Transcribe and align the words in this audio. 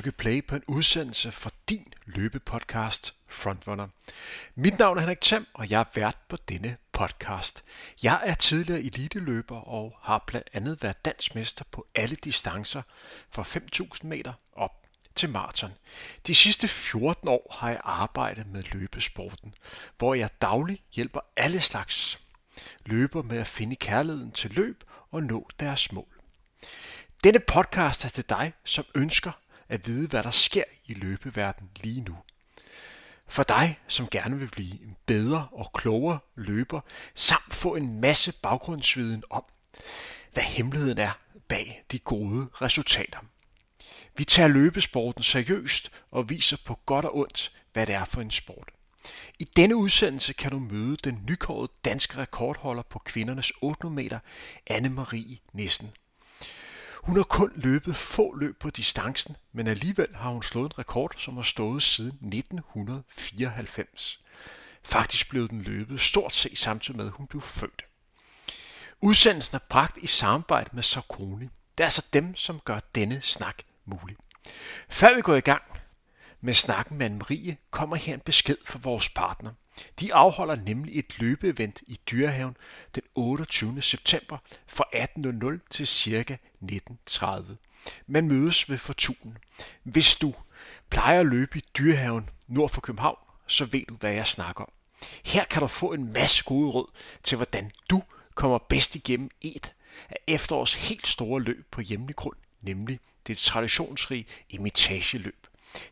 trykke 0.00 0.18
play 0.18 0.46
på 0.46 0.56
en 0.56 0.62
udsendelse 0.66 1.32
for 1.32 1.52
din 1.68 1.92
løbepodcast 2.06 3.14
Frontrunner. 3.28 3.88
Mit 4.54 4.78
navn 4.78 4.96
er 4.96 5.00
Henrik 5.00 5.20
Tam, 5.20 5.46
og 5.54 5.70
jeg 5.70 5.80
er 5.80 5.84
vært 5.94 6.16
på 6.28 6.36
denne 6.48 6.76
podcast. 6.92 7.64
Jeg 8.02 8.20
er 8.24 8.34
tidligere 8.34 8.80
eliteløber 8.80 9.56
og 9.56 9.98
har 10.02 10.24
blandt 10.26 10.48
andet 10.52 10.82
været 10.82 11.04
dansmester 11.04 11.64
på 11.70 11.86
alle 11.94 12.16
distancer 12.16 12.82
fra 13.30 13.42
5.000 13.42 14.06
meter 14.06 14.32
op 14.52 14.86
til 15.14 15.28
maraton. 15.28 15.72
De 16.26 16.34
sidste 16.34 16.68
14 16.68 17.28
år 17.28 17.56
har 17.58 17.68
jeg 17.70 17.80
arbejdet 17.84 18.46
med 18.46 18.62
løbesporten, 18.62 19.54
hvor 19.98 20.14
jeg 20.14 20.30
dagligt 20.42 20.82
hjælper 20.92 21.20
alle 21.36 21.60
slags 21.60 22.20
løber 22.86 23.22
med 23.22 23.38
at 23.38 23.46
finde 23.46 23.76
kærligheden 23.76 24.32
til 24.32 24.50
løb 24.50 24.84
og 25.10 25.22
nå 25.22 25.48
deres 25.60 25.92
mål. 25.92 26.20
Denne 27.24 27.40
podcast 27.40 28.04
er 28.04 28.08
til 28.08 28.28
dig, 28.28 28.52
som 28.64 28.84
ønsker 28.94 29.32
at 29.70 29.86
vide, 29.86 30.08
hvad 30.08 30.22
der 30.22 30.30
sker 30.30 30.64
i 30.86 30.94
løbeverdenen 30.94 31.70
lige 31.76 32.00
nu. 32.00 32.16
For 33.28 33.42
dig, 33.42 33.78
som 33.88 34.08
gerne 34.08 34.38
vil 34.38 34.50
blive 34.50 34.82
en 34.82 34.96
bedre 35.06 35.48
og 35.52 35.72
klogere 35.74 36.18
løber, 36.34 36.80
samt 37.14 37.54
få 37.54 37.74
en 37.74 38.00
masse 38.00 38.32
baggrundsviden 38.42 39.22
om, 39.30 39.44
hvad 40.32 40.42
hemmeligheden 40.42 40.98
er 40.98 41.12
bag 41.48 41.84
de 41.92 41.98
gode 41.98 42.48
resultater. 42.62 43.18
Vi 44.16 44.24
tager 44.24 44.48
løbesporten 44.48 45.22
seriøst 45.22 45.90
og 46.10 46.30
viser 46.30 46.56
på 46.64 46.78
godt 46.86 47.04
og 47.04 47.16
ondt, 47.16 47.52
hvad 47.72 47.86
det 47.86 47.94
er 47.94 48.04
for 48.04 48.20
en 48.20 48.30
sport. 48.30 48.68
I 49.38 49.44
denne 49.44 49.76
udsendelse 49.76 50.32
kan 50.32 50.50
du 50.50 50.58
møde 50.58 50.96
den 50.96 51.24
nykårede 51.28 51.72
danske 51.84 52.18
rekordholder 52.18 52.82
på 52.82 52.98
kvindernes 52.98 53.52
800 53.62 54.04
meter, 54.04 54.18
Anne-Marie 54.70 55.36
Nissen. 55.52 55.90
Hun 57.10 57.16
har 57.16 57.24
kun 57.24 57.52
løbet 57.54 57.96
få 57.96 58.36
løb 58.36 58.58
på 58.58 58.70
distancen, 58.70 59.36
men 59.52 59.66
alligevel 59.66 60.08
har 60.14 60.30
hun 60.30 60.42
slået 60.42 60.72
en 60.72 60.78
rekord, 60.78 61.12
som 61.16 61.36
har 61.36 61.42
stået 61.42 61.82
siden 61.82 62.34
1994. 62.34 64.20
Faktisk 64.82 65.30
blev 65.30 65.48
den 65.48 65.62
løbet 65.62 66.00
stort 66.00 66.34
set 66.34 66.58
samtidig 66.58 66.96
med, 66.96 67.06
at 67.06 67.12
hun 67.12 67.26
blev 67.26 67.42
født. 67.42 67.84
Udsendelsen 69.00 69.54
er 69.54 69.60
bragt 69.70 69.96
i 69.96 70.06
samarbejde 70.06 70.70
med 70.72 70.82
Sarkoni. 70.82 71.44
Det 71.78 71.80
er 71.80 71.84
altså 71.84 72.06
dem, 72.12 72.36
som 72.36 72.60
gør 72.60 72.78
denne 72.94 73.20
snak 73.20 73.62
mulig. 73.84 74.16
Før 74.88 75.14
vi 75.14 75.22
går 75.22 75.34
i 75.34 75.40
gang 75.40 75.62
med 76.40 76.54
snakken 76.54 76.98
med 76.98 77.06
Anne-Marie, 77.10 77.54
kommer 77.70 77.96
her 77.96 78.14
en 78.14 78.20
besked 78.20 78.56
fra 78.64 78.78
vores 78.82 79.08
partner. 79.08 79.50
De 80.00 80.14
afholder 80.14 80.54
nemlig 80.54 80.98
et 80.98 81.18
løbeevent 81.18 81.82
i 81.86 82.00
Dyrehaven 82.10 82.56
den 82.94 83.02
28. 83.14 83.82
september 83.82 84.38
fra 84.66 84.84
18.00 84.94 85.68
til 85.70 85.86
ca. 85.86 86.36
19.30. 86.62 87.42
Man 88.06 88.28
mødes 88.28 88.70
ved 88.70 88.78
Fortunen. 88.78 89.38
Hvis 89.82 90.14
du 90.14 90.34
plejer 90.90 91.20
at 91.20 91.26
løbe 91.26 91.58
i 91.58 91.62
Dyrehaven 91.78 92.30
nord 92.48 92.70
for 92.70 92.80
København, 92.80 93.18
så 93.46 93.64
ved 93.64 93.82
du, 93.88 93.94
hvad 93.94 94.12
jeg 94.12 94.26
snakker 94.26 94.64
om. 94.64 94.72
Her 95.24 95.44
kan 95.44 95.62
du 95.62 95.66
få 95.66 95.92
en 95.92 96.12
masse 96.12 96.44
gode 96.44 96.70
råd 96.70 96.90
til, 97.22 97.36
hvordan 97.36 97.70
du 97.90 98.02
kommer 98.34 98.58
bedst 98.58 98.94
igennem 98.94 99.30
et 99.40 99.72
af 100.10 100.16
efterårs 100.26 100.74
helt 100.74 101.06
store 101.06 101.42
løb 101.42 101.66
på 101.70 101.80
hjemlig 101.80 102.16
grund, 102.16 102.36
nemlig 102.60 103.00
det 103.26 103.38
traditionsrige 103.38 104.26
imitageløb. 104.48 105.46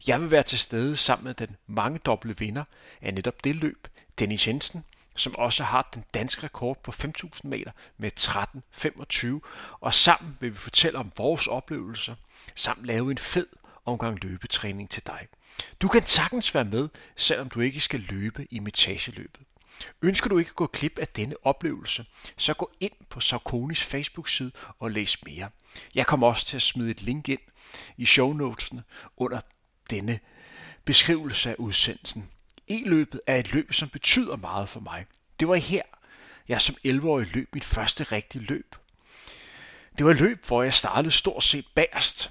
Jeg 0.06 0.20
vil 0.20 0.30
være 0.30 0.42
til 0.42 0.58
stede 0.58 0.96
sammen 0.96 1.24
med 1.24 1.34
den 1.34 1.56
mange 1.66 1.98
doble 1.98 2.36
vinder 2.38 2.64
af 3.02 3.14
netop 3.14 3.44
det 3.44 3.56
løb, 3.56 3.88
Dennis 4.18 4.48
Jensen, 4.48 4.84
som 5.16 5.36
også 5.36 5.64
har 5.64 5.88
den 5.94 6.04
danske 6.14 6.42
rekord 6.44 6.82
på 6.82 6.90
5.000 6.90 7.40
meter 7.42 7.70
med 7.98 8.10
13.25, 8.20 9.78
og 9.80 9.94
sammen 9.94 10.36
vil 10.40 10.52
vi 10.52 10.56
fortælle 10.56 10.98
om 10.98 11.12
vores 11.16 11.46
oplevelser, 11.46 12.14
samt 12.54 12.84
lave 12.84 13.10
en 13.10 13.18
fed 13.18 13.46
omgang 13.84 14.24
løbetræning 14.24 14.90
til 14.90 15.06
dig. 15.06 15.28
Du 15.82 15.88
kan 15.88 16.06
sagtens 16.06 16.54
være 16.54 16.64
med, 16.64 16.88
selvom 17.16 17.48
du 17.48 17.60
ikke 17.60 17.80
skal 17.80 18.00
løbe 18.00 18.46
i 18.50 18.58
metageløbet. 18.58 19.40
Ønsker 20.02 20.28
du 20.28 20.38
ikke 20.38 20.48
at 20.48 20.56
gå 20.56 20.66
klip 20.66 20.98
af 20.98 21.08
denne 21.08 21.34
oplevelse, 21.42 22.06
så 22.36 22.54
gå 22.54 22.70
ind 22.80 22.92
på 23.10 23.20
Sarkonis 23.20 23.82
Facebook-side 23.82 24.50
og 24.78 24.90
læs 24.90 25.24
mere. 25.24 25.50
Jeg 25.94 26.06
kommer 26.06 26.26
også 26.26 26.46
til 26.46 26.56
at 26.56 26.62
smide 26.62 26.90
et 26.90 27.02
link 27.02 27.28
ind 27.28 27.40
i 27.96 28.06
shownotesene 28.06 28.82
under 29.16 29.40
denne 29.90 30.20
beskrivelse 30.84 31.50
af 31.50 31.54
udsendelsen. 31.58 32.28
E-løbet 32.68 33.20
er 33.26 33.36
et 33.36 33.52
løb, 33.52 33.72
som 33.72 33.88
betyder 33.88 34.36
meget 34.36 34.68
for 34.68 34.80
mig. 34.80 35.06
Det 35.40 35.48
var 35.48 35.54
her, 35.54 35.82
jeg 36.48 36.60
som 36.60 36.76
11-årig 36.86 37.34
løb 37.34 37.54
mit 37.54 37.64
første 37.64 38.04
rigtige 38.04 38.44
løb. 38.44 38.76
Det 39.98 40.06
var 40.06 40.12
et 40.12 40.20
løb, 40.20 40.46
hvor 40.46 40.62
jeg 40.62 40.74
startede 40.74 41.10
stort 41.10 41.44
set 41.44 41.66
bagerst. 41.74 42.30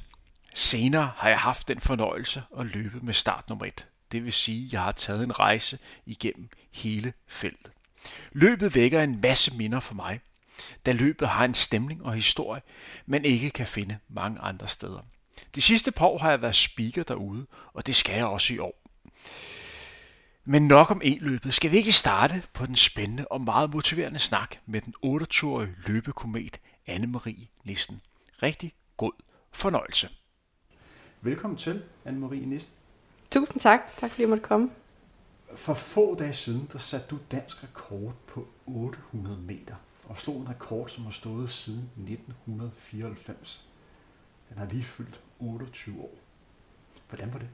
Senere 0.53 1.11
har 1.15 1.29
jeg 1.29 1.39
haft 1.39 1.67
den 1.67 1.79
fornøjelse 1.79 2.43
at 2.59 2.65
løbe 2.65 2.99
med 2.99 3.13
start 3.13 3.49
nummer 3.49 3.65
1. 3.65 3.87
Det 4.11 4.23
vil 4.23 4.33
sige, 4.33 4.65
at 4.65 4.73
jeg 4.73 4.81
har 4.81 4.91
taget 4.91 5.23
en 5.23 5.39
rejse 5.39 5.79
igennem 6.05 6.49
hele 6.71 7.13
feltet. 7.27 7.71
Løbet 8.31 8.75
vækker 8.75 9.03
en 9.03 9.21
masse 9.21 9.57
minder 9.57 9.79
for 9.79 9.93
mig, 9.93 10.19
da 10.85 10.91
løbet 10.91 11.27
har 11.27 11.45
en 11.45 11.53
stemning 11.53 12.03
og 12.05 12.13
historie, 12.13 12.61
man 13.05 13.25
ikke 13.25 13.49
kan 13.49 13.67
finde 13.67 13.97
mange 14.09 14.39
andre 14.39 14.67
steder. 14.67 15.01
De 15.55 15.61
sidste 15.61 15.91
par 15.91 16.05
år 16.05 16.17
har 16.17 16.29
jeg 16.29 16.41
været 16.41 16.55
speaker 16.55 17.03
derude, 17.03 17.45
og 17.73 17.87
det 17.87 17.95
skal 17.95 18.15
jeg 18.15 18.25
også 18.25 18.53
i 18.53 18.57
år. 18.57 18.81
Men 20.49 20.67
nok 20.67 20.91
om 20.91 21.01
e-løbet. 21.03 21.53
Skal 21.53 21.71
vi 21.71 21.77
ikke 21.77 21.91
starte 21.91 22.43
på 22.53 22.65
den 22.65 22.75
spændende 22.75 23.27
og 23.27 23.41
meget 23.41 23.69
motiverende 23.69 24.19
snak 24.19 24.55
med 24.65 24.81
den 24.81 24.93
28-årige 25.05 25.75
løbekomet 25.87 26.59
Anne-Marie 26.89 27.45
Nissen. 27.63 28.01
Rigtig 28.43 28.73
god 28.97 29.11
fornøjelse. 29.51 30.09
Velkommen 31.21 31.57
til, 31.57 31.83
Anne-Marie 32.05 32.45
Nissen. 32.45 32.71
Tusind 33.31 33.61
tak. 33.61 33.79
Tak 33.97 34.09
fordi 34.09 34.21
jeg 34.21 34.29
måtte 34.29 34.43
komme. 34.43 34.69
For 35.55 35.73
få 35.73 36.15
dage 36.15 36.33
siden, 36.33 36.69
der 36.73 36.79
satte 36.79 37.07
du 37.09 37.19
dansk 37.31 37.63
rekord 37.63 38.13
på 38.27 38.47
800 38.65 39.37
meter 39.37 39.75
og 40.03 40.17
slog 40.17 40.41
en 40.41 40.49
rekord, 40.49 40.89
som 40.89 41.03
har 41.03 41.11
stået 41.11 41.51
siden 41.51 41.89
1994. 41.97 43.65
Den 44.49 44.57
har 44.57 44.65
lige 44.65 44.83
fyldt 44.83 45.21
28 45.39 46.01
år. 46.01 46.11
Hvordan 47.09 47.33
var 47.33 47.39
det? 47.39 47.47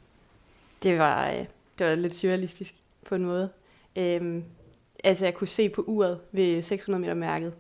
Det 0.84 0.98
var, 0.98 1.32
øh, 1.32 1.46
det 1.80 1.88
var 1.88 1.96
lidt 1.96 2.16
surrealistisk 2.16 2.76
på 3.06 3.16
en 3.16 3.26
måde. 3.26 3.50
Øhm, 3.96 4.44
altså 5.04 5.26
jeg 5.26 5.34
kunne 5.34 5.48
se 5.48 5.70
på 5.70 5.82
uret 5.82 6.20
ved 6.32 6.62
600 6.62 7.02
meter 7.02 7.14
mærket, 7.14 7.54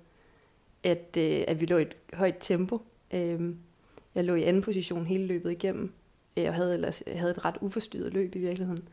at, 0.83 1.17
øh, 1.17 1.43
at 1.47 1.61
vi 1.61 1.65
lå 1.65 1.77
i 1.77 1.81
et 1.81 1.97
højt 2.13 2.37
tempo. 2.39 2.81
Øhm, 3.13 3.57
jeg 4.15 4.23
lå 4.23 4.35
i 4.35 4.43
anden 4.43 4.61
position 4.61 5.05
hele 5.05 5.25
løbet 5.25 5.51
igennem, 5.51 5.93
øh, 6.37 6.47
og 6.47 6.53
havde, 6.53 6.73
ellers, 6.73 7.03
havde 7.07 7.31
et 7.31 7.45
ret 7.45 7.57
uforstyrret 7.61 8.13
løb 8.13 8.35
i 8.35 8.39
virkeligheden. 8.39 8.87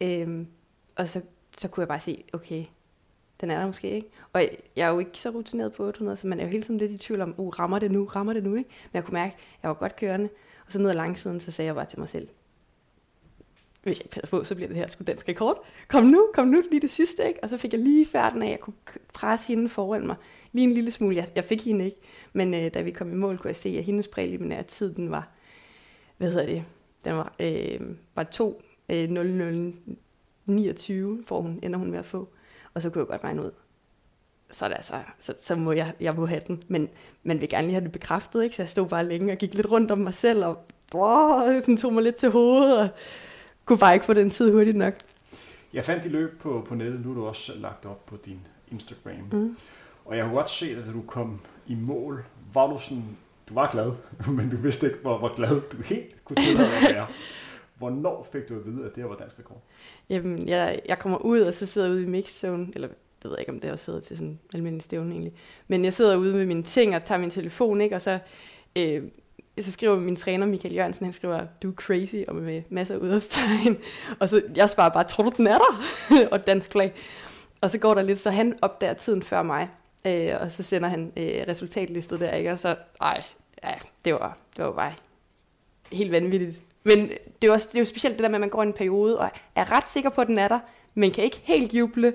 Øhm, 0.00 0.46
og 0.96 1.08
så, 1.08 1.22
så 1.58 1.68
kunne 1.68 1.82
jeg 1.82 1.88
bare 1.88 2.00
se, 2.00 2.24
okay, 2.32 2.64
den 3.40 3.50
er 3.50 3.58
der 3.58 3.66
måske 3.66 3.90
ikke. 3.90 4.08
Og 4.32 4.42
jeg 4.76 4.88
er 4.88 4.92
jo 4.92 4.98
ikke 4.98 5.18
så 5.18 5.30
rutineret 5.30 5.72
på 5.72 5.84
800, 5.84 6.16
så 6.16 6.26
man 6.26 6.40
er 6.40 6.44
jo 6.44 6.50
hele 6.50 6.62
tiden 6.62 6.78
lidt 6.78 6.92
i 6.92 6.98
tvivl 6.98 7.20
om, 7.20 7.34
uh, 7.36 7.58
rammer 7.58 7.78
det 7.78 7.90
nu, 7.90 8.04
rammer 8.04 8.32
det 8.32 8.42
nu, 8.42 8.54
ikke? 8.54 8.70
Men 8.70 8.90
jeg 8.94 9.04
kunne 9.04 9.14
mærke, 9.14 9.34
at 9.34 9.58
jeg 9.62 9.68
var 9.68 9.74
godt 9.74 9.96
kørende. 9.96 10.28
Og 10.70 10.72
så 10.72 10.78
ned 10.78 10.90
ad 10.90 10.94
langsiden, 10.94 11.40
så 11.40 11.50
sagde 11.50 11.66
jeg 11.66 11.74
bare 11.74 11.86
til 11.86 11.98
mig 11.98 12.08
selv, 12.08 12.28
hvis 13.82 13.98
jeg 13.98 14.04
ikke 14.04 14.14
passer 14.14 14.28
på, 14.30 14.44
så 14.44 14.54
bliver 14.54 14.68
det 14.68 14.76
her 14.76 14.88
sgu 14.88 15.04
dansk 15.04 15.28
rekord. 15.28 15.64
Kom 15.88 16.04
nu, 16.04 16.28
kom 16.34 16.46
nu 16.46 16.58
lige 16.70 16.80
det 16.80 16.90
sidste, 16.90 17.28
ikke? 17.28 17.42
Og 17.42 17.48
så 17.48 17.56
fik 17.56 17.72
jeg 17.72 17.80
lige 17.80 18.06
færden 18.06 18.42
af, 18.42 18.46
at 18.46 18.50
jeg 18.50 18.60
kunne 18.60 18.74
presse 19.14 19.48
hende 19.48 19.68
foran 19.68 20.06
mig. 20.06 20.16
Lige 20.52 20.64
en 20.64 20.72
lille 20.72 20.90
smule. 20.90 21.16
Jeg, 21.16 21.28
jeg 21.34 21.44
fik 21.44 21.64
hende 21.64 21.84
ikke, 21.84 21.96
men 22.32 22.54
øh, 22.54 22.74
da 22.74 22.80
vi 22.80 22.90
kom 22.90 23.12
i 23.12 23.14
mål, 23.14 23.38
kunne 23.38 23.48
jeg 23.48 23.56
se, 23.56 23.68
at 23.68 23.84
hendes 23.84 24.08
præliminære 24.08 24.62
tid, 24.62 24.94
den 24.94 25.10
var, 25.10 25.28
hvad 26.16 26.30
hedder 26.30 26.46
det, 26.46 26.64
den 27.04 27.14
var, 27.14 27.34
øh, 27.40 27.80
var 28.14 28.22
2, 28.22 28.62
øh, 28.88 29.10
00, 29.10 29.72
29, 30.46 31.22
får 31.26 31.40
hun, 31.40 31.58
ender 31.62 31.78
hun 31.78 31.90
med 31.90 31.98
at 31.98 32.06
få. 32.06 32.28
Og 32.74 32.82
så 32.82 32.90
kunne 32.90 33.00
jeg 33.00 33.08
godt 33.08 33.24
regne 33.24 33.42
ud, 33.42 33.50
så, 34.52 34.64
er 34.64 34.68
det 34.68 34.76
altså, 34.76 34.94
så, 35.18 35.34
så 35.40 35.56
må 35.56 35.72
jeg, 35.72 35.92
jeg 36.00 36.12
må 36.16 36.26
have 36.26 36.40
den. 36.46 36.62
Men 36.68 36.88
man 37.22 37.40
vil 37.40 37.48
gerne 37.48 37.66
lige 37.66 37.74
have 37.74 37.84
det 37.84 37.92
bekræftet, 37.92 38.44
ikke? 38.44 38.56
Så 38.56 38.62
jeg 38.62 38.68
stod 38.68 38.88
bare 38.88 39.04
længe 39.04 39.32
og 39.32 39.38
gik 39.38 39.54
lidt 39.54 39.70
rundt 39.70 39.90
om 39.90 39.98
mig 39.98 40.14
selv, 40.14 40.44
og 40.44 40.58
åh, 40.94 41.60
sådan 41.60 41.76
tog 41.76 41.92
mig 41.92 42.02
lidt 42.02 42.16
til 42.16 42.30
hovedet, 42.30 42.78
og 42.78 42.88
kunne 43.64 43.78
bare 43.78 43.94
ikke 43.94 44.06
få 44.06 44.12
den 44.12 44.30
tid 44.30 44.52
hurtigt 44.52 44.76
nok. 44.76 44.94
Jeg 45.72 45.84
fandt 45.84 46.04
de 46.04 46.08
løb 46.08 46.40
på, 46.40 46.64
på 46.68 46.74
nettet, 46.74 47.04
nu 47.04 47.10
er 47.10 47.14
du 47.14 47.26
også 47.26 47.52
lagt 47.58 47.86
op 47.86 48.06
på 48.06 48.16
din 48.24 48.40
Instagram. 48.72 49.28
Mm. 49.32 49.56
Og 50.04 50.16
jeg 50.16 50.24
har 50.24 50.32
godt 50.32 50.50
set, 50.50 50.78
at 50.78 50.86
da 50.86 50.92
du 50.92 51.02
kom 51.02 51.40
i 51.66 51.74
mål, 51.74 52.24
var 52.54 52.66
du 52.66 52.78
sådan, 52.80 53.04
du 53.48 53.54
var 53.54 53.70
glad, 53.70 53.92
men 54.36 54.50
du 54.50 54.56
vidste 54.56 54.86
ikke, 54.86 54.98
hvor, 55.02 55.18
hvor 55.18 55.34
glad 55.36 55.60
du 55.72 55.82
helt 55.82 56.24
kunne 56.24 56.36
tillade 56.36 56.68
at 56.76 56.94
være. 56.94 57.06
Hvornår 57.78 58.28
fik 58.32 58.48
du 58.48 58.56
at 58.56 58.66
vide, 58.66 58.84
at 58.86 58.94
det 58.94 59.02
her 59.02 59.08
var 59.08 59.16
dansk 59.16 59.38
rekord? 59.38 59.62
Jamen, 60.08 60.48
jeg, 60.48 60.80
jeg 60.88 60.98
kommer 60.98 61.18
ud, 61.18 61.40
og 61.40 61.54
så 61.54 61.66
sidder 61.66 61.86
jeg 61.86 61.94
ude 61.94 62.02
i 62.02 62.06
mixzone, 62.06 62.68
eller 62.74 62.88
det 63.22 63.30
ved 63.30 63.36
jeg 63.36 63.40
ikke, 63.40 63.52
om 63.52 63.60
det 63.60 63.70
er 63.70 63.76
sidder 63.76 64.00
til 64.00 64.16
sådan 64.16 64.28
en 64.28 64.40
almindelig 64.54 64.82
stævne 64.82 65.12
egentlig. 65.12 65.32
Men 65.68 65.84
jeg 65.84 65.92
sidder 65.92 66.16
ude 66.16 66.34
med 66.34 66.46
mine 66.46 66.62
ting 66.62 66.96
og 66.96 67.04
tager 67.04 67.18
min 67.18 67.30
telefon, 67.30 67.80
ikke? 67.80 67.96
og 67.96 68.02
så, 68.02 68.18
øh, 68.76 69.02
så 69.60 69.72
skriver 69.72 69.96
min 69.96 70.16
træner 70.16 70.46
Michael 70.46 70.74
Jørgensen, 70.74 71.04
han 71.04 71.12
skriver, 71.12 71.46
du 71.62 71.70
er 71.70 71.74
crazy, 71.74 72.16
og 72.28 72.34
med 72.34 72.62
masser 72.68 72.94
af 72.94 72.98
udopstegn. 72.98 73.78
Og 74.20 74.28
så 74.28 74.42
jeg 74.56 74.70
svarer 74.70 74.88
bare, 74.90 75.04
tror 75.04 75.24
du, 75.24 75.32
den 75.36 75.46
er 75.46 75.58
der? 75.58 75.74
og 76.32 76.46
dansk 76.46 76.72
flag. 76.72 76.92
Og 77.60 77.70
så 77.70 77.78
går 77.78 77.94
der 77.94 78.02
lidt, 78.02 78.20
så 78.20 78.30
han 78.30 78.58
opdager 78.62 78.94
tiden 78.94 79.22
før 79.22 79.42
mig, 79.42 79.68
øh, 80.06 80.30
og 80.40 80.52
så 80.52 80.62
sender 80.62 80.88
han 80.88 81.12
øh, 81.16 81.44
resultatlistet 81.48 82.20
der, 82.20 82.32
ikke? 82.32 82.52
Og 82.52 82.58
så, 82.58 82.76
ej, 83.02 83.22
ja, 83.64 83.74
det 84.04 84.14
var, 84.14 84.38
det 84.56 84.64
var 84.64 84.72
bare 84.72 84.94
helt 85.92 86.12
vanvittigt. 86.12 86.60
Men 86.84 87.10
det 87.42 87.48
er, 87.48 87.52
også, 87.52 87.68
det 87.68 87.74
er 87.74 87.80
jo 87.80 87.84
specielt 87.84 88.16
det 88.16 88.22
der 88.22 88.28
med, 88.28 88.36
at 88.36 88.40
man 88.40 88.48
går 88.50 88.62
i 88.62 88.66
en 88.66 88.72
periode 88.72 89.18
og 89.18 89.30
er 89.54 89.72
ret 89.72 89.88
sikker 89.88 90.10
på, 90.10 90.20
at 90.20 90.26
den 90.26 90.38
er 90.38 90.48
der, 90.48 90.58
men 90.94 91.10
kan 91.10 91.24
ikke 91.24 91.40
helt 91.44 91.74
juble. 91.74 92.12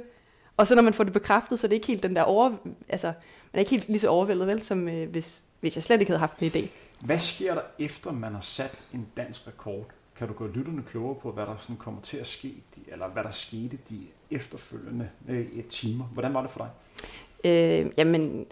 Og 0.58 0.68
så 0.68 0.76
når 0.76 0.82
man 0.82 0.94
får 0.94 1.04
det 1.04 1.14
bekræftet, 1.14 1.60
så 1.60 1.68
er 1.68 1.70
det 1.70 1.76
ikke 1.76 1.88
helt 1.88 2.04
den 2.04 2.16
der 2.16 2.24
over... 2.24 2.52
Altså, 2.90 3.08
man 3.08 3.14
er 3.54 3.60
ikke 3.60 3.72
helt 3.72 3.88
lige 3.88 4.00
så 4.00 4.08
overvældet, 4.08 4.48
vel, 4.48 4.64
som 4.64 4.88
øh, 4.88 5.10
hvis, 5.10 5.42
hvis 5.60 5.76
jeg 5.76 5.84
slet 5.84 6.00
ikke 6.00 6.10
havde 6.10 6.20
haft 6.20 6.40
en 6.40 6.52
idé. 6.52 6.70
Hvad 7.00 7.20
sker 7.20 7.54
der 7.54 7.62
efter, 7.80 8.12
man 8.12 8.34
har 8.34 8.42
sat 8.42 8.84
en 8.94 9.08
dansk 9.18 9.48
rekord? 9.48 9.86
Kan 10.18 10.28
du 10.28 10.34
gøre 10.34 10.52
lytterne 10.52 10.84
klogere 10.84 11.16
på, 11.16 11.32
hvad 11.32 11.46
der 11.46 11.56
sådan 11.60 11.78
kommer 11.78 12.02
til 12.02 12.18
at 12.18 12.28
ske, 12.28 12.54
eller 12.88 13.08
hvad 13.08 13.24
der 13.24 13.32
skete 13.32 13.78
de 13.90 14.00
efterfølgende 14.32 15.10
øh, 15.28 15.64
timer? 15.70 16.06
Hvordan 16.06 16.34
var 16.34 16.42
det 16.42 16.52
for 16.52 16.66
dig? 16.66 16.70
Øh, 17.52 17.92
jamen, 17.98 18.46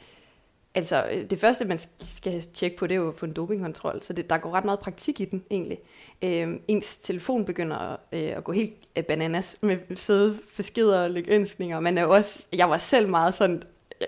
altså 0.76 1.06
øh, 1.12 1.30
det 1.30 1.40
første, 1.40 1.66
man 1.66 1.80
skal 2.08 2.44
tjekke 2.54 2.78
på, 2.78 2.88
det 2.88 2.96
er 2.96 3.00
jo 3.00 3.10
at 3.10 3.16
få 3.16 3.26
en 3.26 3.34
dopingkontrol, 3.34 4.00
så 4.04 4.14
det, 4.14 4.30
der 4.30 4.38
går 4.38 4.52
ret 4.52 4.66
meget 4.66 4.80
praktik 4.80 5.20
i 5.20 5.26
den 5.26 5.44
egentlig. 5.52 5.80
Øhm, 6.22 6.62
ens 6.68 6.98
telefon 6.98 7.46
begynder 7.46 7.92
øh, 8.12 8.38
at 8.38 8.44
gå 8.44 8.52
helt 8.52 8.74
øh, 8.96 9.04
bananas 9.04 9.58
med 9.62 9.96
søde 9.96 10.38
beskeder 10.58 11.04
og 11.04 11.12
lykønskninger. 11.12 11.80
Man 11.80 11.98
er 11.98 12.02
jo 12.02 12.14
også, 12.14 12.46
jeg 12.54 12.70
var 12.70 12.78
selv 12.78 13.10
meget 13.10 13.34
sådan, 13.34 13.64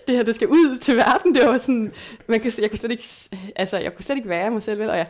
det 0.08 0.16
her, 0.16 0.24
det 0.24 0.36
skal 0.36 0.48
ud 0.48 0.78
til 0.78 0.96
verden. 0.96 1.36
Det 1.36 1.46
var 1.46 1.58
sådan, 1.58 1.94
man 2.28 2.40
kan, 2.40 2.52
jeg 2.62 2.70
kunne 2.70 2.80
slet 2.80 2.92
ikke, 2.92 3.06
øh, 3.34 3.50
altså, 3.56 3.78
jeg 3.78 3.96
kunne 3.96 4.06
slet 4.06 4.16
ikke 4.16 4.30
være 4.30 4.52
mig 4.52 4.64
selv, 4.64 4.80
vel? 4.80 4.90
og 4.90 4.98
jeg, 4.98 5.08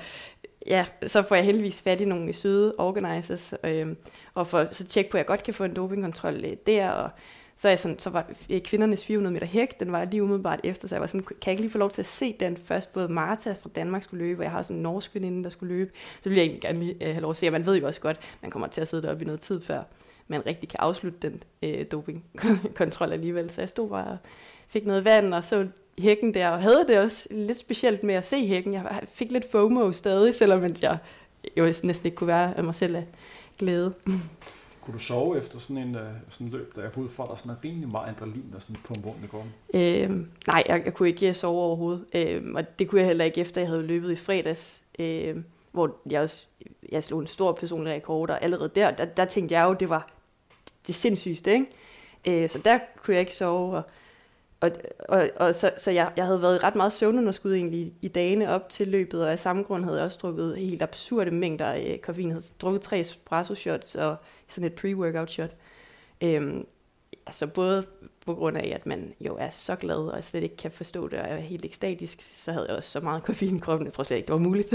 ja, 0.68 0.86
så 1.08 1.22
får 1.22 1.36
jeg 1.36 1.46
heldigvis 1.46 1.82
fat 1.82 2.02
i 2.02 2.06
nogle 2.06 2.34
søde 2.34 2.76
organizers, 2.78 3.54
øh, 3.64 3.88
og 4.34 4.48
for 4.48 4.66
så 4.66 4.86
tjekke 4.86 5.10
på, 5.10 5.18
at 5.18 5.20
jeg 5.20 5.26
godt 5.26 5.44
kan 5.44 5.54
få 5.54 5.64
en 5.64 5.76
dopingkontrol 5.76 6.46
øh, 6.46 6.54
der, 6.68 6.90
og 6.90 7.10
så, 7.58 7.70
jeg 7.70 7.80
sådan, 7.80 8.00
så 8.00 8.10
var 8.10 8.26
kvindernes 8.64 9.06
400 9.06 9.34
meter 9.34 9.48
hæk, 9.48 9.80
den 9.80 9.92
var 9.92 10.06
lige 10.06 10.24
umiddelbart 10.24 10.60
efter, 10.64 10.88
så 10.88 10.96
jeg 10.96 11.02
var 11.02 11.08
sådan, 11.08 11.24
kan 11.24 11.36
jeg 11.46 11.52
ikke 11.52 11.62
lige 11.62 11.72
få 11.72 11.78
lov 11.78 11.92
til 11.92 12.02
at 12.02 12.06
se 12.06 12.36
den 12.40 12.58
først? 12.58 12.94
Både 12.94 13.08
Marta 13.08 13.56
fra 13.62 13.70
Danmark 13.76 14.04
skulle 14.04 14.26
løbe, 14.26 14.40
og 14.40 14.44
jeg 14.44 14.52
har 14.52 14.62
sådan 14.62 14.76
en 14.76 14.84
norsk 14.84 15.16
veninde, 15.16 15.44
der 15.44 15.50
skulle 15.50 15.76
løbe. 15.76 15.92
Så 16.24 16.30
ville 16.30 16.38
jeg 16.38 16.44
egentlig 16.44 16.62
gerne 16.62 16.80
lige 16.80 16.96
øh, 17.02 17.08
have 17.08 17.22
lov 17.22 17.32
at 17.32 17.38
se, 17.38 17.48
og 17.48 17.52
man 17.52 17.66
ved 17.66 17.78
jo 17.78 17.88
også 17.88 18.02
godt, 18.02 18.20
man 18.42 18.52
kommer 18.52 18.68
til 18.68 18.82
at 18.82 18.88
sidde 18.88 19.04
deroppe 19.04 19.24
i 19.24 19.26
noget 19.26 19.42
tid 19.42 19.62
før 19.62 19.84
man 20.28 20.46
rigtig 20.46 20.70
kan 20.70 20.80
afslutte 20.80 21.20
den 21.22 21.44
øh, 21.64 21.86
dopingkontrol 21.92 23.12
alligevel. 23.12 23.50
Så 23.50 23.62
jeg 23.62 23.70
stod 23.70 23.90
bare 23.90 24.08
og 24.08 24.18
fik 24.68 24.86
noget 24.86 25.06
vand, 25.06 25.34
og 25.34 25.44
så 25.44 25.68
hækken 25.98 26.34
der, 26.34 26.50
og 26.50 26.62
havde 26.62 26.86
det 26.88 27.00
også 27.00 27.28
lidt 27.32 27.60
specielt 27.60 28.04
med 28.04 28.16
at 28.16 28.26
se 28.26 28.48
hækken. 28.48 28.74
Jeg 28.74 29.02
fik 29.14 29.32
lidt 29.32 29.52
FOMO 29.52 29.92
stadig, 29.92 30.36
selvom 30.36 30.64
jeg 30.82 31.00
jo 31.58 31.64
næsten 31.64 32.06
ikke 32.06 32.16
kunne 32.16 32.28
være 32.28 32.58
af 32.58 32.64
mig 32.64 32.76
selv 32.76 32.96
af 32.96 33.06
glæde. 33.60 33.94
Kunne 34.86 34.94
du 34.94 35.00
sove 35.00 35.38
efter 35.38 35.60
sådan 35.60 35.78
en 35.78 35.96
øh, 35.96 36.12
sådan 36.30 36.50
løb, 36.50 36.76
der 36.76 36.82
jeg 36.82 36.98
ud 36.98 37.10
for, 37.10 37.26
der 37.26 37.36
sådan 37.36 37.52
er 37.52 37.56
rimelig 37.64 37.90
meget 37.90 38.10
adrenalin, 38.10 38.52
der 38.54 38.60
sådan 38.60 38.76
pumper 38.84 39.10
rundt 39.10 39.50
i? 39.74 40.04
Øhm, 40.04 40.30
nej, 40.48 40.64
jeg, 40.68 40.82
jeg 40.86 40.94
kunne 40.94 41.10
ikke 41.10 41.30
øh, 41.30 41.36
sove 41.36 41.62
overhovedet. 41.62 42.06
Øhm, 42.14 42.56
og 42.56 42.80
det 42.80 42.88
kunne 42.88 43.02
jeg 43.02 43.08
heller 43.08 43.26
ikke, 43.26 43.42
efter 43.42 43.62
jeg 43.62 43.68
havde 43.68 43.82
løbet 43.82 44.12
i 44.12 44.16
fredags. 44.16 44.82
Øhm, 45.00 45.46
hvor 45.72 45.96
jeg 46.10 46.22
også 46.22 46.46
jeg 46.92 47.04
slog 47.04 47.20
en 47.20 47.28
stor 47.28 47.52
personlig 47.52 47.94
rekord, 47.94 48.30
og 48.30 48.44
allerede 48.44 48.72
der, 48.76 48.92
der, 48.92 49.06
der 49.06 49.26
tænkte 49.26 49.56
jeg 49.56 49.66
jo, 49.66 49.74
det 49.74 49.90
var 49.90 50.08
det 50.88 50.96
sindssygste, 50.96 51.54
ikke? 51.54 52.44
Øh, 52.44 52.50
så 52.50 52.60
der 52.60 52.80
kunne 52.98 53.14
jeg 53.14 53.22
ikke 53.22 53.36
sove, 53.36 53.78
og, 53.78 53.84
og, 54.60 54.72
og, 55.10 55.30
og 55.36 55.56
så, 55.56 55.72
så 55.78 55.92
jeg, 55.92 56.12
jeg 56.18 56.26
havde 56.26 56.42
været 56.42 56.64
ret 56.64 56.76
meget 56.76 56.94
søvnunderskud 56.94 57.54
egentlig 57.54 57.80
i, 57.80 57.94
i 58.02 58.08
dagene 58.08 58.50
op 58.50 58.70
til 58.70 58.88
løbet, 58.88 59.24
og 59.24 59.32
af 59.32 59.40
samme 59.40 59.64
grund 59.64 59.84
havde 59.84 59.98
jeg 59.98 60.06
også 60.06 60.20
drukket 60.22 60.58
helt 60.58 60.82
absurde 60.82 61.32
mængder 61.32 61.66
af 61.66 62.00
koffein. 62.04 62.28
Jeg 62.28 62.36
havde 62.36 62.48
drukket 62.62 62.82
tre 62.82 63.00
espresso 63.00 63.56
shots 63.56 63.96
og 63.96 64.18
sådan 64.48 64.72
et 64.72 64.80
pre-workout 64.80 65.32
shot. 65.32 65.52
Øhm, 66.24 66.66
altså 67.26 67.48
både 67.48 67.86
på 68.26 68.36
grund 68.36 68.58
af, 68.58 68.72
at 68.76 68.86
man 68.86 69.14
jo 69.20 69.36
er 69.36 69.50
så 69.50 69.76
glad, 69.76 69.98
og 69.98 70.24
slet 70.24 70.44
ikke 70.44 70.58
kan 70.58 70.72
forstå 70.72 71.08
det, 71.08 71.20
og 71.20 71.26
er 71.30 71.38
helt 71.38 71.66
ekstatisk, 71.66 72.22
så 72.22 72.52
havde 72.52 72.66
jeg 72.68 72.76
også 72.76 72.90
så 72.90 73.00
meget 73.00 73.24
koffein 73.24 73.56
i 73.56 73.60
kroppen, 73.60 73.86
jeg 73.86 73.94
tror 73.94 74.04
slet 74.04 74.18
ikke, 74.18 74.28
det 74.28 74.34
var 74.34 74.40
muligt. 74.40 74.74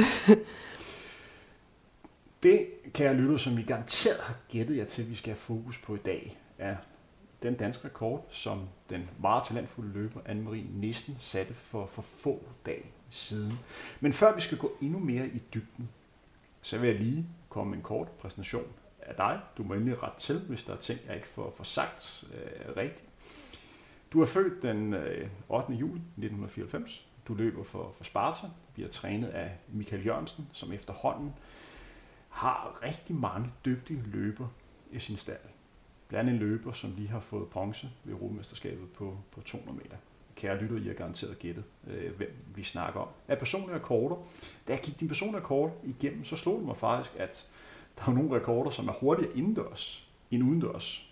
det 2.43 2.67
kan 2.94 3.06
jeg 3.06 3.15
lytte, 3.15 3.38
som 3.38 3.59
I 3.59 3.62
garanteret 3.62 4.21
har 4.21 4.37
gættet 4.49 4.77
jer 4.77 4.85
til, 4.85 5.03
at 5.03 5.11
vi 5.11 5.15
skal 5.15 5.31
have 5.31 5.38
fokus 5.38 5.79
på 5.79 5.94
i 5.94 5.99
dag, 5.99 6.38
er 6.59 6.77
den 7.43 7.55
danske 7.55 7.85
rekord, 7.85 8.27
som 8.31 8.69
den 8.91 9.11
meget 9.21 9.45
talentfulde 9.47 9.93
løber 9.93 10.21
Anne-Marie 10.21 10.79
Nissen 10.79 11.17
satte 11.19 11.55
for, 11.55 11.87
for 11.87 12.03
få 12.03 12.45
dage 12.67 12.85
siden. 13.11 13.59
Men 14.01 14.13
før 14.13 14.35
vi 14.35 14.41
skal 14.41 14.59
gå 14.59 14.73
endnu 14.81 14.99
mere 14.99 15.27
i 15.27 15.43
dybden, 15.55 15.91
så 16.63 16.79
vil 16.79 16.91
jeg 16.91 16.99
lige 16.99 17.27
komme 17.49 17.71
med 17.71 17.79
en 17.79 17.85
kort 17.85 18.09
præsentation 18.09 18.73
af 19.03 19.15
dig. 19.15 19.41
Du 19.57 19.63
må 19.63 19.75
endelig 19.75 20.03
ret 20.03 20.13
til, 20.13 20.39
hvis 20.39 20.65
der 20.65 20.73
er 20.73 20.77
ting, 20.77 21.01
jeg 21.07 21.15
ikke 21.15 21.29
får, 21.29 21.55
får 21.57 21.65
sagt 21.65 22.25
øh, 22.35 22.77
rigtigt. 22.77 23.05
Du 24.13 24.21
er 24.21 24.27
født 24.27 24.63
den 24.63 24.95
øh, 24.95 25.29
8. 25.49 25.73
juli 25.73 26.01
1994. 26.01 27.07
Du 27.29 27.35
løber 27.35 27.65
for, 27.65 27.93
for 27.97 28.05
Sparta, 28.05 28.47
bliver 28.75 28.89
trænet 28.89 29.29
af 29.29 29.51
Michael 29.69 30.07
Jørgensen, 30.07 30.49
som 30.53 30.73
efterhånden 30.73 31.35
har 32.29 32.79
rigtig 32.83 33.17
mange 33.17 33.51
dygtige 33.65 34.03
løber 34.07 34.49
i 34.91 34.99
sin 34.99 35.17
stald. 35.17 35.39
Blandt 36.11 36.31
andet 36.31 36.43
en 36.43 36.49
løber, 36.49 36.73
som 36.73 36.95
lige 36.97 37.09
har 37.09 37.21
fået 37.21 37.49
bronze 37.49 37.91
ved 38.05 38.15
Europamesterskabet 38.15 38.89
på, 38.93 39.17
på 39.31 39.41
200 39.41 39.79
meter. 39.79 39.97
Kære 40.37 40.62
lytter, 40.62 40.77
I 40.77 40.87
har 40.87 40.95
garanteret 40.95 41.39
gættet, 41.39 41.65
øh, 41.91 42.17
hvem 42.17 42.37
vi 42.55 42.65
snakker 42.65 43.01
om. 43.01 43.09
Af 43.29 43.39
personlige 43.39 43.75
rekorder, 43.75 44.17
da 44.69 44.73
jeg 44.73 44.81
gik 44.83 45.01
din 45.01 45.09
personlige 45.09 45.41
rekord 45.41 45.73
igennem, 45.85 46.25
så 46.25 46.37
slog 46.37 46.59
det 46.59 46.67
mig 46.67 46.77
faktisk, 46.77 47.17
at 47.19 47.47
der 47.99 48.11
er 48.11 48.15
nogle 48.15 48.37
rekorder, 48.37 48.71
som 48.71 48.89
er 48.89 48.93
hurtigere 48.93 49.37
indendørs 49.37 50.09
end 50.31 50.45
udendørs. 50.45 51.11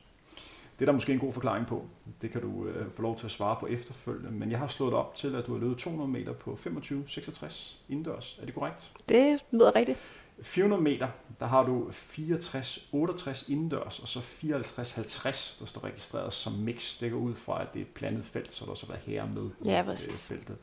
Det 0.79 0.85
er 0.85 0.87
der 0.87 0.93
måske 0.93 1.13
en 1.13 1.19
god 1.19 1.33
forklaring 1.33 1.67
på. 1.67 1.85
Det 2.23 2.31
kan 2.31 2.41
du 2.41 2.67
øh, 2.67 2.87
få 2.97 3.03
lov 3.03 3.19
til 3.19 3.27
at 3.27 3.33
svare 3.33 3.57
på 3.61 3.67
efterfølgende. 3.67 4.31
Men 4.31 4.51
jeg 4.51 4.59
har 4.59 4.67
slået 4.67 4.95
op 4.95 5.15
til, 5.15 5.35
at 5.35 5.47
du 5.47 5.53
har 5.53 5.61
løbet 5.61 5.79
200 5.79 6.11
meter 6.11 6.33
på 6.33 6.59
25-66 6.67 7.77
indendørs. 7.89 8.39
Er 8.41 8.47
det 8.47 8.55
korrekt? 8.55 8.93
Det 9.09 9.45
lyder 9.53 9.77
rigtigt. 9.77 9.99
400 10.43 10.83
meter, 10.83 11.09
der 11.41 11.47
har 11.47 11.65
du 11.65 11.89
64-68 11.91 13.53
indendørs, 13.53 13.99
og 13.99 14.09
så 14.09 14.19
54-50, 14.19 15.61
der 15.61 15.67
står 15.67 15.85
registreret 15.85 16.33
som 16.33 16.53
mix. 16.53 17.01
Det 17.01 17.11
går 17.11 17.19
ud 17.19 17.35
fra, 17.35 17.63
at 17.63 17.69
det 17.75 17.81
er 17.81 17.85
et 17.85 17.91
blandet 17.95 18.25
felt, 18.25 18.55
så 18.55 18.67
der 18.67 18.75
så 18.75 18.87
været 18.87 19.01
herre 19.01 19.29
med 19.35 19.51
ja, 19.65 19.83
i 19.83 19.87
øh, 19.91 20.17
feltet. 20.17 20.57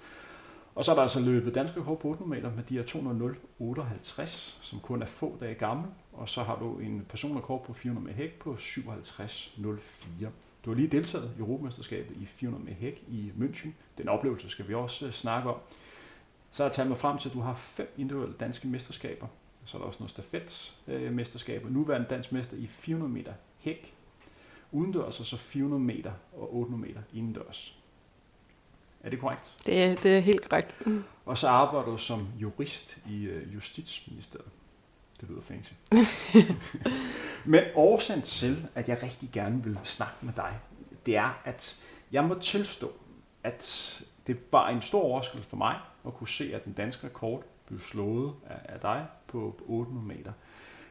Og 0.75 0.85
så 0.85 0.91
er 0.91 0.95
der 0.95 1.01
altså 1.01 1.19
løbet 1.19 1.55
dansk 1.55 1.77
rekord 1.77 1.99
på 1.99 2.07
800 2.07 2.41
meter 2.41 2.55
med 2.55 2.63
de 2.63 2.73
her 2.73 2.83
200-58, 4.21 4.25
som 4.61 4.79
kun 4.79 5.01
er 5.01 5.05
få 5.05 5.37
dage 5.39 5.55
gammel. 5.55 5.85
Og 6.13 6.29
så 6.29 6.43
har 6.43 6.59
du 6.59 6.79
en 6.79 7.05
personrekord 7.09 7.65
på 7.65 7.73
400 7.73 8.07
med 8.07 8.13
hæk 8.13 8.39
på 8.39 8.53
57.04. 8.53 10.25
Du 10.65 10.69
har 10.69 10.75
lige 10.75 10.87
deltaget 10.87 11.31
i 11.37 11.39
Europamesterskabet 11.39 12.17
i 12.17 12.25
400 12.25 12.65
med 12.65 12.73
hæk 12.73 13.03
i 13.07 13.31
München. 13.37 13.69
Den 13.97 14.09
oplevelse 14.09 14.49
skal 14.49 14.67
vi 14.67 14.73
også 14.73 15.05
øh, 15.05 15.11
snakke 15.11 15.49
om. 15.49 15.55
Så 16.51 16.63
har 16.63 16.69
jeg 16.69 16.75
taget 16.75 16.89
mig 16.89 16.97
frem 16.97 17.17
til, 17.17 17.29
at 17.29 17.35
du 17.35 17.39
har 17.39 17.55
fem 17.55 17.93
individuelle 17.97 18.35
danske 18.39 18.67
mesterskaber 18.67 19.27
så 19.65 19.77
er 19.77 19.81
der 19.81 19.87
også 19.87 19.99
noget 19.99 20.11
stafetmesterskaber. 20.11 21.67
Øh, 21.67 21.73
Nuværende 21.73 22.07
dansk 22.09 22.31
mester 22.31 22.57
i 22.57 22.67
400 22.67 23.13
meter 23.13 23.33
hæk 23.59 23.95
udendørs, 24.71 25.19
og 25.19 25.25
så 25.25 25.37
400 25.37 25.83
meter 25.83 26.11
og 26.33 26.55
800 26.55 26.87
meter 26.87 27.01
indendørs. 27.13 27.77
Er 29.03 29.09
det 29.09 29.19
korrekt? 29.19 29.55
Det 29.65 29.83
er, 29.83 29.95
det 29.95 30.17
er 30.17 30.19
helt 30.19 30.49
korrekt. 30.49 30.87
Mm. 30.87 31.03
Og 31.25 31.37
så 31.37 31.47
arbejder 31.47 31.85
du 31.85 31.97
som 31.97 32.27
jurist 32.41 32.97
i 33.09 33.23
øh, 33.23 33.55
Justitsministeriet. 33.55 34.49
Det 35.21 35.29
lyder 35.29 35.41
fancy. 35.41 35.73
Men 37.51 37.63
årsagen 37.75 38.21
til, 38.21 38.67
at 38.75 38.89
jeg 38.89 39.03
rigtig 39.03 39.29
gerne 39.33 39.63
vil 39.63 39.79
snakke 39.83 40.15
med 40.21 40.33
dig, 40.35 40.59
det 41.05 41.15
er, 41.15 41.41
at 41.45 41.79
jeg 42.11 42.23
må 42.23 42.39
tilstå, 42.39 42.93
at 43.43 44.03
det 44.27 44.37
var 44.51 44.69
en 44.69 44.81
stor 44.81 45.01
overraskelse 45.01 45.49
for 45.49 45.57
mig 45.57 45.79
at 46.07 46.13
kunne 46.13 46.27
se, 46.27 46.55
at 46.55 46.65
den 46.65 46.73
danske 46.73 47.07
rekord 47.07 47.43
blev 47.65 47.79
slået 47.79 48.33
af, 48.45 48.59
af 48.63 48.79
dig 48.79 49.05
på, 49.27 49.55
på 49.57 49.63
800 49.67 50.07
meter. 50.07 50.31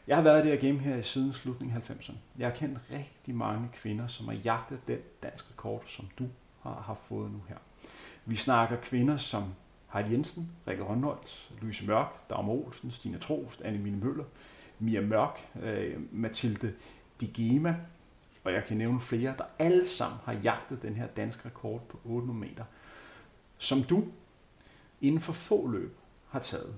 Jeg 0.06 0.16
har 0.16 0.22
været 0.22 0.44
i 0.44 0.50
det 0.50 0.60
her 0.60 0.68
game 0.68 0.80
her 0.80 1.02
siden 1.02 1.32
slutningen 1.32 1.76
af 1.76 1.90
90'erne. 1.90 2.14
Jeg 2.38 2.48
har 2.48 2.56
kendt 2.56 2.78
rigtig 2.90 3.34
mange 3.34 3.68
kvinder, 3.72 4.06
som 4.06 4.28
har 4.28 4.34
jagtet 4.34 4.78
den 4.88 4.98
danske 5.22 5.48
rekord, 5.52 5.82
som 5.86 6.08
du 6.18 6.28
har, 6.62 6.82
har 6.86 6.94
fået 6.94 7.32
nu 7.32 7.42
her. 7.48 7.56
Vi 8.24 8.36
snakker 8.36 8.76
kvinder 8.76 9.16
som 9.16 9.54
Heidi 9.92 10.12
Jensen, 10.12 10.50
Rikke 10.68 10.82
Rønholdt, 10.82 11.52
Louise 11.60 11.86
Mørk, 11.86 12.28
Dagmar 12.30 12.52
Olsen, 12.52 12.90
Stine 12.90 13.18
Trost, 13.18 13.60
Anne 13.60 13.78
Mine 13.78 13.96
Møller, 13.96 14.24
Mia 14.78 15.00
Mørk, 15.00 15.48
øh, 15.62 16.00
Mathilde 16.12 16.74
Digema, 17.20 17.76
og 18.44 18.52
jeg 18.52 18.64
kan 18.64 18.76
nævne 18.76 19.00
flere, 19.00 19.34
der 19.38 19.44
alle 19.58 19.88
sammen 19.88 20.18
har 20.24 20.32
jagtet 20.32 20.82
den 20.82 20.94
her 20.94 21.06
danske 21.06 21.48
rekord 21.48 21.80
på 21.88 22.00
800 22.04 22.38
meter, 22.38 22.64
som 23.58 23.82
du 23.82 24.04
inden 25.00 25.20
for 25.20 25.32
få 25.32 25.68
løb 25.68 25.96
har 26.28 26.38
taget. 26.38 26.74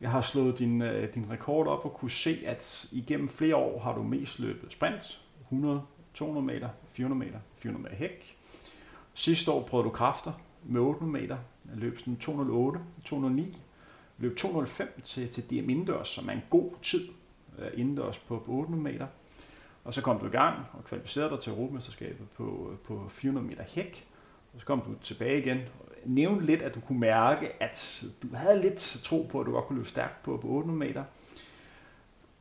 Jeg 0.00 0.10
har 0.10 0.20
slået 0.20 0.58
din, 0.58 0.82
øh, 0.82 1.14
din 1.14 1.30
rekord 1.30 1.66
op 1.66 1.84
og 1.84 1.94
kunne 1.94 2.10
se, 2.10 2.42
at 2.46 2.88
igennem 2.92 3.28
flere 3.28 3.56
år 3.56 3.80
har 3.80 3.94
du 3.94 4.02
mest 4.02 4.38
løbet 4.38 4.72
sprint, 4.72 5.22
100, 5.42 5.82
200 6.14 6.46
meter, 6.46 6.68
400 6.88 7.18
meter, 7.26 7.38
400 7.56 7.82
meter 7.82 7.96
hæk. 7.96 8.36
Sidste 9.14 9.50
år 9.50 9.62
prøvede 9.62 9.84
du 9.84 9.90
kræfter 9.90 10.32
med 10.64 10.80
800 10.80 11.22
meter. 11.22 11.38
Jeg 11.70 11.76
løb 11.76 11.98
sådan 11.98 12.16
208, 12.16 12.80
209, 13.04 13.58
løb 14.18 14.36
205 14.36 15.00
til, 15.04 15.28
til 15.28 15.50
DM 15.50 15.70
indendørs, 15.70 16.08
som 16.08 16.28
er 16.28 16.32
en 16.32 16.42
god 16.50 16.70
tid 16.82 17.08
øh, 17.58 17.70
indendørs 17.74 18.18
på, 18.18 18.42
på 18.46 18.52
800 18.52 18.82
meter. 18.92 19.06
Og 19.84 19.94
så 19.94 20.02
kom 20.02 20.18
du 20.18 20.26
i 20.26 20.30
gang 20.30 20.58
og 20.72 20.84
kvalificerede 20.84 21.30
dig 21.30 21.40
til 21.40 21.52
Europamesterskabet 21.52 22.30
på, 22.30 22.76
på 22.84 23.08
400 23.08 23.46
meter 23.46 23.62
hæk. 23.68 24.06
Og 24.54 24.60
så 24.60 24.66
kom 24.66 24.80
du 24.80 24.94
tilbage 25.02 25.42
igen 25.42 25.58
nævne 26.08 26.46
lidt, 26.46 26.62
at 26.62 26.74
du 26.74 26.80
kunne 26.80 27.00
mærke, 27.00 27.62
at 27.62 28.04
du 28.22 28.28
havde 28.34 28.60
lidt 28.60 28.78
tro 29.04 29.28
på, 29.30 29.40
at 29.40 29.46
du 29.46 29.52
godt 29.52 29.66
kunne 29.66 29.76
løbe 29.76 29.88
stærkt 29.88 30.22
på, 30.22 30.36
på 30.36 30.48
800 30.48 30.78
meter. 30.78 31.04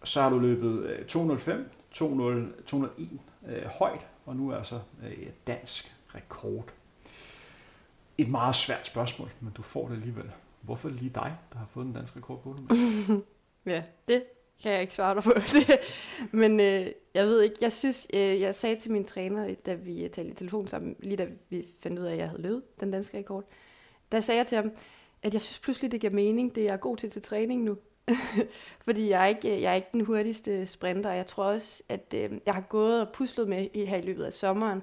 Så 0.04 0.22
har 0.22 0.30
du 0.30 0.40
løbet 0.40 1.06
205, 1.08 1.70
200, 1.92 2.52
201 2.66 3.10
øh, 3.48 3.66
højt, 3.66 4.08
og 4.26 4.36
nu 4.36 4.50
er 4.50 4.58
altså 4.58 4.80
øh, 5.04 5.28
dansk 5.48 5.96
rekord. 6.16 6.74
Et 8.18 8.30
meget 8.30 8.56
svært 8.56 8.88
spørgsmål, 8.88 9.30
men 9.42 9.54
du 9.58 9.62
får 9.62 9.88
det 9.88 9.96
alligevel. 9.96 10.32
Hvorfor 10.62 10.88
er 10.88 10.92
det 10.92 11.02
lige 11.02 11.14
dig, 11.16 11.38
der 11.54 11.60
har 11.60 11.66
fået 11.66 11.86
den 11.86 11.94
danske 11.94 12.18
rekord 12.18 12.42
på 12.42 12.50
800 12.50 13.22
Ja, 13.66 13.84
det 14.08 14.24
kan 14.62 14.72
jeg 14.72 14.82
ikke 14.82 14.94
svare 14.94 15.16
dig 15.16 15.24
på. 15.24 15.34
Men 16.38 16.60
øh, 16.60 16.88
jeg 17.14 17.28
ved 17.28 17.42
ikke, 17.42 17.56
jeg 17.62 17.72
synes, 17.72 18.08
øh, 18.14 18.42
jeg 18.42 18.56
sagde 18.56 18.76
til 18.76 18.92
min 18.92 19.06
træner, 19.06 19.56
da 19.66 19.74
vi 19.74 20.04
øh, 20.04 20.10
talte 20.10 20.32
i 20.32 20.36
telefon 20.36 20.68
sammen, 20.68 20.96
lige 21.00 21.18
da 21.18 21.28
vi 21.50 21.66
fandt 21.80 22.00
ud 22.00 22.04
af, 22.04 22.12
at 22.12 22.18
jeg 22.18 22.28
havde 22.28 22.42
løbet 22.42 22.80
den 22.80 22.92
danske 22.92 23.18
rekord, 23.18 23.44
der 24.12 24.20
sagde 24.20 24.38
jeg 24.38 24.48
til 24.48 24.56
ham, 24.56 24.72
at 25.24 25.34
jeg 25.34 25.42
synes 25.42 25.60
pludselig, 25.60 25.92
det 25.92 26.02
giver 26.02 26.14
mening, 26.14 26.56
det 26.56 26.62
er 26.62 26.66
jeg 26.66 26.74
er 26.74 26.78
god 26.78 26.98
til 26.98 27.10
til 27.10 27.22
træning 27.22 27.64
nu. 27.64 27.78
Fordi 28.86 29.10
jeg 29.10 29.22
er, 29.22 29.26
ikke, 29.26 29.62
jeg 29.62 29.72
er 29.72 29.76
ikke 29.76 29.88
den 29.94 30.02
hurtigste 30.02 30.68
sprinter, 30.68 31.12
jeg 31.12 31.26
tror 31.26 31.44
også, 31.44 31.84
at 31.90 32.14
øh, 32.16 32.32
jeg 32.46 32.54
har 32.54 32.62
gået 32.62 33.02
og 33.02 33.14
puslet 33.14 33.48
med 33.48 33.68
i, 33.74 33.86
her 33.86 33.98
i 33.98 34.02
løbet 34.02 34.24
af 34.24 34.34
sommeren. 34.34 34.82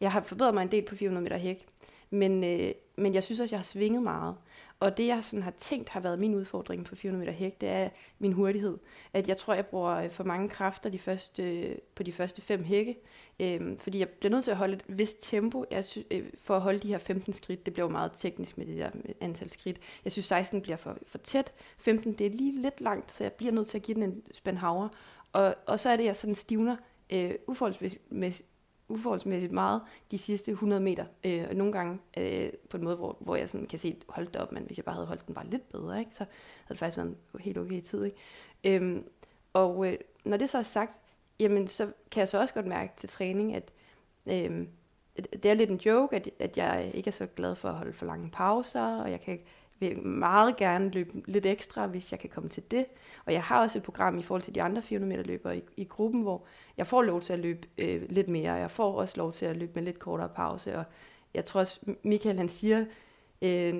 Jeg 0.00 0.12
har 0.12 0.22
forbedret 0.22 0.54
mig 0.54 0.62
en 0.62 0.70
del 0.70 0.84
på 0.84 0.96
400 0.96 1.22
meter 1.22 1.36
hæk, 1.36 1.66
men, 2.10 2.44
øh, 2.44 2.72
men 2.96 3.14
jeg 3.14 3.22
synes 3.22 3.40
også, 3.40 3.54
jeg 3.54 3.58
har 3.58 3.64
svinget 3.64 4.02
meget. 4.02 4.34
Og 4.80 4.96
det, 4.96 5.06
jeg 5.06 5.24
sådan 5.24 5.42
har 5.42 5.50
tænkt 5.50 5.88
har 5.88 6.00
været 6.00 6.18
min 6.18 6.34
udfordring 6.34 6.84
på 6.84 6.96
400 6.96 7.26
meter 7.26 7.38
hæk, 7.38 7.60
det 7.60 7.68
er 7.68 7.88
min 8.18 8.32
hurtighed. 8.32 8.78
At 9.12 9.28
jeg 9.28 9.36
tror, 9.36 9.54
jeg 9.54 9.66
bruger 9.66 9.94
øh, 9.94 10.10
for 10.10 10.24
mange 10.24 10.48
kræfter 10.48 10.90
de 10.90 10.98
første, 10.98 11.60
øh, 11.60 11.78
på 11.94 12.02
de 12.02 12.12
første 12.12 12.42
fem 12.42 12.62
hække. 12.62 12.96
øh, 13.40 13.78
fordi 13.78 13.98
jeg 13.98 14.08
bliver 14.08 14.30
nødt 14.30 14.44
til 14.44 14.50
at 14.50 14.56
holde 14.56 14.74
et 14.74 14.84
vist 14.88 15.16
tempo 15.20 15.64
jeg 15.70 15.84
synes, 15.84 16.06
øh, 16.10 16.24
for 16.40 16.56
at 16.56 16.62
holde 16.62 16.78
de 16.78 16.88
her 16.88 16.98
15 16.98 17.32
skridt. 17.32 17.66
Det 17.66 17.72
bliver 17.72 17.86
jo 17.86 17.92
meget 17.92 18.12
teknisk 18.14 18.58
med 18.58 18.66
det 18.66 18.76
der 18.76 18.90
øh, 18.94 19.14
antal 19.20 19.50
skridt. 19.50 19.78
Jeg 20.04 20.12
synes, 20.12 20.26
16 20.26 20.60
bliver 20.60 20.76
for, 20.76 20.96
for 21.06 21.18
tæt. 21.18 21.52
15, 21.78 22.12
det 22.12 22.26
er 22.26 22.30
lige 22.30 22.60
lidt 22.60 22.80
langt, 22.80 23.12
så 23.12 23.24
jeg 23.24 23.32
bliver 23.32 23.52
nødt 23.52 23.68
til 23.68 23.78
at 23.78 23.82
give 23.82 23.94
den 23.94 24.02
en 24.02 24.22
spand 24.32 24.56
havre. 24.56 24.88
Og, 25.32 25.54
og 25.66 25.80
så 25.80 25.90
er 25.90 25.96
det, 25.96 26.04
jeg 26.04 26.16
sådan 26.16 26.34
stivner 26.34 26.76
øh, 27.10 27.34
uforholdsmæssigt 27.46 28.48
uforholdsmæssigt 28.88 29.52
meget 29.52 29.82
de 30.10 30.18
sidste 30.18 30.50
100 30.50 30.82
meter. 30.82 31.04
Øh, 31.24 31.44
og 31.48 31.56
nogle 31.56 31.72
gange 31.72 31.98
øh, 32.16 32.52
på 32.70 32.76
en 32.76 32.84
måde, 32.84 32.96
hvor, 32.96 33.16
hvor 33.20 33.36
jeg 33.36 33.48
sådan 33.48 33.66
kan 33.66 33.78
se, 33.78 33.96
holdt 34.08 34.34
det 34.34 34.42
op, 34.42 34.52
men 34.52 34.62
hvis 34.62 34.76
jeg 34.76 34.84
bare 34.84 34.94
havde 34.94 35.06
holdt 35.06 35.26
den 35.26 35.34
bare 35.34 35.46
lidt 35.46 35.68
bedre, 35.68 36.00
ikke, 36.00 36.14
så 36.14 36.24
havde 36.64 36.68
det 36.68 36.78
faktisk 36.78 36.96
været 36.96 37.08
en 37.08 37.40
helt 37.40 37.58
okay 37.58 37.80
tid. 37.80 38.04
Ikke? 38.04 38.16
Øhm, 38.64 39.04
og 39.52 39.86
øh, 39.86 39.98
når 40.24 40.36
det 40.36 40.48
så 40.48 40.58
er 40.58 40.62
sagt, 40.62 40.98
jamen 41.40 41.68
så 41.68 41.92
kan 42.10 42.20
jeg 42.20 42.28
så 42.28 42.40
også 42.40 42.54
godt 42.54 42.66
mærke 42.66 42.92
til 42.96 43.08
træning, 43.08 43.54
at 43.54 43.72
øh, 44.26 44.66
det 45.32 45.46
er 45.46 45.54
lidt 45.54 45.70
en 45.70 45.80
joke, 45.86 46.16
at, 46.16 46.28
at 46.38 46.56
jeg 46.56 46.90
ikke 46.94 47.08
er 47.08 47.12
så 47.12 47.26
glad 47.26 47.54
for 47.54 47.68
at 47.68 47.74
holde 47.74 47.92
for 47.92 48.06
lange 48.06 48.30
pauser, 48.30 49.02
og 49.02 49.10
jeg 49.10 49.20
kan 49.20 49.38
vil 49.78 50.06
meget 50.06 50.56
gerne 50.56 50.90
løbe 50.90 51.22
lidt 51.26 51.46
ekstra, 51.46 51.86
hvis 51.86 52.12
jeg 52.12 52.20
kan 52.20 52.30
komme 52.30 52.48
til 52.48 52.62
det. 52.70 52.86
Og 53.24 53.32
jeg 53.32 53.42
har 53.42 53.60
også 53.60 53.78
et 53.78 53.82
program 53.82 54.18
i 54.18 54.22
forhold 54.22 54.42
til 54.42 54.54
de 54.54 54.62
andre 54.62 54.82
400 54.82 55.08
meter 55.08 55.28
løbere 55.28 55.56
i, 55.56 55.62
i 55.76 55.84
gruppen, 55.84 56.22
hvor 56.22 56.44
jeg 56.76 56.86
får 56.86 57.02
lov 57.02 57.20
til 57.20 57.32
at 57.32 57.38
løbe 57.38 57.68
øh, 57.78 58.02
lidt 58.10 58.30
mere. 58.30 58.52
Jeg 58.52 58.70
får 58.70 58.92
også 58.92 59.14
lov 59.16 59.32
til 59.32 59.46
at 59.46 59.56
løbe 59.56 59.72
med 59.74 59.82
lidt 59.82 59.98
kortere 59.98 60.28
pause. 60.28 60.78
Og 60.78 60.84
jeg 61.34 61.44
tror 61.44 61.60
også, 61.60 61.80
Michael 62.02 62.36
han 62.36 62.48
siger 62.48 62.84
øh, 63.42 63.74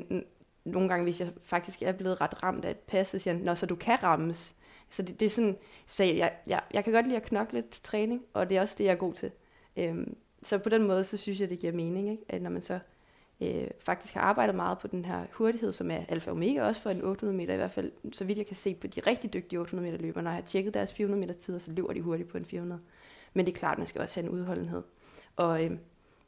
nogle 0.64 0.88
gange, 0.88 1.04
hvis 1.04 1.20
jeg 1.20 1.28
faktisk 1.42 1.82
er 1.82 1.92
blevet 1.92 2.20
ret 2.20 2.42
ramt 2.42 2.64
af 2.64 2.70
et 2.70 2.78
pas, 2.78 3.08
så 3.08 3.18
siger 3.18 3.34
han, 3.34 3.42
Nå, 3.42 3.54
så 3.54 3.66
du 3.66 3.76
kan 3.76 4.02
rammes. 4.02 4.54
Så 4.90 5.02
det, 5.02 5.20
det 5.20 5.26
er 5.26 5.30
sådan, 5.30 5.56
så 5.86 6.04
jeg, 6.04 6.32
jeg, 6.46 6.62
jeg 6.72 6.84
kan 6.84 6.92
godt 6.92 7.06
lide 7.06 7.16
at 7.16 7.22
knokle 7.22 7.58
lidt 7.58 7.70
til 7.70 7.82
træning, 7.82 8.22
og 8.32 8.48
det 8.48 8.56
er 8.56 8.60
også 8.60 8.74
det, 8.78 8.84
jeg 8.84 8.92
er 8.92 8.96
god 8.96 9.14
til. 9.14 9.30
Øh, 9.76 10.06
så 10.42 10.58
på 10.58 10.68
den 10.68 10.86
måde, 10.86 11.04
så 11.04 11.16
synes 11.16 11.40
jeg, 11.40 11.50
det 11.50 11.58
giver 11.58 11.72
mening, 11.72 12.10
ikke? 12.10 12.24
at 12.28 12.42
når 12.42 12.50
man 12.50 12.62
så 12.62 12.78
øh, 13.40 13.69
faktisk 13.81 14.14
har 14.14 14.21
arbejdet 14.21 14.55
meget 14.55 14.78
på 14.78 14.88
den 14.88 15.05
her 15.05 15.25
hurtighed, 15.33 15.73
som 15.73 15.90
er 15.90 16.00
alfa 16.09 16.31
og 16.31 16.37
omega 16.37 16.62
også 16.62 16.81
for 16.81 16.90
en 16.90 17.05
800 17.05 17.37
meter, 17.37 17.55
i 17.55 17.57
hvert 17.57 17.71
fald 17.71 17.93
så 18.12 18.25
vidt 18.25 18.38
jeg 18.38 18.47
kan 18.47 18.57
se 18.57 18.75
på 18.75 18.87
de 18.87 19.00
rigtig 19.00 19.33
dygtige 19.33 19.61
800 19.61 19.93
meter 19.93 20.05
løbere. 20.05 20.23
Når 20.23 20.31
jeg 20.31 20.37
har 20.37 20.47
tjekket 20.47 20.75
deres 20.75 20.93
400 20.93 21.21
meter 21.21 21.40
tider, 21.40 21.59
så 21.59 21.71
løber 21.71 21.93
de 21.93 22.00
hurtigt 22.00 22.28
på 22.28 22.38
en 22.38 22.45
400. 22.45 22.81
Men 23.35 23.47
det 23.47 23.52
er 23.52 23.57
klart, 23.57 23.78
man 23.78 23.87
skal 23.87 24.00
også 24.00 24.21
have 24.21 24.28
en 24.28 24.38
udholdenhed. 24.38 24.83
Og 25.37 25.64
øh, 25.64 25.71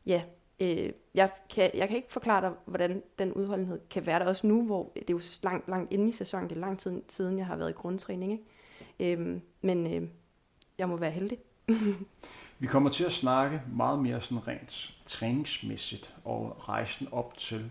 ja, 0.07 0.23
øh, 0.61 0.93
jeg, 1.15 1.31
kan, 1.51 1.71
jeg 1.75 1.89
kan 1.89 1.97
ikke 1.97 2.13
forklare 2.13 2.41
dig, 2.41 2.53
hvordan 2.65 3.03
den 3.19 3.33
udholdenhed 3.33 3.81
kan 3.91 4.07
være 4.07 4.19
der 4.19 4.27
også 4.27 4.47
nu, 4.47 4.67
hvor 4.67 4.93
det 4.95 5.11
er 5.11 5.15
jo 5.15 5.21
langt, 5.43 5.69
langt 5.69 5.93
inde 5.93 6.09
i 6.09 6.13
sæsonen, 6.13 6.49
det 6.49 6.57
er 6.57 6.61
lang 6.61 6.79
tid 6.79 7.03
siden, 7.09 7.39
jeg 7.39 7.47
har 7.47 7.57
været 7.57 7.71
i 7.71 7.73
grundtræning. 7.73 8.33
Ikke? 8.33 9.17
Øh, 9.21 9.41
men 9.61 9.95
øh, 9.95 10.09
jeg 10.79 10.89
må 10.89 10.97
være 10.97 11.11
heldig. 11.11 11.39
Vi 12.61 12.67
kommer 12.67 12.91
til 12.91 13.05
at 13.05 13.13
snakke 13.13 13.63
meget 13.73 13.99
mere 13.99 14.21
sådan 14.21 14.49
rent 14.49 14.95
træningsmæssigt 15.07 16.15
og 16.25 16.69
rejsen 16.69 17.09
op 17.13 17.37
til. 17.37 17.71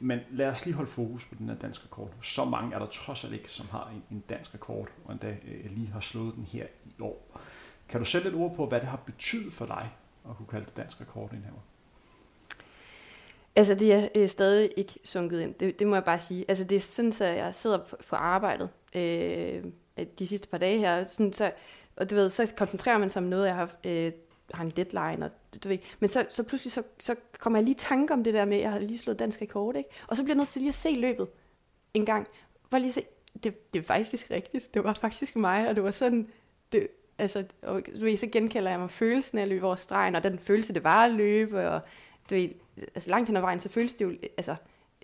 Men 0.00 0.18
lad 0.30 0.46
os 0.48 0.64
lige 0.64 0.74
holde 0.74 0.90
fokus 0.90 1.24
på 1.24 1.34
den 1.34 1.48
her 1.48 1.56
danske 1.56 1.84
rekord. 1.84 2.10
Så 2.22 2.44
mange 2.44 2.74
er 2.74 2.78
der 2.78 2.86
trods 2.86 3.24
alt 3.24 3.32
ikke, 3.32 3.50
som 3.50 3.66
har 3.70 3.92
en, 4.10 4.22
dansk 4.28 4.54
rekord, 4.54 4.88
og 5.04 5.12
endda 5.12 5.28
øh, 5.28 5.70
lige 5.70 5.88
har 5.92 6.00
slået 6.00 6.34
den 6.34 6.44
her 6.44 6.66
i 6.84 7.00
år. 7.00 7.40
Kan 7.88 8.00
du 8.00 8.06
sætte 8.06 8.28
et 8.28 8.34
ord 8.34 8.56
på, 8.56 8.66
hvad 8.66 8.80
det 8.80 8.88
har 8.88 8.96
betydet 8.96 9.52
for 9.52 9.66
dig 9.66 9.90
at 10.30 10.36
kunne 10.36 10.46
kalde 10.46 10.66
det 10.66 10.76
dansk 10.76 11.00
rekord 11.00 11.30
her? 11.30 11.38
Altså, 13.56 13.74
det 13.74 13.92
er 13.92 14.08
øh, 14.14 14.28
stadig 14.28 14.70
ikke 14.76 14.98
sunket 15.04 15.40
ind. 15.40 15.54
Det, 15.54 15.78
det 15.78 15.86
må 15.86 15.94
jeg 15.94 16.04
bare 16.04 16.18
sige. 16.18 16.44
Altså, 16.48 16.64
det 16.64 16.76
er 16.76 16.80
sådan, 16.80 17.12
at 17.20 17.36
jeg 17.36 17.54
sidder 17.54 17.78
på, 17.78 17.96
på 18.08 18.16
arbejdet 18.16 18.68
øh, 18.94 19.64
de 20.18 20.26
sidste 20.26 20.48
par 20.48 20.58
dage 20.58 20.78
her. 20.78 21.08
Sådan, 21.08 21.32
så 21.32 21.52
og 22.00 22.10
du 22.10 22.14
ved, 22.14 22.30
så 22.30 22.52
koncentrerer 22.56 22.98
man 22.98 23.10
sig 23.10 23.22
om 23.22 23.28
noget, 23.28 23.46
jeg 23.46 23.54
har, 23.54 23.70
øh, 23.84 24.12
har 24.54 24.64
en 24.64 24.70
deadline, 24.70 25.24
og 25.24 25.30
du 25.64 25.68
ved. 25.68 25.78
Men 26.00 26.08
så, 26.08 26.26
så 26.30 26.42
pludselig 26.42 26.72
så, 26.72 26.82
så 27.00 27.14
kommer 27.38 27.58
jeg 27.58 27.64
lige 27.64 27.74
i 27.74 27.78
tanke 27.78 28.12
om 28.12 28.24
det 28.24 28.34
der 28.34 28.44
med, 28.44 28.56
at 28.56 28.62
jeg 28.62 28.70
har 28.70 28.78
lige 28.78 28.98
slået 28.98 29.18
dansk 29.18 29.42
rekord, 29.42 29.76
ikke? 29.76 29.90
Og 30.06 30.16
så 30.16 30.22
bliver 30.22 30.34
jeg 30.34 30.38
nødt 30.38 30.48
til 30.48 30.60
lige 30.60 30.68
at 30.68 30.74
se 30.74 30.90
løbet 30.90 31.28
en 31.94 32.06
gang. 32.06 32.26
Bare 32.70 32.80
lige 32.80 32.92
se, 32.92 33.04
det, 33.44 33.74
det 33.74 33.78
er 33.78 33.82
faktisk 33.82 34.30
rigtigt. 34.30 34.74
Det 34.74 34.84
var 34.84 34.92
faktisk 34.92 35.36
mig, 35.36 35.68
og 35.68 35.74
det 35.74 35.84
var 35.84 35.90
sådan, 35.90 36.28
det, 36.72 36.88
altså, 37.18 37.44
og, 37.62 37.82
du 38.00 38.04
ved, 38.04 38.16
så 38.16 38.26
genkalder 38.26 38.70
jeg 38.70 38.80
mig 38.80 38.90
følelsen 38.90 39.38
af 39.38 39.42
at 39.42 39.48
løbe 39.48 39.66
over 39.66 39.76
stregen, 39.76 40.14
og 40.14 40.22
den 40.22 40.38
følelse, 40.38 40.74
det 40.74 40.84
var 40.84 41.04
at 41.04 41.10
løbe, 41.10 41.68
og 41.68 41.80
du 42.30 42.34
ved, 42.34 42.48
altså 42.94 43.10
langt 43.10 43.28
hen 43.28 43.36
ad 43.36 43.40
vejen, 43.40 43.60
så 43.60 43.68
føles 43.68 43.94
det 43.94 44.04
jo, 44.04 44.14
altså, 44.36 44.56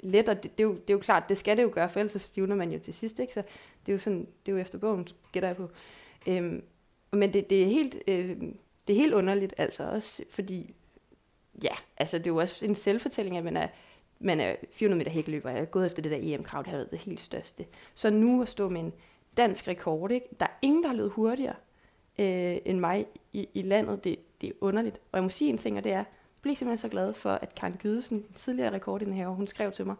let, 0.02 0.28
og 0.28 0.42
det, 0.42 0.58
det, 0.58 0.64
er 0.64 0.68
jo, 0.68 0.74
det 0.74 0.90
er 0.90 0.94
jo 0.94 0.98
klart, 0.98 1.28
det 1.28 1.36
skal 1.36 1.56
det 1.56 1.62
jo 1.62 1.70
gøre, 1.74 1.88
for 1.88 2.00
ellers 2.00 2.12
så 2.12 2.18
stivner 2.18 2.56
man 2.56 2.72
jo 2.72 2.78
til 2.78 2.94
sidst, 2.94 3.18
ikke? 3.18 3.32
Så 3.32 3.42
det 3.86 3.92
er 3.92 3.92
jo 3.92 3.98
sådan, 3.98 4.26
det 4.46 4.52
er 4.52 4.56
jo 4.56 4.58
efter 4.58 4.78
bogen, 4.78 5.08
gætter 5.32 5.48
jeg 5.48 5.56
på. 5.56 5.70
Øhm, 6.26 6.62
men 7.16 7.32
det, 7.32 7.50
det, 7.50 7.62
er 7.62 7.66
helt, 7.66 7.96
øh, 8.06 8.28
det 8.88 8.96
er 8.96 9.00
helt 9.00 9.14
underligt, 9.14 9.54
altså 9.56 9.90
også, 9.90 10.22
fordi, 10.30 10.74
ja, 11.62 11.74
altså 11.96 12.18
det 12.18 12.26
er 12.26 12.30
jo 12.30 12.36
også 12.36 12.66
en 12.66 12.74
selvfortælling, 12.74 13.36
at 13.36 13.44
man 13.44 13.56
er, 13.56 13.68
man 14.18 14.40
er 14.40 14.56
400 14.72 14.98
meter 14.98 15.10
hækkeløber, 15.10 15.50
jeg 15.50 15.60
er 15.60 15.64
gået 15.64 15.86
efter 15.86 16.02
det 16.02 16.12
der 16.12 16.18
EM-krav, 16.20 16.62
det 16.62 16.70
har 16.70 16.76
været 16.76 16.90
det 16.90 17.00
helt 17.00 17.20
største. 17.20 17.66
Så 17.94 18.10
nu 18.10 18.42
at 18.42 18.48
stå 18.48 18.68
med 18.68 18.80
en 18.80 18.92
dansk 19.36 19.68
rekord, 19.68 20.10
ikke? 20.10 20.26
der 20.40 20.46
er 20.46 20.58
ingen, 20.62 20.82
der 20.82 20.88
har 20.88 20.96
løbet 20.96 21.10
hurtigere 21.10 21.54
øh, 22.18 22.56
end 22.64 22.78
mig 22.78 23.06
i, 23.32 23.48
i 23.54 23.62
landet, 23.62 24.04
det, 24.04 24.18
det 24.40 24.48
er 24.48 24.52
underligt. 24.60 24.96
Og 25.12 25.16
jeg 25.16 25.22
må 25.22 25.28
sige 25.28 25.50
en 25.50 25.58
ting, 25.58 25.76
og 25.76 25.84
det 25.84 25.92
er, 25.92 25.96
jeg 25.96 26.04
bliver 26.40 26.56
simpelthen 26.56 26.78
så 26.78 26.88
glad 26.88 27.12
for, 27.12 27.30
at 27.30 27.54
Karen 27.54 27.76
Gydesen, 27.76 28.26
tidligere 28.34 28.72
rekordindehaver, 28.72 29.34
hun 29.34 29.46
skrev 29.46 29.72
til 29.72 29.86
mig. 29.86 29.96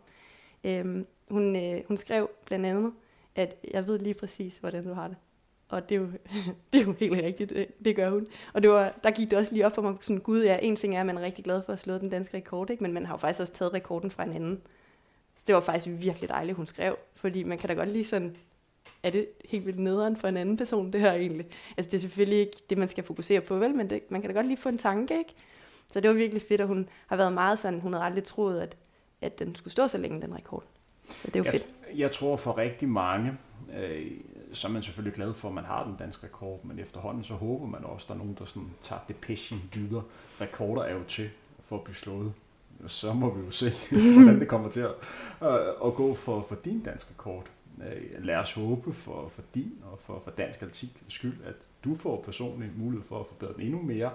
Øhm, 0.64 1.06
hun, 1.28 1.56
øh, 1.56 1.82
hun 1.88 1.96
skrev 1.96 2.30
blandt 2.44 2.66
andet, 2.66 2.92
at 3.34 3.56
jeg 3.70 3.86
ved 3.86 3.98
lige 3.98 4.14
præcis, 4.14 4.58
hvordan 4.58 4.84
du 4.84 4.92
har 4.92 5.08
det. 5.08 5.16
Og 5.68 5.88
det 5.88 5.94
er 5.94 6.00
jo, 6.00 6.06
det 6.72 6.80
er 6.80 6.84
jo 6.84 6.92
helt 6.92 7.22
rigtigt, 7.22 7.50
det, 7.50 7.84
det 7.84 7.96
gør 7.96 8.10
hun. 8.10 8.26
Og 8.52 8.62
det 8.62 8.70
var, 8.70 8.94
der 9.04 9.10
gik 9.10 9.30
det 9.30 9.38
også 9.38 9.52
lige 9.52 9.66
op 9.66 9.74
for 9.74 9.82
mig, 9.82 9.94
sådan, 10.00 10.20
gud 10.20 10.44
ja, 10.44 10.58
en 10.62 10.76
ting 10.76 10.96
er, 10.96 11.00
at 11.00 11.06
man 11.06 11.18
er 11.18 11.22
rigtig 11.22 11.44
glad 11.44 11.62
for 11.66 11.72
at 11.72 11.78
slå 11.78 11.98
den 11.98 12.10
danske 12.10 12.36
rekord, 12.36 12.70
ikke? 12.70 12.82
men 12.82 12.92
man 12.92 13.06
har 13.06 13.14
jo 13.14 13.18
faktisk 13.18 13.40
også 13.40 13.52
taget 13.52 13.74
rekorden 13.74 14.10
fra 14.10 14.24
en 14.24 14.32
anden. 14.32 14.60
Så 15.36 15.42
det 15.46 15.54
var 15.54 15.60
faktisk 15.60 16.00
virkelig 16.00 16.28
dejligt, 16.28 16.56
hun 16.56 16.66
skrev, 16.66 16.96
fordi 17.14 17.42
man 17.42 17.58
kan 17.58 17.68
da 17.68 17.74
godt 17.74 17.88
lige 17.88 18.04
sådan, 18.04 18.36
er 19.02 19.10
det 19.10 19.28
helt 19.44 19.66
vildt 19.66 19.78
nederen 19.78 20.16
for 20.16 20.28
en 20.28 20.36
anden 20.36 20.56
person, 20.56 20.92
det 20.92 21.00
her 21.00 21.12
egentlig? 21.12 21.46
Altså 21.76 21.90
det 21.90 21.96
er 21.96 22.00
selvfølgelig 22.00 22.38
ikke 22.38 22.56
det, 22.70 22.78
man 22.78 22.88
skal 22.88 23.04
fokusere 23.04 23.40
på, 23.40 23.56
vel, 23.56 23.74
men 23.74 23.90
det, 23.90 24.10
man 24.10 24.20
kan 24.20 24.30
da 24.30 24.34
godt 24.34 24.46
lige 24.46 24.56
få 24.56 24.68
en 24.68 24.78
tanke, 24.78 25.18
ikke? 25.18 25.34
Så 25.92 26.00
det 26.00 26.10
var 26.10 26.16
virkelig 26.16 26.42
fedt, 26.42 26.60
at 26.60 26.66
hun 26.66 26.88
har 27.06 27.16
været 27.16 27.32
meget 27.32 27.58
sådan, 27.58 27.80
hun 27.80 27.92
havde 27.92 28.04
aldrig 28.04 28.24
troet, 28.24 28.60
at, 28.60 28.76
at 29.20 29.38
den 29.38 29.54
skulle 29.54 29.72
stå 29.72 29.88
så 29.88 29.98
længe, 29.98 30.22
den 30.22 30.34
rekord. 30.34 30.64
Så 31.08 31.26
det 31.26 31.36
er 31.36 31.40
jo 31.40 31.44
jeg, 31.44 31.52
fedt. 31.52 31.74
Jeg 31.94 32.12
tror 32.12 32.36
for 32.36 32.58
rigtig 32.58 32.88
mange, 32.88 33.36
øh, 33.76 34.10
så 34.52 34.68
er 34.68 34.72
man 34.72 34.82
selvfølgelig 34.82 35.14
glad 35.14 35.34
for, 35.34 35.48
at 35.48 35.54
man 35.54 35.64
har 35.64 35.84
den 35.84 35.96
danske 35.98 36.26
rekord, 36.26 36.64
men 36.64 36.78
efterhånden 36.78 37.24
så 37.24 37.34
håber 37.34 37.66
man 37.66 37.84
også, 37.84 38.04
at 38.04 38.08
der 38.08 38.14
er 38.14 38.18
nogen, 38.18 38.36
der 38.38 38.44
sådan 38.44 38.70
tager 38.82 39.00
depression 39.08 39.60
videre. 39.74 40.02
Rekorder 40.40 40.82
er 40.82 40.94
jo 40.94 41.02
til 41.08 41.30
for 41.64 41.76
at 41.76 41.84
blive 41.84 41.96
slået. 41.96 42.32
Så 42.86 43.12
må 43.12 43.34
vi 43.34 43.44
jo 43.44 43.50
se, 43.50 43.72
hvordan 44.16 44.40
det 44.40 44.48
kommer 44.48 44.70
til 44.70 44.80
at, 44.80 44.94
øh, 45.42 45.68
at 45.84 45.94
gå 45.94 46.14
for, 46.14 46.46
for 46.48 46.54
din 46.64 46.80
danske 46.80 47.14
kort. 47.16 47.50
Øh, 47.82 48.24
lad 48.24 48.36
os 48.36 48.52
håbe 48.52 48.92
for, 48.92 49.28
for 49.28 49.42
din 49.54 49.72
og 49.92 49.98
for, 49.98 50.20
for 50.24 50.30
dansk 50.30 50.62
atletik 50.62 51.04
skyld, 51.08 51.36
at 51.44 51.68
du 51.84 51.96
får 51.96 52.22
personligt 52.22 52.78
mulighed 52.78 53.06
for 53.08 53.20
at 53.20 53.26
forbedre 53.26 53.52
den 53.52 53.62
endnu 53.62 53.82
mere, 53.82 54.10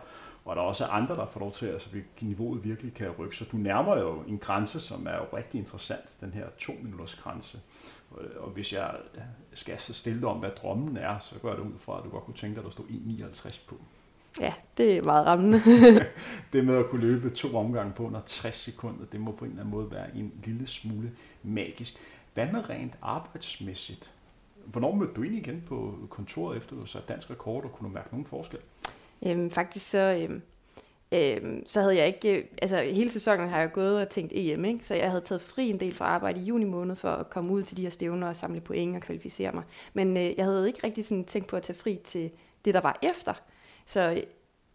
og 0.45 0.55
der 0.55 0.61
også 0.61 0.85
er 0.85 0.89
andre, 0.89 1.15
der 1.15 1.25
får 1.25 1.39
lov 1.39 1.51
til, 1.51 1.65
at 1.65 1.73
altså, 1.73 1.89
niveauet 2.21 2.63
virkelig 2.63 2.93
kan 2.93 3.09
rykke. 3.19 3.35
Så 3.35 3.45
du 3.51 3.57
nærmer 3.57 3.97
jo 3.97 4.23
en 4.27 4.37
grænse, 4.37 4.79
som 4.79 5.07
er 5.07 5.15
jo 5.15 5.37
rigtig 5.37 5.59
interessant, 5.59 6.17
den 6.21 6.31
her 6.33 6.45
to 6.57 6.73
minutters 6.81 7.15
grænse. 7.15 7.59
Og 8.37 8.49
hvis 8.49 8.73
jeg 8.73 8.95
skal 9.53 9.79
stille 9.79 10.21
dig 10.21 10.29
om, 10.29 10.37
hvad 10.37 10.49
drømmen 10.49 10.97
er, 10.97 11.19
så 11.19 11.35
går 11.39 11.49
det 11.49 11.59
ud 11.59 11.77
fra, 11.77 11.97
at 11.97 12.03
du 12.03 12.09
godt 12.09 12.23
kunne 12.23 12.37
tænke 12.37 12.55
dig, 12.55 12.61
at 12.61 12.65
der 12.65 12.71
stod 12.71 12.85
1,59 12.85 13.59
på. 13.67 13.75
Ja, 14.39 14.53
det 14.77 14.97
er 14.97 15.03
meget 15.03 15.25
rammende. 15.25 15.61
det 16.53 16.65
med 16.65 16.77
at 16.77 16.89
kunne 16.89 17.01
løbe 17.01 17.29
to 17.29 17.57
omgange 17.57 17.93
på 17.93 18.03
under 18.03 18.21
60 18.25 18.55
sekunder, 18.55 19.05
det 19.11 19.19
må 19.19 19.31
på 19.31 19.45
en 19.45 19.51
eller 19.51 19.63
anden 19.63 19.75
måde 19.75 19.91
være 19.91 20.15
en 20.15 20.33
lille 20.43 20.67
smule 20.67 21.11
magisk. 21.43 21.97
Hvad 22.33 22.47
med 22.51 22.69
rent 22.69 22.93
arbejdsmæssigt? 23.01 24.11
Hvornår 24.65 24.95
mødte 24.95 25.13
du 25.13 25.21
ind 25.21 25.35
igen 25.35 25.63
på 25.67 25.95
kontoret 26.09 26.57
efter 26.57 26.75
du 26.75 26.85
satte 26.85 27.07
dansk 27.13 27.29
rekord, 27.29 27.63
og 27.63 27.71
kunne 27.71 27.89
du 27.89 27.93
mærke 27.93 28.09
nogen 28.11 28.25
forskel? 28.25 28.59
Øhm, 29.25 29.51
faktisk 29.51 29.89
så, 29.89 29.97
øhm, 29.97 30.41
øhm, 31.11 31.63
så 31.67 31.81
havde 31.81 31.97
jeg 31.97 32.07
ikke, 32.07 32.37
øh, 32.37 32.45
altså 32.61 32.77
hele 32.77 33.09
sæsonen 33.09 33.49
har 33.49 33.59
jeg 33.59 33.71
gået 33.71 34.01
og 34.01 34.09
tænkt 34.09 34.31
EM, 34.35 34.65
ikke? 34.65 34.85
så 34.85 34.95
jeg 34.95 35.09
havde 35.09 35.21
taget 35.21 35.41
fri 35.41 35.69
en 35.69 35.79
del 35.79 35.93
fra 35.93 36.05
arbejde 36.05 36.39
i 36.39 36.43
juni 36.43 36.65
måned 36.65 36.95
for 36.95 37.09
at 37.09 37.29
komme 37.29 37.51
ud 37.51 37.63
til 37.63 37.77
de 37.77 37.81
her 37.81 37.89
stævner 37.89 38.27
og 38.27 38.35
samle 38.35 38.61
point 38.61 38.95
og 38.95 39.01
kvalificere 39.01 39.51
mig. 39.51 39.63
Men 39.93 40.17
øh, 40.17 40.37
jeg 40.37 40.45
havde 40.45 40.67
ikke 40.67 40.79
rigtig 40.83 41.05
sådan 41.05 41.25
tænkt 41.25 41.47
på 41.47 41.55
at 41.55 41.63
tage 41.63 41.79
fri 41.79 41.99
til 42.03 42.31
det, 42.65 42.73
der 42.73 42.81
var 42.81 42.99
efter. 43.01 43.33
Så 43.85 44.23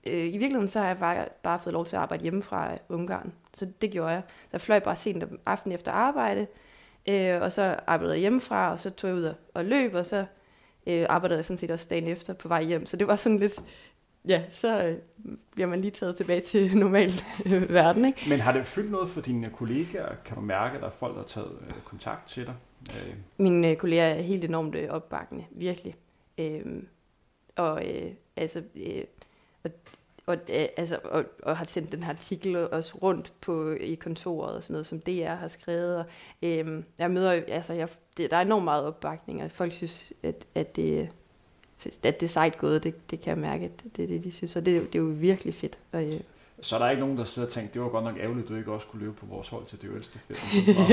øh, 0.07 0.27
i 0.27 0.39
virkeligheden 0.39 0.69
så 0.69 0.81
har 0.81 0.87
jeg 0.87 0.99
bare, 0.99 1.29
bare 1.43 1.61
fået 1.61 1.73
lov 1.73 1.87
til 1.87 1.97
at 1.97 2.03
arbejde 2.03 2.23
hjemme 2.23 2.43
fra 2.43 2.79
Ungarn. 2.89 3.33
Så 3.55 3.69
det 3.81 3.91
gjorde 3.91 4.11
jeg. 4.11 4.23
Så 4.29 4.49
jeg 4.53 4.61
fløj 4.61 4.79
bare 4.79 4.97
sent 4.97 5.23
om 5.23 5.39
aftenen 5.47 5.75
efter 5.75 5.93
arbejde, 5.93 6.47
øh, 7.09 7.43
og 7.43 7.53
så 7.53 7.77
arbejdede 7.87 8.15
jeg 8.15 8.21
hjemmefra, 8.21 8.73
og 8.73 8.81
så 8.81 8.91
tog 8.91 9.11
jeg 9.11 9.17
ud 9.17 9.23
og, 9.23 9.35
og 9.55 9.65
løb, 9.65 9.95
og 9.95 10.07
så 10.07 10.27
øh, 10.87 11.07
arbejdede 11.09 11.39
jeg 11.39 11.45
sådan 11.45 11.59
set 11.59 11.71
også 11.71 11.87
dagen 11.91 12.09
efter 12.09 12.33
på 12.33 12.49
vej 12.49 12.63
hjem. 12.63 12.87
Så 12.87 12.97
det 12.97 13.07
var 13.07 13.17
sådan 13.17 13.39
lidt, 13.39 13.63
ja, 14.29 14.43
så 14.51 14.85
øh, 14.85 14.97
bliver 15.53 15.69
man 15.69 15.81
lige 15.81 15.91
taget 15.91 16.17
tilbage 16.17 16.41
til 16.41 16.77
normal 16.79 17.13
øh, 17.47 17.73
verden. 17.73 18.05
Ikke? 18.05 18.27
Men 18.29 18.41
har 18.41 18.53
det 18.53 18.67
fyldt 18.67 18.91
noget 18.91 19.09
for 19.09 19.21
dine 19.21 19.51
kollegaer? 19.51 20.15
Kan 20.25 20.37
du 20.37 20.43
mærke, 20.43 20.75
at 20.75 20.81
der 20.81 20.87
er 20.87 20.93
folk, 20.93 21.15
der 21.15 21.21
har 21.21 21.29
taget 21.29 21.59
øh, 21.69 21.75
kontakt 21.85 22.29
til 22.29 22.47
dig? 22.47 22.55
Øh. 22.97 23.15
Mine 23.37 23.71
øh, 23.71 23.77
kolleger 23.77 24.05
er 24.05 24.23
helt 24.23 24.45
enormt 24.45 24.75
øh, 24.75 24.89
opbakkende, 24.91 25.45
virkelig. 25.51 25.97
Øh, 26.39 26.83
og 27.57 27.89
øh, 27.89 28.11
altså, 28.37 28.63
øh, 28.77 29.05
og, 29.65 29.71
og, 30.27 30.37
øh, 30.37 30.67
altså, 30.77 30.99
og, 31.05 31.25
og 31.43 31.57
har 31.57 31.65
sendt 31.65 31.93
den 31.93 32.03
her 32.03 32.11
artikel 32.11 32.57
også 32.57 32.99
rundt 33.03 33.33
på 33.41 33.71
i 33.71 33.95
kontoret 33.95 34.57
og 34.57 34.63
sådan 34.63 34.75
noget, 34.75 34.87
som 34.87 35.01
DR 35.01 35.35
har 35.35 35.49
skrevet. 35.49 35.97
Og, 35.97 36.05
øh, 36.43 36.83
jeg 36.99 37.11
møder, 37.11 37.31
altså, 37.31 37.73
jeg, 37.73 37.89
det, 38.17 38.31
der 38.31 38.37
er 38.37 38.41
enormt 38.41 38.65
meget 38.65 38.85
opbakning, 38.85 39.43
og 39.43 39.51
folk 39.51 39.73
synes, 39.73 40.13
at, 40.23 40.47
at 40.55 40.77
det 40.77 41.09
at 42.03 42.21
det 42.21 42.23
er 42.23 42.29
sejt 42.29 42.59
gået, 42.59 42.83
det, 42.83 43.11
det 43.11 43.21
kan 43.21 43.31
jeg 43.31 43.39
mærke, 43.39 43.65
at 43.65 43.97
det 43.97 44.03
er 44.03 44.07
det, 44.09 44.25
de 44.25 44.33
synes, 44.33 44.57
og 44.57 44.67
det, 44.67 44.93
det 44.93 44.99
er 44.99 45.03
jo 45.03 45.11
virkelig 45.11 45.55
fedt. 45.55 45.79
Og, 45.93 46.05
øh, 46.05 46.21
så 46.61 46.75
er 46.75 46.79
der 46.79 46.91
ikke 46.91 47.01
nogen, 47.01 47.19
der 47.19 47.25
sidder 47.25 47.49
og 47.49 47.53
tænker, 47.53 47.73
det 47.73 47.83
var 47.83 47.89
godt 47.89 48.05
nok 48.05 48.17
ærgerligt, 48.19 48.45
at 48.45 48.49
du 48.49 48.57
ikke 48.57 48.73
også 48.73 48.87
kunne 48.87 49.01
løbe 49.01 49.13
på 49.13 49.27
vores 49.27 49.49
hold 49.49 49.67
til 49.67 49.83
det 49.83 49.91
ældste 49.95 50.19
fedt. 50.19 50.39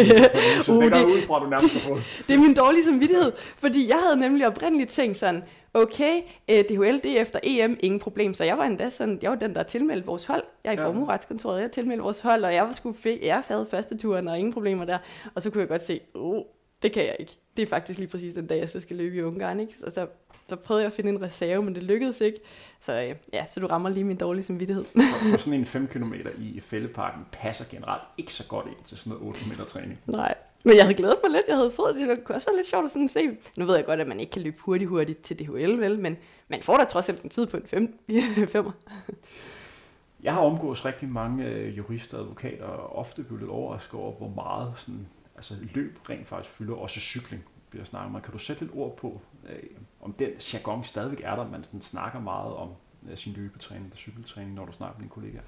Så 0.65 0.74
uh, 0.74 0.84
det, 0.84 1.05
ud 1.05 1.22
fra, 1.27 1.39
du 1.39 1.50
nærmest 1.50 1.75
har 1.75 1.93
det 2.27 2.36
er 2.36 2.39
min 2.39 2.53
dårlige 2.53 2.86
samvittighed, 2.86 3.32
fordi 3.38 3.89
jeg 3.89 4.00
havde 4.05 4.20
nemlig 4.20 4.48
oprindeligt 4.48 4.89
tænkt 4.89 5.17
sådan, 5.17 5.43
okay, 5.74 6.22
uh, 6.51 6.58
DHL 6.58 6.98
det 7.03 7.17
er 7.17 7.22
efter 7.22 7.39
EM, 7.43 7.77
ingen 7.79 8.00
problem. 8.00 8.34
Så 8.34 8.43
jeg 8.43 8.58
var 8.58 8.65
endda 8.65 8.89
sådan, 8.89 9.20
jeg 9.22 9.29
var 9.32 9.38
den, 9.38 9.55
der 9.55 9.63
tilmeldte 9.63 10.05
vores 10.05 10.25
hold. 10.25 10.43
Jeg 10.63 10.70
er 10.70 10.77
i 10.77 10.79
ja. 10.79 10.88
formuretskontoret, 10.88 11.62
jeg 11.62 11.72
tilmeldte 11.72 12.03
vores 12.03 12.20
hold, 12.20 12.43
og 12.43 12.53
jeg 12.53 12.63
var 12.63 12.72
sgu 12.72 12.93
fedt. 12.93 13.22
Jeg 13.22 13.43
havde 13.48 13.67
første 13.72 13.98
turen, 13.98 14.27
og 14.27 14.39
ingen 14.39 14.53
problemer 14.53 14.86
der. 14.86 14.98
Og 15.36 15.41
så 15.41 15.50
kunne 15.50 15.62
jeg 15.62 15.70
godt 15.70 15.86
se, 15.86 16.00
oh, 16.13 16.43
det 16.84 16.92
kan 16.92 17.04
jeg 17.04 17.16
ikke. 17.20 17.38
Det 17.58 17.63
er 17.63 17.68
faktisk 17.68 18.00
lige 18.00 18.10
præcis 18.10 18.34
den 18.34 18.48
dag, 18.48 18.60
jeg 18.60 18.70
så 18.70 18.80
skal 18.80 18.98
løbe 18.98 19.16
i 19.16 19.22
Ungarn, 19.22 19.60
ikke? 19.60 19.74
Og 19.86 19.92
så 19.92 20.08
så 20.50 20.56
prøvede 20.56 20.82
jeg 20.82 20.88
at 20.88 20.94
finde 20.94 21.10
en 21.10 21.22
reserve, 21.22 21.63
men 21.63 21.75
det 21.75 21.84
lykkedes 21.84 22.22
ikke. 22.22 22.40
Så 22.82 23.02
øh, 23.02 23.16
ja, 23.34 23.46
så 23.52 23.60
du 23.60 23.68
rammer 23.68 23.90
lige 23.90 24.04
min 24.04 24.18
dårlige 24.18 24.44
samvittighed. 24.44 24.86
for 25.32 25.38
sådan 25.46 25.54
en 25.60 25.66
5 25.66 25.88
km 25.88 26.13
i 26.40 26.60
fældeparken 26.60 27.25
passer 27.32 27.66
generelt 27.72 28.02
ikke 28.18 28.34
så 28.34 28.48
godt 28.48 28.68
ind 28.68 28.75
til 28.86 28.98
sådan 28.98 29.10
noget 29.13 29.28
8 29.28 29.40
km 29.40 29.52
træning. 29.68 30.00
Nej, 30.06 30.36
men 30.63 30.75
jeg 30.75 30.84
havde 30.84 30.98
glædet 30.98 31.18
mig 31.24 31.31
lidt. 31.31 31.48
Jeg 31.48 31.55
havde 31.55 31.70
troet, 31.70 31.96
det 31.96 32.24
kunne 32.24 32.36
også 32.36 32.48
være 32.48 32.55
lidt 32.55 32.68
sjovt 32.68 32.86
at 32.86 32.92
sådan 32.92 33.07
se. 33.07 33.29
Nu 33.57 33.66
ved 33.66 33.75
jeg 33.75 33.86
godt, 33.86 34.00
at 34.00 34.07
man 34.07 34.20
ikke 34.20 34.31
kan 34.31 34.42
løbe 34.42 34.57
hurtigt 34.60 34.90
hurtigt 34.90 35.22
til 35.22 35.40
DHL, 35.40 35.79
vel? 35.79 36.00
Men 36.00 36.18
man 36.48 36.62
får 36.62 36.77
da 36.77 36.84
trods 36.84 37.10
alt 37.10 37.22
en 37.22 37.29
tid 37.29 37.46
på 37.46 37.57
en 37.57 37.64
5. 37.66 38.00
femmer. 38.53 38.72
Jeg 40.24 40.34
har 40.34 40.42
omgået 40.42 40.86
rigtig 40.86 41.10
mange 41.10 41.46
øh, 41.46 41.77
jurister 41.77 42.18
og 42.18 42.24
advokater, 42.24 42.66
og 42.66 42.96
ofte 42.96 43.24
blevet 43.24 43.42
lidt 43.42 43.51
overrasket 43.51 44.00
over, 44.00 44.12
hvor 44.12 44.27
meget 44.36 44.74
sådan, 44.77 45.07
altså 45.35 45.53
løb 45.74 46.09
rent 46.09 46.27
faktisk 46.27 46.55
fylder, 46.55 46.75
også 46.75 47.00
cykling 47.00 47.43
bliver 47.69 47.85
snakket 47.85 48.15
om. 48.15 48.22
Kan 48.22 48.31
du 48.31 48.37
sætte 48.37 48.63
lidt 48.63 48.75
ord 48.75 48.98
på, 48.98 49.22
øh, 49.50 49.63
om 50.01 50.13
den 50.13 50.29
jargon 50.53 50.83
stadigvæk 50.83 51.22
er 51.24 51.35
der, 51.35 51.50
man 51.50 51.63
sådan 51.63 51.81
snakker 51.81 52.19
meget 52.19 52.53
om 52.53 52.69
øh, 53.09 53.17
sin 53.17 53.33
løbetræning 53.33 53.85
eller 53.85 53.98
cykeltræning, 53.98 54.53
når 54.53 54.65
du 54.65 54.72
snakker 54.72 55.00
med 55.00 55.03
dine 55.03 55.09
kollegaer? 55.09 55.41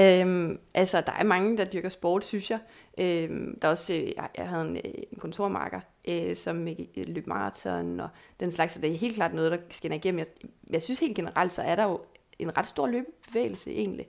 Øhm, 0.00 0.58
altså, 0.74 1.00
der 1.00 1.12
er 1.12 1.24
mange, 1.24 1.56
der 1.56 1.64
dyrker 1.64 1.88
sport, 1.88 2.24
synes 2.24 2.50
jeg. 2.50 2.58
Øhm, 2.98 3.58
der 3.60 3.68
er 3.68 3.72
også, 3.72 3.94
øh, 3.94 4.12
jeg, 4.16 4.28
jeg 4.38 4.48
havde 4.48 4.62
en, 4.62 4.76
øh, 4.76 4.82
en 5.12 5.18
kontormarker, 5.18 5.80
øh, 6.08 6.36
som 6.36 6.68
øh, 6.68 6.76
løb 6.96 7.26
maraton 7.26 8.00
og 8.00 8.08
den 8.40 8.50
slags, 8.52 8.72
så 8.72 8.80
det 8.80 8.92
er 8.92 8.98
helt 8.98 9.14
klart 9.14 9.34
noget, 9.34 9.52
der 9.52 9.58
skinner 9.70 9.96
igennem. 9.96 10.18
Jeg, 10.18 10.26
jeg 10.70 10.82
synes 10.82 11.00
helt 11.00 11.16
generelt, 11.16 11.52
så 11.52 11.62
er 11.62 11.76
der 11.76 11.84
jo 11.84 12.00
en 12.38 12.58
ret 12.58 12.66
stor 12.66 12.86
løbebevægelse 12.86 13.70
egentlig. 13.70 14.06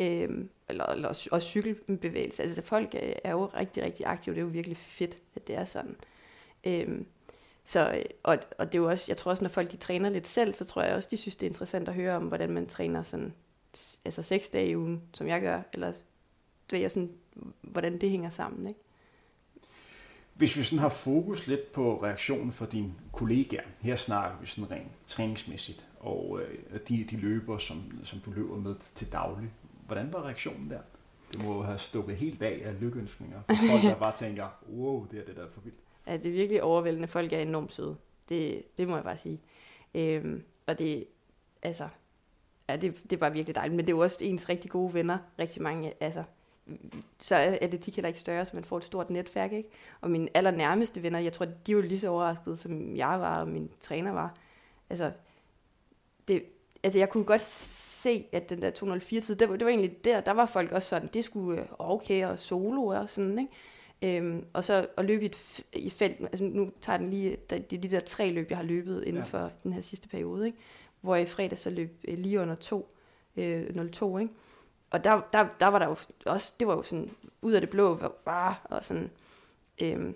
Øhm, 0.00 0.48
eller, 0.68 0.84
eller 0.84 1.08
også, 1.08 1.40
cykelbevægelse. 1.40 2.42
Altså, 2.42 2.62
folk 2.62 2.94
er, 2.94 3.14
er 3.24 3.30
jo 3.30 3.46
rigtig, 3.46 3.82
rigtig 3.82 4.06
aktive. 4.06 4.34
Det 4.34 4.40
er 4.40 4.44
jo 4.44 4.50
virkelig 4.50 4.76
fedt, 4.76 5.18
at 5.34 5.46
det 5.46 5.56
er 5.56 5.64
sådan. 5.64 5.96
Øhm, 6.64 7.06
så, 7.64 7.92
øh, 7.92 8.04
og, 8.22 8.38
og 8.58 8.66
det 8.72 8.78
er 8.78 8.82
jo 8.82 8.88
også, 8.88 9.04
jeg 9.08 9.16
tror 9.16 9.30
også, 9.30 9.44
når 9.44 9.48
folk 9.48 9.72
de 9.72 9.76
træner 9.76 10.10
lidt 10.10 10.26
selv, 10.26 10.52
så 10.52 10.64
tror 10.64 10.82
jeg 10.82 10.94
også, 10.94 11.08
de 11.10 11.16
synes, 11.16 11.36
det 11.36 11.46
er 11.46 11.50
interessant 11.50 11.88
at 11.88 11.94
høre 11.94 12.16
om, 12.16 12.22
hvordan 12.22 12.50
man 12.50 12.66
træner 12.66 13.02
sådan, 13.02 13.34
altså 14.04 14.22
seks 14.22 14.48
dage 14.48 14.70
i 14.70 14.76
ugen, 14.76 15.02
som 15.14 15.28
jeg 15.28 15.40
gør, 15.40 15.62
eller 15.72 15.92
ved 16.70 16.78
jeg 16.80 16.90
sådan, 16.90 17.10
hvordan 17.60 18.00
det 18.00 18.10
hænger 18.10 18.30
sammen, 18.30 18.66
ikke? 18.66 18.80
Hvis 20.34 20.58
vi 20.58 20.64
sådan 20.64 20.78
har 20.78 20.88
fokus 20.88 21.46
lidt 21.46 21.72
på 21.72 22.02
reaktionen 22.02 22.52
fra 22.52 22.66
dine 22.66 22.94
kollegaer, 23.12 23.62
her 23.82 23.96
snakker 23.96 24.38
vi 24.40 24.46
sådan 24.46 24.70
rent 24.70 24.92
træningsmæssigt, 25.06 25.86
og 26.00 26.40
øh, 26.42 26.80
de, 26.88 27.06
de 27.10 27.16
løber, 27.16 27.58
som, 27.58 28.04
som 28.04 28.18
du 28.18 28.30
løber 28.30 28.56
med 28.56 28.74
til 28.94 29.12
daglig. 29.12 29.50
Hvordan 29.86 30.12
var 30.12 30.24
reaktionen 30.24 30.70
der? 30.70 30.80
Det 31.32 31.44
må 31.44 31.62
have 31.62 31.78
stukket 31.78 32.16
helt 32.16 32.42
af 32.42 32.60
af 32.64 32.80
lykkeønskninger 32.80 33.42
for 33.46 33.54
folk, 33.70 33.82
der 33.82 33.94
bare 33.94 34.16
tænker, 34.16 34.48
wow, 34.68 35.06
det 35.10 35.18
er 35.20 35.24
det 35.24 35.36
der 35.36 35.42
er 35.42 35.50
for 35.54 35.60
vildt 35.60 35.78
at 36.06 36.22
det 36.22 36.28
er 36.28 36.32
virkelig 36.32 36.62
overvældende. 36.62 37.08
Folk 37.08 37.32
er 37.32 37.38
enormt 37.38 37.72
søde. 37.72 37.96
Det, 38.28 38.62
det 38.78 38.88
må 38.88 38.94
jeg 38.94 39.04
bare 39.04 39.16
sige. 39.16 39.40
Øhm, 39.94 40.44
og 40.66 40.78
det, 40.78 41.06
altså, 41.62 41.88
ja, 42.68 42.76
det, 42.76 43.10
det 43.10 43.20
bare 43.20 43.32
virkelig 43.32 43.54
dejligt. 43.54 43.76
Men 43.76 43.86
det 43.86 43.92
er 43.92 43.96
jo 43.96 44.02
også 44.02 44.18
ens 44.20 44.48
rigtig 44.48 44.70
gode 44.70 44.94
venner. 44.94 45.18
Rigtig 45.38 45.62
mange, 45.62 45.92
altså, 46.00 46.24
så 47.18 47.36
er 47.36 47.58
atletik 47.60 47.96
heller 47.96 48.08
ikke 48.08 48.20
større, 48.20 48.44
så 48.44 48.50
man 48.54 48.64
får 48.64 48.78
et 48.78 48.84
stort 48.84 49.10
netværk, 49.10 49.52
ikke? 49.52 49.68
Og 50.00 50.10
mine 50.10 50.28
allernærmeste 50.34 51.02
venner, 51.02 51.18
jeg 51.18 51.32
tror, 51.32 51.46
de 51.46 51.72
er 51.72 51.76
jo 51.76 51.80
lige 51.80 52.00
så 52.00 52.08
overraskede, 52.08 52.56
som 52.56 52.96
jeg 52.96 53.20
var, 53.20 53.40
og 53.40 53.48
min 53.48 53.70
træner 53.80 54.12
var. 54.12 54.34
Altså, 54.90 55.12
det, 56.28 56.44
altså 56.82 56.98
jeg 56.98 57.08
kunne 57.08 57.24
godt 57.24 57.42
se, 58.02 58.26
at 58.32 58.50
den 58.50 58.62
der 58.62 58.70
204-tid, 58.70 59.36
det 59.36 59.48
var, 59.48 59.56
det 59.56 59.64
var 59.64 59.70
egentlig 59.70 60.04
der, 60.04 60.20
der 60.20 60.32
var 60.32 60.46
folk 60.46 60.72
også 60.72 60.88
sådan, 60.88 61.08
det 61.14 61.24
skulle 61.24 61.60
øh, 61.60 61.66
okay 61.78 62.26
og 62.26 62.38
solo 62.38 62.86
og 62.86 63.10
sådan, 63.10 63.38
ikke? 63.38 63.52
Øhm, 64.02 64.44
og 64.52 64.64
så 64.64 64.86
at 64.96 65.04
løbe 65.04 65.22
i, 65.22 65.26
et, 65.26 65.64
i 65.72 65.90
felt, 65.90 66.20
altså 66.20 66.44
nu 66.44 66.70
tager 66.80 66.96
den 66.96 67.10
lige, 67.10 67.36
det 67.50 67.72
er 67.72 67.78
de 67.78 67.90
der 67.90 68.00
tre 68.00 68.30
løb, 68.30 68.50
jeg 68.50 68.58
har 68.58 68.64
løbet 68.64 69.04
inden 69.04 69.22
ja. 69.22 69.28
for 69.28 69.52
den 69.62 69.72
her 69.72 69.80
sidste 69.80 70.08
periode, 70.08 70.46
ikke? 70.46 70.58
hvor 71.00 71.14
jeg 71.14 71.24
i 71.24 71.28
fredag 71.28 71.58
så 71.58 71.70
løb 71.70 72.04
øh, 72.08 72.18
lige 72.18 72.40
under 72.40 72.54
2, 72.54 72.88
øh, 73.36 73.90
02, 73.90 74.18
ikke? 74.18 74.32
Og 74.90 75.04
der, 75.04 75.20
der, 75.32 75.46
der 75.60 75.66
var 75.66 75.78
der 75.78 75.86
jo 75.86 75.96
også, 76.26 76.52
det 76.60 76.68
var 76.68 76.74
jo 76.76 76.82
sådan, 76.82 77.10
ud 77.42 77.52
af 77.52 77.60
det 77.60 77.70
blå, 77.70 77.96
bare, 78.24 78.54
og 78.64 78.84
sådan, 78.84 79.10
øhm, 79.82 80.14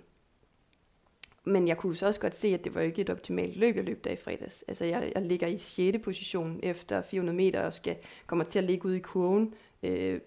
men 1.46 1.68
jeg 1.68 1.76
kunne 1.76 1.96
så 1.96 2.06
også 2.06 2.20
godt 2.20 2.36
se, 2.36 2.48
at 2.48 2.64
det 2.64 2.74
var 2.74 2.80
ikke 2.80 3.02
et 3.02 3.10
optimalt 3.10 3.56
løb, 3.56 3.76
jeg 3.76 3.84
løb 3.84 4.04
der 4.04 4.10
i 4.10 4.16
fredags. 4.16 4.64
Altså 4.68 4.84
jeg, 4.84 5.12
jeg 5.14 5.22
ligger 5.22 5.46
i 5.46 5.58
6. 5.58 5.98
position 6.04 6.60
efter 6.62 7.02
400 7.02 7.36
meter, 7.36 7.60
og 7.62 7.72
skal, 7.72 7.96
kommer 8.26 8.44
til 8.44 8.58
at 8.58 8.64
ligge 8.64 8.86
ude 8.86 8.96
i 8.96 9.00
kurven, 9.00 9.54
øh, 9.82 10.20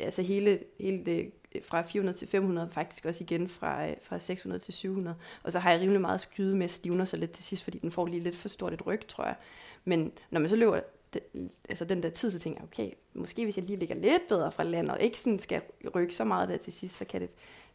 altså 0.00 0.22
hele, 0.22 0.58
hele 0.80 1.04
det 1.04 1.32
øh, 1.54 1.62
fra 1.62 1.82
400 1.82 2.18
til 2.18 2.28
500, 2.28 2.68
faktisk 2.72 3.04
også 3.04 3.24
igen 3.24 3.48
fra, 3.48 3.88
øh, 3.88 3.96
fra 4.02 4.18
600 4.18 4.62
til 4.62 4.74
700. 4.74 5.16
Og 5.42 5.52
så 5.52 5.58
har 5.58 5.70
jeg 5.72 5.80
rimelig 5.80 6.00
meget 6.00 6.20
skyde 6.20 6.56
med, 6.56 6.68
stivner 6.68 7.04
så 7.04 7.16
lidt 7.16 7.30
til 7.30 7.44
sidst, 7.44 7.64
fordi 7.64 7.78
den 7.78 7.90
får 7.90 8.06
lige 8.06 8.22
lidt 8.22 8.36
for 8.36 8.48
stort 8.48 8.72
et 8.72 8.86
ryg, 8.86 9.00
tror 9.08 9.24
jeg. 9.24 9.36
Men 9.84 10.12
når 10.30 10.40
man 10.40 10.48
så 10.48 10.56
løber 10.56 10.80
den, 11.12 11.50
altså 11.68 11.84
den 11.84 12.02
der 12.02 12.10
tid, 12.10 12.30
så 12.30 12.38
tænker 12.38 12.60
jeg, 12.60 12.64
okay, 12.64 12.90
måske 13.14 13.44
hvis 13.44 13.56
jeg 13.56 13.64
lige 13.64 13.78
ligger 13.78 13.94
lidt 13.94 14.28
bedre 14.28 14.52
fra 14.52 14.62
land, 14.62 14.90
og 14.90 15.00
ikke 15.00 15.20
sådan 15.20 15.38
skal 15.38 15.60
rykke 15.94 16.14
så 16.14 16.24
meget 16.24 16.48
der 16.48 16.56
til 16.56 16.72
sidst, 16.72 16.96
så 16.96 17.04
kan 17.04 17.20
det 17.20 17.30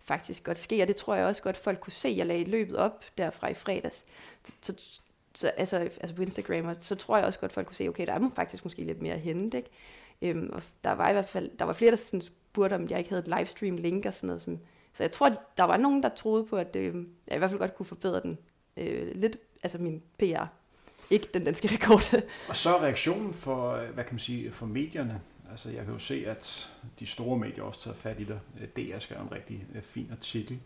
faktisk 0.05 0.43
godt 0.43 0.57
ske. 0.57 0.81
Og 0.81 0.87
det 0.87 0.95
tror 0.95 1.15
jeg 1.15 1.25
også 1.25 1.41
godt, 1.41 1.57
folk 1.57 1.79
kunne 1.79 1.93
se. 1.93 2.13
Jeg 2.17 2.25
lagde 2.25 2.43
løbet 2.43 2.75
op 2.75 3.05
derfra 3.17 3.47
i 3.47 3.53
fredags. 3.53 4.03
Så, 4.61 4.73
så 5.33 5.47
altså, 5.47 5.77
altså 5.77 6.15
på 6.15 6.21
Instagram, 6.21 6.65
og 6.65 6.75
så 6.79 6.95
tror 6.95 7.17
jeg 7.17 7.25
også 7.25 7.39
godt, 7.39 7.51
folk 7.51 7.67
kunne 7.67 7.75
se, 7.75 7.87
okay, 7.87 8.07
der 8.07 8.13
er 8.13 8.29
faktisk 8.35 8.63
måske 8.63 8.83
lidt 8.83 9.01
mere 9.01 9.13
at 9.13 9.21
hente, 9.21 9.57
ikke? 9.57 9.69
Øhm, 10.21 10.49
og 10.53 10.63
der 10.83 10.91
var 10.91 11.09
i 11.09 11.13
hvert 11.13 11.29
fald, 11.29 11.49
der 11.59 11.65
var 11.65 11.73
flere, 11.73 11.91
der 11.91 11.97
sådan 11.97 12.21
spurgte, 12.21 12.73
om 12.73 12.89
jeg 12.89 12.97
ikke 12.97 13.09
havde 13.09 13.21
et 13.21 13.37
livestream 13.37 13.77
link 13.77 14.05
og 14.05 14.13
sådan 14.13 14.27
noget. 14.27 14.41
Som, 14.41 14.59
så 14.93 15.03
jeg 15.03 15.11
tror, 15.11 15.29
der 15.57 15.63
var 15.63 15.77
nogen, 15.77 16.03
der 16.03 16.09
troede 16.09 16.45
på, 16.45 16.57
at 16.57 16.75
øh, 16.75 16.95
jeg 17.27 17.35
i 17.35 17.37
hvert 17.37 17.49
fald 17.49 17.59
godt 17.59 17.75
kunne 17.75 17.85
forbedre 17.85 18.21
den 18.21 18.37
øh, 18.77 19.15
lidt, 19.15 19.37
altså 19.63 19.77
min 19.77 20.01
PR. 20.19 20.45
Ikke 21.09 21.27
den 21.33 21.43
danske 21.43 21.67
rekord. 21.73 22.13
og 22.49 22.55
så 22.55 22.77
reaktionen 22.81 23.33
for, 23.33 23.71
øh, 23.71 23.89
hvad 23.89 24.03
kan 24.03 24.13
man 24.13 24.19
sige, 24.19 24.51
for 24.51 24.65
medierne. 24.65 25.21
Altså 25.55 25.69
jeg 25.69 25.83
kan 25.85 25.93
jo 25.93 25.99
se, 25.99 26.23
at 26.27 26.73
de 26.99 27.05
store 27.05 27.37
medier 27.37 27.63
også 27.63 27.81
tager 27.81 27.95
fat 27.95 28.19
i 28.19 28.23
det. 28.23 28.39
Øh, 28.61 28.67
DR 28.67 28.99
skrev 28.99 29.21
en 29.21 29.31
rigtig 29.31 29.65
øh, 29.75 29.81
fin 29.81 30.07
artikel. 30.11 30.59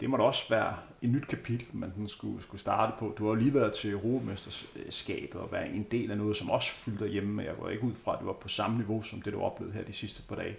det 0.00 0.10
må 0.10 0.16
da 0.16 0.22
også 0.22 0.48
være 0.50 0.76
et 1.02 1.10
nyt 1.10 1.26
kapitel, 1.26 1.66
man 1.72 2.08
skulle, 2.08 2.42
skulle 2.42 2.60
starte 2.60 2.92
på. 2.98 3.14
Du 3.18 3.24
har 3.24 3.30
jo 3.30 3.34
lige 3.34 3.54
været 3.54 3.74
til 3.74 3.92
Europamesterskabet 3.92 5.40
og 5.40 5.52
været 5.52 5.74
en 5.74 5.82
del 5.90 6.10
af 6.10 6.18
noget, 6.18 6.36
som 6.36 6.50
også 6.50 6.70
fyldte 6.70 7.08
hjemme. 7.08 7.42
Jeg 7.42 7.56
går 7.56 7.68
ikke 7.68 7.84
ud 7.84 7.94
fra, 7.94 8.14
at 8.14 8.20
du 8.20 8.24
var 8.24 8.32
på 8.32 8.48
samme 8.48 8.76
niveau 8.76 9.02
som 9.02 9.22
det, 9.22 9.32
du 9.32 9.40
oplevede 9.40 9.74
her 9.74 9.84
de 9.84 9.92
sidste 9.92 10.22
par 10.28 10.36
dage. 10.36 10.56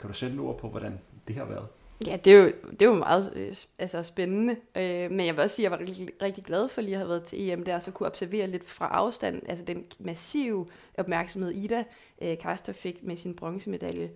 Kan 0.00 0.08
du 0.08 0.14
sætte 0.14 0.38
ord 0.38 0.58
på, 0.58 0.68
hvordan 0.68 1.00
det 1.28 1.36
har 1.36 1.44
været? 1.44 1.66
Ja, 2.06 2.16
det 2.24 2.32
er 2.32 2.42
jo, 2.42 2.52
det 2.70 2.82
er 2.82 2.86
jo 2.86 2.94
meget 2.94 3.32
øh, 3.36 3.54
altså 3.78 4.02
spændende. 4.02 4.56
Øh, 4.76 5.10
men 5.10 5.26
jeg 5.26 5.34
vil 5.34 5.42
også 5.42 5.56
sige, 5.56 5.66
at 5.66 5.72
jeg 5.72 5.78
var 5.78 5.86
rigtig, 5.86 6.08
rigtig 6.22 6.44
glad 6.44 6.68
for 6.68 6.80
lige 6.80 6.94
at 6.94 6.98
have 6.98 7.08
været 7.08 7.24
til 7.24 7.50
EM 7.50 7.64
der, 7.64 7.74
og 7.74 7.82
så 7.82 7.90
kunne 7.90 8.06
observere 8.06 8.46
lidt 8.46 8.68
fra 8.68 8.88
afstand, 8.88 9.42
altså 9.48 9.64
den 9.64 9.84
massive 9.98 10.66
opmærksomhed, 10.98 11.50
Ida 11.50 11.84
øh, 12.22 12.38
Kaster 12.38 12.72
fik 12.72 13.02
med 13.02 13.16
sin 13.16 13.34
bronzemedalje. 13.34 14.10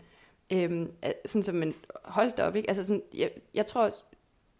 Øh, 0.52 0.86
sådan 1.26 1.42
som 1.42 1.54
man 1.54 1.74
holdt 2.04 2.40
op, 2.40 2.56
ikke? 2.56 2.68
Altså 2.68 2.84
sådan, 2.84 3.02
jeg, 3.14 3.30
jeg 3.54 3.66
tror, 3.66 3.90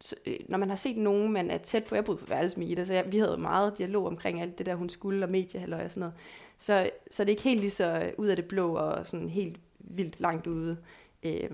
så, 0.01 0.17
øh, 0.27 0.37
når 0.49 0.59
man 0.59 0.69
har 0.69 0.77
set 0.77 0.97
nogen, 0.97 1.33
man 1.33 1.51
er 1.51 1.59
tæt 1.59 1.85
på, 1.85 1.95
jeg 1.95 2.05
boede 2.05 2.21
på 2.21 2.27
værelse 2.27 2.59
med 2.59 2.69
Ida, 2.69 2.85
så 2.85 2.95
jeg, 2.95 3.13
vi 3.13 3.19
havde 3.19 3.37
meget 3.37 3.79
dialog 3.79 4.07
omkring 4.07 4.41
alt 4.41 4.59
det 4.59 4.67
der, 4.67 4.75
hun 4.75 4.89
skulle, 4.89 5.25
og 5.25 5.31
mediehalløj 5.31 5.85
og 5.85 5.91
sådan 5.91 6.01
noget. 6.01 6.15
Så, 6.59 6.91
så 7.11 7.25
det 7.25 7.29
er 7.29 7.33
ikke 7.33 7.43
helt 7.43 7.61
lige 7.61 7.71
så 7.71 8.03
øh, 8.05 8.13
ud 8.19 8.27
af 8.27 8.37
det 8.37 8.45
blå, 8.45 8.77
og 8.77 9.07
sådan 9.07 9.29
helt 9.29 9.57
vildt 9.79 10.21
langt 10.21 10.47
ude. 10.47 10.77
Øh, 11.23 11.51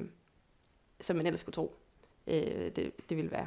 som 1.05 1.17
man 1.17 1.27
ellers 1.27 1.41
skulle 1.41 1.55
tro, 1.55 1.77
øh, 2.27 2.71
det, 2.77 2.93
det 3.09 3.17
ville 3.17 3.31
være. 3.31 3.47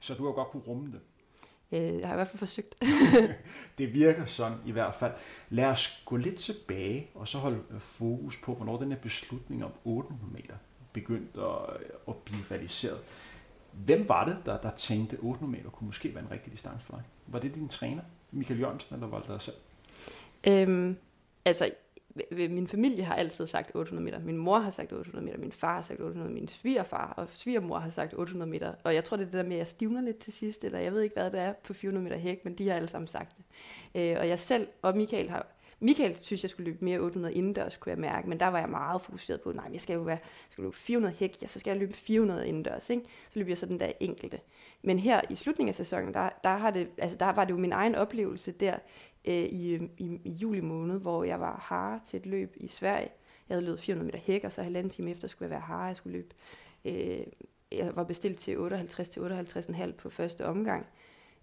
Så 0.00 0.14
du 0.14 0.26
har 0.26 0.32
godt 0.32 0.48
kunne 0.48 0.62
rumme 0.62 0.86
det? 0.86 1.00
Øh, 1.72 2.00
jeg 2.00 2.08
har 2.08 2.14
i 2.14 2.16
hvert 2.16 2.28
fald 2.28 2.38
forsøgt. 2.38 2.74
det 3.78 3.94
virker 3.94 4.24
sådan 4.26 4.58
i 4.66 4.72
hvert 4.72 4.94
fald. 4.94 5.12
Lad 5.50 5.64
os 5.64 6.02
gå 6.04 6.16
lidt 6.16 6.36
tilbage, 6.36 7.10
og 7.14 7.28
så 7.28 7.38
holde 7.38 7.60
fokus 7.78 8.36
på, 8.36 8.54
hvornår 8.54 8.78
den 8.78 8.92
her 8.92 8.98
beslutning 8.98 9.64
om 9.64 9.72
800 9.84 10.32
meter 10.32 10.54
begyndte 10.92 11.40
at, 11.40 11.76
at 12.08 12.16
blive 12.16 12.44
realiseret. 12.50 12.98
Hvem 13.72 14.08
var 14.08 14.24
det, 14.24 14.36
der, 14.46 14.60
der 14.60 14.70
tænkte, 14.70 15.16
at 15.16 15.22
800 15.22 15.58
meter 15.58 15.70
kunne 15.70 15.86
måske 15.86 16.14
være 16.14 16.24
en 16.24 16.30
rigtig 16.30 16.52
distance 16.52 16.84
for 16.86 16.92
dig? 16.94 17.02
Var 17.26 17.38
det 17.38 17.54
din 17.54 17.68
træner, 17.68 18.02
Michael 18.30 18.60
Jørgensen, 18.60 18.94
eller 18.94 19.06
var 19.06 19.18
det 19.18 19.28
dig 19.28 19.40
selv? 19.40 19.56
Øhm, 20.48 20.96
altså, 21.44 21.70
min 22.30 22.66
familie 22.66 23.04
har 23.04 23.14
altid 23.14 23.46
sagt 23.46 23.70
800 23.74 24.04
meter. 24.04 24.18
Min 24.20 24.36
mor 24.36 24.58
har 24.58 24.70
sagt 24.70 24.92
800 24.92 25.24
meter, 25.24 25.38
min 25.38 25.52
far 25.52 25.74
har 25.74 25.82
sagt 25.82 26.00
800 26.00 26.30
meter, 26.30 26.40
min 26.40 26.48
svigerfar 26.48 27.14
og 27.16 27.28
svigermor 27.32 27.78
har 27.78 27.90
sagt 27.90 28.14
800 28.14 28.50
meter. 28.50 28.74
Og 28.84 28.94
jeg 28.94 29.04
tror, 29.04 29.16
det 29.16 29.22
er 29.22 29.30
det 29.30 29.38
der 29.38 29.42
med, 29.42 29.52
at 29.52 29.58
jeg 29.58 29.66
stivner 29.66 30.00
lidt 30.00 30.18
til 30.18 30.32
sidst, 30.32 30.64
eller 30.64 30.78
jeg 30.78 30.92
ved 30.92 31.00
ikke, 31.00 31.14
hvad 31.14 31.30
det 31.30 31.40
er 31.40 31.52
på 31.52 31.74
400 31.74 32.04
meter 32.04 32.16
hæk, 32.16 32.44
men 32.44 32.54
de 32.54 32.68
har 32.68 32.76
alle 32.76 32.88
sammen 32.88 33.08
sagt 33.08 33.36
det. 33.36 33.44
Øh, 33.94 34.16
og 34.20 34.28
jeg 34.28 34.38
selv 34.38 34.68
og 34.82 34.96
Michael 34.96 35.30
har 35.30 35.46
Michael 35.80 36.16
synes, 36.16 36.42
jeg 36.42 36.50
skulle 36.50 36.70
løbe 36.70 36.84
mere 36.84 36.98
800 36.98 37.34
indendørs, 37.34 37.76
kunne 37.76 37.90
jeg 37.90 37.98
mærke, 37.98 38.28
men 38.28 38.40
der 38.40 38.46
var 38.46 38.58
jeg 38.58 38.68
meget 38.68 39.02
fokuseret 39.02 39.40
på, 39.40 39.52
nej, 39.52 39.68
jeg 39.72 39.80
skal 39.80 39.94
jo 39.94 40.00
være, 40.00 40.18
skal 40.50 40.64
løbe 40.64 40.76
400 40.76 41.14
hæk, 41.18 41.42
ja, 41.42 41.46
så 41.46 41.58
skal 41.58 41.70
jeg 41.70 41.78
løbe 41.78 41.92
400 41.92 42.48
indendørs, 42.48 42.90
ikke? 42.90 43.04
så 43.04 43.38
løber 43.38 43.50
jeg 43.50 43.58
så 43.58 43.66
den 43.66 43.80
der 43.80 43.92
enkelte. 44.00 44.40
Men 44.82 44.98
her 44.98 45.20
i 45.30 45.34
slutningen 45.34 45.68
af 45.68 45.74
sæsonen, 45.74 46.14
der, 46.14 46.28
der, 46.44 46.56
har 46.56 46.70
det, 46.70 46.88
altså, 46.98 47.16
der 47.18 47.32
var 47.32 47.44
det 47.44 47.50
jo 47.50 47.58
min 47.58 47.72
egen 47.72 47.94
oplevelse 47.94 48.52
der 48.52 48.76
øh, 49.24 49.34
i, 49.34 49.74
øhm, 49.74 49.90
i, 49.98 50.20
i 50.24 50.30
juli 50.30 50.60
måned, 50.60 51.00
hvor 51.00 51.24
jeg 51.24 51.40
var 51.40 51.56
har 51.62 52.00
til 52.06 52.16
et 52.16 52.26
løb 52.26 52.56
i 52.56 52.68
Sverige. 52.68 53.10
Jeg 53.48 53.54
havde 53.54 53.64
løbet 53.64 53.80
400 53.80 54.06
meter 54.06 54.18
hæk, 54.18 54.44
og 54.44 54.52
så 54.52 54.62
halvanden 54.62 54.90
time 54.90 55.10
efter 55.10 55.28
skulle 55.28 55.46
jeg 55.46 55.50
være 55.50 55.60
har, 55.60 55.86
jeg 55.86 55.96
skulle 55.96 56.16
løbe. 56.16 56.34
Øh, 56.84 57.26
jeg 57.72 57.96
var 57.96 58.04
bestilt 58.04 58.38
til 58.38 58.58
58 58.58 59.08
til 59.08 59.20
58,5 59.20 59.92
på 59.92 60.10
første 60.10 60.46
omgang. 60.46 60.86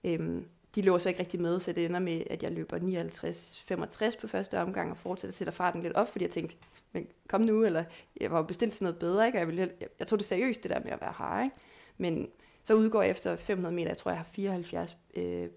Øh, 0.03 0.41
de 0.75 0.81
lå 0.81 0.99
så 0.99 1.09
ikke 1.09 1.19
rigtig 1.19 1.41
med, 1.41 1.59
så 1.59 1.71
det 1.71 1.85
ender 1.85 1.99
med, 1.99 2.23
at 2.29 2.43
jeg 2.43 2.51
løber 2.51 2.77
59-65 2.77 4.21
på 4.21 4.27
første 4.27 4.59
omgang 4.59 4.91
og 4.91 4.97
fortsætter 4.97 5.37
sætter 5.37 5.51
farten 5.51 5.81
lidt 5.81 5.93
op, 5.93 6.11
fordi 6.11 6.25
jeg 6.25 6.31
tænkte, 6.31 6.55
men 6.91 7.07
kom 7.27 7.41
nu, 7.41 7.63
eller 7.63 7.83
jeg 8.21 8.31
var 8.31 8.41
bestilt 8.41 8.73
til 8.73 8.83
noget 8.83 8.99
bedre, 8.99 9.25
ikke? 9.25 9.37
Og 9.37 9.39
jeg, 9.39 9.47
ville, 9.47 9.71
jeg, 9.79 9.87
jeg 9.99 10.07
tog 10.07 10.19
det 10.19 10.27
seriøst, 10.27 10.63
det 10.63 10.71
der 10.71 10.79
med 10.79 10.91
at 10.91 11.01
være 11.01 11.11
hare. 11.11 11.43
ikke? 11.43 11.55
Men 11.97 12.27
så 12.63 12.73
udgår 12.73 13.01
jeg 13.01 13.11
efter 13.11 13.35
500 13.35 13.75
meter, 13.75 13.89
jeg 13.89 13.97
tror, 13.97 14.11
jeg 14.11 14.19
har 14.19 14.27
74 14.31 14.97
øh, 15.13 15.49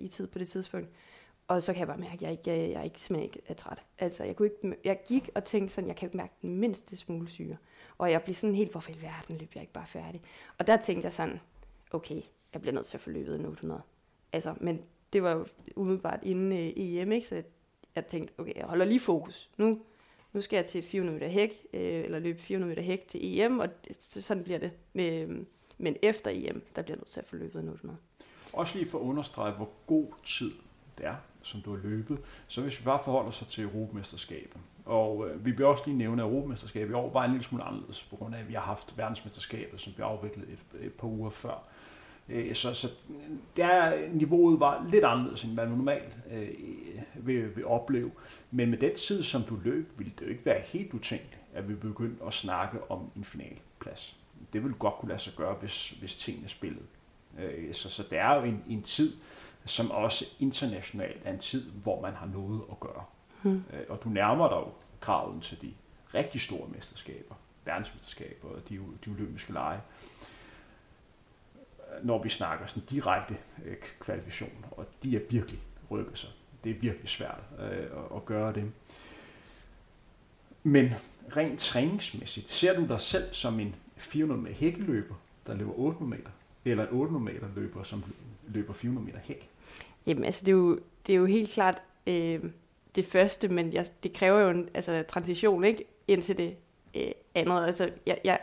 i 0.00 0.08
tid 0.08 0.26
på 0.26 0.38
det 0.38 0.48
tidspunkt. 0.48 0.88
Og 1.48 1.62
så 1.62 1.72
kan 1.72 1.80
jeg 1.80 1.88
bare 1.88 1.98
mærke, 1.98 2.14
at 2.14 2.22
jeg, 2.22 2.30
ikke, 2.30 2.50
jeg, 2.50 2.70
jeg 2.70 2.84
ikke, 2.84 3.00
simpelthen 3.00 3.24
ikke 3.24 3.42
er 3.46 3.54
træt. 3.54 3.78
Altså, 3.98 4.24
jeg, 4.24 4.36
kunne 4.36 4.48
ikke, 4.48 4.76
jeg 4.84 5.00
gik 5.08 5.30
og 5.34 5.44
tænkte 5.44 5.74
sådan, 5.74 5.88
jeg 5.88 5.96
kan 5.96 6.06
ikke 6.06 6.16
mærke 6.16 6.34
den 6.42 6.56
mindste 6.56 6.96
smule 6.96 7.30
syre. 7.30 7.56
Og 7.98 8.10
jeg 8.10 8.22
blev 8.22 8.34
sådan 8.34 8.54
helt, 8.54 8.70
hvorfor 8.70 8.90
i 8.90 9.02
verden 9.02 9.36
løb 9.36 9.50
jeg 9.54 9.62
ikke 9.62 9.72
bare 9.72 9.86
færdig? 9.86 10.22
Og 10.58 10.66
der 10.66 10.76
tænkte 10.76 11.04
jeg 11.04 11.12
sådan, 11.12 11.40
okay, 11.90 12.22
jeg 12.52 12.60
bliver 12.60 12.74
nødt 12.74 12.86
til 12.86 12.96
at 12.96 13.00
få 13.00 13.10
løbet 13.10 13.38
en 13.40 13.46
800 13.46 13.82
altså, 14.34 14.54
men 14.60 14.82
det 15.12 15.22
var 15.22 15.30
jo 15.30 15.46
umiddelbart 15.76 16.20
inden 16.22 16.52
øh, 16.52 16.72
EM, 16.76 17.12
ikke? 17.12 17.26
så 17.26 17.42
jeg 17.94 18.06
tænkte, 18.06 18.34
okay, 18.38 18.52
jeg 18.56 18.64
holder 18.66 18.84
lige 18.84 19.00
fokus. 19.00 19.50
Nu, 19.56 19.80
nu 20.32 20.40
skal 20.40 20.56
jeg 20.56 20.66
til 20.66 20.82
400 20.82 21.18
meter 21.18 21.28
hæk, 21.28 21.66
øh, 21.72 22.04
eller 22.04 22.18
løbe 22.18 22.38
400 22.38 22.68
meter 22.68 22.82
hæk 22.82 23.08
til 23.08 23.40
EM, 23.40 23.58
og 23.58 23.68
det, 23.84 24.02
sådan 24.02 24.44
bliver 24.44 24.58
det. 24.58 24.72
Med, 24.92 25.28
øh, 25.28 25.46
men 25.78 25.96
efter 26.02 26.30
EM, 26.30 26.62
der 26.76 26.82
bliver 26.82 26.96
jeg 26.96 27.00
nødt 27.00 27.08
til 27.08 27.20
at 27.20 27.26
få 27.26 27.36
løbet 27.36 27.56
800. 27.56 27.98
Også 28.52 28.78
lige 28.78 28.90
for 28.90 28.98
at 28.98 29.02
understrege, 29.02 29.52
hvor 29.52 29.70
god 29.86 30.06
tid 30.24 30.52
det 30.98 31.06
er, 31.06 31.14
som 31.42 31.60
du 31.60 31.70
har 31.76 31.82
løbet. 31.82 32.18
Så 32.48 32.62
hvis 32.62 32.80
vi 32.80 32.84
bare 32.84 33.00
forholder 33.04 33.30
sig 33.30 33.46
til 33.46 33.64
Europamesterskabet, 33.64 34.60
og 34.84 35.28
øh, 35.28 35.44
vi 35.44 35.50
vil 35.50 35.66
også 35.66 35.82
lige 35.86 35.98
nævne, 35.98 36.22
at 36.22 36.28
Europamesterskabet 36.28 36.90
i 36.90 36.94
år 36.94 37.12
var 37.12 37.24
en 37.24 37.30
lille 37.30 37.44
smule 37.44 37.64
anderledes, 37.64 38.02
på 38.02 38.16
grund 38.16 38.34
af, 38.34 38.40
at 38.40 38.48
vi 38.48 38.54
har 38.54 38.60
haft 38.60 38.98
verdensmesterskabet, 38.98 39.80
som 39.80 39.92
blev 39.92 40.06
afviklet 40.06 40.48
et, 40.48 40.86
et 40.86 40.92
par 40.92 41.08
uger 41.08 41.30
før. 41.30 41.62
Øh, 42.28 42.54
så, 42.54 42.74
så 42.74 42.88
der 43.56 44.08
niveauet 44.12 44.60
var 44.60 44.86
lidt 44.90 45.04
anderledes, 45.04 45.44
end 45.44 45.54
man 45.54 45.68
normalt 45.68 46.16
øh, 46.32 46.48
vil, 47.14 47.56
vil 47.56 47.66
opleve. 47.66 48.10
Men 48.50 48.70
med 48.70 48.78
den 48.78 48.96
tid, 48.96 49.22
som 49.22 49.42
du 49.42 49.58
løb, 49.64 49.92
ville 49.98 50.12
det 50.18 50.26
jo 50.26 50.30
ikke 50.30 50.46
være 50.46 50.60
helt 50.60 50.94
utænkt, 50.94 51.38
at 51.54 51.68
vi 51.68 51.74
begyndte 51.74 52.24
at 52.24 52.34
snakke 52.34 52.90
om 52.90 53.10
en 53.16 53.24
finalplads. 53.24 54.16
Det 54.52 54.62
ville 54.62 54.76
godt 54.76 54.94
kunne 54.94 55.08
lade 55.08 55.20
sig 55.20 55.32
gøre, 55.36 55.54
hvis, 55.54 55.90
hvis 55.90 56.16
tingene 56.16 56.48
spillede. 56.48 56.84
Øh, 57.38 57.74
så, 57.74 57.90
så 57.90 58.02
det 58.10 58.18
er 58.18 58.34
jo 58.34 58.42
en, 58.42 58.64
en 58.68 58.82
tid, 58.82 59.12
som 59.66 59.90
også 59.90 60.24
internationalt 60.40 61.20
er 61.24 61.32
en 61.32 61.38
tid, 61.38 61.70
hvor 61.70 62.00
man 62.02 62.14
har 62.14 62.26
noget 62.26 62.62
at 62.70 62.80
gøre. 62.80 63.04
Mm. 63.42 63.64
Og 63.88 64.00
du 64.04 64.08
nærmer 64.08 64.48
dig 64.48 64.56
jo 64.56 64.72
kravet 65.00 65.42
til 65.42 65.62
de 65.62 65.72
rigtig 66.14 66.40
store 66.40 66.68
mesterskaber, 66.68 67.34
verdensmesterskaber 67.64 68.48
og 68.48 68.68
de, 68.68 68.80
de 69.04 69.10
olympiske 69.10 69.52
lege 69.52 69.80
når 72.02 72.22
vi 72.22 72.28
snakker 72.28 72.66
sådan 72.66 72.82
direkte 72.90 73.36
øh, 73.64 73.76
kvalifikation, 74.00 74.66
og 74.70 74.86
de 75.04 75.16
er 75.16 75.20
virkelig 75.30 75.60
rykket 75.90 76.18
sig. 76.18 76.30
Det 76.64 76.70
er 76.70 76.74
virkelig 76.80 77.08
svært 77.08 77.40
øh, 77.60 77.86
at 78.16 78.24
gøre 78.24 78.52
det. 78.52 78.72
Men 80.62 80.90
rent 81.36 81.60
træningsmæssigt, 81.60 82.52
ser 82.52 82.80
du 82.80 82.86
dig 82.86 83.00
selv 83.00 83.34
som 83.34 83.60
en 83.60 83.74
400 83.96 84.42
meter 84.42 84.56
hækkeløber, 84.56 85.14
der 85.46 85.54
løber 85.54 85.78
800 85.78 86.18
meter, 86.18 86.30
eller 86.64 86.88
en 86.88 86.94
800 86.94 87.34
meter 87.34 87.46
løber, 87.56 87.82
som 87.82 88.04
løber 88.48 88.72
400 88.72 89.06
meter 89.06 89.18
hæk? 89.18 89.50
Jamen 90.06 90.24
altså, 90.24 90.40
det 90.44 90.52
er 90.52 90.56
jo, 90.56 90.78
det 91.06 91.12
er 91.12 91.16
jo 91.16 91.26
helt 91.26 91.50
klart 91.50 91.82
øh, 92.06 92.40
det 92.94 93.04
første, 93.04 93.48
men 93.48 93.72
jeg, 93.72 93.86
det 94.02 94.12
kræver 94.12 94.40
jo 94.40 94.50
en 94.50 94.68
altså, 94.74 95.04
transition, 95.08 95.64
ikke? 95.64 95.84
Indtil 96.08 96.36
det 96.36 96.56
øh, 96.94 97.10
andet. 97.34 97.66
Altså, 97.66 97.90
jeg, 98.06 98.18
jeg, 98.24 98.38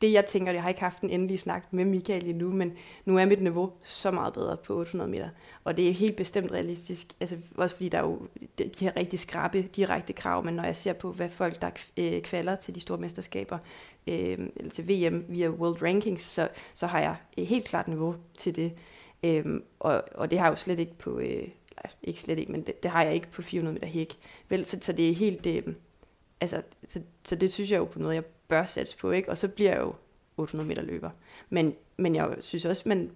det, 0.00 0.12
jeg 0.12 0.26
tænker, 0.26 0.52
jeg 0.52 0.62
har 0.62 0.68
ikke 0.68 0.80
haft 0.80 1.00
en 1.00 1.10
endelig 1.10 1.40
snak 1.40 1.72
med 1.72 1.84
Michael 1.84 2.28
endnu, 2.28 2.52
men 2.52 2.72
nu 3.04 3.18
er 3.18 3.24
mit 3.24 3.42
niveau 3.42 3.72
så 3.84 4.10
meget 4.10 4.34
bedre 4.34 4.56
på 4.56 4.74
800 4.74 5.10
meter. 5.10 5.28
Og 5.64 5.76
det 5.76 5.88
er 5.88 5.92
helt 5.92 6.16
bestemt 6.16 6.52
realistisk, 6.52 7.06
altså 7.20 7.36
også 7.56 7.76
fordi 7.76 7.88
der 7.88 7.98
er 7.98 8.02
jo 8.02 8.20
de 8.58 8.70
her 8.80 8.96
rigtig 8.96 9.18
skrabe 9.18 9.62
direkte 9.62 10.12
krav, 10.12 10.44
men 10.44 10.54
når 10.54 10.64
jeg 10.64 10.76
ser 10.76 10.92
på, 10.92 11.12
hvad 11.12 11.28
folk, 11.28 11.62
der 11.62 11.70
øh, 11.96 12.22
kvalder 12.22 12.56
til 12.56 12.74
de 12.74 12.80
store 12.80 12.98
mesterskaber, 12.98 13.58
øh, 14.06 14.38
eller 14.56 14.70
til 14.70 14.88
VM 14.88 15.24
via 15.28 15.48
World 15.48 15.82
Rankings, 15.82 16.22
så, 16.22 16.48
så 16.74 16.86
har 16.86 17.00
jeg 17.00 17.16
et 17.36 17.46
helt 17.46 17.64
klart 17.64 17.88
niveau 17.88 18.14
til 18.38 18.56
det. 18.56 18.72
Øh, 19.22 19.60
og, 19.78 20.04
og 20.14 20.30
det 20.30 20.38
har 20.38 20.46
jeg 20.46 20.50
jo 20.50 20.56
slet 20.56 20.78
ikke 20.78 20.98
på, 20.98 21.18
øh, 21.18 21.48
ikke 22.02 22.20
slet 22.20 22.38
ikke, 22.38 22.52
men 22.52 22.62
det, 22.62 22.82
det 22.82 22.90
har 22.90 23.02
jeg 23.02 23.14
ikke 23.14 23.30
på 23.30 23.42
400 23.42 23.74
meter 23.74 23.86
hæk. 23.86 24.18
Vel, 24.48 24.64
så, 24.64 24.78
så 24.82 24.92
det 24.92 25.10
er 25.10 25.14
helt, 25.14 25.46
øh, 25.46 25.62
altså, 26.40 26.62
så, 26.86 27.00
så 27.24 27.36
det 27.36 27.52
synes 27.52 27.70
jeg 27.70 27.78
jo 27.78 27.84
på 27.84 27.98
noget, 27.98 28.14
jeg 28.14 28.24
bør 28.24 28.64
satse 28.64 28.96
på, 28.96 29.10
ikke? 29.10 29.28
Og 29.28 29.38
så 29.38 29.48
bliver 29.48 29.70
jeg 29.70 29.80
jo 29.80 29.92
800 30.36 30.68
meter 30.68 30.82
løber. 30.82 31.10
Men, 31.50 31.74
men 31.96 32.16
jeg 32.16 32.36
synes 32.40 32.64
også, 32.64 32.82
man, 32.88 33.10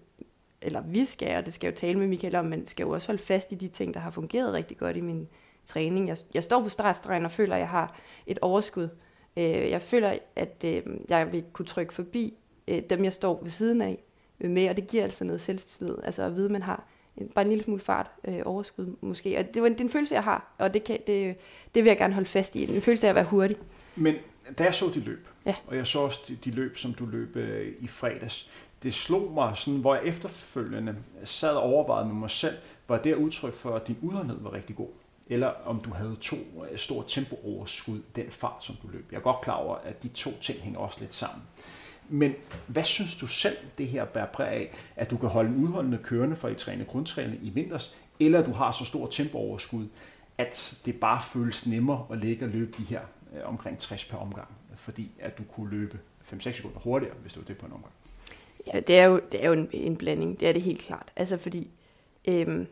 eller 0.62 0.80
vi 0.80 1.04
skal, 1.04 1.36
og 1.36 1.46
det 1.46 1.54
skal 1.54 1.66
jeg 1.66 1.74
jo 1.74 1.80
tale 1.80 1.98
med 1.98 2.06
Michael 2.06 2.34
om, 2.34 2.48
men 2.48 2.66
skal 2.66 2.84
jo 2.84 2.90
også 2.90 3.06
holde 3.06 3.22
fast 3.22 3.52
i 3.52 3.54
de 3.54 3.68
ting, 3.68 3.94
der 3.94 4.00
har 4.00 4.10
fungeret 4.10 4.52
rigtig 4.52 4.76
godt 4.78 4.96
i 4.96 5.00
min 5.00 5.28
træning. 5.66 6.08
Jeg, 6.08 6.16
jeg 6.34 6.44
står 6.44 6.62
på 6.62 6.68
startstregen 6.68 7.24
og 7.24 7.30
føler, 7.30 7.54
at 7.54 7.60
jeg 7.60 7.68
har 7.68 8.00
et 8.26 8.38
overskud. 8.38 8.88
Øh, 9.36 9.70
jeg 9.70 9.82
føler, 9.82 10.18
at 10.36 10.64
øh, 10.64 10.82
jeg 11.08 11.32
vil 11.32 11.44
kunne 11.52 11.66
trykke 11.66 11.94
forbi 11.94 12.34
øh, 12.68 12.82
dem, 12.90 13.04
jeg 13.04 13.12
står 13.12 13.42
ved 13.42 13.50
siden 13.50 13.82
af 13.82 13.98
med, 14.48 14.68
og 14.68 14.76
det 14.76 14.86
giver 14.86 15.02
altså 15.02 15.24
noget 15.24 15.40
selvtillid. 15.40 15.96
Altså 16.02 16.22
at 16.22 16.36
vide, 16.36 16.44
at 16.44 16.50
man 16.50 16.62
har 16.62 16.84
en, 17.16 17.28
bare 17.28 17.44
en 17.44 17.48
lille 17.48 17.64
smule 17.64 17.80
fart, 17.80 18.10
øh, 18.28 18.40
overskud 18.44 18.96
måske. 19.00 19.38
Og 19.38 19.54
det, 19.54 19.62
var 19.62 19.68
en, 19.68 19.72
det 19.72 19.80
er 19.80 19.84
en 19.84 19.90
følelse, 19.90 20.14
jeg 20.14 20.24
har, 20.24 20.54
og 20.58 20.74
det, 20.74 20.84
kan, 20.84 20.98
det, 21.06 21.36
det 21.74 21.84
vil 21.84 21.90
jeg 21.90 21.98
gerne 21.98 22.14
holde 22.14 22.28
fast 22.28 22.56
i. 22.56 22.74
En 22.76 22.80
følelse 22.80 23.06
af 23.06 23.10
at 23.10 23.14
være 23.14 23.24
hurtig. 23.24 23.56
Men 23.96 24.14
da 24.58 24.64
jeg 24.64 24.74
så 24.74 24.86
de 24.94 25.00
løb, 25.00 25.28
ja. 25.46 25.54
og 25.66 25.76
jeg 25.76 25.86
så 25.86 25.98
også 25.98 26.20
de, 26.28 26.38
de 26.44 26.50
løb, 26.50 26.76
som 26.76 26.94
du 26.94 27.06
løb 27.06 27.36
øh, 27.36 27.72
i 27.80 27.88
fredags, 27.88 28.50
det 28.82 28.94
slog 28.94 29.32
mig 29.32 29.52
sådan, 29.56 29.80
hvor 29.80 29.94
jeg 29.94 30.04
efterfølgende 30.04 30.96
sad 31.24 31.54
og 31.56 31.62
overvejede 31.62 32.06
med 32.06 32.14
mig 32.14 32.30
selv, 32.30 32.54
var 32.88 32.98
det 32.98 33.14
udtryk 33.14 33.54
for, 33.54 33.76
at 33.76 33.86
din 33.86 33.96
udholdenhed 34.02 34.40
var 34.40 34.52
rigtig 34.52 34.76
god? 34.76 34.88
Eller 35.26 35.52
om 35.64 35.80
du 35.80 35.90
havde 35.90 36.16
to 36.20 36.36
øh, 36.70 36.78
store 36.78 37.04
tempooverskud, 37.08 38.00
den 38.16 38.30
fart, 38.30 38.64
som 38.64 38.76
du 38.82 38.88
løb. 38.92 39.06
Jeg 39.10 39.18
er 39.18 39.22
godt 39.22 39.40
klar 39.40 39.54
over, 39.54 39.76
at 39.76 40.02
de 40.02 40.08
to 40.08 40.30
ting 40.42 40.60
hænger 40.60 40.78
også 40.78 41.00
lidt 41.00 41.14
sammen. 41.14 41.42
Men 42.12 42.34
hvad 42.66 42.84
synes 42.84 43.16
du 43.16 43.26
selv, 43.26 43.56
det 43.78 43.88
her 43.88 44.04
bærer 44.04 44.26
præg 44.26 44.48
af, 44.48 44.70
at 44.96 45.10
du 45.10 45.16
kan 45.16 45.28
holde 45.28 45.50
en 45.50 45.56
udholdende 45.56 45.98
kørende 46.02 46.36
for 46.36 46.48
i 46.48 46.54
træne 46.54 46.84
grundtræning 46.84 47.38
i 47.42 47.50
vinters, 47.50 47.96
eller 48.20 48.40
at 48.40 48.46
du 48.46 48.52
har 48.52 48.72
så 48.72 48.84
stor 48.84 49.06
tempooverskud, 49.06 49.86
at 50.38 50.78
det 50.84 51.00
bare 51.00 51.20
føles 51.32 51.66
nemmere 51.66 52.06
at 52.12 52.18
ligge 52.18 52.44
og 52.44 52.50
løbe 52.50 52.72
de 52.78 52.82
her 52.82 53.00
øh, 53.34 53.48
omkring 53.48 53.78
60 53.78 54.04
per 54.04 54.16
omgang, 54.16 54.48
fordi 54.76 55.10
at 55.20 55.38
du 55.38 55.42
kunne 55.42 55.70
løbe 55.70 55.98
5-6 56.32 56.52
sekunder 56.52 56.78
hurtigere, 56.78 57.14
hvis 57.22 57.32
du 57.32 57.40
var 57.40 57.46
det 57.46 57.58
på 57.58 57.66
en 57.66 57.72
omgang? 57.72 57.92
Ja, 58.74 58.80
det 58.80 58.98
er 58.98 59.04
jo, 59.04 59.20
det 59.32 59.44
er 59.44 59.46
jo 59.46 59.52
en, 59.52 59.68
en 59.72 59.96
blanding, 59.96 60.40
det 60.40 60.48
er 60.48 60.52
det 60.52 60.62
helt 60.62 60.80
klart. 60.80 61.12
Altså 61.16 61.36
fordi, 61.36 61.70
øhm, 62.28 62.66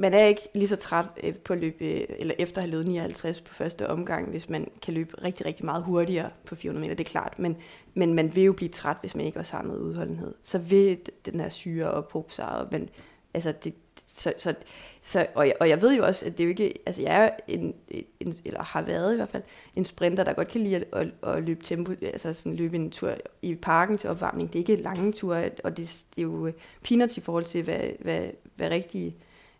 man 0.00 0.14
er 0.14 0.24
ikke 0.24 0.48
lige 0.54 0.68
så 0.68 0.76
træt 0.76 1.06
øh, 1.22 1.36
på 1.36 1.52
at 1.52 1.58
løbe, 1.58 1.84
øh, 1.84 2.06
eller 2.18 2.34
efter 2.38 2.58
at 2.58 2.62
have 2.62 2.70
løbet 2.70 2.88
59 2.88 3.40
på 3.40 3.54
første 3.54 3.90
omgang, 3.90 4.30
hvis 4.30 4.48
man 4.48 4.70
kan 4.82 4.94
løbe 4.94 5.24
rigtig, 5.24 5.46
rigtig 5.46 5.64
meget 5.64 5.82
hurtigere 5.82 6.30
på 6.44 6.54
400 6.54 6.84
meter, 6.84 6.96
det 6.96 7.06
er 7.06 7.10
klart. 7.10 7.38
Men, 7.38 7.56
men 7.94 8.14
man 8.14 8.36
vil 8.36 8.44
jo 8.44 8.52
blive 8.52 8.68
træt, 8.68 8.96
hvis 9.00 9.14
man 9.14 9.26
ikke 9.26 9.38
også 9.38 9.56
har 9.56 9.62
noget 9.62 9.80
udholdenhed. 9.80 10.34
Så 10.42 10.58
vil 10.58 10.98
den 11.26 11.40
her 11.40 11.48
syre 11.48 11.90
ophobe 11.90 12.32
sig, 12.32 12.48
og 12.48 12.68
man, 12.72 12.88
altså 13.34 13.52
det, 13.64 13.74
så, 14.06 14.32
så, 14.38 14.54
så, 15.02 15.26
og, 15.34 15.46
jeg, 15.46 15.54
og 15.60 15.68
jeg 15.68 15.82
ved 15.82 15.96
jo 15.96 16.04
også, 16.04 16.26
at 16.26 16.38
det 16.38 16.44
er 16.44 16.44
jo 16.44 16.50
ikke, 16.50 16.74
altså 16.86 17.02
jeg 17.02 17.24
er 17.24 17.30
en, 17.48 17.74
en, 18.20 18.34
eller 18.44 18.62
har 18.62 18.82
været 18.82 19.12
i 19.12 19.16
hvert 19.16 19.28
fald, 19.28 19.42
en 19.76 19.84
sprinter, 19.84 20.24
der 20.24 20.32
godt 20.32 20.48
kan 20.48 20.60
lide 20.60 20.76
at, 20.76 20.84
at, 20.92 21.08
at 21.22 21.42
løbe 21.42 21.64
tempo, 21.64 21.92
altså 22.02 22.34
sådan 22.34 22.56
løbe 22.56 22.76
en 22.76 22.90
tur 22.90 23.14
i 23.42 23.54
parken 23.54 23.98
til 23.98 24.10
opvarmning. 24.10 24.52
Det 24.52 24.58
er 24.58 24.60
ikke 24.68 24.82
lange 24.82 25.12
ture, 25.12 25.50
og 25.64 25.76
det, 25.76 26.04
det 26.16 26.20
er 26.20 26.26
jo 26.26 26.52
peanuts 26.82 27.16
i 27.16 27.20
forhold 27.20 27.44
til, 27.44 27.62
hvad, 27.62 27.80
hvad, 28.00 28.26
hvad 28.56 28.70
rigtige 28.70 29.16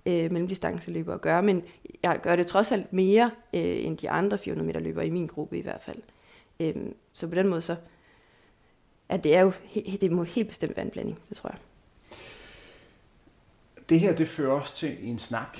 øh, 0.09 0.33
mellemdistanceløbere 0.33 1.19
gøre, 1.19 1.43
men 1.43 1.63
jeg 2.03 2.21
gør 2.23 2.37
det 2.37 2.47
trods 2.47 2.73
alt 2.73 2.93
mere 2.93 3.31
øh, 3.55 3.85
end 3.85 3.99
de 3.99 4.11
andre 4.11 4.39
400 4.39 4.67
meter 4.67 4.81
løbere 4.81 5.07
i 5.07 5.11
min 5.11 5.27
gruppe 5.27 5.59
i 5.59 5.63
hvert 5.63 5.83
fald. 5.83 5.99
Øh, 6.61 6.75
så 7.13 7.29
på 7.29 7.35
den 7.35 7.49
måde 7.49 7.61
så, 7.61 7.77
at 9.09 9.25
det 9.25 9.37
er 9.37 9.41
jo, 9.41 9.53
det 10.01 10.13
må 10.13 10.23
helt 10.23 10.49
bestemt 10.49 10.77
være 10.77 10.85
en 10.87 10.93
blanding, 10.93 11.19
det 11.29 11.37
tror 11.37 11.51
jeg. 11.51 11.59
Det 13.89 14.01
her, 14.01 14.17
det 14.17 14.29
fører 14.29 14.53
os 14.53 14.73
til 14.73 14.97
en 15.03 15.19
snak 15.19 15.59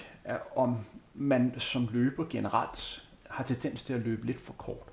om 0.57 0.77
man 1.15 1.55
som 1.59 1.89
løber 1.93 2.25
generelt 2.31 3.09
har 3.31 3.45
tendens 3.45 3.83
til 3.83 3.93
at 3.93 4.01
løbe 4.01 4.27
lidt 4.27 4.41
for 4.41 4.53
kort. 4.53 4.87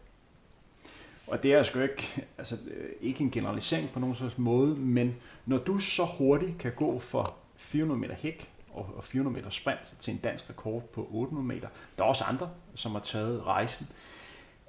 Og 1.27 1.43
det 1.43 1.53
er 1.53 1.63
sgu 1.63 1.79
ikke, 1.79 2.25
altså, 2.37 2.57
øh, 2.67 2.89
ikke 3.01 3.23
en 3.23 3.31
generalisering 3.31 3.89
på 3.89 3.99
nogen 3.99 4.15
slags 4.15 4.37
måde, 4.37 4.75
men 4.75 5.15
når 5.45 5.57
du 5.57 5.79
så 5.79 6.05
hurtigt 6.17 6.57
kan 6.57 6.71
gå 6.75 6.99
for 6.99 7.37
400 7.55 7.99
meter 7.99 8.15
hæk 8.15 8.49
og 8.75 9.03
400 9.03 9.35
meter 9.35 9.49
sprint 9.49 9.95
til 9.99 10.13
en 10.13 10.19
dansk 10.19 10.49
rekord 10.49 10.83
på 10.83 11.07
800 11.11 11.47
meter, 11.47 11.67
der 11.97 12.03
er 12.03 12.07
også 12.07 12.23
andre, 12.23 12.49
som 12.75 12.91
har 12.91 12.99
taget 12.99 13.47
rejsen, 13.47 13.87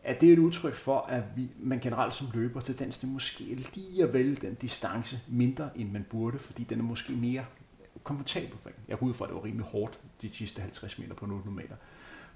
er 0.03 0.19
det 0.19 0.33
et 0.33 0.39
udtryk 0.39 0.75
for, 0.75 0.99
at 0.99 1.23
vi, 1.37 1.49
man 1.59 1.81
generelt 1.81 2.15
som 2.15 2.27
løber 2.35 2.61
tendens 2.61 2.99
til 2.99 3.09
måske 3.09 3.45
lige 3.45 4.03
at 4.03 4.13
vælge 4.13 4.37
den 4.37 4.55
distance 4.55 5.21
mindre, 5.29 5.71
end 5.77 5.91
man 5.91 6.07
burde, 6.11 6.39
fordi 6.39 6.65
den 6.65 6.79
er 6.79 6.85
måske 6.85 7.13
mere 7.13 7.45
komfortabel 8.05 8.59
for 8.59 8.69
en. 8.69 8.75
Jeg 8.89 8.99
går 8.99 9.07
ud 9.07 9.15
fra, 9.15 9.25
at 9.25 9.29
det 9.29 9.37
var 9.37 9.45
rimelig 9.45 9.67
hårdt 9.67 10.01
de 10.23 10.31
sidste 10.33 10.63
50 10.63 10.99
meter 10.99 11.15
på 11.15 11.25
800 11.25 11.57
meter. 11.57 11.77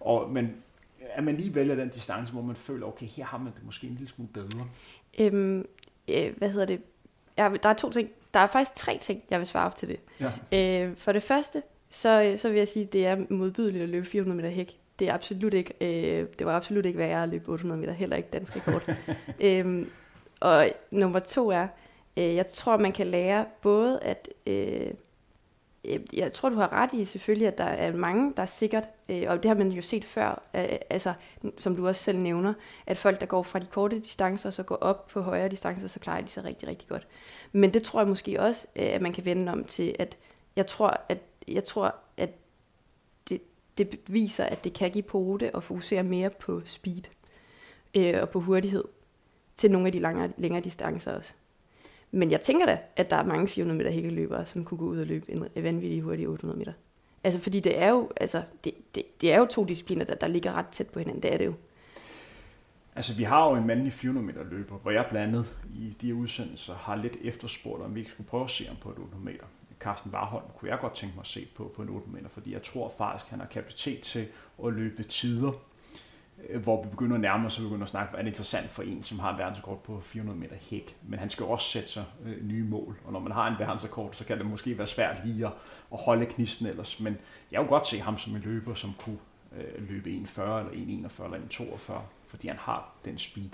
Og, 0.00 0.30
men 0.30 0.54
at 1.00 1.24
man 1.24 1.36
lige 1.36 1.54
vælger 1.54 1.74
den 1.74 1.88
distance, 1.88 2.32
hvor 2.32 2.42
man 2.42 2.56
føler, 2.56 2.86
okay, 2.86 3.06
her 3.06 3.24
har 3.24 3.38
man 3.38 3.52
det 3.56 3.64
måske 3.64 3.86
en 3.86 3.92
lille 3.92 4.08
smule 4.08 4.30
bedre. 4.32 4.66
Øhm, 5.18 5.64
øh, 6.10 6.36
hvad 6.36 6.50
hedder 6.50 6.66
det? 6.66 6.82
Ja, 7.38 7.50
der 7.62 7.68
er 7.68 7.74
to 7.74 7.90
ting. 7.90 8.10
Der 8.34 8.40
er 8.40 8.46
faktisk 8.46 8.74
tre 8.74 8.98
ting, 9.00 9.22
jeg 9.30 9.38
vil 9.38 9.46
svare 9.46 9.66
op 9.66 9.76
til 9.76 9.88
det. 9.88 10.00
Ja. 10.52 10.84
Øh, 10.86 10.96
for 10.96 11.12
det 11.12 11.22
første, 11.22 11.62
så, 11.90 12.34
så 12.36 12.48
vil 12.48 12.58
jeg 12.58 12.68
sige, 12.68 12.84
at 12.84 12.92
det 12.92 13.06
er 13.06 13.16
modbydeligt 13.30 13.82
at 13.82 13.88
løbe 13.88 14.06
400 14.06 14.36
meter 14.36 14.50
hæk. 14.50 14.78
Det 14.98 15.08
er 15.08 15.14
absolut 15.14 15.54
ikke, 15.54 15.74
øh, 15.80 16.26
det 16.38 16.46
var 16.46 16.56
absolut 16.56 16.86
ikke 16.86 16.98
værre 16.98 17.22
at 17.22 17.28
løbe 17.28 17.52
800 17.52 17.80
meter, 17.80 17.92
heller 17.92 18.16
ikke 18.16 18.28
dansk 18.32 18.56
rekord. 18.56 18.96
øhm, 19.40 19.90
og 20.40 20.68
nummer 20.90 21.18
to 21.18 21.50
er, 21.50 21.66
øh, 22.16 22.34
jeg 22.34 22.46
tror, 22.46 22.76
man 22.76 22.92
kan 22.92 23.06
lære 23.06 23.46
både 23.62 24.00
at 24.02 24.28
øh, 24.46 24.86
Øh, 24.86 24.90
Øh, 25.84 26.00
jeg 26.12 26.32
tror, 26.32 26.48
du 26.48 26.56
har 26.56 26.72
ret 26.72 26.92
i 26.92 27.04
selvfølgelig, 27.04 27.48
at 27.48 27.58
der 27.58 27.64
er 27.64 27.92
mange, 27.92 28.32
der 28.36 28.42
er 28.42 28.46
sikkert, 28.46 28.84
øh, 29.08 29.22
og 29.28 29.42
det 29.42 29.48
har 29.48 29.56
man 29.56 29.72
jo 29.72 29.82
set 29.82 30.04
før, 30.04 30.42
øh, 30.54 30.68
altså, 30.90 31.12
som 31.58 31.76
du 31.76 31.88
også 31.88 32.02
selv 32.02 32.18
nævner, 32.18 32.54
at 32.86 32.98
folk, 32.98 33.20
der 33.20 33.26
går 33.26 33.42
fra 33.42 33.58
de 33.58 33.66
korte 33.66 33.98
distancer, 33.98 34.50
så 34.50 34.62
går 34.62 34.76
op 34.76 35.06
på 35.06 35.20
højere 35.20 35.48
distancer, 35.48 35.88
så 35.88 36.00
klarer 36.00 36.20
de 36.20 36.28
sig 36.28 36.44
rigtig, 36.44 36.68
rigtig 36.68 36.88
godt. 36.88 37.06
Men 37.52 37.74
det 37.74 37.82
tror 37.82 38.00
jeg 38.00 38.08
måske 38.08 38.40
også, 38.40 38.66
øh, 38.76 38.86
at 38.86 39.02
man 39.02 39.12
kan 39.12 39.24
vende 39.24 39.52
om 39.52 39.64
til, 39.64 39.96
at 39.98 40.18
jeg 40.56 40.66
tror, 40.66 41.00
at, 41.08 41.18
jeg 41.48 41.64
tror, 41.64 41.94
at 42.16 42.30
det, 43.28 43.42
det 43.78 44.00
viser, 44.06 44.44
at 44.44 44.64
det 44.64 44.72
kan 44.72 44.90
give 44.90 45.02
pote 45.02 45.54
og 45.54 45.62
fokusere 45.62 46.02
mere 46.02 46.30
på 46.30 46.62
speed 46.64 47.02
øh, 47.96 48.22
og 48.22 48.30
på 48.30 48.40
hurtighed 48.40 48.84
til 49.56 49.70
nogle 49.70 49.86
af 49.86 49.92
de 49.92 49.98
langere, 49.98 50.32
længere 50.36 50.62
distancer 50.62 51.12
også. 51.12 51.32
Men 52.10 52.30
jeg 52.30 52.40
tænker 52.40 52.66
da, 52.66 52.78
at 52.96 53.10
der 53.10 53.16
er 53.16 53.24
mange 53.24 53.48
400 53.48 53.78
meter 53.78 53.90
hækkeløbere, 53.90 54.46
som 54.46 54.64
kunne 54.64 54.78
gå 54.78 54.84
ud 54.84 54.98
og 54.98 55.06
løbe 55.06 55.32
en 55.32 55.46
øh, 55.56 55.64
vanvittig 55.64 56.00
hurtig 56.00 56.28
800 56.28 56.58
meter. 56.58 56.72
Altså, 57.24 57.40
fordi 57.40 57.60
det 57.60 57.82
er 57.82 57.90
jo, 57.90 58.10
altså, 58.16 58.42
det, 58.64 58.74
det, 58.94 59.20
det 59.20 59.32
er 59.32 59.38
jo 59.38 59.46
to 59.46 59.64
discipliner, 59.64 60.04
der, 60.04 60.14
der 60.14 60.26
ligger 60.26 60.52
ret 60.52 60.68
tæt 60.68 60.86
på 60.86 60.98
hinanden. 60.98 61.22
Det 61.22 61.32
er 61.32 61.38
det 61.38 61.46
jo. 61.46 61.54
Altså, 62.96 63.14
vi 63.14 63.22
har 63.22 63.50
jo 63.50 63.56
en 63.56 63.66
mandlig 63.66 63.92
400 63.92 64.26
meter 64.26 64.44
løber, 64.44 64.76
hvor 64.76 64.90
jeg 64.90 65.06
blandt 65.10 65.28
andet 65.28 65.58
i 65.74 65.96
de 66.00 66.14
udsendelser 66.14 66.74
har 66.74 66.96
lidt 66.96 67.16
efterspurgt, 67.22 67.82
om 67.82 67.94
vi 67.94 68.00
ikke 68.00 68.12
skulle 68.12 68.28
prøve 68.28 68.44
at 68.44 68.50
se 68.50 68.64
ham 68.66 68.76
på 68.76 68.88
et 68.88 68.98
800 68.98 69.24
meter. 69.24 69.44
Carsten 69.80 70.10
Warholm 70.12 70.44
kunne 70.58 70.70
jeg 70.70 70.78
godt 70.80 70.94
tænke 70.94 71.14
mig 71.14 71.22
at 71.22 71.26
se 71.26 71.48
på 71.56 71.72
på 71.76 71.82
en 71.82 71.88
800 71.88 72.22
meter, 72.22 72.28
fordi 72.28 72.52
jeg 72.52 72.62
tror 72.62 72.92
faktisk, 72.98 73.30
han 73.30 73.40
har 73.40 73.46
kapacitet 73.46 74.00
til 74.00 74.26
at 74.64 74.72
løbe 74.72 75.02
tider, 75.02 75.52
Øh, 76.48 76.62
hvor 76.62 76.82
vi 76.82 76.88
begynder 76.88 77.14
at 77.14 77.20
nærme 77.20 77.46
os, 77.46 77.56
og 77.58 77.62
vi 77.62 77.68
begynder 77.68 77.84
at 77.84 77.90
snakke, 77.90 78.16
er 78.16 78.22
det 78.22 78.28
interessant 78.28 78.70
for 78.70 78.82
en, 78.82 79.02
som 79.02 79.18
har 79.18 79.32
en 79.32 79.38
verdensrekord 79.38 79.82
på 79.82 80.00
400 80.00 80.38
meter 80.38 80.56
hæk, 80.70 80.96
men 81.02 81.18
han 81.18 81.30
skal 81.30 81.46
også 81.46 81.70
sætte 81.70 81.88
sig 81.88 82.04
øh, 82.24 82.46
nye 82.46 82.64
mål, 82.64 82.98
og 83.04 83.12
når 83.12 83.20
man 83.20 83.32
har 83.32 83.48
en 83.48 83.54
verdensrekord, 83.58 84.12
så 84.12 84.24
kan 84.24 84.38
det 84.38 84.46
måske 84.46 84.78
være 84.78 84.86
svært 84.86 85.16
lige 85.24 85.46
at, 85.46 85.52
at 85.92 85.98
holde 85.98 86.26
knisten 86.26 86.66
ellers, 86.66 87.00
men 87.00 87.16
jeg 87.52 87.58
kunne 87.58 87.68
godt 87.68 87.86
se 87.86 88.00
ham 88.00 88.18
som 88.18 88.36
en 88.36 88.42
løber, 88.42 88.74
som 88.74 88.94
kunne 88.98 89.18
øh, 89.56 89.88
løbe 89.88 90.10
1,40 90.10 90.40
eller 90.40 91.08
1,41 91.08 91.24
eller 91.24 91.38
1,42, 91.50 91.92
fordi 92.26 92.48
han 92.48 92.56
har 92.56 92.92
den 93.04 93.18
speed. 93.18 93.50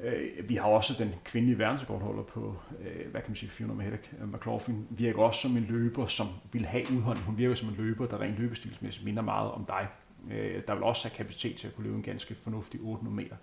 Øh, 0.00 0.48
vi 0.48 0.56
har 0.56 0.68
også 0.68 1.04
den 1.04 1.14
kvindelige 1.24 1.58
verdensrekordholder 1.58 2.22
på, 2.22 2.56
øh, 2.80 3.10
hvad 3.10 3.20
kan 3.20 3.30
man 3.30 3.36
sige, 3.36 3.50
400 3.50 3.90
meter, 3.90 4.02
øh, 4.22 4.32
McLaughlin, 4.32 4.86
virker 4.90 5.22
også 5.22 5.40
som 5.40 5.56
en 5.56 5.66
løber, 5.68 6.06
som 6.06 6.26
vil 6.52 6.66
have 6.66 6.84
udhold. 6.96 7.18
Hun 7.18 7.38
virker 7.38 7.54
som 7.54 7.68
en 7.68 7.74
løber, 7.78 8.06
der 8.06 8.20
rent 8.20 8.38
løbestilsmæssigt 8.38 9.04
minder 9.04 9.22
meget 9.22 9.50
om 9.50 9.64
dig 9.64 9.88
øh, 10.30 10.62
der 10.66 10.74
vil 10.74 10.82
også 10.82 11.08
have 11.08 11.16
kapacitet 11.16 11.56
til 11.56 11.66
at 11.68 11.74
kunne 11.74 11.84
løbe 11.84 11.96
en 11.96 12.02
ganske 12.02 12.34
fornuftig 12.34 12.80
800 12.80 13.16
meter. 13.16 13.36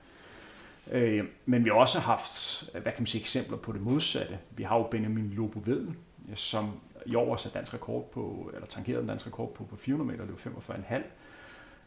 Øh, 0.92 1.26
men 1.46 1.66
vi 1.66 1.70
har 1.70 1.76
også 1.76 2.00
haft, 2.00 2.64
øh, 2.76 2.82
hvad 2.82 2.92
kan 2.92 3.02
man 3.02 3.08
sige, 3.08 3.22
eksempler 3.22 3.58
på 3.58 3.72
det 3.72 3.82
modsatte. 3.82 4.40
Vi 4.52 4.64
har 4.64 4.78
jo 4.78 4.84
Benjamin 4.84 5.30
Lobo 5.30 5.62
Vedel, 5.66 5.96
øh, 6.30 6.36
som 6.36 6.72
i 7.06 7.16
år 7.16 7.36
satte 7.36 7.58
dansk 7.58 7.74
rekord 7.74 8.12
på, 8.12 8.52
eller 8.54 8.68
tankerede 8.68 9.02
den 9.02 9.10
dansk 9.10 9.28
rekord 9.28 9.54
på, 9.54 9.64
på 9.64 9.76
400 9.76 10.12
meter, 10.12 10.26
løb 10.26 10.40
45,5. 10.40 11.04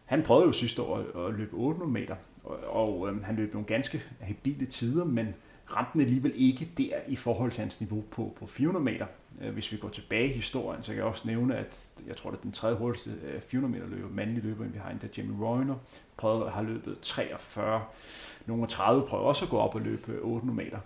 Han 0.04 0.22
prøvede 0.22 0.46
jo 0.46 0.52
sidste 0.52 0.82
år 0.82 1.26
at, 1.26 1.34
løbe 1.34 1.56
800 1.56 1.92
meter, 1.92 2.16
og, 2.44 2.58
og 2.58 3.08
øh, 3.08 3.24
han 3.24 3.36
løb 3.36 3.52
nogle 3.52 3.66
ganske 3.66 4.02
habile 4.20 4.66
tider, 4.66 5.04
men 5.04 5.34
ramte 5.76 5.92
den 5.92 6.00
alligevel 6.00 6.32
ikke 6.36 6.68
der 6.78 6.94
i 7.08 7.16
forhold 7.16 7.52
til 7.52 7.60
hans 7.60 7.80
niveau 7.80 8.04
på, 8.10 8.36
på 8.38 8.46
400 8.46 8.84
meter. 8.84 9.06
Øh, 9.40 9.52
hvis 9.52 9.72
vi 9.72 9.76
går 9.76 9.88
tilbage 9.88 10.28
i 10.28 10.32
historien, 10.32 10.82
så 10.82 10.88
kan 10.92 10.96
jeg 10.96 11.04
også 11.04 11.22
nævne, 11.24 11.56
at 11.56 11.78
jeg 12.06 12.16
tror, 12.16 12.30
det 12.30 12.38
er 12.38 12.42
den 12.42 12.52
tredje 12.52 12.76
hurtigste 12.76 13.10
øh, 13.24 13.40
400 13.40 13.80
meter 13.80 13.96
løber, 13.96 14.08
mandlige 14.08 14.46
løber, 14.46 14.64
vi 14.64 14.78
har 14.78 14.90
en 14.90 14.98
der 15.02 15.08
Jamie 15.16 15.46
Royner, 15.46 15.76
prøvede 16.16 16.46
at 16.46 16.52
have 16.52 16.66
løbet 16.66 16.98
43. 17.02 17.84
Nogle 18.46 18.66
30 18.66 19.06
prøver 19.06 19.24
også 19.24 19.44
at 19.44 19.50
gå 19.50 19.58
op 19.58 19.74
og 19.74 19.80
løbe 19.80 20.18
800 20.22 20.56
meter. 20.56 20.78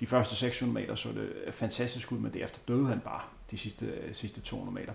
De 0.00 0.06
første 0.06 0.36
600 0.36 0.80
meter 0.80 0.94
så 0.94 1.08
det 1.08 1.32
øh, 1.46 1.52
fantastisk 1.52 2.12
ud, 2.12 2.18
men 2.18 2.34
derefter 2.34 2.60
døde 2.68 2.86
han 2.86 3.00
bare 3.00 3.20
de 3.50 3.58
sidste, 3.58 4.14
sidste 4.14 4.40
200 4.40 4.74
meter. 4.74 4.92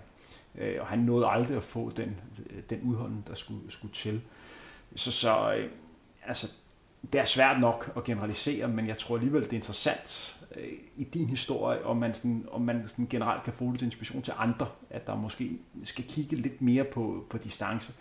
Og 0.80 0.86
han 0.86 0.98
nåede 0.98 1.26
aldrig 1.26 1.56
at 1.56 1.62
få 1.62 1.92
den, 1.96 2.16
den 2.70 2.80
udholden, 2.82 3.24
der 3.28 3.34
skulle, 3.34 3.60
skulle 3.68 3.94
til. 3.94 4.20
Så, 4.94 5.12
så 5.12 5.54
altså, 6.26 6.52
det 7.12 7.20
er 7.20 7.24
svært 7.24 7.60
nok 7.60 7.92
at 7.96 8.04
generalisere, 8.04 8.68
men 8.68 8.88
jeg 8.88 8.98
tror 8.98 9.14
alligevel, 9.16 9.42
det 9.42 9.52
er 9.52 9.56
interessant 9.56 10.36
øh, 10.56 10.72
i 10.96 11.04
din 11.04 11.26
historie, 11.26 11.84
om 11.84 11.96
man, 11.96 12.14
sådan, 12.14 12.46
om 12.50 12.60
man 12.60 12.88
sådan 12.88 13.06
generelt 13.10 13.44
kan 13.44 13.52
få 13.52 13.64
det 13.64 13.78
til 13.78 13.86
inspiration 13.86 14.22
til 14.22 14.34
andre, 14.38 14.66
at 14.90 15.06
der 15.06 15.14
måske 15.14 15.50
skal 15.84 16.04
kigge 16.04 16.36
lidt 16.36 16.62
mere 16.62 16.84
på, 16.84 17.26
på 17.30 17.38
distance. 17.38 17.92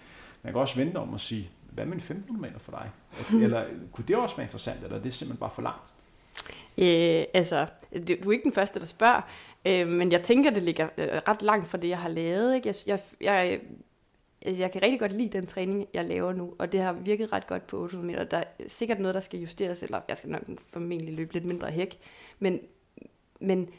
Man 0.43 0.53
kan 0.53 0.61
også 0.61 0.75
vente 0.75 0.97
om 0.97 1.13
at 1.13 1.21
sige, 1.21 1.49
hvad 1.71 1.85
med 1.85 1.93
en 1.93 1.99
1500 1.99 2.41
meter 2.41 2.59
for 2.59 2.71
dig? 2.71 2.89
Eller 3.43 3.65
kunne 3.91 4.05
det 4.07 4.15
også 4.15 4.35
være 4.35 4.45
interessant, 4.45 4.83
eller 4.83 4.97
er 4.97 5.01
det 5.01 5.13
simpelthen 5.13 5.39
bare 5.39 5.51
for 5.55 5.61
langt? 5.61 5.91
Øh, 6.77 7.23
altså, 7.33 7.65
du 8.23 8.29
er 8.29 8.31
ikke 8.31 8.43
den 8.43 8.53
første, 8.53 8.79
der 8.79 8.85
spørger, 8.85 9.21
øh, 9.65 9.87
men 9.87 10.11
jeg 10.11 10.23
tænker, 10.23 10.49
det 10.49 10.63
ligger 10.63 10.87
øh, 10.97 11.07
ret 11.27 11.41
langt 11.41 11.67
fra 11.67 11.77
det, 11.77 11.89
jeg 11.89 11.97
har 11.97 12.09
lavet. 12.09 12.55
Ikke? 12.55 12.67
Jeg, 12.67 12.75
jeg, 12.87 12.99
jeg 13.21 13.59
Altså, 14.45 14.61
jeg 14.61 14.71
kan 14.71 14.81
rigtig 14.83 14.99
godt 14.99 15.11
lide 15.11 15.29
den 15.29 15.47
træning, 15.47 15.87
jeg 15.93 16.05
laver 16.05 16.33
nu, 16.33 16.53
og 16.59 16.71
det 16.71 16.79
har 16.79 16.93
virket 16.93 17.33
ret 17.33 17.47
godt 17.47 17.67
på 17.67 17.77
800 17.77 18.07
meter. 18.07 18.23
Der 18.23 18.37
er 18.37 18.43
sikkert 18.67 18.99
noget, 18.99 19.15
der 19.15 19.21
skal 19.21 19.39
justeres, 19.39 19.83
eller 19.83 20.01
jeg 20.07 20.17
skal 20.17 20.29
nok 20.29 20.41
formentlig 20.73 21.13
løbe 21.13 21.33
lidt 21.33 21.45
mindre 21.45 21.71
hæk, 21.71 21.99
men, 22.39 22.59
men, 23.39 23.69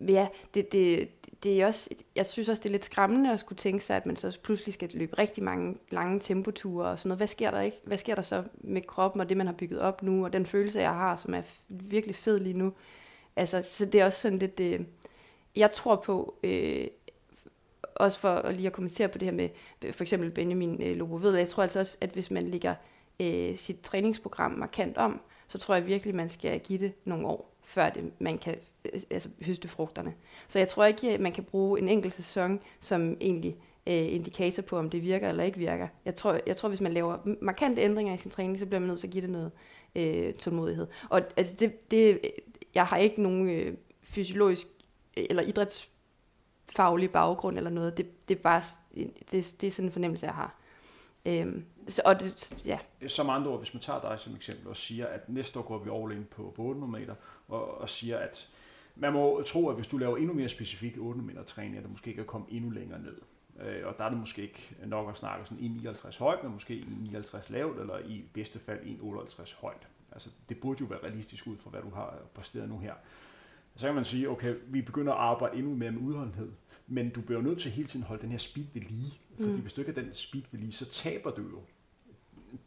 ja, 0.00 0.28
det, 0.54 0.72
det, 0.72 1.08
det 1.42 1.60
er 1.60 1.66
også, 1.66 1.90
jeg 2.16 2.26
synes 2.26 2.48
også, 2.48 2.62
det 2.62 2.68
er 2.68 2.72
lidt 2.72 2.84
skræmmende 2.84 3.32
at 3.32 3.40
skulle 3.40 3.56
tænke 3.56 3.84
sig, 3.84 3.96
at 3.96 4.06
man 4.06 4.16
så 4.16 4.38
pludselig 4.42 4.74
skal 4.74 4.90
løbe 4.94 5.18
rigtig 5.18 5.42
mange 5.42 5.76
lange 5.90 6.20
tempoture 6.20 6.86
og 6.86 6.98
sådan 6.98 7.08
noget. 7.08 7.18
Hvad 7.18 7.26
sker 7.26 7.50
der 7.50 7.60
ikke? 7.60 7.76
Hvad 7.84 7.98
sker 7.98 8.14
der 8.14 8.22
så 8.22 8.42
med 8.54 8.82
kroppen 8.82 9.20
og 9.20 9.28
det, 9.28 9.36
man 9.36 9.46
har 9.46 9.54
bygget 9.54 9.80
op 9.80 10.02
nu, 10.02 10.24
og 10.24 10.32
den 10.32 10.46
følelse, 10.46 10.80
jeg 10.80 10.94
har, 10.94 11.16
som 11.16 11.34
er 11.34 11.42
virkelig 11.68 12.16
fed 12.16 12.40
lige 12.40 12.58
nu? 12.58 12.72
Altså, 13.36 13.62
så 13.62 13.86
det 13.86 14.00
er 14.00 14.04
også 14.04 14.20
sådan 14.20 14.38
lidt, 14.38 14.60
øh, 14.60 14.80
jeg 15.56 15.70
tror 15.70 15.96
på, 15.96 16.34
øh, 16.42 16.86
også 17.94 18.18
for 18.18 18.28
at 18.28 18.54
lige 18.54 18.66
at 18.66 18.72
kommentere 18.72 19.08
på 19.08 19.18
det 19.18 19.26
her 19.26 19.32
med 19.32 19.48
øh, 19.84 19.92
for 19.92 20.04
eksempel 20.04 20.30
Benjamin 20.30 20.82
øh, 20.82 20.96
Lobo 20.96 21.14
ved, 21.14 21.36
jeg 21.36 21.48
tror 21.48 21.62
altså 21.62 21.78
også, 21.78 21.96
at 22.00 22.10
hvis 22.10 22.30
man 22.30 22.42
ligger 22.42 22.74
øh, 23.20 23.56
sit 23.56 23.80
træningsprogram 23.80 24.50
markant 24.50 24.96
om, 24.96 25.20
så 25.48 25.58
tror 25.58 25.74
jeg 25.74 25.86
virkelig, 25.86 26.14
man 26.14 26.28
skal 26.28 26.60
give 26.60 26.78
det 26.78 26.92
nogle 27.04 27.26
år, 27.26 27.56
før 27.62 27.90
det, 27.90 28.12
man 28.18 28.38
kan 28.38 28.56
øh, 28.84 29.00
altså, 29.10 29.28
høste 29.42 29.68
frugterne. 29.68 30.14
Så 30.48 30.58
jeg 30.58 30.68
tror 30.68 30.84
ikke, 30.84 31.18
man 31.18 31.32
kan 31.32 31.44
bruge 31.44 31.80
en 31.80 31.88
enkelt 31.88 32.14
sæson 32.14 32.60
som 32.80 33.16
egentlig 33.20 33.56
øh, 33.86 34.14
indikator 34.14 34.62
på, 34.62 34.78
om 34.78 34.90
det 34.90 35.02
virker 35.02 35.28
eller 35.28 35.44
ikke 35.44 35.58
virker. 35.58 35.88
Jeg 36.04 36.14
tror, 36.14 36.40
jeg 36.46 36.56
tror, 36.56 36.68
hvis 36.68 36.80
man 36.80 36.92
laver 36.92 37.18
markante 37.40 37.82
ændringer 37.82 38.14
i 38.14 38.18
sin 38.18 38.30
træning, 38.30 38.58
så 38.58 38.66
bliver 38.66 38.80
man 38.80 38.88
nødt 38.88 39.00
til 39.00 39.06
at 39.06 39.12
give 39.12 39.22
det 39.22 39.30
noget 39.30 39.50
øh, 39.94 40.34
tålmodighed. 40.34 40.86
Og 41.10 41.22
altså, 41.36 41.54
det, 41.58 41.90
det, 41.90 42.20
jeg 42.74 42.86
har 42.86 42.96
ikke 42.96 43.22
nogen 43.22 43.48
øh, 43.48 43.74
fysiologisk 44.02 44.66
øh, 45.16 45.24
eller 45.30 45.42
idræts 45.42 45.91
faglig 46.70 47.10
baggrund 47.10 47.56
eller 47.56 47.70
noget. 47.70 47.96
Det, 47.96 48.28
det 48.28 48.38
er 48.38 48.42
bare 48.42 48.62
det, 49.32 49.56
det 49.60 49.66
er 49.66 49.70
sådan 49.70 49.88
en 49.88 49.92
fornemmelse, 49.92 50.26
jeg 50.26 50.34
har. 50.34 50.54
Øhm, 51.26 51.64
så, 51.88 52.02
og 52.04 52.20
det, 52.20 52.54
ja. 52.66 52.78
Som 53.08 53.30
andre 53.30 53.50
ord, 53.50 53.58
hvis 53.58 53.74
man 53.74 53.80
tager 53.80 54.00
dig 54.00 54.20
som 54.20 54.34
eksempel 54.34 54.68
og 54.68 54.76
siger, 54.76 55.06
at 55.06 55.28
næste 55.28 55.58
år 55.58 55.62
går 55.62 55.78
vi 55.78 55.90
all 55.90 56.12
in 56.18 56.24
på, 56.30 56.52
på 56.56 56.62
800 56.62 56.92
meter, 57.00 57.14
og, 57.48 57.80
og 57.80 57.90
siger, 57.90 58.18
at 58.18 58.48
man 58.96 59.12
må 59.12 59.42
tro, 59.42 59.68
at 59.68 59.74
hvis 59.74 59.86
du 59.86 59.98
laver 59.98 60.16
endnu 60.16 60.34
mere 60.34 60.48
specifik 60.48 60.96
800 60.98 61.26
meter 61.26 61.42
træning, 61.44 61.76
at 61.76 61.84
du 61.84 61.88
måske 61.88 62.14
kan 62.14 62.24
komme 62.24 62.46
endnu 62.50 62.70
længere 62.70 63.00
ned. 63.00 63.16
Øh, 63.60 63.86
og 63.86 63.94
der 63.98 64.04
er 64.04 64.08
det 64.08 64.18
måske 64.18 64.42
ikke 64.42 64.76
nok 64.86 65.08
at 65.10 65.16
snakke 65.16 65.46
sådan 65.46 65.80
1,59 65.86 66.18
højt, 66.18 66.42
men 66.42 66.52
måske 66.52 66.84
1,59 67.14 67.52
lavt, 67.52 67.80
eller 67.80 67.98
i 67.98 68.24
bedste 68.32 68.58
fald 68.58 68.80
1,58 68.80 69.54
højt. 69.60 69.88
Altså, 70.12 70.28
det 70.48 70.60
burde 70.60 70.80
jo 70.80 70.86
være 70.86 71.02
realistisk 71.02 71.46
ud 71.46 71.56
fra, 71.56 71.70
hvad 71.70 71.82
du 71.82 71.90
har 71.90 72.18
præsteret 72.34 72.68
nu 72.68 72.78
her. 72.78 72.94
Så 73.76 73.86
kan 73.86 73.94
man 73.94 74.04
sige, 74.04 74.30
okay, 74.30 74.54
vi 74.66 74.82
begynder 74.82 75.12
at 75.12 75.18
arbejde 75.18 75.56
endnu 75.56 75.74
mere 75.74 75.90
med 75.92 76.00
udholdenhed, 76.00 76.52
men 76.86 77.10
du 77.10 77.20
bliver 77.20 77.42
nødt 77.42 77.60
til 77.60 77.70
hele 77.70 77.88
tiden 77.88 78.02
at 78.02 78.08
holde 78.08 78.22
den 78.22 78.30
her 78.30 78.38
speed 78.38 78.64
ved 78.74 78.82
lige. 78.82 79.18
Fordi 79.36 79.52
mm. 79.52 79.60
hvis 79.60 79.72
du 79.72 79.80
ikke 79.80 79.92
har 79.92 80.02
den 80.02 80.14
speed 80.14 80.42
ved 80.50 80.60
lige, 80.60 80.72
så 80.72 80.90
taber 80.90 81.30
du 81.30 81.42
jo 81.42 81.58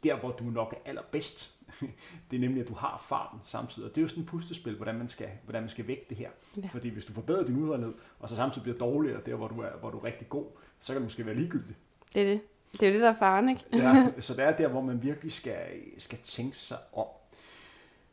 der, 0.03 0.19
hvor 0.19 0.31
du 0.31 0.43
nok 0.43 0.73
er 0.73 0.89
allerbedst. 0.89 1.55
det 2.31 2.37
er 2.37 2.39
nemlig, 2.39 2.61
at 2.61 2.67
du 2.67 2.73
har 2.73 3.05
farten 3.09 3.39
samtidig. 3.43 3.89
Og 3.89 3.95
det 3.95 4.01
er 4.01 4.01
jo 4.01 4.07
sådan 4.07 4.23
et 4.23 4.29
puslespil, 4.29 4.75
hvordan 4.75 4.95
man 4.95 5.07
skal, 5.07 5.29
hvordan 5.43 5.61
man 5.61 5.69
skal 5.69 5.87
vægte 5.87 6.05
det 6.09 6.17
her. 6.17 6.29
Ja. 6.57 6.67
Fordi 6.71 6.89
hvis 6.89 7.05
du 7.05 7.13
forbedrer 7.13 7.45
din 7.45 7.57
udholdenhed, 7.57 7.93
og 8.19 8.29
så 8.29 8.35
samtidig 8.35 8.63
bliver 8.63 8.77
dårligere 8.77 9.21
der, 9.25 9.35
hvor 9.35 9.47
du 9.47 9.61
er, 9.61 9.69
hvor 9.79 9.89
du 9.89 9.97
er 9.97 10.03
rigtig 10.03 10.29
god, 10.29 10.45
så 10.79 10.93
kan 10.93 11.01
det 11.01 11.05
måske 11.05 11.25
være 11.25 11.35
ligegyldigt. 11.35 11.77
Det 12.13 12.21
er 12.21 12.25
det. 12.25 12.41
Det 12.71 12.83
er 12.83 12.87
jo 12.87 12.93
det, 12.93 13.01
der 13.01 13.09
er 13.09 13.15
faren, 13.15 13.49
ikke? 13.49 13.61
ja, 13.73 14.07
så 14.21 14.33
det 14.33 14.43
er 14.43 14.57
der, 14.57 14.67
hvor 14.67 14.81
man 14.81 15.03
virkelig 15.03 15.31
skal, 15.31 15.67
skal 15.97 16.19
tænke 16.23 16.57
sig 16.57 16.77
om. 16.93 17.05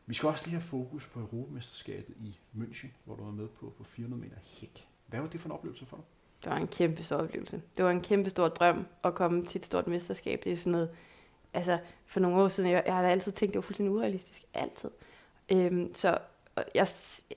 Vi 0.06 0.14
skal 0.14 0.28
også 0.28 0.44
lige 0.44 0.54
have 0.54 0.62
fokus 0.62 1.06
på 1.06 1.20
Europamesterskabet 1.20 2.14
i 2.20 2.38
München, 2.56 2.88
hvor 3.04 3.14
du 3.14 3.24
var 3.24 3.30
med 3.30 3.48
på, 3.48 3.72
på 3.78 3.84
400 3.84 4.22
meter 4.22 4.36
hæk. 4.44 4.86
Hvad 5.06 5.20
var 5.20 5.28
det 5.28 5.40
for 5.40 5.48
en 5.48 5.52
oplevelse 5.52 5.86
for 5.86 5.96
dig? 5.96 6.04
Det 6.44 6.50
var 6.50 6.56
en 6.56 6.68
kæmpe 6.68 7.02
stor 7.02 7.16
oplevelse. 7.16 7.62
Det 7.76 7.84
var 7.84 7.90
en 7.90 8.00
kæmpe 8.00 8.30
stor 8.30 8.48
drøm 8.48 8.86
at 9.04 9.14
komme 9.14 9.46
til 9.46 9.58
et 9.58 9.66
stort 9.66 9.86
mesterskab. 9.86 10.44
Det 10.44 10.52
er 10.52 10.56
sådan 10.56 10.72
noget, 10.72 10.90
altså 11.54 11.78
for 12.06 12.20
nogle 12.20 12.42
år 12.42 12.48
siden, 12.48 12.70
jeg, 12.70 12.82
jeg 12.86 12.96
har 12.96 13.02
altid 13.02 13.32
tænkt, 13.32 13.52
det 13.52 13.58
var 13.58 13.62
fuldstændig 13.62 13.94
urealistisk. 13.94 14.44
Altid. 14.54 14.90
Øhm, 15.52 15.94
så 15.94 16.18
jeg, 16.74 16.86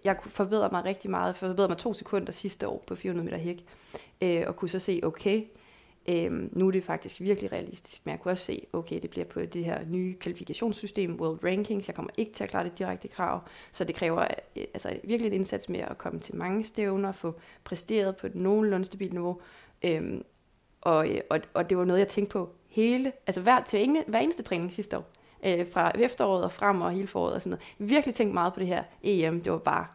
jeg 0.04 0.18
kunne 0.18 0.32
forbedre 0.32 0.70
mig 0.72 0.86
rigtig 0.86 1.12
meget. 1.12 1.28
Jeg 1.28 1.36
forbedrede 1.36 1.68
mig 1.68 1.78
to 1.78 1.94
sekunder 1.94 2.32
sidste 2.32 2.68
år 2.68 2.84
på 2.88 2.96
400 2.96 3.26
meter 3.26 3.38
hæk. 3.38 3.66
Øh, 4.22 4.44
og 4.48 4.56
kunne 4.56 4.70
så 4.70 4.80
se, 4.80 5.00
okay, 5.04 5.44
Øhm, 6.08 6.50
nu 6.52 6.68
er 6.68 6.72
det 6.72 6.84
faktisk 6.84 7.22
virkelig 7.22 7.52
realistisk, 7.52 8.02
men 8.04 8.12
jeg 8.12 8.20
kunne 8.20 8.32
også 8.32 8.44
se, 8.44 8.68
okay, 8.74 9.02
det 9.02 9.10
bliver 9.10 9.26
på 9.26 9.42
det 9.42 9.66
her 9.66 9.86
nye 9.88 10.14
kvalifikationssystem, 10.14 11.20
World 11.20 11.44
Rankings. 11.44 11.88
Jeg 11.88 11.96
kommer 11.96 12.12
ikke 12.18 12.34
til 12.34 12.44
at 12.44 12.50
klare 12.50 12.64
det 12.64 12.80
direkte 12.80 13.08
krav, 13.08 13.42
så 13.72 13.84
det 13.84 13.96
kræver 13.96 14.22
øh, 14.56 14.64
altså 14.74 15.00
virkelig 15.04 15.28
en 15.28 15.34
indsats 15.34 15.70
med 15.70 15.80
at 15.80 15.98
komme 15.98 16.20
til 16.20 16.36
mange 16.36 16.64
stævner, 16.64 17.12
få 17.12 17.40
præsteret 17.64 18.18
på 18.18 18.28
et 18.28 18.36
nogenlunde 18.36 18.86
stabilt 18.86 19.14
niveau. 19.14 19.42
Øhm, 19.84 20.24
og, 20.82 21.10
øh, 21.10 21.22
og, 21.30 21.40
og 21.54 21.70
det 21.70 21.78
var 21.78 21.86
noget, 21.86 22.00
jeg 22.00 22.08
tænkte 22.08 22.34
på 22.34 22.50
hele, 22.68 23.12
altså 23.28 23.42
hver, 23.42 23.64
til 23.64 23.84
ene, 23.84 24.04
hver 24.08 24.20
eneste 24.20 24.44
træning 24.44 24.74
sidste 24.74 24.98
år. 24.98 25.06
Øh, 25.46 25.68
fra 25.72 25.92
efteråret 26.00 26.44
og 26.44 26.52
frem 26.52 26.82
og 26.82 26.92
hele 26.92 27.08
foråret 27.08 27.34
og 27.34 27.42
sådan 27.42 27.50
noget. 27.50 27.92
Virkelig 27.92 28.16
tænkt 28.16 28.34
meget 28.34 28.54
på 28.54 28.60
det 28.60 28.68
her 28.68 28.84
EM. 29.04 29.42
Det 29.42 29.54
var 29.54 29.60
bare 29.60 29.88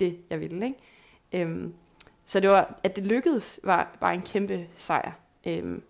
det, 0.00 0.18
jeg 0.30 0.40
ville. 0.40 0.66
Ikke? 0.66 1.46
Øhm, 1.46 1.74
så 2.24 2.40
det 2.40 2.50
var, 2.50 2.80
at 2.82 2.96
det 2.96 3.04
lykkedes, 3.04 3.60
var 3.62 3.96
bare 4.00 4.14
en 4.14 4.22
kæmpe 4.22 4.66
sejr. 4.76 5.21
Øhm, 5.46 5.82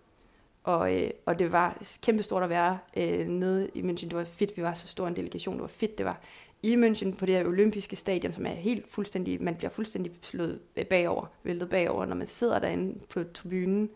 og, 0.63 0.95
øh, 0.95 1.09
og 1.25 1.39
det 1.39 1.51
var 1.51 1.81
kæmpestort 2.01 2.43
at 2.43 2.49
være 2.49 2.77
øh, 2.97 3.27
nede 3.27 3.69
i 3.73 3.81
München. 3.81 4.07
Det 4.07 4.15
var 4.15 4.23
fedt, 4.23 4.57
vi 4.57 4.63
var 4.63 4.73
så 4.73 4.87
stor 4.87 5.07
en 5.07 5.15
delegation. 5.15 5.55
Det 5.55 5.61
var 5.61 5.67
fedt, 5.67 5.97
det 5.97 6.05
var 6.05 6.21
i 6.63 6.75
München 6.75 7.15
på 7.15 7.25
det 7.25 7.35
her 7.35 7.47
olympiske 7.47 7.95
stadion, 7.95 8.33
som 8.33 8.45
er 8.45 8.49
helt 8.49 8.87
fuldstændig, 8.87 9.43
man 9.43 9.55
bliver 9.55 9.69
fuldstændig 9.69 10.11
slået 10.21 10.59
bagover, 10.89 11.25
væltet 11.43 11.69
bagover, 11.69 12.05
når 12.05 12.15
man 12.15 12.27
sidder 12.27 12.59
derinde 12.59 12.99
på 13.09 13.23
tribunen. 13.23 13.89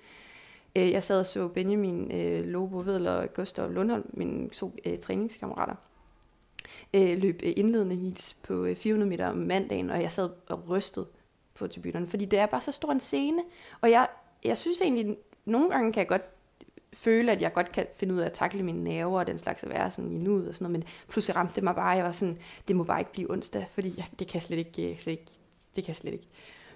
Øh, 0.76 0.92
jeg 0.92 1.04
sad 1.04 1.20
og 1.20 1.26
så 1.26 1.48
Benjamin 1.48 2.12
øh, 2.12 2.46
Lobo 2.46 2.78
Vedel 2.78 3.08
og 3.08 3.34
Gustav 3.34 3.72
Lundholm, 3.72 4.10
mine 4.14 4.50
to 4.50 4.76
øh, 4.86 5.00
træningskammerater, 5.00 5.76
øh, 6.94 7.18
løb 7.18 7.42
øh, 7.44 7.54
indledende 7.58 7.96
heats 7.96 8.34
på 8.34 8.66
øh, 8.66 8.76
400 8.76 9.10
meter 9.10 9.28
om 9.28 9.38
mandagen, 9.38 9.90
og 9.90 10.02
jeg 10.02 10.12
sad 10.12 10.30
og 10.48 10.70
rystede 10.70 11.08
på 11.56 11.68
tribunerne, 11.68 12.08
fordi 12.08 12.26
det 12.26 12.40
er 12.40 12.46
bare 12.46 12.62
så 12.62 12.72
stor 12.72 12.92
en 12.92 13.00
scene, 13.00 13.44
og 13.82 13.92
jeg, 13.92 14.08
jeg 14.44 14.58
synes 14.58 14.82
egentlig, 14.82 15.18
nogle 15.48 15.70
gange 15.70 15.94
kan 15.94 16.00
jeg 16.00 16.08
godt 16.08 16.22
føle, 16.94 17.32
at 17.32 17.42
jeg 17.42 17.54
godt 17.54 17.72
kan 17.72 17.86
finde 17.96 18.14
ud 18.14 18.20
af 18.20 18.26
at 18.26 18.34
takle 18.34 18.64
mine 18.64 18.84
nerver 18.84 19.20
og 19.20 19.28
den 19.28 19.40
slags 19.40 19.64
at 19.64 19.70
være 19.70 19.92
sådan 19.92 20.12
i 20.12 20.18
nuet 20.18 20.48
og 20.48 20.54
sådan 20.54 20.66
noget, 20.66 20.80
men 20.80 20.84
pludselig 21.08 21.36
ramte 21.36 21.56
det 21.56 21.64
mig 21.64 21.76
bare, 21.76 21.90
jeg 21.90 22.06
var 22.06 22.12
sådan, 22.12 22.38
det 22.68 22.76
må 22.76 22.84
bare 22.84 23.00
ikke 23.00 23.12
blive 23.12 23.32
onsdag, 23.32 23.68
fordi 23.72 23.94
jeg, 23.98 24.06
det 24.20 24.28
kan 24.28 24.42
slet 24.42 24.58
ikke, 24.58 24.98
slet 25.00 25.12
ikke, 25.12 25.32
det 25.76 25.84
kan 25.84 25.96
slet 25.96 26.14
ikke. 26.14 26.28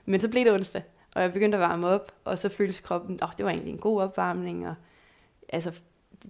Men 0.05 0.19
så 0.19 0.29
blev 0.29 0.45
det 0.45 0.53
onsdag, 0.53 0.83
og 1.15 1.21
jeg 1.21 1.33
begyndte 1.33 1.55
at 1.55 1.61
varme 1.61 1.87
op, 1.87 2.11
og 2.25 2.39
så 2.39 2.49
føltes 2.49 2.79
kroppen, 2.79 3.19
oh, 3.23 3.29
det 3.37 3.45
var 3.45 3.51
egentlig 3.51 3.73
en 3.73 3.79
god 3.79 4.01
opvarmning, 4.01 4.67
og 4.67 4.75
altså, 5.49 5.71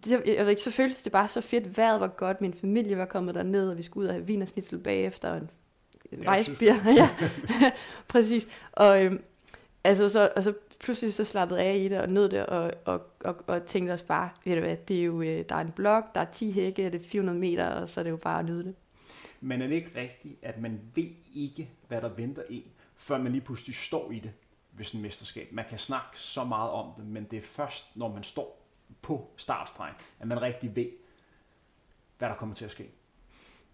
det, 0.04 0.12
jeg 0.12 0.44
ved 0.44 0.50
ikke, 0.50 0.62
så 0.62 0.72
føltes 0.72 1.04
det 1.04 1.12
bare 1.12 1.30
så 1.30 1.42
fedt, 1.42 1.78
vejret 1.78 2.00
var 2.00 2.08
godt, 2.08 2.42
min 2.42 2.54
familie 2.54 2.98
var 2.98 3.06
kommet 3.06 3.36
derned, 3.36 3.70
og 3.70 3.78
vi 3.78 3.84
skulle 3.84 4.04
ud 4.04 4.08
og 4.08 4.14
have 4.14 4.28
vinersnitzel 4.28 4.80
bagefter, 4.80 5.30
og 5.30 5.38
en, 5.38 5.50
vejsbier, 6.26 6.76
ja, 7.02 7.10
præcis, 8.08 8.48
og 8.72 9.06
øhm, 9.06 9.24
altså, 9.84 10.10
så, 10.10 10.30
og 10.36 10.44
så 10.44 10.54
pludselig 10.84 11.14
så 11.14 11.26
slappet 11.26 11.56
af 11.56 11.76
i 11.76 11.88
det 11.88 12.02
og 12.02 12.10
nød 12.10 12.30
det, 12.30 12.46
og, 12.46 12.72
og, 12.86 13.02
og, 13.20 13.36
og 13.48 13.66
tænkte 13.66 13.92
os 13.92 14.04
bare, 14.04 14.30
ved 14.46 14.56
du 14.56 14.62
hvad, 14.62 14.78
det 14.78 15.00
er 15.00 15.04
jo, 15.04 15.22
øh, 15.22 15.46
der 15.50 15.56
er 15.56 15.62
en 15.62 15.72
blok, 15.72 16.16
der 16.16 16.22
er 16.22 16.32
10 16.32 16.52
hække, 16.52 16.86
det 16.86 16.96
er 16.96 17.10
400 17.10 17.40
meter, 17.40 17.68
og 17.68 17.90
så 17.90 18.00
er 18.00 18.04
det 18.04 18.12
jo 18.12 18.18
bare 18.18 18.40
at 18.40 18.46
nyde 18.46 18.64
det. 18.64 18.76
Men 19.42 19.62
er 19.62 19.68
det 19.68 19.76
ikke 19.76 19.92
rigtigt, 19.96 20.36
at 20.42 20.62
man 20.62 20.80
ved 20.96 21.10
ikke, 21.34 21.70
hvad 21.88 22.02
der 22.02 22.10
venter 22.10 22.44
en, 22.50 22.64
før 22.96 23.18
man 23.18 23.32
lige 23.32 23.42
pludselig 23.42 23.76
står 23.76 24.12
i 24.12 24.20
det 24.20 24.32
ved 24.72 24.86
sådan 24.86 25.00
et 25.00 25.04
mesterskab? 25.04 25.48
Man 25.52 25.66
kan 25.70 25.80
snakke 25.80 26.20
så 26.20 26.44
meget 26.44 26.72
om 26.72 26.94
det, 26.98 27.06
men 27.06 27.24
det 27.32 27.38
er 27.38 27.44
først, 27.44 27.98
når 27.98 28.14
man 28.14 28.24
står 28.24 28.62
på 29.02 29.30
startstregen, 29.38 29.96
at 30.20 30.28
man 30.28 30.42
rigtig 30.42 30.76
ved, 30.76 30.88
hvad 32.18 32.30
der 32.30 32.36
kommer 32.36 32.56
til 32.56 32.66
at 32.66 32.72
ske. 32.72 32.90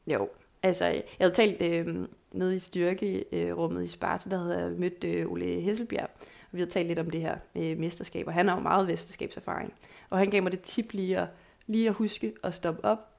Jo, 0.08 0.30
altså 0.64 0.86
jeg 0.86 1.04
havde 1.22 1.34
talt 1.34 1.62
øh, 1.62 2.08
nede 2.32 2.56
i 2.56 2.60
styrkerummet 2.60 3.84
i 3.84 3.88
Sparta, 3.88 4.30
der 4.30 4.38
havde 4.38 4.60
jeg 4.60 4.72
mødt 4.72 5.04
øh, 5.04 5.32
Ole 5.32 5.46
Hesselbjerg, 5.46 6.10
vi 6.52 6.60
har 6.60 6.68
talt 6.68 6.88
lidt 6.88 7.00
om 7.00 7.10
det 7.10 7.22
her 7.22 7.38
med 7.54 7.76
mesterskab, 7.76 8.28
og 8.28 8.34
han 8.34 8.48
har 8.48 8.56
jo 8.56 8.62
meget 8.62 8.88
mesterskabserfaring. 8.88 9.74
Og 10.10 10.18
han 10.18 10.30
gav 10.30 10.44
mig 10.44 10.52
det 10.52 10.62
tip 10.62 10.94
lige 10.94 11.18
at, 11.18 11.28
lige 11.68 11.88
at 11.88 11.94
huske 11.94 12.34
at 12.44 12.54
stoppe 12.54 12.86
op, 12.86 13.10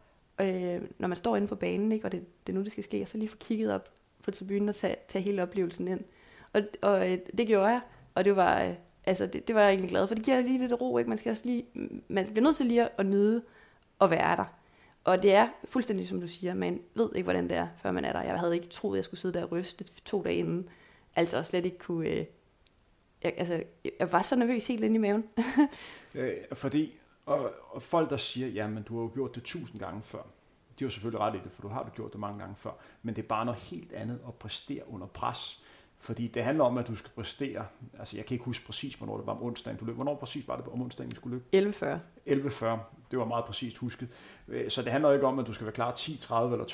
øh, 0.40 0.80
når 0.98 1.08
man 1.08 1.16
står 1.16 1.36
inde 1.36 1.48
på 1.48 1.54
banen, 1.54 1.92
ikke, 1.92 2.04
og 2.04 2.12
det, 2.12 2.24
det 2.46 2.52
er 2.52 2.56
nu, 2.56 2.64
det 2.64 2.72
skal 2.72 2.84
ske, 2.84 3.02
og 3.02 3.08
så 3.08 3.18
lige 3.18 3.28
få 3.28 3.36
kigget 3.36 3.72
op 3.72 3.88
på 4.22 4.30
tribunen 4.30 4.68
og 4.68 4.74
tage, 4.74 4.96
tage 5.08 5.22
hele 5.22 5.42
oplevelsen 5.42 5.88
ind. 5.88 6.00
Og, 6.52 6.62
og 6.82 7.12
øh, 7.12 7.18
det 7.38 7.46
gjorde 7.46 7.68
jeg, 7.68 7.80
og 8.14 8.24
det 8.24 8.36
var, 8.36 8.62
øh, 8.62 8.74
altså, 9.06 9.26
det, 9.26 9.48
det 9.48 9.54
var 9.54 9.60
jeg 9.60 9.70
egentlig 9.70 9.90
glad 9.90 10.08
for. 10.08 10.14
Det 10.14 10.24
giver 10.24 10.40
lige 10.40 10.58
lidt 10.58 10.80
ro, 10.80 10.98
ikke? 10.98 11.08
Man, 11.08 11.18
skal 11.18 11.30
også 11.30 11.42
lige, 11.44 11.64
man 12.08 12.24
bliver 12.24 12.42
nødt 12.42 12.56
til 12.56 12.66
lige 12.66 12.82
at, 12.82 12.90
at 12.98 13.06
nyde 13.06 13.42
at 14.00 14.10
være 14.10 14.36
der. 14.36 14.44
Og 15.04 15.22
det 15.22 15.34
er 15.34 15.48
fuldstændig 15.64 16.08
som 16.08 16.20
du 16.20 16.28
siger, 16.28 16.54
man 16.54 16.80
ved 16.94 17.10
ikke, 17.14 17.24
hvordan 17.24 17.48
det 17.48 17.56
er, 17.56 17.66
før 17.82 17.90
man 17.92 18.04
er 18.04 18.12
der. 18.12 18.22
Jeg 18.22 18.38
havde 18.38 18.54
ikke 18.54 18.68
troet, 18.68 18.94
at 18.94 18.96
jeg 18.96 19.04
skulle 19.04 19.20
sidde 19.20 19.38
der 19.38 19.44
og 19.44 19.52
ryste 19.52 19.84
to 20.04 20.22
dage 20.22 20.36
inden. 20.36 20.68
Altså 21.16 21.42
slet 21.42 21.64
ikke 21.64 21.78
kunne, 21.78 22.08
øh, 22.08 22.24
jeg, 23.22 23.34
altså, 23.36 23.62
jeg 24.00 24.12
var 24.12 24.22
så 24.22 24.36
nervøs 24.36 24.66
helt 24.66 24.84
ind 24.84 24.94
i 24.94 24.98
maven. 24.98 25.24
øh, 26.14 26.36
fordi, 26.52 26.92
og, 27.26 27.52
og 27.70 27.82
folk 27.82 28.10
der 28.10 28.16
siger, 28.16 28.48
jamen 28.48 28.82
du 28.82 28.96
har 28.96 29.02
jo 29.02 29.10
gjort 29.14 29.34
det 29.34 29.42
tusind 29.42 29.80
gange 29.80 30.02
før. 30.02 30.22
De 30.78 30.84
har 30.84 30.90
selvfølgelig 30.90 31.20
ret 31.20 31.34
i 31.34 31.38
det, 31.44 31.52
for 31.52 31.62
du 31.62 31.68
har 31.68 31.82
du 31.82 31.90
gjort 31.90 32.12
det 32.12 32.20
mange 32.20 32.38
gange 32.38 32.56
før. 32.56 32.70
Men 33.02 33.16
det 33.16 33.22
er 33.22 33.26
bare 33.26 33.44
noget 33.44 33.60
helt 33.60 33.92
andet 33.92 34.20
at 34.28 34.34
præstere 34.34 34.88
under 34.88 35.06
pres. 35.06 35.62
Fordi 36.00 36.28
det 36.28 36.44
handler 36.44 36.64
om, 36.64 36.78
at 36.78 36.86
du 36.86 36.94
skal 36.94 37.10
præstere. 37.14 37.66
Altså, 37.98 38.16
jeg 38.16 38.26
kan 38.26 38.34
ikke 38.34 38.44
huske 38.44 38.66
præcis, 38.66 38.94
hvornår 38.94 39.16
det 39.16 39.26
var 39.26 39.32
om 39.32 39.42
onsdagen. 39.42 39.78
Du 39.78 39.84
løb. 39.84 39.94
Hvornår 39.94 40.14
præcis 40.14 40.48
var 40.48 40.56
det 40.56 40.66
om 40.66 40.82
onsdagen, 40.82 41.10
vi 41.10 41.16
skulle 41.16 41.40
løbe? 41.52 41.68
11.40. 41.68 41.86
11.40. 42.26 42.66
Det 43.10 43.18
var 43.18 43.24
meget 43.24 43.44
præcist 43.44 43.76
husket. 43.76 44.08
Øh, 44.48 44.70
så 44.70 44.82
det 44.82 44.92
handler 44.92 45.12
ikke 45.12 45.26
om, 45.26 45.38
at 45.38 45.46
du 45.46 45.52
skal 45.52 45.64
være 45.64 45.74
klar 45.74 45.92
10.30 45.92 46.34
eller 46.52 46.64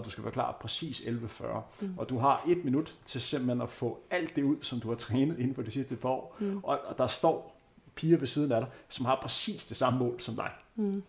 12.30. 0.00 0.04
Du 0.04 0.10
skal 0.10 0.24
være 0.24 0.32
klar 0.32 0.56
præcis 0.60 1.00
11.40. 1.00 1.46
Mm. 1.80 1.94
Og 1.98 2.08
du 2.08 2.18
har 2.18 2.44
et 2.48 2.64
minut 2.64 2.96
til 3.06 3.20
simpelthen 3.20 3.62
at 3.62 3.70
få 3.70 4.00
alt 4.10 4.36
det 4.36 4.42
ud, 4.42 4.56
som 4.62 4.80
du 4.80 4.88
har 4.88 4.96
trænet 4.96 5.38
inden 5.38 5.54
for 5.54 5.62
de 5.62 5.70
sidste 5.70 5.96
par 5.96 6.08
år. 6.08 6.36
Mm. 6.38 6.60
Og, 6.64 6.80
og 6.86 6.98
der 6.98 7.06
står 7.06 7.58
piger 7.94 8.18
ved 8.18 8.26
siden 8.26 8.52
af 8.52 8.60
dig, 8.60 8.70
som 8.88 9.06
har 9.06 9.18
præcis 9.22 9.66
det 9.66 9.76
samme 9.76 9.98
mål 9.98 10.20
som 10.20 10.34
dig. 10.34 10.50
Mm. 10.76 11.02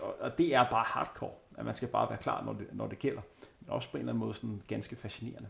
Og, 0.00 0.14
og 0.20 0.38
det 0.38 0.54
er 0.54 0.70
bare 0.70 0.84
hardcore, 0.86 1.30
at 1.56 1.64
man 1.64 1.76
skal 1.76 1.88
bare 1.88 2.10
være 2.10 2.18
klar, 2.18 2.44
når 2.44 2.52
det, 2.52 2.66
når 2.72 2.86
det 2.86 2.98
gælder. 2.98 3.20
Men 3.60 3.70
også 3.70 3.90
på 3.90 3.96
en 3.96 4.00
eller 4.00 4.12
anden 4.12 4.24
måde 4.24 4.34
sådan 4.34 4.62
ganske 4.68 4.96
fascinerende. 4.96 5.48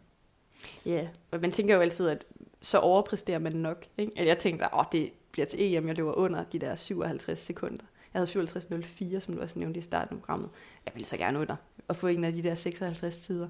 Ja, 0.86 1.08
og 1.30 1.40
man 1.40 1.52
tænker 1.52 1.74
jo 1.74 1.80
altid, 1.80 2.08
at 2.08 2.24
så 2.60 2.78
overpræsterer 2.78 3.38
man 3.38 3.52
nok. 3.52 3.86
Ikke? 3.98 4.12
Jeg 4.16 4.38
tænkte, 4.38 4.64
at 4.64 4.86
det 4.92 5.12
bliver 5.32 5.46
til 5.46 5.74
EM, 5.74 5.88
jeg 5.88 5.96
løber 5.96 6.12
under 6.12 6.44
de 6.44 6.58
der 6.58 6.74
57 6.74 7.38
sekunder. 7.38 7.84
Jeg 8.14 8.20
havde 8.20 8.44
57.04, 8.44 9.20
som 9.20 9.34
du 9.34 9.40
også 9.40 9.58
nævnte 9.58 9.78
i 9.78 9.82
starten 9.82 10.16
af 10.16 10.20
programmet. 10.20 10.50
Jeg 10.86 10.94
ville 10.94 11.08
så 11.08 11.16
gerne 11.16 11.38
under 11.38 11.56
og 11.88 11.96
få 11.96 12.06
en 12.06 12.24
af 12.24 12.32
de 12.32 12.42
der 12.42 12.54
56 12.54 13.18
tider. 13.18 13.48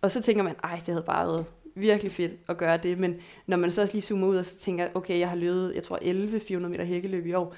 Og 0.00 0.10
så 0.10 0.22
tænker 0.22 0.42
man, 0.42 0.56
ej, 0.64 0.76
det 0.76 0.86
havde 0.86 1.02
bare 1.02 1.26
været 1.26 1.44
virkelig 1.74 2.12
fedt 2.12 2.32
at 2.48 2.56
gøre 2.56 2.76
det, 2.76 2.98
men 2.98 3.20
når 3.46 3.56
man 3.56 3.72
så 3.72 3.82
også 3.82 3.94
lige 3.94 4.02
zoomer 4.02 4.26
ud 4.26 4.36
og 4.36 4.46
så 4.46 4.58
tænker, 4.58 4.88
okay, 4.94 5.18
jeg 5.18 5.28
har 5.28 5.36
løbet, 5.36 5.74
jeg 5.74 5.82
tror 5.82 5.98
11 6.02 6.40
400 6.40 6.70
meter 6.72 6.84
hækkeløb 6.84 7.26
i 7.26 7.32
år, 7.32 7.54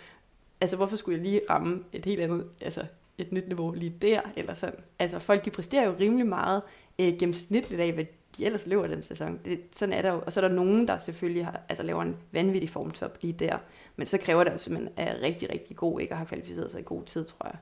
altså 0.61 0.77
hvorfor 0.77 0.97
skulle 0.97 1.19
jeg 1.19 1.27
lige 1.27 1.41
ramme 1.51 1.85
et 1.93 2.05
helt 2.05 2.21
andet, 2.21 2.47
altså 2.63 2.85
et 3.19 3.33
nyt 3.33 3.49
niveau 3.49 3.73
lige 3.73 3.95
der, 4.03 4.21
eller 4.37 4.55
sådan. 4.55 4.81
Altså 4.99 5.19
folk, 5.19 5.45
de 5.45 5.51
præsterer 5.51 5.87
jo 5.87 5.95
rimelig 6.01 6.27
meget 6.27 6.63
øh, 7.01 7.19
gennemsnitligt 7.19 7.81
af, 7.81 7.93
hvad 7.93 8.05
de 8.37 8.47
ellers 8.47 8.67
løber 8.67 8.87
den 8.87 9.03
sæson. 9.03 9.41
Det, 9.45 9.61
sådan 9.73 9.93
er 9.93 10.03
der 10.03 10.13
jo. 10.13 10.23
Og 10.27 10.33
så 10.33 10.41
er 10.41 10.49
der 10.49 10.55
nogen, 10.55 10.89
der 10.89 10.99
selvfølgelig 10.99 11.45
har, 11.45 11.61
altså 11.69 11.83
laver 11.83 12.03
en 12.03 12.17
vanvittig 12.33 12.71
formtop 12.71 13.19
lige 13.23 13.33
der. 13.33 13.59
Men 13.97 14.07
så 14.07 14.19
kræver 14.19 14.45
det 14.45 14.51
altså, 14.51 14.71
at 14.71 14.79
man 14.79 14.89
er 14.97 15.23
rigtig, 15.23 15.51
rigtig 15.53 15.77
god, 15.77 16.01
ikke? 16.01 16.15
Og 16.15 16.19
har 16.19 16.25
kvalificeret 16.25 16.71
sig 16.71 16.81
i 16.81 16.85
god 16.87 17.05
tid, 17.05 17.25
tror 17.25 17.47
jeg. 17.47 17.57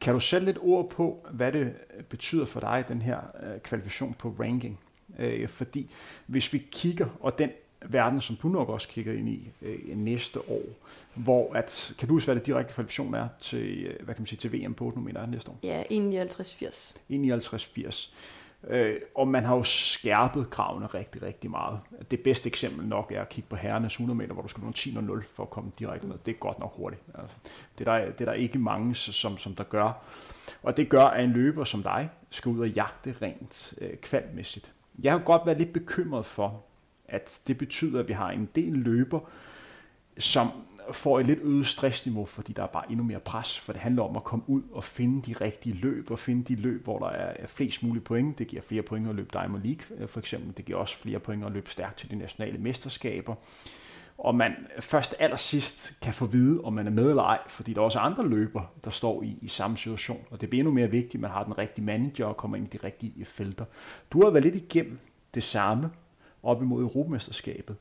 Kan 0.00 0.14
du 0.14 0.20
sætte 0.20 0.46
lidt 0.46 0.58
ord 0.60 0.90
på, 0.90 1.26
hvad 1.30 1.52
det 1.52 1.72
betyder 2.08 2.44
for 2.44 2.60
dig, 2.60 2.84
den 2.88 3.02
her 3.02 3.18
øh, 3.42 3.60
kvalifikation 3.60 4.14
på 4.18 4.34
ranking? 4.40 4.80
Øh, 5.18 5.48
fordi 5.48 5.90
hvis 6.26 6.52
vi 6.52 6.58
kigger, 6.72 7.06
og 7.20 7.38
den 7.38 7.50
verden, 7.88 8.20
som 8.20 8.36
du 8.42 8.48
nok 8.48 8.68
også 8.68 8.88
kigger 8.88 9.12
ind 9.12 9.28
i 9.28 9.52
øh, 9.62 9.96
næste 9.96 10.50
år, 10.50 10.62
hvor 11.14 11.54
at, 11.54 11.94
kan 11.98 12.08
du 12.08 12.14
huske, 12.14 12.26
hvad 12.26 12.34
det 12.34 12.46
direkte 12.46 12.74
kvalifikation 12.74 13.14
er 13.14 13.28
til, 13.40 13.84
øh, 13.84 14.04
hvad 14.04 14.14
kan 14.14 14.22
man 14.22 14.26
sige, 14.26 14.38
til 14.38 14.52
VM 14.52 14.74
på 14.74 14.84
8 14.84 14.98
meter 14.98 15.26
næste 15.26 15.50
år? 15.50 15.58
Ja, 15.62 15.82
51-80. 15.82 16.94
51-80. 17.10 18.10
Øh, 18.68 18.96
og 19.14 19.28
man 19.28 19.44
har 19.44 19.56
jo 19.56 19.62
skærpet 19.62 20.50
kravene 20.50 20.86
rigtig, 20.86 21.22
rigtig 21.22 21.50
meget. 21.50 21.80
Det 22.10 22.20
bedste 22.20 22.46
eksempel 22.46 22.86
nok 22.86 23.12
er 23.12 23.20
at 23.20 23.28
kigge 23.28 23.50
på 23.50 23.56
herrenes 23.56 23.92
100 23.92 24.18
meter, 24.18 24.32
hvor 24.32 24.42
du 24.42 24.48
skal 24.48 24.64
nå 24.64 24.70
10-0 24.70 25.22
for 25.34 25.42
at 25.42 25.50
komme 25.50 25.70
direkte 25.78 26.06
med. 26.06 26.16
Det 26.26 26.34
er 26.34 26.38
godt 26.38 26.58
nok 26.58 26.76
hurtigt. 26.76 27.02
Altså, 27.14 27.36
det, 27.78 27.88
er 27.88 27.98
der, 27.98 28.12
det 28.12 28.20
er 28.20 28.24
der 28.24 28.32
ikke 28.32 28.58
mange, 28.58 28.94
som, 28.94 29.38
som 29.38 29.54
der 29.54 29.64
gør. 29.64 29.92
Og 30.62 30.76
det 30.76 30.88
gør, 30.88 31.04
at 31.04 31.24
en 31.24 31.32
løber 31.32 31.64
som 31.64 31.82
dig 31.82 32.10
skal 32.30 32.50
ud 32.50 32.60
og 32.60 32.68
jagte 32.68 33.14
rent 33.22 33.74
øh, 33.80 33.96
kvalmæssigt. 33.96 34.72
Jeg 35.02 35.12
har 35.12 35.18
godt 35.18 35.46
været 35.46 35.58
lidt 35.58 35.72
bekymret 35.72 36.26
for, 36.26 36.62
at 37.08 37.40
det 37.46 37.58
betyder, 37.58 38.00
at 38.00 38.08
vi 38.08 38.12
har 38.12 38.30
en 38.30 38.48
del 38.54 38.72
løber, 38.72 39.20
som 40.18 40.48
får 40.92 41.20
et 41.20 41.26
lidt 41.26 41.38
øget 41.42 41.66
stressniveau, 41.66 42.24
fordi 42.24 42.52
der 42.52 42.62
er 42.62 42.66
bare 42.66 42.90
endnu 42.90 43.04
mere 43.04 43.20
pres, 43.20 43.58
for 43.58 43.72
det 43.72 43.82
handler 43.82 44.02
om 44.02 44.16
at 44.16 44.24
komme 44.24 44.44
ud 44.48 44.62
og 44.72 44.84
finde 44.84 45.22
de 45.22 45.32
rigtige 45.40 45.74
løb, 45.74 46.10
og 46.10 46.18
finde 46.18 46.44
de 46.44 46.54
løb, 46.54 46.84
hvor 46.84 46.98
der 46.98 47.06
er 47.06 47.46
flest 47.46 47.82
mulige 47.82 48.02
point. 48.02 48.38
Det 48.38 48.46
giver 48.46 48.62
flere 48.62 48.82
point 48.82 49.08
at 49.08 49.14
løbe 49.14 49.28
Diamond 49.32 49.62
League, 49.62 49.98
øh, 49.98 50.08
for 50.08 50.20
eksempel. 50.20 50.56
Det 50.56 50.64
giver 50.64 50.78
også 50.78 50.96
flere 50.96 51.18
point 51.18 51.44
at 51.44 51.52
løbe 51.52 51.70
stærkt 51.70 51.98
til 51.98 52.10
de 52.10 52.16
nationale 52.16 52.58
mesterskaber. 52.58 53.34
Og 54.18 54.34
man 54.34 54.52
først 54.80 55.14
allersidst 55.18 56.00
kan 56.00 56.14
få 56.14 56.26
vide, 56.26 56.60
om 56.60 56.72
man 56.72 56.86
er 56.86 56.90
med 56.90 57.10
eller 57.10 57.22
ej, 57.22 57.38
fordi 57.48 57.72
der 57.72 57.80
er 57.80 57.84
også 57.84 57.98
andre 57.98 58.28
løber, 58.28 58.62
der 58.84 58.90
står 58.90 59.22
i, 59.22 59.38
i 59.42 59.48
samme 59.48 59.76
situation. 59.76 60.24
Og 60.30 60.40
det 60.40 60.50
bliver 60.50 60.60
endnu 60.60 60.74
mere 60.74 60.90
vigtigt, 60.90 61.14
at 61.14 61.20
man 61.20 61.30
har 61.30 61.44
den 61.44 61.58
rigtige 61.58 61.84
manager 61.84 62.26
og 62.26 62.36
kommer 62.36 62.56
ind 62.56 62.74
i 62.74 62.76
de 62.76 62.86
rigtige 62.86 63.24
felter. 63.24 63.64
Du 64.12 64.22
har 64.22 64.30
været 64.30 64.44
lidt 64.44 64.54
igennem 64.54 64.98
det 65.34 65.42
samme 65.42 65.90
op 66.42 66.62
imod 66.62 66.82
Europamesterskabet. 66.82 67.76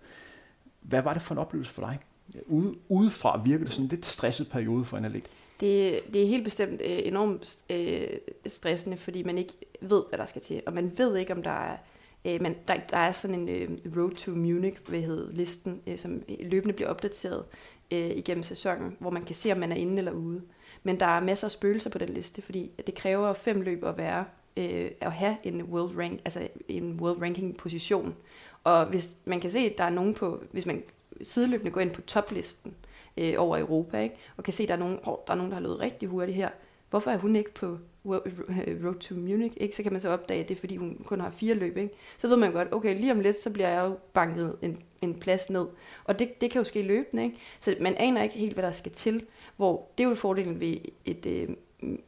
Hvad 0.82 1.02
var 1.02 1.14
det 1.14 1.22
for 1.22 1.36
en 1.36 1.40
oplevelse 1.40 1.74
for 1.74 1.82
dig? 1.82 2.00
Ude, 2.48 2.76
udefra 2.90 3.42
virker 3.46 3.66
det 3.66 3.74
sådan 3.74 3.86
en 3.86 3.90
lidt 3.90 4.06
stresset 4.06 4.50
periode 4.50 4.86
for 4.86 4.98
en 4.98 5.06
atlet. 5.06 5.24
Det, 5.60 6.00
det 6.14 6.24
er 6.24 6.28
helt 6.28 6.44
bestemt 6.44 6.82
øh, 6.82 7.00
enormt 7.04 7.58
øh, 7.70 8.08
stressende, 8.48 8.98
fordi 8.98 9.24
man 9.24 9.38
ikke 9.38 9.54
ved, 9.82 10.04
hvad 10.10 10.20
der 10.20 10.26
skal 10.26 10.42
til. 10.42 10.62
Og 10.66 10.74
man 10.74 10.92
ved 10.98 11.18
ikke, 11.18 11.34
om 11.34 11.44
der 11.44 11.52
er... 11.52 11.78
Øh, 12.26 12.42
man, 12.42 12.56
der, 12.68 12.76
der 12.90 12.98
er 12.98 13.12
sådan 13.12 13.40
en 13.40 13.50
øh, 13.50 13.70
Road 13.98 14.12
to 14.12 14.32
Munich, 14.32 14.78
hvad 14.88 15.02
hedder 15.02 15.34
listen, 15.34 15.82
øh, 15.88 15.98
som 15.98 16.22
løbende 16.40 16.74
bliver 16.74 16.90
opdateret 16.90 17.46
øh, 17.92 18.10
igennem 18.10 18.44
sæsonen, 18.44 18.98
hvor 19.00 19.10
man 19.10 19.24
kan 19.24 19.36
se, 19.36 19.52
om 19.52 19.58
man 19.58 19.72
er 19.72 19.76
inde 19.76 19.98
eller 19.98 20.12
ude. 20.12 20.42
Men 20.84 21.00
der 21.00 21.06
er 21.06 21.20
masser 21.20 21.48
af 21.48 21.52
spøgelser 21.52 21.90
på 21.90 21.98
den 21.98 22.10
liste, 22.10 22.42
fordi 22.42 22.72
det 22.88 22.96
kræver 22.96 23.34
fem 23.34 23.62
løb 23.62 23.84
at 23.84 23.98
være 23.98 24.26
øh, 24.58 24.92
at 25.02 25.12
have 25.12 25.38
en 25.44 25.64
world 25.64 25.98
rank, 25.98 26.20
altså 26.26 26.48
en 26.68 27.00
world 27.00 27.22
ranking 27.22 27.58
position. 27.58 28.16
Og 28.64 28.86
hvis 28.86 29.16
man 29.26 29.40
kan 29.40 29.52
se, 29.52 29.60
at 29.60 29.78
der 29.78 29.84
er 29.84 29.90
nogen 29.90 30.14
på, 30.14 30.44
hvis 30.52 30.66
man 30.66 30.84
sideløbende 31.22 31.72
går 31.72 31.82
ind 31.82 31.92
på 31.92 32.02
toplisten 32.02 32.76
øh, 33.18 33.34
over 33.38 33.58
Europa, 33.58 34.00
ikke? 34.00 34.16
og 34.38 34.44
kan 34.44 34.54
se, 34.54 34.64
at 34.64 34.70
der 34.70 34.76
er, 34.76 34.80
nogen, 34.80 35.00
oh, 35.04 35.18
der 35.28 35.34
er 35.34 35.38
nogen, 35.38 35.52
der 35.52 35.56
har 35.56 35.62
løbet 35.62 35.80
rigtig 35.80 36.10
hurtigt 36.10 36.36
her. 36.36 36.50
Hvorfor 36.90 37.12
er 37.12 37.18
hun 37.18 37.36
ikke 37.36 37.54
på 37.54 37.66
øh, 38.06 38.86
Road 38.86 39.00
to 39.00 39.16
Munich? 39.16 39.58
Ikke? 39.58 39.76
Så 39.76 39.84
kan 39.84 39.92
man 39.92 40.02
så 40.02 40.10
opdage, 40.10 40.42
at 40.42 40.50
det 40.50 40.56
er, 40.56 40.60
fordi 40.60 40.76
hun 40.76 41.02
kun 41.06 41.20
har 41.20 41.30
fire 41.30 41.54
løb. 41.54 41.78
Ikke? 41.78 41.94
Så 42.18 42.28
ved 42.28 42.38
man 42.38 42.52
godt, 42.52 42.74
okay, 42.74 43.00
lige 43.00 43.12
om 43.12 43.20
lidt, 43.20 43.44
så 43.44 43.50
bliver 43.50 43.70
jeg 43.70 43.82
jo 43.86 43.98
banket 44.14 44.58
en, 44.62 44.84
en 45.02 45.20
plads 45.20 45.50
ned. 45.50 45.66
Og 46.04 46.20
det, 46.20 46.42
det 46.42 46.52
kan 46.52 46.60
jo 46.60 46.64
ske 46.64 46.82
løbende. 46.82 47.24
Ikke? 47.24 47.38
Så 47.60 47.76
man 47.82 47.96
aner 47.96 48.24
ikke 48.24 48.36
helt, 48.36 48.54
hvad 48.54 48.64
der 48.64 48.72
skal 48.72 48.92
til. 48.92 49.26
Hvor 49.58 49.88
det 49.98 50.04
er 50.04 50.10
jo 50.10 50.16
fordelen 50.16 50.60
ved 50.60 50.78
et 51.06 51.26
øh, 51.26 51.50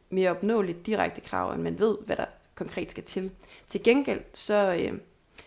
mere 0.10 0.30
opnåeligt 0.30 0.86
direkte 0.86 1.22
krav, 1.22 1.54
at 1.54 1.60
man 1.60 1.80
ved, 1.80 1.98
hvad 2.06 2.16
der 2.16 2.26
konkret 2.56 2.92
skal 2.92 3.04
til. 3.04 3.32
Til 3.70 3.84
gengæld, 3.84 4.22
så, 4.34 4.78
øh, 4.80 4.98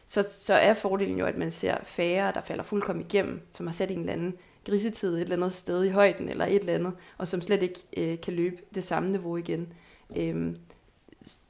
så, 0.06 0.22
så 0.30 0.54
er 0.54 0.74
fordelen 0.74 1.18
jo, 1.18 1.26
at 1.26 1.36
man 1.36 1.52
ser 1.52 1.76
færre, 1.84 2.32
der 2.32 2.40
falder 2.40 2.64
fuldkommen 2.64 3.04
igennem, 3.04 3.40
som 3.52 3.66
har 3.66 3.74
sat 3.74 3.90
en 3.90 3.98
eller 3.98 4.12
anden 4.12 4.34
grisetid 4.64 5.14
et 5.14 5.20
eller 5.20 5.36
andet 5.36 5.52
sted 5.52 5.84
i 5.84 5.88
højden, 5.88 6.28
eller 6.28 6.46
et 6.46 6.54
eller 6.54 6.74
andet, 6.74 6.92
og 7.18 7.28
som 7.28 7.40
slet 7.40 7.62
ikke 7.62 7.80
øh, 7.96 8.20
kan 8.20 8.32
løbe 8.32 8.56
det 8.74 8.84
samme 8.84 9.08
niveau 9.08 9.36
igen. 9.36 9.72
Øhm, 10.16 10.56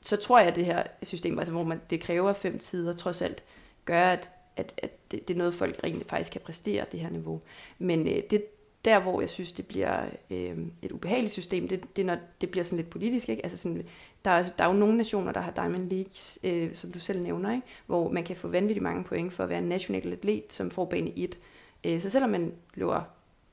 så 0.01 0.17
tror 0.17 0.39
jeg, 0.39 0.49
at 0.49 0.57
det 0.57 0.65
her 0.65 0.83
system, 1.03 1.39
altså 1.39 1.53
hvor 1.53 1.65
man, 1.65 1.81
det 1.91 2.01
kræver 2.01 2.33
fem 2.33 2.59
tider, 2.59 2.97
trods 2.97 3.23
alt 3.23 3.43
gør, 3.85 4.03
at, 4.03 4.31
at, 4.57 4.73
at 4.83 5.11
det, 5.11 5.29
det 5.29 5.35
er 5.35 5.39
noget, 5.39 5.55
folk 5.55 5.81
rent 5.85 6.11
faktisk 6.11 6.33
kan 6.33 6.41
præstere, 6.41 6.87
det 6.93 7.01
her 7.01 7.11
niveau. 7.11 7.41
Men 7.79 8.09
øh, 8.09 8.23
det, 8.31 8.45
der, 8.85 9.01
hvor 9.01 9.21
jeg 9.21 9.31
synes, 9.31 9.53
det 9.53 9.67
bliver 9.67 10.05
øh, 10.31 10.59
et 10.83 10.93
ubehageligt 10.93 11.33
system, 11.33 11.69
det, 11.69 11.97
det 11.97 12.03
er, 12.03 12.07
når 12.07 12.17
det 12.41 12.51
bliver 12.51 12.65
sådan 12.65 12.77
lidt 12.77 12.91
politisk. 12.91 13.29
Ikke? 13.29 13.43
Altså 13.43 13.59
sådan, 13.59 13.87
der, 14.25 14.31
er, 14.31 14.43
der 14.59 14.65
er 14.65 14.69
jo 14.69 14.75
nogle 14.75 14.97
nationer, 14.97 15.33
der 15.33 15.41
har 15.41 15.51
Diamond 15.51 15.91
League, 15.91 16.15
øh, 16.45 16.75
som 16.75 16.93
du 16.93 16.99
selv 16.99 17.23
nævner, 17.23 17.53
ikke? 17.53 17.67
hvor 17.87 18.11
man 18.11 18.25
kan 18.25 18.37
få 18.37 18.49
vanvittigt 18.49 18.83
mange 18.83 19.05
point 19.05 19.33
for 19.33 19.43
at 19.43 19.49
være 19.49 19.59
en 19.59 19.69
national 19.69 20.13
atlet, 20.13 20.53
som 20.53 20.71
får 20.71 20.85
bane 20.85 21.19
1. 21.19 21.39
Øh, 21.85 22.01
så 22.01 22.11
selvom 22.11 22.31
man 22.31 22.53
løber 22.75 23.03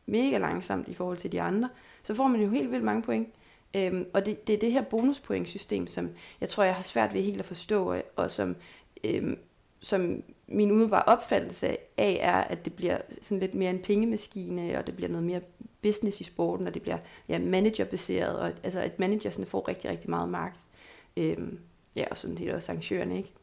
mega 0.05 0.37
langsomt 0.37 0.87
i 0.87 0.93
forhold 0.93 1.17
til 1.17 1.31
de 1.31 1.41
andre, 1.41 1.69
så 2.03 2.15
får 2.15 2.27
man 2.27 2.41
jo 2.41 2.49
helt 2.49 2.71
vildt 2.71 2.83
mange 2.83 3.01
point. 3.01 3.27
Øhm, 3.75 4.05
og 4.13 4.25
det, 4.25 4.47
det 4.47 4.55
er 4.55 4.59
det 4.59 4.71
her 4.71 4.81
bonuspointsystem, 4.81 5.87
som 5.87 6.09
jeg 6.41 6.49
tror, 6.49 6.63
jeg 6.63 6.75
har 6.75 6.83
svært 6.83 7.13
ved 7.13 7.21
helt 7.21 7.39
at 7.39 7.45
forstå, 7.45 7.95
og 8.15 8.31
som, 8.31 8.55
øhm, 9.03 9.37
som 9.79 10.23
min 10.47 10.71
umiddelbare 10.71 11.03
opfattelse 11.03 11.77
af 11.97 12.19
er, 12.21 12.41
at 12.41 12.65
det 12.65 12.73
bliver 12.73 12.97
sådan 13.21 13.39
lidt 13.39 13.53
mere 13.53 13.69
en 13.69 13.79
pengemaskine, 13.79 14.77
og 14.77 14.87
det 14.87 14.95
bliver 14.95 15.09
noget 15.09 15.25
mere 15.25 15.41
business 15.81 16.21
i 16.21 16.23
sporten, 16.23 16.67
og 16.67 16.73
det 16.73 16.81
bliver 16.81 16.97
ja, 17.29 17.39
managerbaseret, 17.39 18.39
og 18.39 18.51
altså 18.63 18.79
at 18.79 18.99
managersne 18.99 19.45
får 19.45 19.67
rigtig, 19.67 19.89
rigtig 19.89 20.09
meget 20.09 20.29
magt. 20.29 20.59
Øhm, 21.17 21.59
ja, 21.95 22.05
og 22.11 22.17
sådan 22.17 22.37
set 22.37 22.53
også 22.53 22.71
arrangørerne, 22.71 23.17
ikke? 23.17 23.33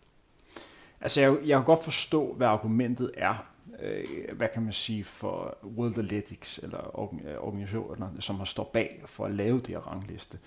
Altså, 1.00 1.20
jeg, 1.20 1.36
jeg 1.46 1.58
kan 1.58 1.64
godt 1.64 1.84
forstå, 1.84 2.32
hvad 2.32 2.46
argumentet 2.46 3.10
er, 3.16 3.34
øh, 3.82 4.36
hvad 4.36 4.48
kan 4.54 4.62
man 4.62 4.72
sige, 4.72 5.04
for 5.04 5.58
World 5.76 5.98
Athletics, 5.98 6.58
eller 6.58 7.10
øh, 7.26 7.34
organisationer, 7.38 8.08
som 8.20 8.36
har 8.36 8.44
stået 8.44 8.68
bag 8.68 9.02
for 9.04 9.24
at 9.24 9.34
lave 9.34 9.58
det 9.58 9.68
her 9.68 9.78
rangliste. 9.78 10.38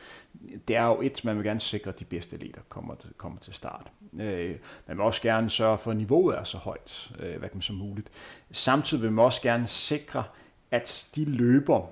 Det 0.67 0.75
er 0.75 0.85
jo 0.85 1.01
et, 1.01 1.25
man 1.25 1.35
vil 1.37 1.45
gerne 1.45 1.59
sikre, 1.59 1.89
at 1.89 1.99
de 1.99 2.05
bedste 2.05 2.35
atleter 2.35 2.61
kommer 2.69 2.95
til, 2.95 3.09
kommer 3.17 3.39
til 3.39 3.53
start. 3.53 3.91
Øh, 4.19 4.55
man 4.87 4.97
vil 4.97 5.05
også 5.05 5.21
gerne 5.21 5.49
sørge 5.49 5.77
for, 5.77 5.91
at 5.91 5.97
niveauet 5.97 6.37
er 6.37 6.43
så 6.43 6.57
højt, 6.57 7.11
øh, 7.19 7.39
hvad 7.39 7.49
kan 7.49 7.57
man 7.57 7.61
som 7.61 7.75
muligt. 7.75 8.09
Samtidig 8.51 9.03
vil 9.03 9.11
man 9.11 9.25
også 9.25 9.41
gerne 9.41 9.67
sikre, 9.67 10.23
at 10.71 11.09
de 11.15 11.25
løber, 11.25 11.89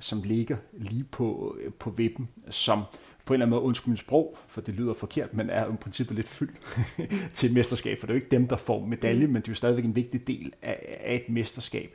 som 0.00 0.22
ligger 0.22 0.56
lige 0.72 1.04
på, 1.04 1.56
øh, 1.60 1.72
på 1.72 1.90
vippen, 1.90 2.28
som 2.50 2.82
på 3.24 3.34
en 3.34 3.36
eller 3.36 3.46
anden 3.46 3.50
måde, 3.50 3.62
undskyld 3.62 3.88
min 3.88 3.96
sprog, 3.96 4.38
for 4.48 4.60
det 4.60 4.74
lyder 4.74 4.94
forkert, 4.94 5.34
men 5.34 5.50
er 5.50 5.72
i 5.72 5.76
princippet 5.76 6.16
lidt 6.16 6.28
fyldt 6.28 6.78
til 7.34 7.48
et 7.48 7.54
mesterskab, 7.54 7.98
for 8.00 8.06
det 8.06 8.12
er 8.12 8.14
jo 8.14 8.20
ikke 8.20 8.30
dem, 8.30 8.48
der 8.48 8.56
får 8.56 8.86
medalje, 8.86 9.26
mm. 9.26 9.32
men 9.32 9.42
det 9.42 9.48
er 9.48 9.52
jo 9.52 9.56
stadigvæk 9.56 9.84
en 9.84 9.96
vigtig 9.96 10.26
del 10.26 10.52
af, 10.62 10.98
af 11.04 11.14
et 11.14 11.32
mesterskab. 11.32 11.90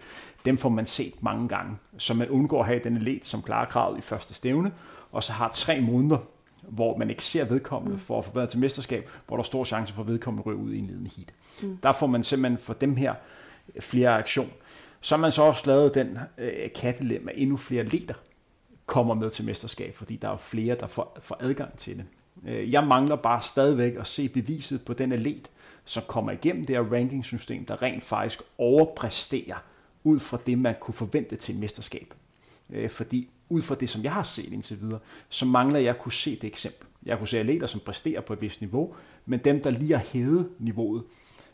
Dem 0.45 0.57
får 0.57 0.69
man 0.69 0.85
set 0.85 1.23
mange 1.23 1.47
gange, 1.47 1.77
så 1.97 2.13
man 2.13 2.29
undgår 2.29 2.59
at 2.59 2.67
have 2.67 2.81
den 2.83 2.97
elit, 2.97 3.27
som 3.27 3.41
klarer 3.41 3.65
kravet 3.65 3.97
i 3.97 4.01
første 4.01 4.33
stævne, 4.33 4.71
og 5.11 5.23
så 5.23 5.33
har 5.33 5.51
tre 5.53 5.81
måneder, 5.81 6.17
hvor 6.61 6.97
man 6.97 7.09
ikke 7.09 7.23
ser 7.23 7.45
vedkommende 7.45 7.95
mm. 7.95 8.01
for 8.01 8.17
at 8.17 8.25
forbedre 8.25 8.47
til 8.47 8.59
mesterskab, 8.59 9.09
hvor 9.27 9.37
der 9.37 9.41
er 9.41 9.45
stor 9.45 9.63
chance 9.63 9.93
for 9.93 10.01
at 10.01 10.07
vedkommende 10.07 10.43
ryge 10.43 10.57
ud 10.57 10.73
i 10.73 10.79
en 10.79 10.87
ledende 10.87 11.09
heat. 11.17 11.33
Mm. 11.61 11.77
Der 11.83 11.93
får 11.93 12.07
man 12.07 12.23
simpelthen 12.23 12.57
for 12.57 12.73
dem 12.73 12.95
her 12.95 13.13
flere 13.79 14.09
aktion. 14.09 14.51
Så 15.01 15.15
har 15.15 15.21
man 15.21 15.31
så 15.31 15.41
også 15.41 15.67
lavet 15.67 15.95
den 15.95 16.17
øh, 16.37 16.69
kattelem, 16.75 17.29
at 17.29 17.35
endnu 17.37 17.57
flere 17.57 17.83
leder 17.83 18.13
kommer 18.85 19.13
med 19.13 19.29
til 19.29 19.45
mesterskab, 19.45 19.95
fordi 19.95 20.15
der 20.15 20.29
er 20.29 20.37
flere, 20.37 20.75
der 20.75 20.87
får, 20.87 21.17
får 21.21 21.37
adgang 21.39 21.77
til 21.77 21.97
det. 21.97 22.05
Øh, 22.47 22.71
jeg 22.71 22.87
mangler 22.87 23.15
bare 23.15 23.41
stadigvæk 23.41 23.95
at 23.95 24.07
se 24.07 24.29
beviset 24.29 24.85
på 24.85 24.93
den 24.93 25.11
atlet, 25.11 25.49
som 25.85 26.03
kommer 26.07 26.31
igennem 26.31 26.65
det 26.65 26.75
her 26.75 26.93
rankingsystem, 26.93 27.65
der 27.65 27.81
rent 27.81 28.03
faktisk 28.03 28.41
overpræsterer 28.57 29.63
ud 30.03 30.19
fra 30.19 30.39
det, 30.45 30.59
man 30.59 30.75
kunne 30.79 30.93
forvente 30.93 31.35
til 31.35 31.55
et 31.55 31.61
mesterskab. 31.61 32.13
Øh, 32.69 32.89
fordi 32.89 33.29
ud 33.49 33.61
fra 33.61 33.75
det, 33.75 33.89
som 33.89 34.03
jeg 34.03 34.13
har 34.13 34.23
set 34.23 34.53
indtil 34.53 34.81
videre, 34.81 34.99
så 35.29 35.45
mangler 35.45 35.79
jeg 35.79 35.89
at 35.89 35.99
kunne 35.99 36.13
se 36.13 36.35
det 36.35 36.43
eksempel. 36.43 36.87
Jeg 37.05 37.17
kunne 37.17 37.27
se 37.27 37.39
atleter, 37.39 37.67
som 37.67 37.81
præsterer 37.85 38.21
på 38.21 38.33
et 38.33 38.41
vist 38.41 38.61
niveau, 38.61 38.95
men 39.25 39.39
dem, 39.39 39.63
der 39.63 39.69
lige 39.69 39.93
har 39.93 40.05
hævet 40.13 40.49
niveauet, 40.59 41.03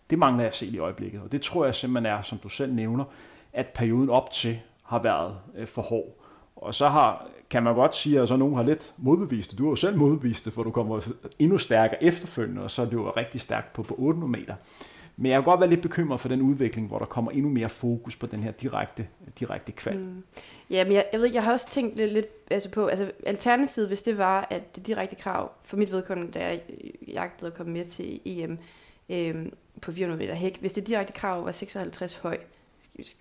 det 0.09 0.19
mangler 0.19 0.43
jeg 0.43 0.49
at 0.49 0.55
se 0.55 0.65
i 0.65 0.77
øjeblikket. 0.77 1.21
Og 1.21 1.31
det 1.31 1.41
tror 1.41 1.65
jeg 1.65 1.75
simpelthen 1.75 2.05
er, 2.05 2.21
som 2.21 2.37
du 2.37 2.49
selv 2.49 2.73
nævner, 2.73 3.05
at 3.55 3.67
perioden 3.67 4.09
op 4.09 4.31
til 4.31 4.59
har 4.83 5.01
været 5.01 5.35
øh, 5.57 5.67
for 5.67 5.81
hård. 5.81 6.15
Og 6.55 6.75
så 6.75 6.87
har, 6.87 7.27
kan 7.49 7.63
man 7.63 7.75
godt 7.75 7.95
sige, 7.95 8.21
at 8.21 8.27
så 8.27 8.35
nogen 8.35 8.55
har 8.55 8.63
lidt 8.63 8.93
modbevist 8.97 9.51
det. 9.51 9.57
Du 9.57 9.63
har 9.63 9.69
jo 9.69 9.75
selv 9.75 9.97
modbevist 9.97 10.45
det, 10.45 10.53
for 10.53 10.63
du 10.63 10.71
kommer 10.71 11.01
endnu 11.39 11.57
stærkere 11.57 12.03
efterfølgende, 12.03 12.61
og 12.61 12.71
så 12.71 12.81
er 12.81 12.85
det 12.85 12.93
jo 12.93 13.09
rigtig 13.09 13.41
stærkt 13.41 13.73
på, 13.73 13.83
på 13.83 13.95
800 13.97 14.31
meter. 14.31 14.55
Men 15.17 15.31
jeg 15.31 15.37
kan 15.37 15.43
godt 15.43 15.59
være 15.59 15.69
lidt 15.69 15.81
bekymret 15.81 16.19
for 16.19 16.29
den 16.29 16.41
udvikling, 16.41 16.87
hvor 16.87 16.99
der 16.99 17.05
kommer 17.05 17.31
endnu 17.31 17.49
mere 17.49 17.69
fokus 17.69 18.15
på 18.15 18.27
den 18.27 18.43
her 18.43 18.51
direkte, 18.51 19.07
direkte 19.39 19.71
kval. 19.71 19.97
Mm. 19.97 20.23
Ja, 20.69 20.83
men 20.83 20.93
jeg, 20.93 21.05
jeg 21.11 21.21
ved 21.21 21.33
jeg 21.33 21.43
har 21.43 21.51
også 21.51 21.69
tænkt 21.69 21.95
lidt, 21.95 22.13
lidt 22.13 22.27
altså 22.51 22.69
på, 22.69 22.87
altså 22.87 23.11
alternativet, 23.25 23.87
hvis 23.87 24.01
det 24.01 24.17
var, 24.17 24.47
at 24.49 24.75
det 24.75 24.87
direkte 24.87 25.15
krav, 25.15 25.51
for 25.63 25.77
mit 25.77 25.91
vedkommende, 25.91 26.31
da 26.31 26.47
jeg 26.47 26.61
jagtede 27.07 27.51
at 27.51 27.57
komme 27.57 27.73
med 27.73 27.85
til 27.85 28.19
EM 28.25 28.57
øh, 29.09 29.45
på 29.81 29.91
400 29.91 30.19
meter 30.19 30.33
hæk, 30.33 30.57
hvis 30.59 30.73
det 30.73 30.87
direkte 30.87 31.13
krav 31.13 31.45
var 31.45 31.51
56 31.51 32.15
høj, 32.15 32.37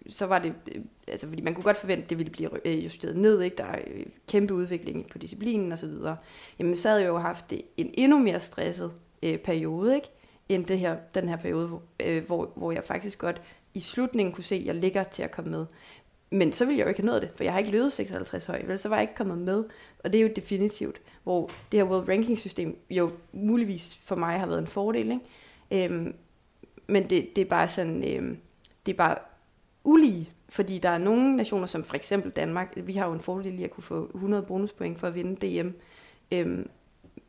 så 0.08 0.26
var 0.26 0.38
det, 0.38 0.54
øh, 0.74 0.82
altså 1.08 1.28
fordi 1.28 1.42
man 1.42 1.54
kunne 1.54 1.64
godt 1.64 1.76
forvente, 1.76 2.04
at 2.04 2.10
det 2.10 2.18
ville 2.18 2.32
blive 2.32 2.66
øh, 2.66 2.84
justeret 2.84 3.16
ned, 3.16 3.42
ikke? 3.42 3.56
der 3.56 3.64
er 3.64 3.78
øh, 3.86 4.06
kæmpe 4.28 4.54
udvikling 4.54 5.08
på 5.08 5.18
disciplinen 5.18 5.72
og 5.72 5.78
så 5.78 5.86
videre. 5.86 6.16
Jamen 6.58 6.76
så 6.76 6.88
havde 6.88 7.02
jeg 7.02 7.08
jo 7.08 7.18
haft 7.18 7.52
en 7.76 7.90
endnu 7.94 8.18
mere 8.18 8.40
stresset 8.40 8.92
øh, 9.22 9.38
periode, 9.38 9.94
ikke? 9.94 10.08
end 10.48 10.66
det 10.66 10.78
her, 10.78 10.96
den 11.14 11.28
her 11.28 11.36
periode, 11.36 11.66
hvor, 11.66 11.82
øh, 12.06 12.26
hvor, 12.26 12.52
hvor 12.56 12.72
jeg 12.72 12.84
faktisk 12.84 13.18
godt 13.18 13.40
i 13.74 13.80
slutningen 13.80 14.32
kunne 14.32 14.44
se, 14.44 14.54
at 14.54 14.64
jeg 14.64 14.74
ligger 14.74 15.04
til 15.04 15.22
at 15.22 15.30
komme 15.30 15.50
med. 15.50 15.66
Men 16.30 16.52
så 16.52 16.64
ville 16.64 16.78
jeg 16.78 16.84
jo 16.84 16.88
ikke 16.88 17.00
have 17.00 17.10
nået 17.10 17.22
det, 17.22 17.30
for 17.36 17.44
jeg 17.44 17.52
har 17.52 17.58
ikke 17.58 17.70
løbet 17.70 17.92
56 17.92 18.46
høj, 18.46 18.62
vel, 18.66 18.78
så 18.78 18.88
var 18.88 18.96
jeg 18.96 19.02
ikke 19.02 19.14
kommet 19.14 19.38
med. 19.38 19.64
Og 20.04 20.12
det 20.12 20.18
er 20.18 20.22
jo 20.22 20.30
definitivt, 20.36 21.00
hvor 21.22 21.50
det 21.72 21.80
her 21.80 21.84
World 21.84 22.08
Ranking 22.08 22.38
system 22.38 22.78
jo 22.90 23.10
muligvis 23.32 23.94
for 24.04 24.16
mig 24.16 24.38
har 24.38 24.46
været 24.46 24.58
en 24.58 24.66
fordel. 24.66 25.20
Ikke? 25.70 25.84
Øhm, 25.90 26.14
men 26.86 27.10
det, 27.10 27.36
det 27.36 27.42
er 27.42 27.48
bare 27.48 27.68
sådan, 27.68 28.16
øhm, 28.16 28.38
det 28.86 28.92
er 28.92 28.96
bare 28.96 29.18
ulige, 29.84 30.30
fordi 30.48 30.78
der 30.78 30.88
er 30.88 30.98
nogle 30.98 31.36
nationer, 31.36 31.66
som 31.66 31.84
for 31.84 31.94
eksempel 31.94 32.30
Danmark, 32.30 32.72
vi 32.76 32.92
har 32.92 33.06
jo 33.06 33.12
en 33.12 33.20
fordel 33.20 33.58
i 33.58 33.64
at 33.64 33.70
kunne 33.70 33.84
få 33.84 34.10
100 34.14 34.42
bonuspoint 34.42 34.98
for 34.98 35.06
at 35.06 35.14
vinde 35.14 35.62
DM, 35.62 35.68
øhm, 36.32 36.68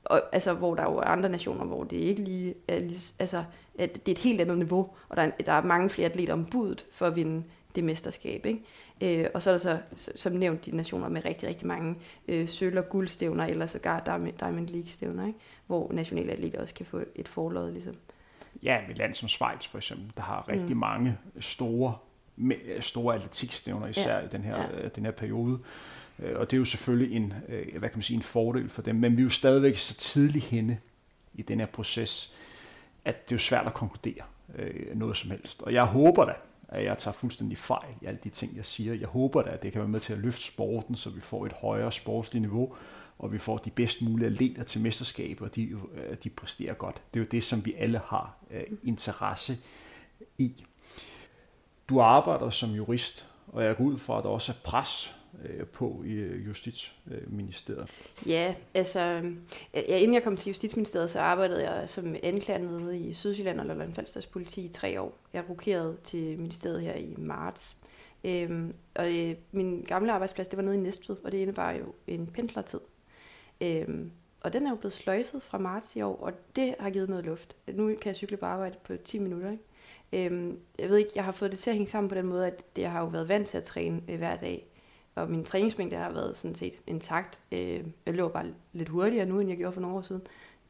og, 0.05 0.21
altså, 0.31 0.53
hvor 0.53 0.75
der 0.75 0.83
er 0.83 0.91
jo 0.91 0.99
andre 0.99 1.29
nationer, 1.29 1.65
hvor 1.65 1.83
det 1.83 1.97
ikke 1.97 2.23
lige 2.23 2.53
er, 2.67 2.79
lige, 2.79 3.13
altså, 3.19 3.43
at 3.79 4.05
det 4.05 4.07
er 4.07 4.15
et 4.15 4.23
helt 4.23 4.41
andet 4.41 4.57
niveau, 4.57 4.87
og 5.09 5.17
der 5.17 5.21
er, 5.21 5.29
der 5.45 5.51
er 5.51 5.61
mange 5.61 5.89
flere 5.89 6.09
atleter 6.09 6.33
om 6.33 6.45
budet 6.45 6.85
for 6.91 7.05
at 7.05 7.15
vinde 7.15 7.43
det 7.75 7.83
mesterskab. 7.83 8.45
Ikke? 8.45 9.21
Øh, 9.23 9.29
og 9.33 9.41
så 9.41 9.49
er 9.49 9.53
der 9.53 9.79
så, 9.95 10.11
som 10.15 10.33
nævnt, 10.33 10.65
de 10.65 10.75
nationer 10.75 11.09
med 11.09 11.25
rigtig, 11.25 11.49
rigtig 11.49 11.67
mange 11.67 11.95
øh, 12.27 12.47
sølv- 12.47 12.77
og 12.77 12.89
guldstævner, 12.89 13.45
eller 13.45 13.67
sågar 13.67 13.99
Diamond 14.39 14.67
League-stævner, 14.67 15.27
ikke? 15.27 15.39
hvor 15.67 15.91
nationale 15.93 16.31
atleter 16.31 16.61
også 16.61 16.73
kan 16.73 16.85
få 16.85 17.01
et 17.15 17.27
forlod. 17.27 17.71
Ligesom. 17.71 17.93
Ja, 18.63 18.79
et 18.89 18.97
land 18.97 19.13
som 19.13 19.27
Schweiz 19.27 19.67
for 19.67 19.77
eksempel, 19.77 20.13
der 20.17 20.23
har 20.23 20.49
rigtig 20.49 20.71
mm. 20.71 20.79
mange 20.79 21.17
store 21.39 21.93
store 22.79 23.15
atletikstævner, 23.15 23.87
især 23.87 24.17
ja. 24.17 24.25
i 24.25 24.27
den 24.27 24.43
her, 24.43 24.61
ja. 24.61 24.83
Øh, 24.83 24.91
den 24.95 25.05
her 25.05 25.11
periode. 25.11 25.59
Øh, 26.19 26.39
og 26.39 26.51
det 26.51 26.57
er 26.57 26.59
jo 26.59 26.65
selvfølgelig 26.65 27.15
en, 27.15 27.33
øh, 27.49 27.77
hvad 27.79 27.89
kan 27.89 27.97
man 27.97 28.03
sige, 28.03 28.17
en 28.17 28.23
fordel 28.23 28.69
for 28.69 28.81
dem, 28.81 28.95
men 28.95 29.17
vi 29.17 29.21
er 29.21 29.23
jo 29.23 29.29
stadigvæk 29.29 29.77
så 29.77 29.93
tidligt 29.93 30.45
henne 30.45 30.77
i 31.33 31.41
den 31.41 31.59
her 31.59 31.67
proces, 31.67 32.33
at 33.05 33.29
det 33.29 33.31
er 33.31 33.35
jo 33.35 33.39
svært 33.39 33.67
at 33.67 33.73
konkludere 33.73 34.23
noget 34.93 35.17
som 35.17 35.31
helst. 35.31 35.61
Og 35.61 35.73
jeg 35.73 35.83
håber 35.83 36.25
da, 36.25 36.33
at 36.67 36.83
jeg 36.83 36.97
tager 36.97 37.13
fuldstændig 37.13 37.57
fejl 37.57 37.89
i 38.01 38.05
alle 38.05 38.19
de 38.23 38.29
ting, 38.29 38.55
jeg 38.55 38.65
siger. 38.65 38.93
Jeg 38.93 39.07
håber 39.07 39.41
da, 39.41 39.49
at 39.49 39.63
det 39.63 39.71
kan 39.71 39.81
være 39.81 39.89
med 39.89 39.99
til 39.99 40.13
at 40.13 40.19
løfte 40.19 40.43
sporten, 40.43 40.95
så 40.95 41.09
vi 41.09 41.21
får 41.21 41.45
et 41.45 41.51
højere 41.51 41.91
sportsligt 41.91 42.41
niveau, 42.41 42.75
og 43.19 43.33
vi 43.33 43.37
får 43.37 43.57
de 43.57 43.69
bedst 43.69 44.01
mulige 44.01 44.27
atleter 44.27 44.63
til 44.63 44.81
mesterskab, 44.81 45.41
og 45.41 45.55
de, 45.55 45.77
de 46.23 46.29
præsterer 46.29 46.73
godt. 46.73 47.01
Det 47.13 47.19
er 47.19 47.23
jo 47.23 47.27
det, 47.31 47.43
som 47.43 47.65
vi 47.65 47.73
alle 47.73 48.01
har 48.05 48.37
interesse 48.83 49.57
i. 50.37 50.65
Du 51.89 51.99
arbejder 51.99 52.49
som 52.49 52.69
jurist, 52.69 53.27
og 53.47 53.63
jeg 53.63 53.77
går 53.77 53.83
ud 53.83 53.97
fra, 53.97 54.17
at 54.17 54.23
der 54.23 54.29
også 54.29 54.51
er 54.51 54.55
pres 54.63 55.15
øh, 55.43 55.65
på 55.65 56.03
i 56.05 56.11
øh, 56.11 56.47
Justitsministeriet. 56.47 57.89
Ja, 58.25 58.55
altså, 58.73 58.99
øh, 58.99 59.33
ja, 59.73 59.97
inden 59.97 60.13
jeg 60.13 60.23
kom 60.23 60.37
til 60.37 60.47
Justitsministeriet, 60.47 61.11
så 61.11 61.19
arbejdede 61.19 61.71
jeg 61.71 61.89
som 61.89 62.15
anklager 62.23 62.59
nede 62.59 62.99
i 62.99 63.13
Sydsjælland 63.13 63.59
og 63.59 63.65
Lolland 63.65 63.93
Falsters 63.93 64.27
politi 64.27 64.65
i 64.65 64.69
tre 64.69 65.01
år. 65.01 65.17
Jeg 65.33 65.43
rokerede 65.49 65.97
til 66.03 66.39
ministeriet 66.39 66.81
her 66.81 66.95
i 66.95 67.15
marts. 67.17 67.77
Øhm, 68.23 68.73
og 68.95 69.05
det, 69.05 69.37
min 69.51 69.85
gamle 69.87 70.11
arbejdsplads, 70.11 70.47
det 70.47 70.57
var 70.57 70.63
nede 70.63 70.75
i 70.75 70.79
Næstved, 70.79 71.17
og 71.23 71.31
det 71.31 71.37
indebar 71.37 71.71
jo 71.71 71.93
en 72.07 72.27
pendlertid. 72.27 72.79
Øhm, 73.61 74.11
og 74.41 74.53
den 74.53 74.65
er 74.65 74.69
jo 74.69 74.75
blevet 74.75 74.93
sløjfet 74.93 75.43
fra 75.43 75.57
marts 75.57 75.95
i 75.95 76.01
år, 76.01 76.15
og 76.15 76.33
det 76.55 76.75
har 76.79 76.89
givet 76.89 77.09
noget 77.09 77.25
luft. 77.25 77.55
Nu 77.67 77.87
kan 77.87 77.97
jeg 78.05 78.15
cykle 78.15 78.37
på 78.37 78.45
arbejde 78.45 78.75
på 78.83 78.93
10 79.03 79.19
minutter, 79.19 79.51
ikke? 79.51 79.63
Øhm, 80.15 80.59
jeg 80.79 80.89
ved 80.89 80.97
ikke, 80.97 81.11
jeg 81.15 81.23
har 81.23 81.31
fået 81.31 81.51
det 81.51 81.59
til 81.59 81.69
at 81.69 81.75
hænge 81.75 81.91
sammen 81.91 82.09
på 82.09 82.15
den 82.15 82.25
måde, 82.25 82.47
at 82.47 82.63
jeg 82.77 82.91
har 82.91 82.99
jo 82.99 83.05
været 83.05 83.29
vant 83.29 83.47
til 83.47 83.57
at 83.57 83.63
træne 83.63 84.01
øh, 84.09 84.17
hver 84.17 84.35
dag. 84.35 84.65
Og 85.15 85.31
min 85.31 85.43
træningsmængde 85.43 85.95
har 85.95 86.11
været 86.11 86.37
sådan 86.37 86.55
set 86.55 86.73
intakt. 86.87 87.39
Øh, 87.51 87.83
jeg 88.05 88.13
løber 88.13 88.29
bare 88.29 88.45
lidt 88.73 88.89
hurtigere 88.89 89.25
nu, 89.25 89.39
end 89.39 89.49
jeg 89.49 89.57
gjorde 89.57 89.73
for 89.73 89.81
nogle 89.81 89.97
år 89.97 90.01
siden. 90.01 90.21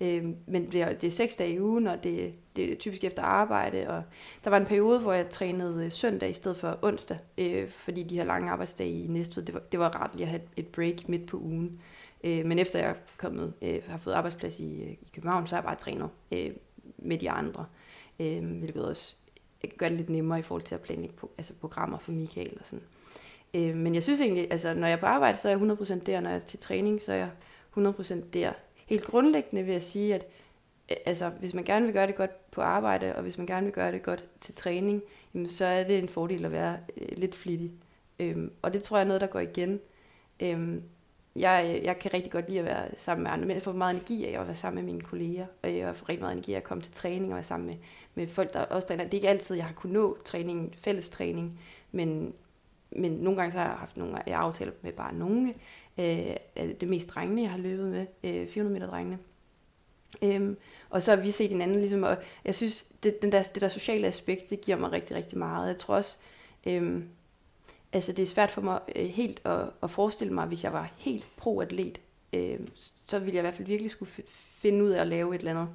Øh, 0.02 0.26
men 0.48 0.72
det 0.72 0.82
er, 0.82 0.94
det 0.94 1.08
er 1.08 1.12
seks 1.12 1.36
dage 1.36 1.54
i 1.54 1.62
ugen, 1.62 1.88
og 1.88 2.04
det, 2.04 2.34
det 2.56 2.72
er 2.72 2.76
typisk 2.76 3.04
efter 3.04 3.24
arbejde. 3.24 3.90
Og 3.90 4.04
der 4.44 4.50
var 4.50 4.58
en 4.58 4.66
periode, 4.66 5.00
hvor 5.00 5.14
jeg 5.14 5.30
trænede 5.30 5.86
øh, 5.86 5.92
søndag 5.92 6.30
i 6.30 6.34
stedet 6.34 6.58
for 6.58 6.80
onsdag, 6.82 7.18
øh, 7.38 7.70
fordi 7.70 8.04
de 8.04 8.16
her 8.16 8.24
lange 8.24 8.52
arbejdsdage 8.52 9.04
i 9.04 9.08
Næstved, 9.08 9.46
det 9.46 9.54
var, 9.54 9.62
det 9.72 9.80
var 9.80 9.90
rart 9.90 10.16
lige 10.16 10.24
at 10.24 10.30
have 10.30 10.42
et 10.56 10.68
break 10.68 11.10
midt 11.10 11.28
på 11.28 11.38
ugen. 11.38 11.82
Øh, 12.24 12.46
men 12.46 12.60
efter 12.60 12.80
jeg 12.80 12.90
er 12.90 12.96
kommet, 13.18 13.54
øh, 13.62 13.80
har 13.88 13.98
fået 13.98 14.14
arbejdsplads 14.14 14.60
i, 14.60 14.84
øh, 14.84 14.92
i 14.92 15.10
København, 15.14 15.48
så 15.48 15.56
har 15.56 15.62
jeg 15.62 15.68
bare 15.68 15.76
trænet 15.76 16.10
øh, 16.32 16.52
med 16.98 17.18
de 17.18 17.30
andre. 17.30 17.66
Øh, 18.20 18.60
hvilket 18.60 18.86
også 18.86 19.16
gør 19.78 19.90
det 19.90 19.98
lidt 19.98 20.10
nemmere 20.10 20.40
i 20.40 20.42
forhold 20.42 20.64
til 20.64 20.76
at 20.76 20.82
planlægge 20.82 21.16
på, 21.16 21.32
altså 21.38 21.54
programmer 21.54 21.98
for 21.98 22.12
Michael 22.12 22.58
og 22.60 22.66
sådan. 22.66 22.84
Øh, 23.54 23.76
men 23.76 23.96
jeg 23.96 24.04
synes 24.04 24.22
egentlig, 24.22 24.48
altså 24.52 24.74
når 24.74 24.88
jeg 24.88 24.96
er 24.96 25.00
på 25.00 25.06
arbejde, 25.06 25.38
så 25.38 25.50
er 25.50 25.58
jeg 25.58 25.62
100% 25.62 26.04
der, 26.04 26.20
når 26.20 26.30
jeg 26.30 26.38
er 26.38 26.46
til 26.46 26.60
træning, 26.60 27.02
så 27.02 27.12
er 27.12 27.16
jeg 27.16 27.30
100% 27.78 28.14
der. 28.34 28.52
Helt 28.86 29.04
grundlæggende 29.04 29.64
vil 29.64 29.72
jeg 29.72 29.82
sige, 29.82 30.16
at 30.16 30.26
øh, 30.92 30.98
altså, 31.06 31.30
hvis 31.30 31.54
man 31.54 31.64
gerne 31.64 31.86
vil 31.86 31.94
gøre 31.94 32.08
det 32.08 32.16
godt 32.16 32.52
på 32.52 32.62
arbejde, 32.62 33.16
og 33.16 33.22
hvis 33.22 33.38
man 33.38 33.48
gerne 33.48 33.66
vil 33.66 33.74
gøre 33.74 33.92
det 33.92 34.04
godt 34.04 34.26
til 34.42 34.56
træning, 34.56 35.02
jamen, 35.34 35.50
så 35.50 35.66
er 35.66 35.84
det 35.84 36.00
en 36.00 36.10
fordel 36.10 36.46
at 36.46 36.52
være 36.52 36.78
øh, 36.98 37.18
lidt 37.18 37.36
flittig. 37.36 37.72
Øhm, 38.20 38.52
og 38.62 38.74
det 38.74 38.84
tror 38.84 38.98
jeg 38.98 39.04
er 39.04 39.08
noget, 39.08 39.22
der 39.22 39.28
går 39.28 39.40
igen. 39.40 39.80
Øhm, 40.40 40.84
jeg, 41.36 41.82
jeg 41.84 42.00
kan 42.00 42.14
rigtig 42.14 42.32
godt 42.32 42.50
lide 42.50 42.60
at 42.60 42.66
være 42.66 42.88
sammen 42.98 43.24
med 43.24 43.32
andre, 43.32 43.46
men 43.46 43.56
jeg 43.56 43.64
får 43.64 43.72
meget 43.72 43.96
energi 43.96 44.26
af 44.26 44.42
at 44.42 44.48
være 44.48 44.56
sammen 44.56 44.86
med 44.86 44.94
mine 44.94 45.06
kolleger, 45.06 45.46
og 45.64 45.78
jeg 45.78 45.96
får 45.96 46.10
rigtig 46.10 46.22
meget 46.22 46.34
energi 46.34 46.54
af 46.54 46.58
at 46.58 46.64
komme 46.64 46.84
til 46.84 46.94
træning 46.94 47.32
og 47.32 47.36
være 47.36 47.44
sammen 47.44 47.68
med, 47.68 47.76
med 48.16 48.28
folk, 48.28 48.54
der 48.54 48.60
også 48.60 48.88
træner. 48.88 49.04
Det 49.04 49.14
er 49.14 49.18
ikke 49.18 49.30
altid, 49.30 49.56
jeg 49.56 49.66
har 49.66 49.74
kunnet 49.74 49.94
nå 49.94 50.18
træning, 50.26 50.76
fælles 50.78 51.10
træning, 51.10 51.60
men, 51.92 52.34
men 52.92 53.12
nogle 53.12 53.40
gange 53.40 53.52
så 53.52 53.58
har 53.58 53.66
jeg 53.66 53.76
haft 53.76 53.98
nogle 53.98 54.22
jeg 54.28 54.38
aftaler 54.38 54.72
med 54.82 54.92
bare 54.92 55.14
nogle 55.14 55.54
øh, 55.98 56.36
det 56.56 56.88
mest 56.88 57.10
drengene, 57.10 57.42
jeg 57.42 57.52
har 57.52 57.58
løbet 57.58 57.86
med, 57.86 58.06
øh, 58.24 58.48
400 58.48 58.74
meter 58.80 58.92
drengene. 58.92 59.20
Øhm, 60.22 60.58
og 60.90 61.04
så 61.04 61.16
har 61.16 61.22
vi 61.22 61.32
set 61.32 61.50
hinanden 61.50 61.80
ligesom, 61.80 62.04
og 62.04 62.18
jeg 62.46 62.56
synes, 62.56 62.88
det, 63.04 63.22
den 63.22 63.32
der, 63.32 63.44
det 63.44 63.62
der 63.62 63.68
sociale 63.68 64.08
aspekt, 64.08 64.50
det 64.50 64.62
giver 64.62 64.78
mig 64.78 64.92
rigtig, 64.92 65.18
rigtig 65.18 65.38
meget. 65.38 65.68
Jeg 65.68 65.78
tror 65.78 65.96
også, 65.96 66.18
øhm, 66.68 67.10
altså 67.96 68.12
det 68.12 68.24
er 68.24 68.28
svært 68.28 68.52
for 68.52 68.62
mig 68.62 68.80
øh, 68.96 69.06
helt 69.06 69.42
at, 69.46 69.70
at 69.84 69.92
forestille 69.92 70.34
mig, 70.34 70.46
hvis 70.46 70.64
jeg 70.64 70.74
var 70.74 70.92
helt 70.98 71.26
pro-atlet, 71.38 72.00
øh, 72.34 72.60
så 73.08 73.20
ville 73.20 73.34
jeg 73.34 73.40
i 73.40 73.42
hvert 73.42 73.56
fald 73.56 73.68
virkelig 73.68 73.92
skulle 73.92 74.12
finde 74.34 74.84
ud 74.84 74.90
af 74.90 75.02
at 75.02 75.08
lave 75.08 75.36
et 75.36 75.40
eller 75.40 75.52
andet 75.52 75.70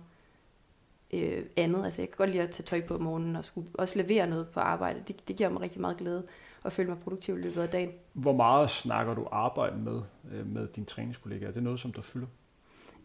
øh, 1.12 1.44
andet. 1.56 1.84
Altså 1.84 2.02
jeg 2.02 2.08
kan 2.08 2.16
godt 2.16 2.30
lide 2.30 2.42
at 2.42 2.50
tage 2.50 2.64
tøj 2.64 2.80
på 2.80 2.94
om 2.94 3.02
morgenen 3.02 3.36
og 3.36 3.44
skulle 3.44 3.68
også 3.74 3.98
levere 3.98 4.26
noget 4.26 4.48
på 4.48 4.60
arbejde. 4.60 5.02
Det, 5.08 5.28
det 5.28 5.36
giver 5.36 5.48
mig 5.48 5.60
rigtig 5.60 5.80
meget 5.80 5.96
glæde 5.96 6.22
at 6.64 6.72
føle 6.72 6.88
mig 6.88 6.98
produktiv 6.98 7.38
i 7.38 7.40
løbet 7.40 7.62
af 7.62 7.68
dagen. 7.68 7.90
Hvor 8.12 8.32
meget 8.32 8.70
snakker 8.70 9.14
du 9.14 9.26
arbejde 9.32 9.76
med, 9.76 10.00
øh, 10.32 10.46
med 10.46 10.68
dine 10.68 10.86
træningskollegaer? 10.86 11.48
Er 11.48 11.52
det 11.52 11.62
noget, 11.62 11.80
som 11.80 11.92
der 11.92 12.02
fylder? 12.02 12.26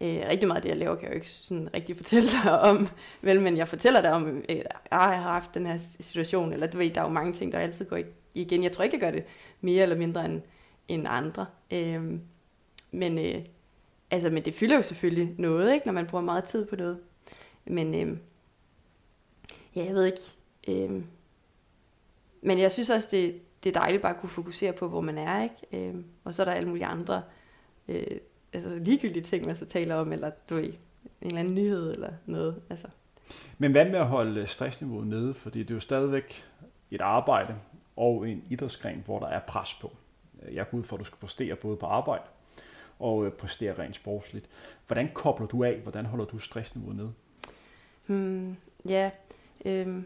Øh, 0.01 0.23
rigtig 0.29 0.47
meget 0.47 0.55
af 0.55 0.61
det, 0.61 0.69
jeg 0.69 0.77
laver, 0.77 0.95
kan 0.95 1.03
jeg 1.03 1.11
jo 1.11 1.15
ikke 1.15 1.29
sådan 1.29 1.69
rigtig 1.73 1.97
fortælle 1.97 2.29
dig 2.43 2.61
om. 2.61 2.87
Vel, 3.21 3.41
men 3.41 3.57
jeg 3.57 3.67
fortæller 3.67 4.01
dig 4.01 4.13
om, 4.13 4.27
øh, 4.49 4.55
jeg 4.55 4.65
har 4.91 5.15
haft 5.15 5.53
den 5.53 5.65
her 5.65 5.77
situation, 5.99 6.53
eller 6.53 6.67
du 6.67 6.77
ved, 6.77 6.89
der 6.89 7.01
er 7.01 7.05
jo 7.05 7.11
mange 7.11 7.33
ting, 7.33 7.51
der 7.51 7.59
altid 7.59 7.85
går 7.85 7.97
igen. 8.35 8.63
Jeg 8.63 8.71
tror 8.71 8.83
ikke, 8.83 8.95
jeg 8.95 9.01
gør 9.01 9.11
det 9.11 9.23
mere 9.61 9.83
eller 9.83 9.95
mindre 9.95 10.25
end, 10.25 10.41
end 10.87 11.05
andre. 11.09 11.45
Øhm, 11.71 12.21
men, 12.91 13.19
øh, 13.19 13.45
altså, 14.11 14.29
men 14.29 14.45
det 14.45 14.53
fylder 14.53 14.75
jo 14.75 14.81
selvfølgelig 14.81 15.35
noget, 15.37 15.73
ikke, 15.73 15.85
når 15.85 15.93
man 15.93 16.07
bruger 16.07 16.23
meget 16.23 16.43
tid 16.43 16.65
på 16.65 16.75
noget. 16.75 16.99
Men 17.65 17.95
øh, 17.95 18.17
ja, 19.75 19.85
jeg 19.85 19.93
ved 19.93 20.05
ikke. 20.05 20.21
Øh, 20.67 21.03
men 22.41 22.59
jeg 22.59 22.71
synes 22.71 22.89
også, 22.89 23.07
det, 23.11 23.41
det 23.63 23.75
er 23.75 23.79
dejligt 23.79 24.01
bare 24.01 24.13
at 24.13 24.21
kunne 24.21 24.29
fokusere 24.29 24.73
på, 24.73 24.87
hvor 24.87 25.01
man 25.01 25.17
er, 25.17 25.43
ikke? 25.43 25.89
Øh, 25.89 25.95
og 26.23 26.33
så 26.33 26.43
er 26.43 26.45
der 26.45 26.51
alle 26.51 26.69
mulige 26.69 26.85
andre 26.85 27.21
øh, 27.87 28.07
altså 28.53 28.69
ligegyldige 28.75 29.23
ting, 29.23 29.45
man 29.45 29.55
så 29.55 29.65
taler 29.65 29.95
om, 29.95 30.13
eller 30.13 30.31
du 30.49 30.55
ved, 30.55 30.63
en 30.63 30.73
eller 31.21 31.39
anden 31.39 31.55
nyhed 31.55 31.91
eller 31.91 32.11
noget. 32.25 32.61
Altså. 32.69 32.87
Men 33.57 33.71
hvad 33.71 33.85
med 33.85 33.99
at 33.99 34.07
holde 34.07 34.47
stressniveauet 34.47 35.07
nede? 35.07 35.33
Fordi 35.33 35.59
det 35.59 35.69
er 35.69 35.75
jo 35.75 35.79
stadigvæk 35.79 36.43
et 36.91 37.01
arbejde 37.01 37.55
og 37.97 38.29
en 38.29 38.43
idrætsgren, 38.49 39.03
hvor 39.05 39.19
der 39.19 39.27
er 39.27 39.39
pres 39.39 39.73
på. 39.73 39.91
Jeg 40.51 40.69
går 40.69 40.77
ud 40.77 40.83
for, 40.83 40.95
at 40.95 40.99
du 40.99 41.05
skal 41.05 41.17
præstere 41.17 41.55
både 41.55 41.77
på 41.77 41.85
arbejde 41.85 42.23
og 42.99 43.25
øh, 43.25 43.31
præstere 43.31 43.79
rent 43.79 43.95
sportsligt. 43.95 44.45
Hvordan 44.87 45.09
kobler 45.13 45.47
du 45.47 45.63
af? 45.63 45.75
Hvordan 45.75 46.05
holder 46.05 46.25
du 46.25 46.39
stressniveauet 46.39 46.95
nede? 46.95 47.13
Hmm, 48.05 48.57
ja, 48.89 49.11
øhm, 49.65 50.05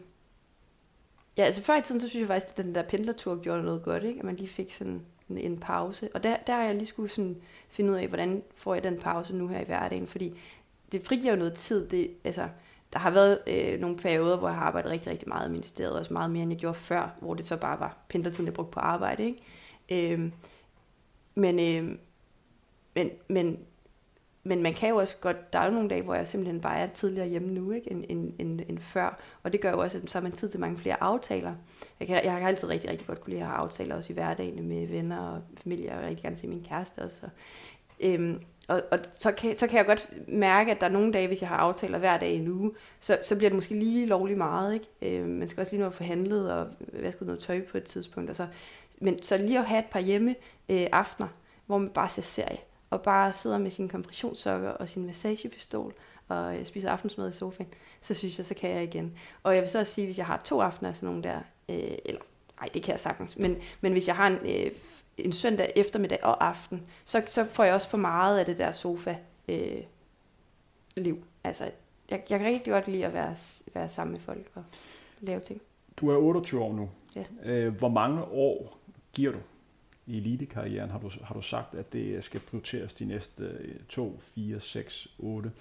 ja, 1.37 1.43
altså 1.43 1.61
før 1.61 1.77
i 1.77 1.81
tiden, 1.81 2.01
så 2.01 2.07
synes 2.07 2.21
jeg 2.21 2.27
faktisk, 2.27 2.59
at 2.59 2.65
den 2.65 2.75
der 2.75 2.83
pendlertur 2.83 3.41
gjorde 3.41 3.63
noget 3.63 3.83
godt, 3.83 4.03
ikke? 4.03 4.19
at 4.19 4.25
man 4.25 4.35
lige 4.35 4.47
fik 4.47 4.73
sådan 4.73 5.01
en, 5.29 5.37
en 5.37 5.59
pause. 5.59 6.09
Og 6.13 6.23
der, 6.23 6.37
der 6.47 6.53
har 6.53 6.63
jeg 6.63 6.75
lige 6.75 6.85
skulle 6.85 7.09
sådan 7.09 7.37
finde 7.69 7.91
ud 7.91 7.95
af, 7.95 8.07
hvordan 8.07 8.43
får 8.55 8.73
jeg 8.73 8.83
den 8.83 8.99
pause 8.99 9.35
nu 9.35 9.47
her 9.47 9.59
i 9.59 9.65
hverdagen, 9.65 10.07
fordi 10.07 10.39
det 10.91 11.05
frigiver 11.05 11.33
jo 11.33 11.39
noget 11.39 11.53
tid. 11.53 11.89
Det, 11.89 12.11
altså, 12.23 12.49
der 12.93 12.99
har 12.99 13.11
været 13.11 13.39
øh, 13.47 13.79
nogle 13.79 13.97
perioder, 13.97 14.37
hvor 14.37 14.47
jeg 14.47 14.57
har 14.57 14.65
arbejdet 14.65 14.91
rigtig, 14.91 15.11
rigtig 15.11 15.29
meget 15.29 15.47
i 15.47 15.51
ministeriet, 15.51 15.99
også 15.99 16.13
meget 16.13 16.31
mere, 16.31 16.43
end 16.43 16.51
jeg 16.51 16.59
gjorde 16.59 16.75
før, 16.75 17.15
hvor 17.19 17.33
det 17.33 17.45
så 17.45 17.57
bare 17.57 17.79
var 17.79 17.97
pendlertiden, 18.09 18.45
jeg 18.45 18.53
brugte 18.53 18.71
på 18.71 18.79
arbejde. 18.79 19.23
Ikke? 19.25 20.13
Øhm, 20.13 20.31
men, 21.35 21.59
øh, 21.59 21.97
men, 22.95 23.09
men 23.27 23.59
men 24.43 24.63
man 24.63 24.73
kan 24.73 24.89
jo 24.89 24.95
også 24.95 25.17
godt, 25.21 25.53
der 25.53 25.59
er 25.59 25.65
jo 25.65 25.71
nogle 25.71 25.89
dage, 25.89 26.01
hvor 26.01 26.13
jeg 26.13 26.27
simpelthen 26.27 26.61
bare 26.61 26.77
er 26.77 26.87
tidligere 26.87 27.27
hjemme 27.27 27.53
nu, 27.53 27.71
ikke, 27.71 27.91
end, 27.91 28.03
end, 28.09 28.33
end, 28.39 28.61
end 28.67 28.79
før. 28.79 29.19
Og 29.43 29.51
det 29.53 29.61
gør 29.61 29.71
jo 29.71 29.79
også, 29.79 29.97
at 29.97 30.09
så 30.09 30.17
har 30.17 30.23
man 30.23 30.31
tid 30.31 30.49
til 30.49 30.59
mange 30.59 30.77
flere 30.77 31.03
aftaler. 31.03 31.55
Jeg, 31.99 32.07
kan, 32.07 32.23
jeg 32.23 32.33
har 32.33 32.47
altid 32.47 32.69
rigtig, 32.69 32.89
rigtig 32.89 33.07
godt 33.07 33.21
kunne 33.21 33.29
lide 33.29 33.41
at 33.41 33.47
have 33.47 33.57
aftaler 33.57 33.95
også 33.95 34.13
i 34.13 34.15
hverdagen 34.15 34.67
med 34.67 34.87
venner 34.87 35.19
og 35.19 35.41
familie, 35.57 35.91
og 35.91 35.95
jeg 35.95 36.09
rigtig 36.09 36.23
gerne 36.23 36.37
se 36.37 36.47
min 36.47 36.65
kæreste 36.69 36.99
også. 36.99 37.19
Og, 37.23 37.29
øhm, 38.01 38.41
og, 38.69 38.83
og 38.91 38.99
så, 39.13 39.31
kan, 39.31 39.57
så 39.57 39.67
kan 39.67 39.77
jeg 39.77 39.85
godt 39.85 40.27
mærke, 40.27 40.71
at 40.71 40.81
der 40.81 40.87
er 40.87 40.91
nogle 40.91 41.13
dage, 41.13 41.27
hvis 41.27 41.41
jeg 41.41 41.49
har 41.49 41.57
aftaler 41.57 41.97
hver 41.97 42.17
dag 42.17 42.31
i 42.31 42.37
en 42.37 42.47
uge, 42.47 42.71
så, 42.99 43.17
så 43.23 43.35
bliver 43.35 43.49
det 43.49 43.55
måske 43.55 43.73
lige 43.75 44.05
lovligt 44.05 44.37
meget. 44.37 44.73
Ikke? 44.73 45.19
Øh, 45.19 45.27
man 45.27 45.49
skal 45.49 45.61
også 45.61 45.71
lige 45.71 45.81
nå 45.81 45.87
at 45.87 45.93
få 45.93 46.03
handlet 46.03 46.51
og 46.51 46.67
vasket 46.93 47.27
noget 47.27 47.39
tøj 47.39 47.61
på 47.61 47.77
et 47.77 47.83
tidspunkt. 47.83 48.29
Og 48.29 48.35
så, 48.35 48.47
men 48.99 49.23
så 49.23 49.37
lige 49.37 49.59
at 49.59 49.65
have 49.65 49.79
et 49.79 49.85
par 49.85 49.99
hjemme 49.99 50.35
øh, 50.69 50.87
aftener, 50.91 51.27
hvor 51.65 51.77
man 51.77 51.89
bare 51.89 52.09
ser 52.09 52.21
serie 52.21 52.57
og 52.89 53.01
bare 53.01 53.33
sidder 53.33 53.57
med 53.57 53.71
sine 53.71 53.89
kompressionssokker 53.89 54.69
og 54.69 54.89
sin 54.89 55.05
massagepistol 55.05 55.93
og 56.27 56.57
øh, 56.57 56.65
spiser 56.65 56.89
aftensmad 56.89 57.29
i 57.29 57.33
sofaen, 57.33 57.69
så 58.01 58.13
synes 58.13 58.37
jeg, 58.37 58.45
så 58.45 58.53
kan 58.53 58.69
jeg 58.69 58.83
igen. 58.83 59.13
Og 59.43 59.53
jeg 59.55 59.61
vil 59.61 59.69
så 59.69 59.79
også 59.79 59.93
sige, 59.93 60.05
hvis 60.05 60.17
jeg 60.17 60.25
har 60.25 60.37
to 60.37 60.61
aftener, 60.61 60.93
sådan 60.93 61.07
nogle 61.07 61.23
der, 61.23 61.37
øh, 61.69 61.97
eller 62.05 62.21
nej, 62.61 62.69
det 62.73 62.83
kan 62.83 62.91
jeg 62.91 62.99
sagtens, 62.99 63.37
men, 63.37 63.57
men 63.81 63.91
hvis 63.91 64.07
jeg 64.07 64.15
har 64.15 64.27
en, 64.27 64.39
øh, 64.45 64.71
en 65.25 65.31
søndag 65.31 65.73
eftermiddag 65.75 66.23
og 66.23 66.47
aften, 66.47 66.83
så, 67.05 67.23
så 67.27 67.45
får 67.45 67.63
jeg 67.63 67.73
også 67.73 67.89
for 67.89 67.97
meget 67.97 68.39
af 68.39 68.45
det 68.45 68.57
der 68.57 68.71
sofa 68.71 69.15
øh, 69.47 69.83
liv. 70.95 71.23
Altså, 71.43 71.63
jeg, 72.09 72.23
jeg 72.29 72.39
kan 72.39 72.47
rigtig 72.47 72.73
godt 72.73 72.87
lide 72.87 73.05
at 73.05 73.13
være, 73.13 73.35
være 73.73 73.89
sammen 73.89 74.11
med 74.11 74.21
folk 74.21 74.51
og 74.55 74.63
lave 75.19 75.39
ting. 75.39 75.61
Du 75.97 76.09
er 76.09 76.17
28 76.17 76.61
år 76.61 76.73
nu. 76.73 76.89
Ja. 77.15 77.23
Øh, 77.43 77.77
hvor 77.77 77.89
mange 77.89 78.23
år 78.23 78.77
giver 79.13 79.31
du 79.31 79.39
i 80.09 80.17
elitekarrieren 80.17 80.89
har 80.89 80.99
du, 80.99 81.11
har 81.23 81.35
du 81.35 81.41
sagt, 81.41 81.75
at 81.75 81.93
det 81.93 82.23
skal 82.23 82.39
prioriteres 82.39 82.93
de 82.93 83.05
næste 83.05 83.57
2, 83.89 84.19
4, 84.35 84.59
6, 84.59 85.07
8. 85.19 85.51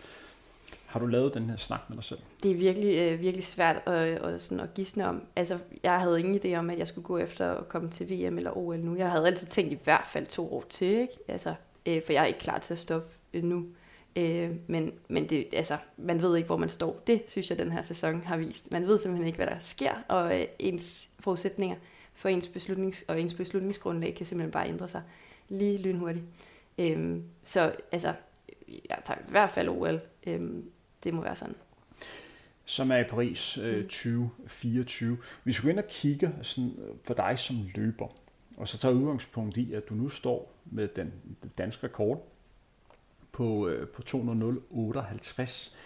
Har 0.88 1.00
du 1.00 1.06
lavet 1.06 1.34
den 1.34 1.50
her 1.50 1.56
snak 1.56 1.80
med 1.88 1.96
dig 1.96 2.04
selv? 2.04 2.18
Det 2.42 2.50
er 2.50 2.54
virkelig, 2.54 2.96
øh, 2.98 3.20
virkelig 3.20 3.44
svært 3.44 3.76
at, 3.86 4.18
og 4.20 4.40
sådan 4.40 4.60
at 4.60 4.74
gisne 4.74 5.08
om. 5.08 5.22
Altså, 5.36 5.58
jeg 5.82 6.00
havde 6.00 6.20
ingen 6.20 6.40
idé 6.44 6.54
om, 6.58 6.70
at 6.70 6.78
jeg 6.78 6.88
skulle 6.88 7.04
gå 7.04 7.18
efter 7.18 7.54
at 7.54 7.68
komme 7.68 7.90
til 7.90 8.10
VM 8.10 8.38
eller 8.38 8.56
OL 8.56 8.78
nu. 8.78 8.96
Jeg 8.96 9.10
havde 9.10 9.26
altid 9.26 9.46
tænkt 9.46 9.72
i 9.72 9.78
hvert 9.84 10.06
fald 10.06 10.26
to 10.26 10.54
år 10.54 10.64
til, 10.68 10.88
ikke? 10.88 11.14
Altså, 11.28 11.54
øh, 11.86 12.02
for 12.02 12.12
jeg 12.12 12.22
er 12.22 12.26
ikke 12.26 12.38
klar 12.38 12.58
til 12.58 12.72
at 12.72 12.78
stoppe 12.78 13.08
øh, 13.34 13.44
nu. 13.44 13.66
Øh, 14.16 14.50
men 14.66 14.92
men 15.08 15.28
det, 15.28 15.46
altså, 15.52 15.76
man 15.96 16.22
ved 16.22 16.36
ikke, 16.36 16.46
hvor 16.46 16.56
man 16.56 16.68
står. 16.68 17.02
Det 17.06 17.22
synes 17.28 17.50
jeg, 17.50 17.58
den 17.58 17.72
her 17.72 17.82
sæson 17.82 18.22
har 18.22 18.36
vist. 18.36 18.72
Man 18.72 18.86
ved 18.86 18.98
simpelthen 18.98 19.26
ikke, 19.26 19.36
hvad 19.36 19.46
der 19.46 19.58
sker, 19.58 19.92
og 20.08 20.40
øh, 20.40 20.46
ens 20.58 21.08
forudsætninger 21.20 21.76
for 22.14 22.28
ens 22.28 22.48
beslutnings, 22.48 23.04
og 23.08 23.20
ens 23.20 23.34
beslutningsgrundlag 23.34 24.14
kan 24.14 24.26
simpelthen 24.26 24.52
bare 24.52 24.68
ændre 24.68 24.88
sig 24.88 25.02
lige 25.48 25.78
lynhurtigt. 25.78 26.24
Øh, 26.78 27.16
så 27.42 27.72
altså, 27.92 28.14
jeg 28.68 28.98
tager 29.04 29.20
i 29.20 29.30
hvert 29.30 29.50
fald 29.50 29.68
OL. 29.68 30.00
Øh, 30.26 30.40
det 31.04 31.14
må 31.14 31.22
være 31.22 31.36
sådan. 31.36 31.54
Som 32.64 32.90
er 32.90 32.96
i 32.96 33.04
Paris 33.04 33.58
øh, 33.58 33.82
2024. 33.82 35.10
Mm. 35.10 35.22
Vi 35.44 35.52
skal 35.52 35.64
gå 35.64 35.70
ind 35.70 35.78
og 35.78 35.88
kigge 35.88 36.34
sådan, 36.42 36.74
øh, 36.78 36.94
for 37.04 37.14
dig 37.14 37.38
som 37.38 37.56
løber, 37.74 38.08
og 38.56 38.68
så 38.68 38.78
tager 38.78 38.94
udgangspunkt 38.94 39.56
i, 39.56 39.72
at 39.74 39.88
du 39.88 39.94
nu 39.94 40.08
står 40.08 40.52
med 40.64 40.88
den, 40.88 41.12
den 41.42 41.52
danske 41.58 41.86
rekord 41.86 42.28
på, 43.32 43.68
øh, 43.68 43.88
på 43.88 44.02
200.58. 44.02 45.76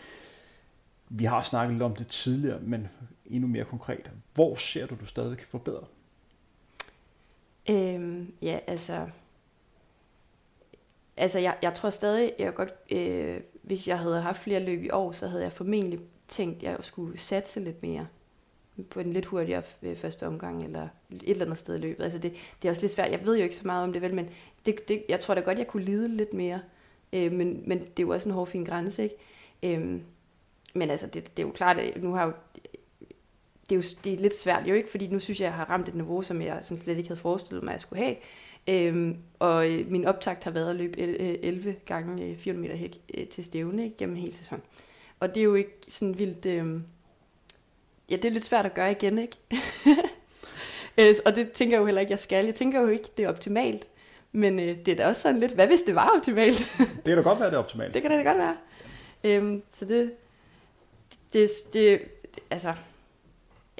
Vi 1.08 1.24
har 1.24 1.42
snakket 1.42 1.74
lidt 1.74 1.82
om 1.82 1.96
det 1.96 2.06
tidligere, 2.06 2.60
men 2.60 2.88
endnu 3.26 3.48
mere 3.48 3.64
konkret. 3.64 4.10
Hvor 4.34 4.56
ser 4.56 4.86
du, 4.86 4.96
du 5.00 5.06
stadig 5.06 5.38
kan 5.38 5.46
forbedre? 5.46 5.84
Øhm, 7.70 8.34
ja, 8.42 8.58
altså... 8.66 9.08
Altså, 11.16 11.38
jeg, 11.38 11.56
jeg 11.62 11.74
tror 11.74 11.90
stadig, 11.90 12.32
jeg 12.38 12.54
godt, 12.54 12.72
øh, 12.90 13.40
hvis 13.62 13.88
jeg 13.88 13.98
havde 13.98 14.20
haft 14.20 14.42
flere 14.42 14.60
løb 14.60 14.82
i 14.82 14.90
år, 14.90 15.12
så 15.12 15.26
havde 15.26 15.42
jeg 15.42 15.52
formentlig 15.52 16.00
tænkt, 16.28 16.56
at 16.56 16.62
jeg 16.62 16.76
skulle 16.80 17.18
satse 17.18 17.60
lidt 17.60 17.82
mere 17.82 18.06
på 18.90 19.00
en 19.00 19.12
lidt 19.12 19.26
hurtigere 19.26 19.62
første 19.96 20.26
omgang, 20.26 20.64
eller 20.64 20.88
et 21.10 21.30
eller 21.30 21.44
andet 21.44 21.58
sted 21.58 21.74
i 21.74 21.80
løbet. 21.80 22.04
Altså 22.04 22.18
det, 22.18 22.32
det 22.62 22.68
er 22.68 22.72
også 22.72 22.82
lidt 22.82 22.92
svært. 22.92 23.10
Jeg 23.10 23.26
ved 23.26 23.36
jo 23.36 23.42
ikke 23.42 23.56
så 23.56 23.66
meget 23.66 23.84
om 23.84 23.92
det, 23.92 24.02
vel, 24.02 24.14
men 24.14 24.28
det, 24.66 24.88
det, 24.88 25.04
jeg 25.08 25.20
tror 25.20 25.34
da 25.34 25.40
godt, 25.40 25.58
jeg 25.58 25.66
kunne 25.66 25.84
lide 25.84 26.08
lidt 26.08 26.34
mere. 26.34 26.60
Øh, 27.12 27.32
men, 27.32 27.62
men 27.66 27.78
det 27.78 27.98
er 27.98 28.02
jo 28.02 28.08
også 28.08 28.28
en 28.28 28.34
hård 28.34 28.48
fin 28.48 28.64
grænse, 28.64 29.02
ikke? 29.02 29.16
Øh, 29.62 30.00
men 30.74 30.90
altså, 30.90 31.06
det, 31.06 31.36
det 31.36 31.42
er 31.42 31.46
jo 31.46 31.52
klart, 31.52 31.78
at 31.78 32.02
nu 32.02 32.12
har 32.12 32.20
jeg 32.20 32.28
jo 32.28 32.60
det 33.72 33.72
er 33.72 33.76
jo 33.76 33.98
det 34.04 34.12
er 34.12 34.16
lidt 34.16 34.38
svært 34.38 34.68
jo 34.68 34.74
ikke, 34.74 34.90
fordi 34.90 35.06
nu 35.06 35.18
synes 35.18 35.40
jeg, 35.40 35.46
jeg 35.46 35.54
har 35.54 35.70
ramt 35.70 35.88
et 35.88 35.94
niveau, 35.94 36.22
som 36.22 36.42
jeg 36.42 36.58
sådan 36.62 36.78
slet 36.78 36.96
ikke 36.96 37.08
havde 37.08 37.20
forestillet 37.20 37.64
mig, 37.64 37.70
at 37.70 37.74
jeg 37.74 37.80
skulle 37.80 38.04
have. 38.04 38.16
Øhm, 38.68 39.16
og 39.38 39.70
øh, 39.70 39.90
min 39.90 40.04
optakt 40.04 40.44
har 40.44 40.50
været 40.50 40.70
at 40.70 40.76
løbe 40.76 40.98
11 40.98 41.68
øh, 41.68 41.76
gange 41.86 42.36
400 42.36 42.68
meter 42.68 42.76
hæk 42.80 43.00
øh, 43.14 43.26
til 43.26 43.44
stævne 43.44 43.84
ikke, 43.84 43.96
gennem 43.96 44.16
hele 44.16 44.34
sæsonen. 44.34 44.62
Og 45.20 45.34
det 45.34 45.40
er 45.40 45.44
jo 45.44 45.54
ikke 45.54 45.78
sådan 45.88 46.18
vildt... 46.18 46.46
Øh, 46.46 46.80
ja, 48.10 48.16
det 48.16 48.24
er 48.24 48.30
lidt 48.30 48.44
svært 48.44 48.66
at 48.66 48.74
gøre 48.74 48.90
igen, 48.90 49.18
ikke? 49.18 49.36
øh, 50.98 51.14
og 51.26 51.34
det 51.34 51.52
tænker 51.52 51.76
jeg 51.76 51.80
jo 51.80 51.86
heller 51.86 52.00
ikke, 52.00 52.10
jeg 52.10 52.18
skal. 52.18 52.44
Jeg 52.44 52.54
tænker 52.54 52.80
jo 52.80 52.88
ikke, 52.88 53.08
det 53.16 53.24
er 53.24 53.28
optimalt. 53.28 53.86
Men 54.32 54.60
øh, 54.60 54.76
det 54.86 54.88
er 54.88 54.96
da 54.96 55.08
også 55.08 55.22
sådan 55.22 55.40
lidt, 55.40 55.52
hvad 55.52 55.66
hvis 55.66 55.82
det 55.82 55.94
var 55.94 56.12
optimalt? 56.16 56.58
det 56.78 57.04
kan 57.04 57.16
da 57.16 57.22
godt 57.22 57.40
være, 57.40 57.50
det 57.50 57.54
er 57.54 57.60
optimalt. 57.60 57.94
Det 57.94 58.02
kan 58.02 58.10
da 58.10 58.22
godt 58.22 58.38
være. 58.38 58.56
Øhm, 59.24 59.62
så 59.78 59.84
det, 59.84 60.12
det, 61.32 61.50
det, 61.72 62.00
altså, 62.50 62.74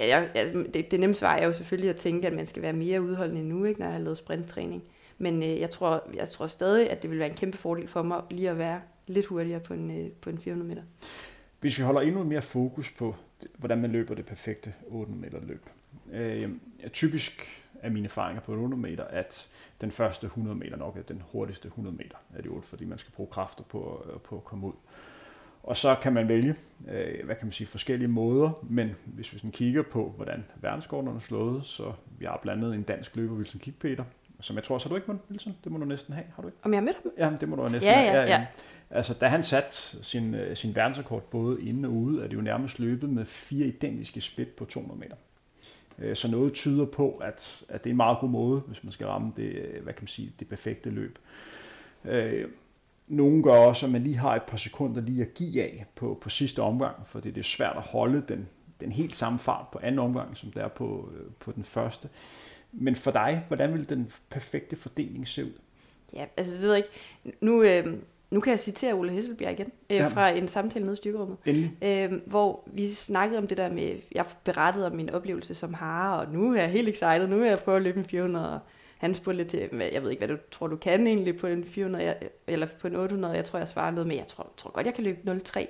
Ja, 0.03 0.18
jeg, 0.18 0.30
ja, 0.34 0.53
det, 0.53 0.90
det 0.90 1.00
nemme 1.00 1.14
svar 1.14 1.36
er 1.36 1.46
jo 1.46 1.53
selvfølgelig 1.53 1.90
at 1.90 1.96
tænke, 1.96 2.26
at 2.26 2.32
man 2.32 2.46
skal 2.46 2.62
være 2.62 2.72
mere 2.72 3.03
udholdende 3.03 3.42
nu, 3.42 3.64
ikke, 3.64 3.80
når 3.80 3.86
jeg 3.86 3.94
har 3.94 4.00
lavet 4.00 4.18
sprinttræning. 4.18 4.82
Men 5.18 5.42
øh, 5.42 5.61
jeg, 5.61 5.70
tror, 5.70 6.03
jeg 6.14 6.28
tror 6.28 6.46
stadig, 6.46 6.90
at 6.90 7.03
det 7.03 7.11
vil 7.11 7.18
være 7.18 7.28
en 7.28 7.36
kæmpe 7.36 7.59
fordel 7.59 7.88
for 7.88 8.03
mig 8.03 8.22
lige 8.30 8.50
at 8.50 8.59
være 8.59 8.80
lidt 9.07 9.26
hurtigere 9.26 9.61
på 9.61 9.74
en, 9.74 9.90
øh, 9.90 10.11
på 10.11 10.30
en 10.30 10.38
400 10.38 10.68
meter. 10.68 10.82
Hvis 11.61 11.78
vi 11.78 11.84
holder 11.84 12.00
endnu 12.00 12.24
mere 12.24 12.42
fokus 12.42 12.90
på, 12.90 13.16
hvordan 13.59 13.78
man 13.78 13.90
løber 13.90 14.14
det 14.14 14.26
perfekte 14.26 14.74
800 14.88 15.20
meter 15.20 15.46
løb. 15.46 15.66
Øh, 16.12 16.50
typisk 16.92 17.46
er 17.82 17.90
mine 17.90 18.05
erfaringer 18.05 18.42
på 18.42 18.53
800 18.53 18.82
meter, 18.82 19.05
at 19.05 19.48
den 19.80 19.90
første 19.90 20.24
100 20.26 20.57
meter 20.57 20.76
nok 20.76 20.96
er 20.96 21.03
den 21.03 21.22
hurtigste 21.32 21.68
100 21.68 21.96
meter 21.96 22.16
af 22.36 22.42
de 22.42 22.48
8, 22.48 22.68
fordi 22.68 22.84
man 22.84 22.98
skal 22.98 23.12
bruge 23.12 23.28
kræfter 23.30 23.64
på, 23.64 24.07
på 24.24 24.36
at 24.36 24.44
komme 24.44 24.66
ud. 24.66 24.72
Og 25.62 25.76
så 25.76 25.96
kan 26.02 26.12
man 26.12 26.28
vælge, 26.28 26.54
øh, 26.90 27.24
hvad 27.24 27.36
kan 27.36 27.46
man 27.46 27.52
sige, 27.52 27.66
forskellige 27.66 28.08
måder, 28.08 28.50
men 28.62 28.94
hvis 29.04 29.32
vi 29.32 29.38
sådan 29.38 29.50
kigger 29.50 29.82
på, 29.82 30.12
hvordan 30.16 30.44
verdenskortene 30.56 31.16
er 31.16 31.20
slået, 31.20 31.66
så 31.66 31.92
vi 32.18 32.24
har 32.24 32.38
blandt 32.42 32.64
andet 32.64 32.74
en 32.74 32.82
dansk 32.82 33.16
løber, 33.16 33.34
Wilson 33.34 33.60
Kikpeter, 33.60 34.04
som 34.40 34.56
jeg 34.56 34.64
tror, 34.64 34.78
så 34.78 34.84
har 34.84 34.88
du 34.88 34.96
ikke, 34.96 35.20
Wilson? 35.30 35.56
Det 35.64 35.72
må 35.72 35.78
du 35.78 35.84
næsten 35.84 36.14
have, 36.14 36.26
har 36.34 36.42
du 36.42 36.48
ikke? 36.48 36.58
Om 36.62 36.72
jeg 36.72 36.80
har 36.80 36.84
mødt 36.84 36.96
ham? 37.02 37.32
Ja, 37.32 37.36
det 37.40 37.48
må 37.48 37.56
du 37.56 37.62
næsten 37.62 37.82
ja, 37.82 37.92
have. 37.92 38.18
Ja, 38.18 38.22
ja, 38.22 38.28
ja. 38.28 38.46
Altså, 38.90 39.14
da 39.14 39.26
han 39.26 39.42
satte 39.42 39.72
sin, 40.04 40.34
øh, 40.34 40.56
sin 40.56 40.74
verdensrekord 40.74 41.22
både 41.22 41.62
inde 41.62 41.88
og 41.88 41.92
ude, 41.92 42.24
er 42.24 42.28
det 42.28 42.36
jo 42.36 42.40
nærmest 42.40 42.78
løbet 42.78 43.10
med 43.10 43.24
fire 43.24 43.66
identiske 43.66 44.20
split 44.20 44.48
på 44.48 44.64
200 44.64 45.00
meter. 45.00 45.16
Øh, 45.98 46.16
så 46.16 46.30
noget 46.30 46.52
tyder 46.52 46.84
på, 46.84 47.10
at, 47.10 47.64
at 47.68 47.84
det 47.84 47.90
er 47.90 47.92
en 47.92 47.96
meget 47.96 48.18
god 48.18 48.28
måde, 48.28 48.60
hvis 48.60 48.84
man 48.84 48.92
skal 48.92 49.06
ramme 49.06 49.32
det, 49.36 49.42
øh, 49.42 49.82
hvad 49.82 49.92
kan 49.92 50.02
man 50.02 50.08
sige, 50.08 50.32
det 50.38 50.48
perfekte 50.48 50.90
løb. 50.90 51.18
Nogle 53.12 53.42
gør 53.42 53.52
også, 53.52 53.86
at 53.86 53.92
man 53.92 54.02
lige 54.02 54.16
har 54.16 54.36
et 54.36 54.42
par 54.42 54.56
sekunder 54.56 55.00
lige 55.00 55.22
at 55.22 55.34
give 55.34 55.62
af 55.62 55.86
på, 55.94 56.18
på 56.20 56.30
sidste 56.30 56.62
omgang, 56.62 56.96
for 57.06 57.20
det 57.20 57.38
er 57.38 57.42
svært 57.42 57.76
at 57.76 57.82
holde 57.82 58.22
den, 58.28 58.48
den 58.80 58.92
helt 58.92 59.16
samme 59.16 59.38
fart 59.38 59.66
på 59.72 59.78
anden 59.82 59.98
omgang, 59.98 60.36
som 60.36 60.50
det 60.50 60.62
er 60.62 60.68
på, 60.68 61.10
øh, 61.14 61.26
på 61.40 61.52
den 61.52 61.64
første. 61.64 62.08
Men 62.72 62.96
for 62.96 63.10
dig, 63.10 63.44
hvordan 63.48 63.74
vil 63.74 63.88
den 63.88 64.12
perfekte 64.30 64.76
fordeling 64.76 65.28
se 65.28 65.44
ud? 65.44 65.52
Ja, 66.14 66.24
altså 66.36 66.54
det 66.54 66.62
ved 66.62 66.68
jeg 66.68 66.78
ikke. 66.78 67.36
Nu, 67.40 67.62
øh, 67.62 67.86
nu 68.30 68.40
kan 68.40 68.50
jeg 68.50 68.60
citere 68.60 68.94
Ole 68.94 69.12
Hesselbjerg 69.12 69.52
igen, 69.52 69.72
øh, 69.90 70.10
fra 70.10 70.28
en 70.28 70.48
samtale 70.48 70.84
nede 70.84 70.94
i 70.94 70.96
styrkerummet, 70.96 71.36
øh, 71.82 72.12
hvor 72.26 72.62
vi 72.66 72.88
snakkede 72.88 73.38
om 73.38 73.46
det 73.46 73.56
der 73.56 73.72
med, 73.72 73.96
jeg 74.12 74.24
berettede 74.44 74.86
om 74.86 74.96
min 74.96 75.10
oplevelse 75.10 75.54
som 75.54 75.74
hare, 75.74 76.20
og 76.20 76.32
nu 76.32 76.52
er 76.52 76.60
jeg 76.60 76.70
helt 76.70 76.88
excited, 76.88 77.26
nu 77.26 77.36
vil 77.38 77.46
jeg 77.46 77.58
prøve 77.58 77.76
at 77.76 77.82
løbe 77.82 77.98
en 77.98 78.04
400, 78.04 78.54
og 78.54 78.60
han 79.03 79.14
spurgte 79.14 79.36
lidt 79.36 79.48
til, 79.48 79.68
jeg 79.92 80.03
ved 80.03 80.11
ikke, 80.11 80.26
hvad 80.26 80.36
du 80.36 80.42
tror, 80.50 80.66
du 80.66 80.76
kan 80.76 81.07
egentlig 81.07 81.36
på 81.36 81.46
en 81.46 81.64
400, 81.64 82.14
eller 82.46 82.66
på 82.80 82.86
en 82.86 82.96
800, 82.96 83.34
jeg 83.34 83.44
tror, 83.44 83.59
jeg 83.59 83.68
svarede 83.68 83.94
noget 83.94 84.09
men 84.09 84.16
jeg 84.16 84.26
tror, 84.26 84.53
tror 84.57 84.70
godt, 84.70 84.86
jeg 84.86 84.94
kan 84.94 85.05
løbe 85.05 85.40
03. 85.44 85.68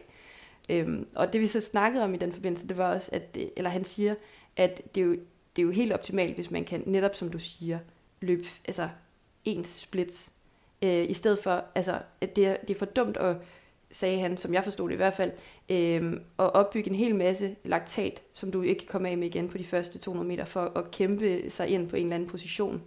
Øhm, 0.71 1.07
og 1.15 1.33
det 1.33 1.41
vi 1.41 1.47
så 1.47 1.61
snakkede 1.61 2.05
om 2.05 2.15
i 2.15 2.17
den 2.17 2.33
forbindelse, 2.33 2.69
det 2.69 2.77
var 2.77 2.95
også, 2.95 3.09
at, 3.13 3.35
det, 3.35 3.51
eller 3.57 3.71
han 3.71 3.85
siger, 3.85 4.15
at 4.57 4.83
det 4.95 5.01
er, 5.01 5.05
jo, 5.05 5.13
det 5.57 5.63
er 5.63 5.67
jo 5.67 5.71
helt 5.71 5.93
optimalt, 5.93 6.35
hvis 6.35 6.51
man 6.51 6.65
kan, 6.65 6.83
netop 6.87 7.15
som 7.15 7.31
du 7.31 7.39
siger, 7.39 7.79
løbe 8.21 8.45
altså, 8.65 8.89
ens 9.45 9.69
splits, 9.69 10.33
øh, 10.83 11.11
i 11.11 11.15
stedet 11.15 11.39
for, 11.39 11.65
altså, 11.75 11.99
at 12.21 12.37
det 12.37 12.47
er, 12.47 12.57
det 12.57 12.75
er 12.75 12.79
for 12.79 12.87
dumt 12.87 13.17
at, 13.17 13.37
sagde 13.93 14.19
han, 14.19 14.37
som 14.37 14.55
jeg 14.55 14.65
forstod 14.65 14.89
det 14.89 14.95
i 14.95 14.97
hvert 14.97 15.15
fald, 15.15 15.33
øh, 15.69 16.13
at 16.39 16.55
opbygge 16.55 16.91
en 16.91 16.97
hel 16.97 17.17
masse 17.17 17.57
laktat, 17.65 18.23
som 18.33 18.53
du 18.53 18.63
ikke 18.63 18.79
kan 18.79 18.89
komme 18.89 19.09
af 19.09 19.19
med 19.19 19.27
igen 19.27 19.49
på 19.49 19.59
de 19.59 19.65
første 19.65 19.99
200 19.99 20.29
meter, 20.29 20.45
for 20.45 20.73
at 20.77 20.91
kæmpe 20.91 21.51
sig 21.51 21.69
ind 21.69 21.89
på 21.89 21.97
en 21.97 22.03
eller 22.03 22.15
anden 22.15 22.29
position. 22.29 22.83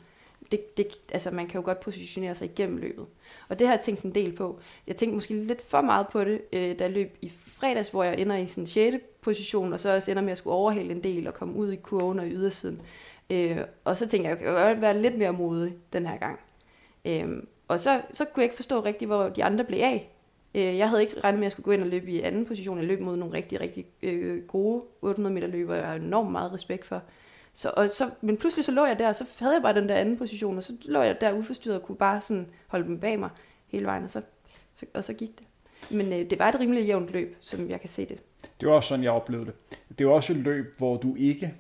Det, 0.52 0.78
det, 0.78 0.88
altså, 1.12 1.32
man 1.32 1.48
kan 1.48 1.62
jo 1.62 1.66
godt 1.66 1.80
positionere 1.80 2.36
sig 2.36 2.46
igennem 2.46 2.78
løbet. 2.78 3.06
Og 3.50 3.60
det 3.60 3.68
har 3.68 3.76
jeg 3.76 3.84
tænkt 3.84 4.02
en 4.02 4.16
del 4.16 4.32
på. 4.32 4.60
Jeg 4.88 4.96
tænkte 4.96 5.16
måske 5.16 5.34
lidt 5.34 5.62
for 5.62 5.82
meget 5.82 6.08
på 6.08 6.24
det, 6.24 6.42
øh, 6.54 6.80
da 6.80 6.84
jeg 6.84 6.92
løb 6.92 7.18
i 7.22 7.30
fredags, 7.30 7.90
hvor 7.90 8.04
jeg 8.04 8.20
ender 8.20 8.36
i 8.36 8.48
sådan 8.48 8.68
6. 8.68 8.98
position, 9.22 9.74
og 9.74 9.80
så 9.80 9.96
også 9.96 10.12
ender 10.12 10.24
med 10.24 10.32
at 10.32 10.38
skulle 10.38 10.56
overhale 10.56 10.92
en 10.92 11.04
del 11.04 11.28
og 11.28 11.34
komme 11.34 11.56
ud 11.56 11.72
i 11.72 11.76
kurven 11.76 12.20
og 12.20 12.28
i 12.28 12.32
ydersiden. 12.32 12.82
Øh, 13.30 13.58
og 13.84 13.98
så 13.98 14.08
tænkte 14.08 14.30
jeg, 14.30 14.38
jeg 14.38 14.46
kan 14.46 14.66
godt 14.66 14.82
være 14.82 15.02
lidt 15.02 15.18
mere 15.18 15.34
modig 15.34 15.74
den 15.94 16.06
her 16.06 16.18
gang. 16.18 16.40
Øh, 17.06 17.44
og 17.68 17.80
så, 17.80 18.02
så 18.14 18.26
kunne 18.26 18.42
jeg 18.42 18.46
ikke 18.46 18.56
forstå 18.56 18.80
rigtigt, 18.80 19.10
hvor 19.10 19.30
de 19.30 19.44
andre 19.44 19.64
blev 19.64 19.80
af. 19.80 20.12
Øh, 20.56 20.78
jeg 20.78 20.90
havde 20.90 21.02
ikke 21.02 21.20
regnet 21.20 21.40
med, 21.40 21.44
at 21.44 21.46
jeg 21.46 21.52
skulle 21.52 21.66
gå 21.66 21.72
ind 21.72 21.82
og 21.82 21.88
løbe 21.88 22.12
i 22.12 22.22
anden 22.22 22.46
position. 22.46 22.78
Jeg 22.78 22.88
løb 22.88 23.00
mod 23.00 23.18
nogle 23.18 23.34
rigtig, 23.34 23.62
rigtig 23.62 23.86
øh, 24.04 24.44
gode 24.48 24.84
800 25.02 25.34
meter 25.34 25.48
løber, 25.48 25.76
jeg 25.76 25.86
har 25.86 25.96
enormt 25.96 26.32
meget 26.32 26.54
respekt 26.54 26.86
for. 26.86 27.02
Så, 27.56 27.72
og 27.78 27.90
så, 27.90 28.10
men 28.22 28.38
pludselig 28.38 28.66
så 28.66 28.72
lå 28.72 28.86
jeg 28.86 29.00
der, 29.00 29.08
og 29.08 29.16
så 29.16 29.26
havde 29.40 29.54
jeg 29.54 29.62
bare 29.62 29.76
den 29.76 29.90
der 29.90 29.96
anden 29.96 30.18
position, 30.18 30.58
og 30.58 30.64
så 30.64 30.74
lå 30.82 31.02
jeg 31.02 31.22
der 31.22 31.34
uforstyrret 31.34 31.78
og 31.80 31.84
kunne 31.84 31.96
bare 31.96 32.22
sådan 32.22 32.48
holde 32.68 32.86
dem 32.86 33.00
bag 33.00 33.20
mig 33.20 33.30
hele 33.68 33.86
vejen, 33.86 34.04
og 34.04 34.12
så, 34.12 34.22
så, 34.74 34.86
og 34.94 35.04
så 35.04 35.14
gik 35.14 35.40
det. 35.40 35.48
Men 35.90 36.14
øh, 36.14 36.30
det 36.30 36.40
var 36.40 36.50
et 36.50 36.60
rimelig 36.60 36.86
jævnt 36.86 37.12
løb, 37.12 37.36
som 37.40 37.70
jeg 37.70 37.80
kan 37.80 37.90
se 37.90 38.06
det. 38.06 38.20
Det 38.60 38.68
var 38.70 38.76
også 38.76 38.88
sådan, 38.88 39.04
jeg 39.04 39.12
oplevede 39.12 39.46
det. 39.46 39.80
Det 40.00 40.08
var 40.08 40.14
også 40.14 40.34
et 40.34 40.40
løb, 40.40 40.78
hvor 40.78 40.98
du 40.98 41.16
ikke 41.16 41.54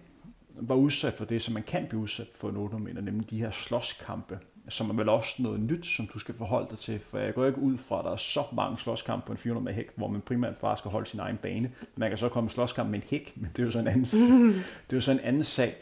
var 0.56 0.76
udsat 0.76 1.14
for 1.14 1.26
det, 1.26 1.42
som 1.42 1.54
man 1.54 1.64
kan 1.64 1.86
blive 1.90 2.02
udsat 2.02 2.28
for 2.36 2.50
en 2.50 2.58
800 2.58 2.94
meter, 2.94 3.02
nemlig 3.06 3.30
de 3.30 3.40
her 3.40 3.52
slåskampe, 3.52 4.40
som 4.70 4.90
er 4.90 4.94
vel 4.94 5.10
også 5.10 5.44
noget 5.44 5.60
nyt, 5.60 5.86
som 5.86 6.08
du 6.14 6.20
skal 6.20 6.36
forholde 6.36 6.68
dig 6.72 6.80
til, 6.80 7.00
for 7.00 7.18
jeg 7.18 7.34
går 7.34 7.46
ikke 7.46 7.60
ud 7.60 7.78
fra, 7.78 8.00
at 8.00 8.06
der 8.06 8.12
er 8.12 8.18
så 8.18 8.44
mange 8.54 8.78
slåskampe 8.78 9.26
på 9.26 9.32
en 9.32 9.38
400 9.38 9.64
meter 9.66 9.76
hæk, 9.76 9.90
hvor 9.96 10.08
man 10.08 10.22
primært 10.22 10.58
bare 10.58 10.78
skal 10.78 10.92
holde 10.92 11.10
sin 11.10 11.20
egen 11.20 11.38
bane. 11.38 11.72
Man 11.96 12.10
kan 12.10 12.18
så 12.18 12.30
komme 12.30 12.50
i 12.50 12.54
slåskamp 12.54 12.90
med 12.90 13.00
en 13.00 13.06
hæk, 13.10 13.34
men 13.36 13.52
det 13.56 13.62
er 13.62 13.66
jo 13.66 13.72
så 13.72 13.80
en 13.80 13.88
anden, 13.88 14.06
det 14.88 14.94
er 14.94 14.98
jo 14.98 15.02
så 15.02 15.12
en 15.12 15.20
anden 15.20 15.44
sag. 15.44 15.76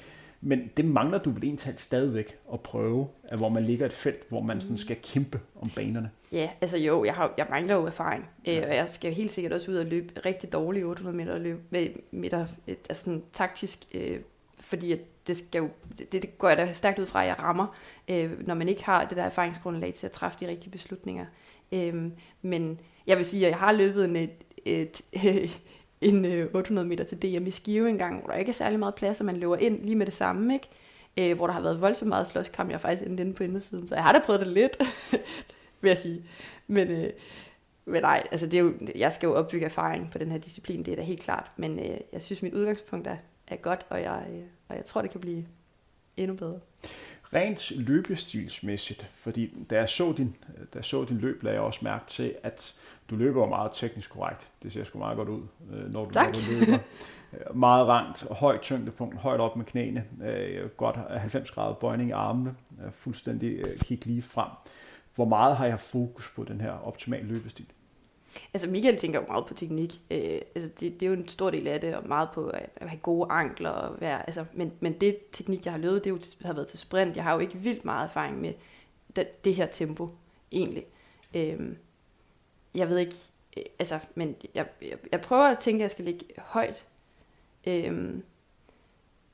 Men 0.46 0.72
det 0.78 0.86
mangler 0.86 1.18
du 1.18 1.30
vel 1.30 1.44
egentlig 1.44 1.80
stadigvæk 1.80 2.36
at 2.54 2.60
prøve, 2.60 3.08
at 3.24 3.38
hvor 3.38 3.50
man 3.50 3.64
ligger 3.64 3.86
et 3.86 3.94
felt, 3.94 4.30
hvor 4.30 4.42
man 4.42 4.62
sådan 4.62 4.78
skal 4.78 4.96
kæmpe 5.04 5.40
om 5.62 5.70
banerne. 5.70 6.10
Ja, 6.32 6.50
altså 6.62 6.78
jo, 6.78 7.04
jeg, 7.04 7.14
har, 7.14 7.34
jeg 7.38 7.48
mangler 7.50 7.76
jo 7.76 7.86
erfaring, 7.86 8.30
øh, 8.48 8.64
og 8.68 8.76
jeg 8.76 8.90
skal 8.90 9.10
jo 9.10 9.16
helt 9.16 9.32
sikkert 9.32 9.54
også 9.54 9.72
ud 9.72 9.76
og 9.76 9.86
løbe 9.86 10.14
rigtig 10.26 10.54
dårlige 10.54 10.86
800 10.86 11.18
meter 11.18 11.38
løb, 11.38 11.60
med, 11.70 11.88
meter, 12.12 12.48
øh, 12.68 12.76
altså 12.90 13.04
sådan 13.04 13.24
taktisk, 13.34 13.86
øh, 13.94 14.20
fordi 14.60 14.92
at 14.92 15.00
det, 15.28 15.38
skal 15.38 15.60
jo, 15.60 15.70
det, 15.98 16.12
det 16.12 16.38
går 16.38 16.48
jeg 16.48 16.58
da 16.58 16.74
stærkt 16.74 17.00
ud 17.00 17.06
fra, 17.06 17.22
at 17.22 17.28
jeg 17.28 17.40
rammer, 17.40 17.78
øh, 18.08 18.48
når 18.48 18.56
man 18.56 18.70
ikke 18.70 18.84
har 18.84 19.06
det 19.06 19.18
der 19.18 19.24
erfaringsgrundlag 19.24 19.94
til 19.94 20.06
at 20.06 20.12
træffe 20.12 20.38
de 20.40 20.48
rigtige 20.48 20.72
beslutninger. 20.72 21.26
Øh, 21.72 22.12
men 22.42 22.80
jeg 23.08 23.18
vil 23.18 23.26
sige, 23.26 23.46
at 23.46 23.52
jeg 23.52 23.60
har 23.60 23.72
løbet 23.72 24.06
en, 24.06 24.16
et, 24.16 24.32
et, 24.66 25.02
en 26.02 26.26
øh, 26.26 26.50
800 26.54 26.88
meter 26.88 27.04
til 27.04 27.22
DM 27.22 27.48
i 27.48 27.52
Skive 27.52 27.90
en 27.90 27.98
gang, 27.98 28.20
hvor 28.20 28.28
der 28.28 28.40
ikke 28.40 28.50
er 28.50 28.54
særlig 28.54 28.80
meget 28.80 28.96
plads, 28.96 29.20
og 29.20 29.26
man 29.26 29.38
løber 29.38 29.58
ind 29.58 29.84
lige 29.84 29.96
med 29.96 30.06
det 30.06 30.14
samme, 30.14 30.54
ikke? 30.54 30.70
Øh, 31.18 31.38
hvor 31.38 31.48
der 31.48 31.54
har 31.54 31.62
været 31.62 31.82
voldsomt 31.82 32.10
meget 32.10 32.28
slåskamp. 32.28 32.70
Jeg 32.70 32.76
er 32.76 32.80
faktisk 32.80 33.10
endt 33.10 33.20
inde 33.20 33.34
på 33.34 33.44
indersiden, 33.44 33.88
så 33.88 33.96
jeg 33.96 34.04
har 34.04 34.12
da 34.12 34.20
prøvet 34.26 34.40
det 34.40 34.48
lidt, 34.48 34.78
vil 35.82 35.90
jeg 35.90 35.98
sige. 35.98 36.24
Men, 36.68 36.88
øh, 36.88 37.10
men 37.86 38.02
nej, 38.02 38.28
altså 38.32 38.48
det 38.48 38.54
er 38.54 38.62
jo, 38.62 38.74
jeg 38.96 39.14
skal 39.14 39.28
jo 39.28 39.36
opbygge 39.36 39.66
erfaring 39.66 40.12
på 40.12 40.18
den 40.18 40.32
her 40.32 40.38
disciplin, 40.38 40.86
det 40.86 40.92
er 40.92 40.96
da 40.96 41.02
helt 41.02 41.22
klart. 41.22 41.52
Men 41.58 41.80
øh, 41.80 41.98
jeg 42.14 42.22
synes, 42.22 42.42
mit 42.42 42.54
udgangspunkt 42.54 43.08
er, 43.08 43.18
er 43.48 43.56
godt, 43.56 43.86
og 43.90 44.02
jeg, 44.02 44.24
øh, 44.30 44.42
og 44.74 44.78
jeg 44.78 44.86
tror, 44.86 45.02
det 45.02 45.12
kan 45.12 45.22
blive 45.22 45.46
endnu 46.18 46.36
bedre. 46.38 46.60
Rent 47.34 47.72
løbestilsmæssigt, 47.72 49.08
fordi 49.12 49.54
da 49.70 49.76
jeg 49.76 49.90
så 49.90 50.12
din, 50.18 50.36
da 50.58 50.64
jeg 50.76 50.86
så 50.86 51.06
din 51.06 51.18
løb, 51.18 51.44
lagde 51.44 51.56
jeg 51.56 51.64
også 51.64 51.80
mærke 51.84 52.06
til, 52.08 52.36
at 52.44 52.74
du 53.10 53.16
løber 53.16 53.48
meget 53.48 53.72
teknisk 53.74 54.10
korrekt. 54.10 54.50
Det 54.64 54.74
ser 54.74 54.84
sgu 54.84 55.00
meget 55.00 55.18
godt 55.18 55.30
ud, 55.30 55.42
øh, 55.74 55.92
når 55.94 56.06
du, 56.06 56.12
Tak. 56.12 56.26
når 56.26 56.34
du 56.34 56.40
løber. 56.66 56.80
Øh, 57.50 57.56
Meget 57.58 57.88
rangt, 57.88 58.24
højt 58.32 58.62
tyngdepunkt, 58.62 59.18
højt 59.18 59.40
op 59.40 59.56
med 59.56 59.66
knæene, 59.66 60.06
øh, 60.24 60.70
godt 60.70 60.96
90 61.20 61.52
grader 61.52 61.74
bøjning 61.74 62.10
i 62.10 62.12
armene, 62.12 62.56
fuldstændig 62.92 63.64
kig 63.86 64.06
lige 64.06 64.22
frem. 64.22 64.50
Hvor 65.16 65.26
meget 65.26 65.58
har 65.58 65.66
jeg 65.66 65.80
fokus 65.80 66.32
på 66.36 66.44
den 66.44 66.62
her 66.62 66.72
optimale 66.72 67.28
løbestil? 67.28 67.66
Altså 68.54 68.70
Michael 68.70 68.98
tænker 68.98 69.20
jo 69.20 69.26
meget 69.28 69.46
på 69.46 69.54
teknik. 69.54 70.02
Øh, 70.12 70.42
altså 70.56 70.70
det, 70.80 71.00
det 71.00 71.04
er 71.04 71.08
jo 71.08 71.14
en 71.14 71.28
stor 71.28 71.50
del 71.50 71.68
af 71.68 71.82
det, 71.82 71.96
og 71.96 72.08
meget 72.08 72.30
på 72.34 72.48
at, 72.48 72.70
have 72.82 73.00
gode 73.00 73.32
ankler. 73.32 73.70
Og 73.70 74.02
være, 74.02 74.26
altså, 74.26 74.46
men, 74.54 74.72
men 74.80 74.94
det 74.94 75.18
teknik, 75.32 75.66
jeg 75.66 75.74
har 75.74 75.80
løbet, 75.80 76.04
det 76.04 76.10
jo, 76.10 76.20
har 76.46 76.54
været 76.54 76.68
til 76.68 76.80
sprint. 76.80 77.16
Jeg 77.16 77.24
har 77.24 77.34
jo 77.34 77.40
ikke 77.40 77.58
vildt 77.58 77.86
meget 77.86 78.08
erfaring 78.08 78.42
med 78.42 78.54
det, 79.16 79.46
det 79.46 79.56
her 79.56 79.66
tempo, 79.66 80.10
egentlig. 80.52 80.86
Øh, 81.36 81.60
jeg 82.76 82.90
ved 82.90 82.98
ikke, 82.98 83.16
øh, 83.58 83.64
altså, 83.80 84.00
men 84.16 84.36
jeg, 84.56 84.68
jeg, 84.82 84.98
jeg 85.12 85.22
prøver 85.22 85.44
at 85.44 85.60
tænke, 85.60 85.80
at 85.80 85.82
jeg 85.82 85.92
skal 85.92 86.06
ligge 86.06 86.26
højt. 86.38 86.86
Øh, 87.68 88.14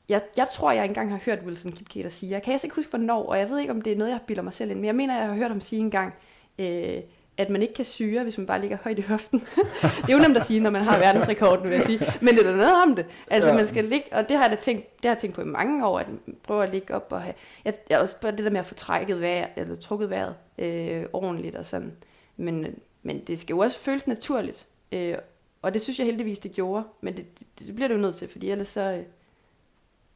jeg, 0.09 0.21
jeg 0.37 0.47
tror, 0.53 0.71
jeg 0.71 0.85
engang 0.85 1.09
har 1.09 1.19
hørt 1.25 1.39
Wilson 1.45 1.71
Kipketer 1.71 2.09
sige, 2.09 2.31
jeg 2.31 2.43
kan 2.43 2.53
altså 2.53 2.67
ikke 2.67 2.75
huske, 2.75 2.89
hvornår, 2.89 3.25
og 3.25 3.39
jeg 3.39 3.49
ved 3.49 3.59
ikke, 3.59 3.71
om 3.73 3.81
det 3.81 3.93
er 3.93 3.97
noget, 3.97 4.11
jeg 4.11 4.21
bilder 4.27 4.43
mig 4.43 4.53
selv 4.53 4.71
ind, 4.71 4.79
men 4.79 4.85
jeg 4.85 4.95
mener, 4.95 5.17
jeg 5.17 5.27
har 5.27 5.35
hørt 5.35 5.51
ham 5.51 5.61
sige 5.61 5.79
engang, 5.79 6.13
øh, 6.59 7.01
at 7.39 7.49
man 7.49 7.61
ikke 7.61 7.73
kan 7.73 7.85
syre, 7.85 8.23
hvis 8.23 8.37
man 8.37 8.47
bare 8.47 8.61
ligger 8.61 8.77
højt 8.83 8.99
i 8.99 9.01
hoften. 9.01 9.39
det 9.81 10.09
er 10.09 10.13
jo 10.13 10.19
nemt 10.19 10.37
at 10.37 10.45
sige, 10.45 10.59
når 10.59 10.69
man 10.69 10.81
har 10.81 10.99
verdensrekorden, 10.99 11.63
vil 11.69 11.71
jeg 11.71 11.83
sige. 11.85 11.99
Men 12.21 12.35
det 12.35 12.45
er 12.45 12.55
noget 12.55 12.83
om 12.83 12.95
det. 12.95 13.05
Altså, 13.29 13.49
Ja. 13.49 13.55
man 13.55 13.67
skal 13.67 13.83
ligge, 13.85 14.05
og 14.11 14.29
det 14.29 14.37
har 14.37 14.43
jeg 14.47 14.57
da 14.57 14.61
tænkt, 14.61 14.95
det 15.01 15.05
har 15.09 15.15
jeg 15.15 15.21
tænkt 15.21 15.35
på 15.35 15.41
i 15.41 15.45
mange 15.45 15.87
år, 15.87 15.99
at 15.99 16.05
prøve 16.43 16.63
at 16.63 16.69
ligge 16.71 16.95
op 16.95 17.07
og 17.11 17.21
have, 17.21 17.33
jeg, 17.65 17.73
jeg 17.89 17.99
også 17.99 18.19
bare 18.21 18.31
det 18.31 18.39
der 18.45 18.49
med 18.49 18.59
at 18.59 18.65
få 18.65 18.73
trækket 18.73 19.21
vejret, 19.21 19.47
eller 19.55 19.75
trukket 19.75 20.09
vejret 20.09 20.35
øh, 20.57 21.05
ordentligt 21.13 21.55
og 21.55 21.65
sådan. 21.65 21.91
Men, 22.37 22.65
men 23.03 23.19
det 23.19 23.39
skal 23.39 23.53
jo 23.53 23.59
også 23.59 23.79
føles 23.79 24.07
naturligt. 24.07 24.65
Øh, 24.91 25.15
og 25.61 25.73
det 25.73 25.81
synes 25.81 25.99
jeg 25.99 26.05
heldigvis, 26.05 26.39
det 26.39 26.51
gjorde. 26.51 26.83
Men 27.01 27.17
det, 27.17 27.39
det, 27.39 27.47
det 27.67 27.75
bliver 27.75 27.87
det 27.87 27.95
jo 27.95 27.99
nødt 28.01 28.15
til, 28.15 28.27
fordi 28.29 28.49
ellers 28.49 28.67
så, 28.67 28.81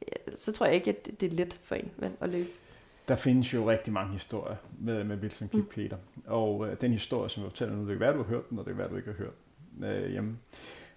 øh, 0.02 0.08
så 0.36 0.52
tror 0.52 0.66
jeg 0.66 0.76
ikke, 0.76 0.90
at 0.90 1.06
det, 1.06 1.22
det 1.22 1.32
er 1.32 1.36
let 1.36 1.58
for 1.64 1.76
en 1.76 1.92
vel, 1.98 2.12
at 2.22 2.30
løbe. 2.30 2.50
Der 3.08 3.16
findes 3.16 3.54
jo 3.54 3.70
rigtig 3.70 3.94
mange 3.94 4.14
historier 4.14 4.56
med, 4.80 5.04
med 5.04 5.18
Wilson 5.18 5.48
Kipketer. 5.48 5.98
Mm. 6.16 6.22
Og 6.26 6.68
øh, 6.68 6.82
den 6.82 6.92
historie, 6.92 7.30
som 7.30 7.44
jeg 7.44 7.52
fortæller 7.52 7.76
nu, 7.76 7.82
det 7.82 7.90
kan 7.90 8.00
være, 8.00 8.14
du 8.14 8.18
har 8.18 8.24
hørt 8.30 8.50
den, 8.50 8.60
og 8.60 8.66
det 8.66 8.72
kan 8.72 8.78
være, 8.78 8.90
du 8.90 8.96
ikke 8.96 9.12
har 9.12 9.18
hørt 9.18 9.34
den 9.76 9.84
øh, 9.84 10.12
hjemme. 10.12 10.38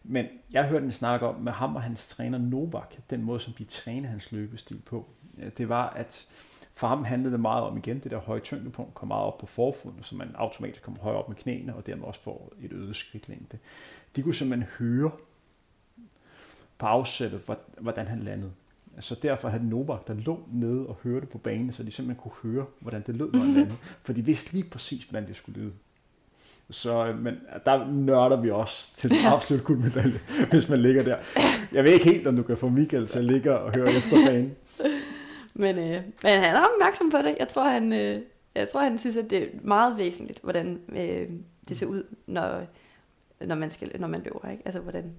Men 0.05 0.27
jeg 0.51 0.63
har 0.63 0.71
hørt 0.71 0.83
en 0.83 0.93
snak 0.93 1.23
om 1.23 1.35
med 1.35 1.53
ham 1.53 1.77
og 1.77 1.83
hans 1.83 2.09
træner 2.09 2.39
Novak, 2.39 2.95
den 3.11 3.23
måde, 3.23 3.41
som 3.41 3.53
de 3.53 3.65
træner 3.65 4.09
hans 4.09 4.33
løbestil 4.33 4.81
på. 4.87 5.07
Øh, 5.39 5.51
Det 5.59 5.69
var, 5.69 5.89
at 5.91 6.27
for 6.75 6.87
ham 6.87 7.05
handlede 7.05 7.33
det 7.33 7.41
meget 7.41 7.65
om 7.65 7.77
igen, 7.77 7.99
det 7.99 8.11
der 8.11 8.19
høje 8.19 8.41
tyngdepunkt 8.41 8.95
kom 8.95 9.09
meget 9.09 9.25
op 9.25 9.39
på 9.39 9.47
forfoden, 9.47 10.03
så 10.03 10.15
man 10.17 10.31
automatisk 10.35 10.83
kommer 10.83 11.01
højere 11.01 11.19
op 11.19 11.29
med 11.29 11.37
knæene, 11.37 11.75
og 11.77 11.87
dermed 11.87 12.05
også 12.05 12.21
får 12.21 12.53
et 12.63 12.73
øget 12.73 12.97
skridtlængde. 12.97 13.59
De 14.17 14.23
kunne 14.23 14.35
simpelthen 14.35 14.69
høre 14.79 15.11
på 16.79 16.87
afsættet, 16.87 17.41
hvor- 17.41 17.59
hvordan 17.81 18.07
han 18.07 18.21
landede. 18.23 18.53
Så 19.01 19.15
derfor 19.23 19.49
havde 19.49 19.69
Novak, 19.69 20.09
der 20.09 20.15
lå 20.15 20.49
nede 20.53 20.87
og 20.87 20.99
hørte 21.03 21.27
på 21.27 21.39
banen, 21.39 21.73
så 21.73 21.83
de 21.83 21.91
simpelthen 21.91 22.23
kunne 22.23 22.53
høre, 22.53 22.67
hvordan 22.81 23.03
det 23.07 23.17
lød, 23.17 23.33
når 23.33 23.39
han 23.39 23.55
landede. 23.55 23.77
For 24.03 24.13
de 24.13 24.25
vidste 24.25 24.53
lige 24.53 24.65
præcis, 24.65 25.05
hvordan 25.05 25.29
det 25.29 25.37
skulle 25.37 25.61
lyde. 25.61 25.73
Så, 26.71 27.07
øh, 27.07 27.19
men 27.19 27.35
der 27.65 27.87
nørder 27.93 28.41
vi 28.41 28.51
også 28.51 28.97
til 28.97 29.11
den 29.11 29.19
absolut 29.27 29.65
guldmedalje, 29.65 30.21
hvis 30.51 30.69
man 30.69 30.83
ligger 30.83 31.03
der. 31.03 31.17
Jeg 31.73 31.85
ved 31.85 31.93
ikke 31.93 32.05
helt, 32.05 32.27
om 32.27 32.37
du 32.37 32.43
kan 32.43 32.57
få 32.57 32.69
Michael 32.69 33.07
til 33.07 33.19
at 33.19 33.25
ligge 33.25 33.59
og 33.59 33.75
høre 33.75 33.87
efter 33.87 34.27
banen. 34.27 34.55
Men, 35.55 35.79
øh, 35.79 36.03
men 36.23 36.41
han 36.41 36.55
er 36.55 36.65
opmærksom 36.75 37.11
på 37.11 37.17
det. 37.17 37.37
Jeg 37.41 37.49
tror, 37.49 37.69
han, 37.69 37.93
øh, 37.93 38.21
jeg 38.55 38.69
tror, 38.69 38.81
han 38.81 38.99
synes, 38.99 39.17
at 39.17 39.31
det 39.31 39.43
er 39.43 39.47
meget 39.63 39.99
væsentligt, 39.99 40.41
hvordan 40.43 40.81
øh, 40.89 41.29
det 41.69 41.77
ser 41.77 41.87
ud, 41.87 42.03
når, 42.27 42.61
når, 43.41 43.55
man, 43.55 43.71
skal, 43.71 44.01
når 44.01 44.09
man 44.09 44.23
løber. 44.25 44.51
Ikke? 44.51 44.63
Altså, 44.65 44.81
hvordan, 44.81 45.13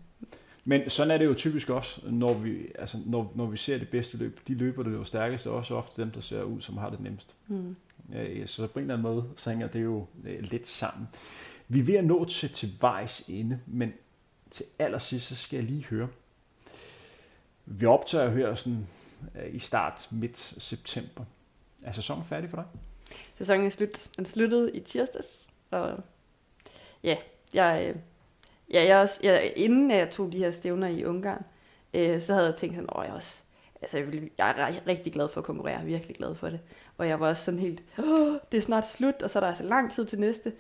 Men 0.70 0.90
sådan 0.90 1.12
er 1.12 1.18
det 1.18 1.26
jo 1.26 1.34
typisk 1.34 1.70
også, 1.70 2.02
når 2.10 2.34
vi, 2.34 2.72
altså, 2.80 2.98
når, 3.06 3.32
når 3.36 3.46
vi 3.46 3.58
ser 3.58 3.78
det 3.78 3.90
bedste 3.90 4.18
løb. 4.18 4.40
De 4.48 4.54
løber, 4.54 4.84
der 4.84 4.90
løber 4.90 5.04
stærkest, 5.04 5.46
er 5.46 5.50
også 5.50 5.76
ofte 5.76 6.02
dem, 6.02 6.12
der 6.12 6.22
ser 6.22 6.44
ud, 6.44 6.62
som 6.62 6.78
har 6.78 6.90
det 6.90 7.00
nemmest. 7.00 7.36
hmm. 7.48 7.76
Ja, 8.14 8.46
så 8.46 8.68
på 8.68 8.80
en 8.80 8.84
eller 8.84 8.94
anden 8.94 9.04
måde, 9.14 9.26
så 9.38 9.50
hænger 9.50 9.68
det 9.68 9.84
jo 9.84 10.06
øh, 10.26 10.42
lidt 10.42 10.68
sammen. 10.68 11.08
Vi 11.68 11.80
er 11.80 11.84
ved 11.84 11.96
at 11.96 12.06
nå 12.06 12.26
til, 12.26 12.50
til 12.50 12.74
vejs 12.82 13.24
ende, 13.28 13.60
men 13.66 13.94
til 14.52 14.66
allersidst, 14.80 15.28
så 15.28 15.36
skal 15.36 15.58
jeg 15.58 15.66
lige 15.66 15.86
høre. 15.86 16.08
Vi 17.66 17.86
optager 17.86 18.30
her 18.30 18.56
sådan 18.56 18.88
øh, 19.36 19.56
i 19.56 19.60
start 19.60 20.08
midt 20.12 20.40
september. 20.40 21.24
Er 21.84 21.92
sæsonen 21.92 22.26
færdig 22.26 22.50
for 22.50 22.58
dig? 22.58 22.66
Sæsonen 23.38 23.66
er 23.66 23.70
slut. 23.70 24.10
Den 24.18 24.26
sluttede 24.26 24.72
i 24.76 24.80
tirsdags, 24.80 25.48
og 25.72 26.00
ja, 27.04 27.18
jeg, 27.54 27.88
øh, 27.90 28.02
ja, 28.74 28.86
jeg 28.86 28.98
også, 28.98 29.20
jeg, 29.24 29.54
inden 29.56 29.92
jeg 29.92 30.10
tog 30.10 30.32
de 30.32 30.38
her 30.38 30.52
stævner 30.52 30.88
i 30.88 31.06
Ungarn, 31.06 31.44
øh, 31.94 32.22
så 32.22 32.34
havde 32.34 32.46
jeg 32.46 32.56
tænkt 32.56 32.76
sådan, 32.76 32.90
åh, 32.96 33.06
jeg 33.06 33.14
også, 33.14 33.42
altså 33.82 33.98
jeg, 33.98 34.08
vil, 34.08 34.30
jeg 34.38 34.50
er 34.50 34.88
rigtig 34.88 35.14
glad 35.14 35.30
for 35.30 35.42
at 35.42 35.46
konkurrere, 35.46 35.86
virkelig 35.86 36.16
glad 36.16 36.36
for 36.36 36.50
det. 36.50 36.60
Og 36.98 37.08
jeg 37.08 37.20
var 37.20 37.30
også 37.30 37.44
sådan 37.44 37.60
helt, 37.60 37.84
åh, 38.00 38.38
det 38.52 38.58
er 38.58 38.62
snart 38.62 38.90
slut, 38.90 39.22
og 39.22 39.30
så 39.30 39.40
er 39.40 39.42
der 39.42 39.48
altså 39.48 39.64
lang 39.64 39.92
tid 39.92 40.06
til 40.06 40.20
næste 40.20 40.54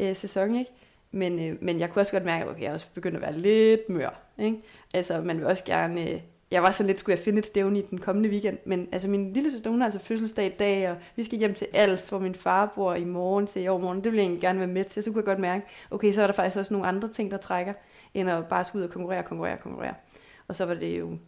øh, 0.00 0.16
sæson, 0.16 0.56
ikke? 0.56 0.70
Men, 1.10 1.48
øh, 1.48 1.56
men 1.60 1.80
jeg 1.80 1.90
kunne 1.90 2.02
også 2.02 2.12
godt 2.12 2.24
mærke, 2.24 2.44
at 2.44 2.50
okay, 2.50 2.62
jeg 2.62 2.72
også 2.72 2.86
begyndte 2.94 3.16
at 3.16 3.22
være 3.22 3.38
lidt 3.38 3.88
mør. 3.88 4.20
Ikke? 4.38 4.62
Altså, 4.94 5.20
man 5.20 5.38
vil 5.38 5.46
også 5.46 5.64
gerne... 5.64 6.10
Øh, 6.10 6.20
jeg 6.50 6.62
var 6.62 6.70
så 6.70 6.82
lidt, 6.82 6.98
skulle 6.98 7.16
jeg 7.16 7.24
finde 7.24 7.38
et 7.38 7.46
stævne 7.46 7.78
i 7.78 7.82
den 7.90 7.98
kommende 7.98 8.28
weekend, 8.28 8.58
men 8.64 8.88
altså 8.92 9.08
min 9.08 9.32
lille 9.32 9.50
søster, 9.50 9.70
hun 9.70 9.80
har 9.80 9.86
altså 9.86 10.00
fødselsdag 10.00 10.46
i 10.46 10.56
dag, 10.58 10.90
og 10.90 10.96
vi 11.16 11.24
skal 11.24 11.38
hjem 11.38 11.54
til 11.54 11.66
Als, 11.72 12.08
hvor 12.08 12.18
min 12.18 12.34
far 12.34 12.72
bor 12.74 12.94
i 12.94 13.04
morgen 13.04 13.46
til 13.46 13.62
i 13.62 13.68
overmorgen. 13.68 14.04
Det 14.04 14.12
vil 14.12 14.16
jeg 14.16 14.22
egentlig 14.22 14.40
gerne 14.40 14.58
være 14.58 14.68
med 14.68 14.84
til, 14.84 15.02
så 15.02 15.10
kunne 15.10 15.20
jeg 15.20 15.24
godt 15.24 15.38
mærke, 15.38 15.66
okay, 15.90 16.12
så 16.12 16.22
er 16.22 16.26
der 16.26 16.34
faktisk 16.34 16.56
også 16.56 16.74
nogle 16.74 16.88
andre 16.88 17.08
ting, 17.08 17.30
der 17.30 17.36
trækker, 17.36 17.72
end 18.14 18.30
at 18.30 18.46
bare 18.46 18.64
skulle 18.64 18.82
ud 18.82 18.88
og 18.88 18.92
konkurrere, 18.92 19.22
konkurrere, 19.22 19.58
konkurrere. 19.58 19.94
Og 20.48 20.56
så 20.56 20.64
var 20.64 20.74
det 20.74 20.98
jo 20.98 21.18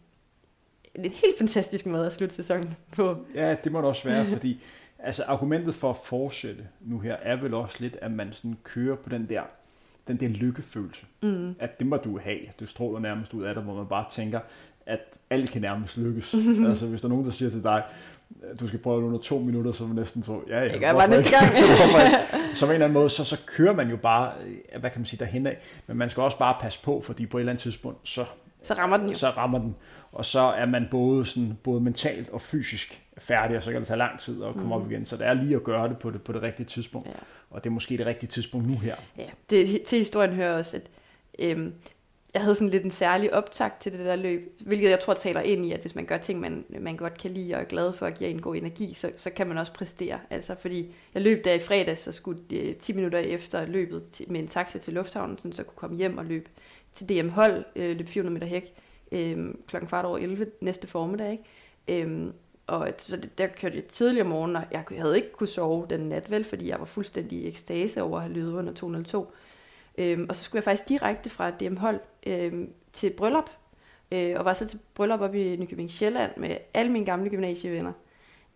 en 0.95 1.11
helt 1.11 1.37
fantastisk 1.37 1.85
måde 1.85 2.05
at 2.05 2.13
slutte 2.13 2.35
sæsonen 2.35 2.75
på. 2.95 3.25
Ja, 3.35 3.55
det 3.63 3.71
må 3.71 3.77
det 3.77 3.87
også 3.87 4.03
være, 4.03 4.25
fordi 4.25 4.61
altså, 4.99 5.23
argumentet 5.23 5.75
for 5.75 5.89
at 5.89 5.97
fortsætte 5.97 6.67
nu 6.81 6.99
her, 6.99 7.13
er 7.13 7.35
vel 7.35 7.53
også 7.53 7.77
lidt, 7.79 7.97
at 8.01 8.11
man 8.11 8.33
sådan 8.33 8.57
kører 8.63 8.95
på 8.95 9.09
den 9.09 9.29
der 9.29 9.41
den 10.07 10.19
der 10.19 10.27
lykkefølelse. 10.27 11.05
Mm. 11.21 11.55
At 11.59 11.79
det 11.79 11.87
må 11.87 11.97
du 11.97 12.19
have. 12.19 12.39
Det 12.59 12.69
stråler 12.69 12.99
nærmest 12.99 13.33
ud 13.33 13.43
af 13.43 13.53
dig, 13.53 13.63
hvor 13.63 13.75
man 13.75 13.87
bare 13.87 14.05
tænker, 14.11 14.39
at 14.85 14.99
alt 15.29 15.51
kan 15.51 15.61
nærmest 15.61 15.97
lykkes. 15.97 16.33
altså 16.69 16.85
hvis 16.85 17.01
der 17.01 17.07
er 17.07 17.09
nogen, 17.09 17.25
der 17.25 17.31
siger 17.31 17.49
til 17.49 17.63
dig, 17.63 17.83
du 18.59 18.67
skal 18.67 18.79
prøve 18.79 19.01
det 19.01 19.07
under 19.07 19.19
to 19.19 19.39
minutter, 19.39 19.71
så 19.71 19.83
er 19.83 19.87
man 19.87 19.95
næsten 19.95 20.23
så, 20.23 20.39
ja, 20.47 20.59
ja, 20.59 20.71
jeg 20.71 20.79
gør 20.79 20.93
bare 20.93 21.09
næste 21.09 21.31
gang. 21.31 21.45
så 22.57 22.65
på 22.65 22.71
en 22.71 22.73
eller 22.73 22.85
anden 22.85 22.93
måde, 22.93 23.09
så, 23.09 23.23
så 23.23 23.37
kører 23.45 23.73
man 23.73 23.89
jo 23.89 23.97
bare, 23.97 24.33
hvad 24.79 24.89
kan 24.89 24.99
man 24.99 25.05
sige, 25.05 25.19
derhen 25.19 25.47
af. 25.47 25.57
Men 25.87 25.97
man 25.97 26.09
skal 26.09 26.23
også 26.23 26.37
bare 26.37 26.57
passe 26.61 26.83
på, 26.83 27.01
fordi 27.01 27.25
på 27.25 27.37
et 27.37 27.41
eller 27.41 27.51
andet 27.51 27.63
tidspunkt, 27.63 28.09
så, 28.09 28.25
så 28.63 28.73
rammer 28.73 28.97
den 28.97 29.09
jo. 29.09 29.15
Så 29.15 29.29
rammer 29.29 29.59
den. 29.59 29.75
Og 30.11 30.25
så 30.25 30.39
er 30.39 30.65
man 30.65 30.87
både, 30.91 31.25
sådan, 31.25 31.57
både 31.63 31.81
mentalt 31.81 32.29
og 32.29 32.41
fysisk 32.41 33.01
færdig, 33.17 33.57
og 33.57 33.63
så 33.63 33.71
kan 33.71 33.79
det 33.79 33.87
tage 33.87 33.97
lang 33.97 34.19
tid 34.19 34.43
at 34.43 34.53
komme 34.53 34.65
mm. 34.65 34.71
op 34.71 34.91
igen. 34.91 35.05
Så 35.05 35.17
det 35.17 35.27
er 35.27 35.33
lige 35.33 35.55
at 35.55 35.63
gøre 35.63 35.89
det 35.89 35.97
på 35.97 36.11
det, 36.11 36.21
på 36.21 36.31
det 36.31 36.41
rigtige 36.41 36.65
tidspunkt. 36.65 37.07
Ja. 37.07 37.13
Og 37.49 37.63
det 37.63 37.69
er 37.69 37.73
måske 37.73 37.97
det 37.97 38.05
rigtige 38.05 38.29
tidspunkt 38.29 38.67
nu 38.67 38.77
her. 38.77 38.95
Ja, 39.17 39.25
det, 39.49 39.81
til 39.81 39.99
historien 39.99 40.33
hører 40.33 40.57
også, 40.57 40.77
at 40.77 40.89
øhm, 41.39 41.73
jeg 42.33 42.41
havde 42.41 42.55
sådan 42.55 42.69
lidt 42.69 42.83
en 42.83 42.91
særlig 42.91 43.33
optakt 43.33 43.81
til 43.81 43.91
det 43.91 43.99
der 43.99 44.15
løb, 44.15 44.61
hvilket 44.65 44.89
jeg 44.89 44.99
tror 44.99 45.13
taler 45.13 45.41
ind 45.41 45.65
i, 45.65 45.71
at 45.71 45.79
hvis 45.79 45.95
man 45.95 46.05
gør 46.05 46.17
ting, 46.17 46.39
man, 46.39 46.65
man 46.79 46.97
godt 46.97 47.17
kan 47.17 47.31
lide 47.31 47.53
og 47.53 47.61
er 47.61 47.65
glad 47.65 47.93
for 47.93 48.05
at 48.05 48.17
give 48.17 48.29
en 48.29 48.41
god 48.41 48.55
energi, 48.55 48.93
så, 48.93 49.11
så 49.15 49.29
kan 49.29 49.47
man 49.47 49.57
også 49.57 49.73
præstere. 49.73 50.19
Altså 50.29 50.55
fordi 50.55 50.93
jeg 51.13 51.21
løb 51.21 51.43
der 51.43 51.53
i 51.53 51.59
fredag, 51.59 51.97
så 51.97 52.11
skulle 52.11 52.41
øh, 52.51 52.75
10 52.75 52.93
minutter 52.93 53.19
efter 53.19 53.67
løbet 53.67 54.09
til, 54.11 54.31
med 54.31 54.39
en 54.39 54.47
taxa 54.47 54.79
til 54.79 54.93
lufthavnen, 54.93 55.37
så 55.37 55.53
jeg 55.57 55.65
kunne 55.65 55.75
komme 55.75 55.97
hjem 55.97 56.17
og 56.17 56.25
løbe 56.25 56.49
til 56.93 57.09
DM 57.09 57.29
Hold, 57.29 57.65
øh, 57.75 57.97
løb 57.97 58.07
400 58.07 58.33
meter 58.33 58.47
hæk, 58.47 58.73
øh, 59.11 59.53
klokken 59.67 59.87
kvart 59.87 60.05
over 60.05 60.17
11 60.17 60.47
næste 60.61 60.87
formiddag. 60.87 61.31
Ikke? 61.31 62.03
Øh, 62.05 62.27
og 62.67 62.93
så 62.97 63.17
det, 63.17 63.37
der 63.37 63.47
kørte 63.47 63.75
jeg 63.75 63.85
tidligere 63.85 64.27
morgen, 64.27 64.55
og 64.55 64.63
jeg 64.71 64.83
havde 64.97 65.15
ikke 65.15 65.31
kunne 65.31 65.47
sove 65.47 65.85
den 65.89 65.99
nat, 65.99 66.31
vel, 66.31 66.43
fordi 66.43 66.69
jeg 66.69 66.79
var 66.79 66.85
fuldstændig 66.85 67.39
i 67.39 67.47
ekstase 67.47 68.01
over 68.01 68.17
at 68.17 68.23
have 68.23 68.33
løbet 68.33 68.53
under 68.53 68.73
202. 68.73 69.33
Øhm, 69.97 70.25
og 70.29 70.35
så 70.35 70.43
skulle 70.43 70.57
jeg 70.57 70.63
faktisk 70.63 70.89
direkte 70.89 71.29
fra 71.29 71.51
DM 71.51 71.75
Hold 71.75 71.99
øhm, 72.25 72.73
til 72.93 73.09
bryllup, 73.09 73.49
øh, 74.11 74.33
og 74.37 74.45
var 74.45 74.53
så 74.53 74.67
til 74.67 74.79
bryllup 74.93 75.21
op 75.21 75.35
i 75.35 75.55
Nykøbing 75.55 75.91
Sjælland 75.91 76.31
med 76.37 76.57
alle 76.73 76.91
mine 76.91 77.05
gamle 77.05 77.29
gymnasievenner. 77.29 77.93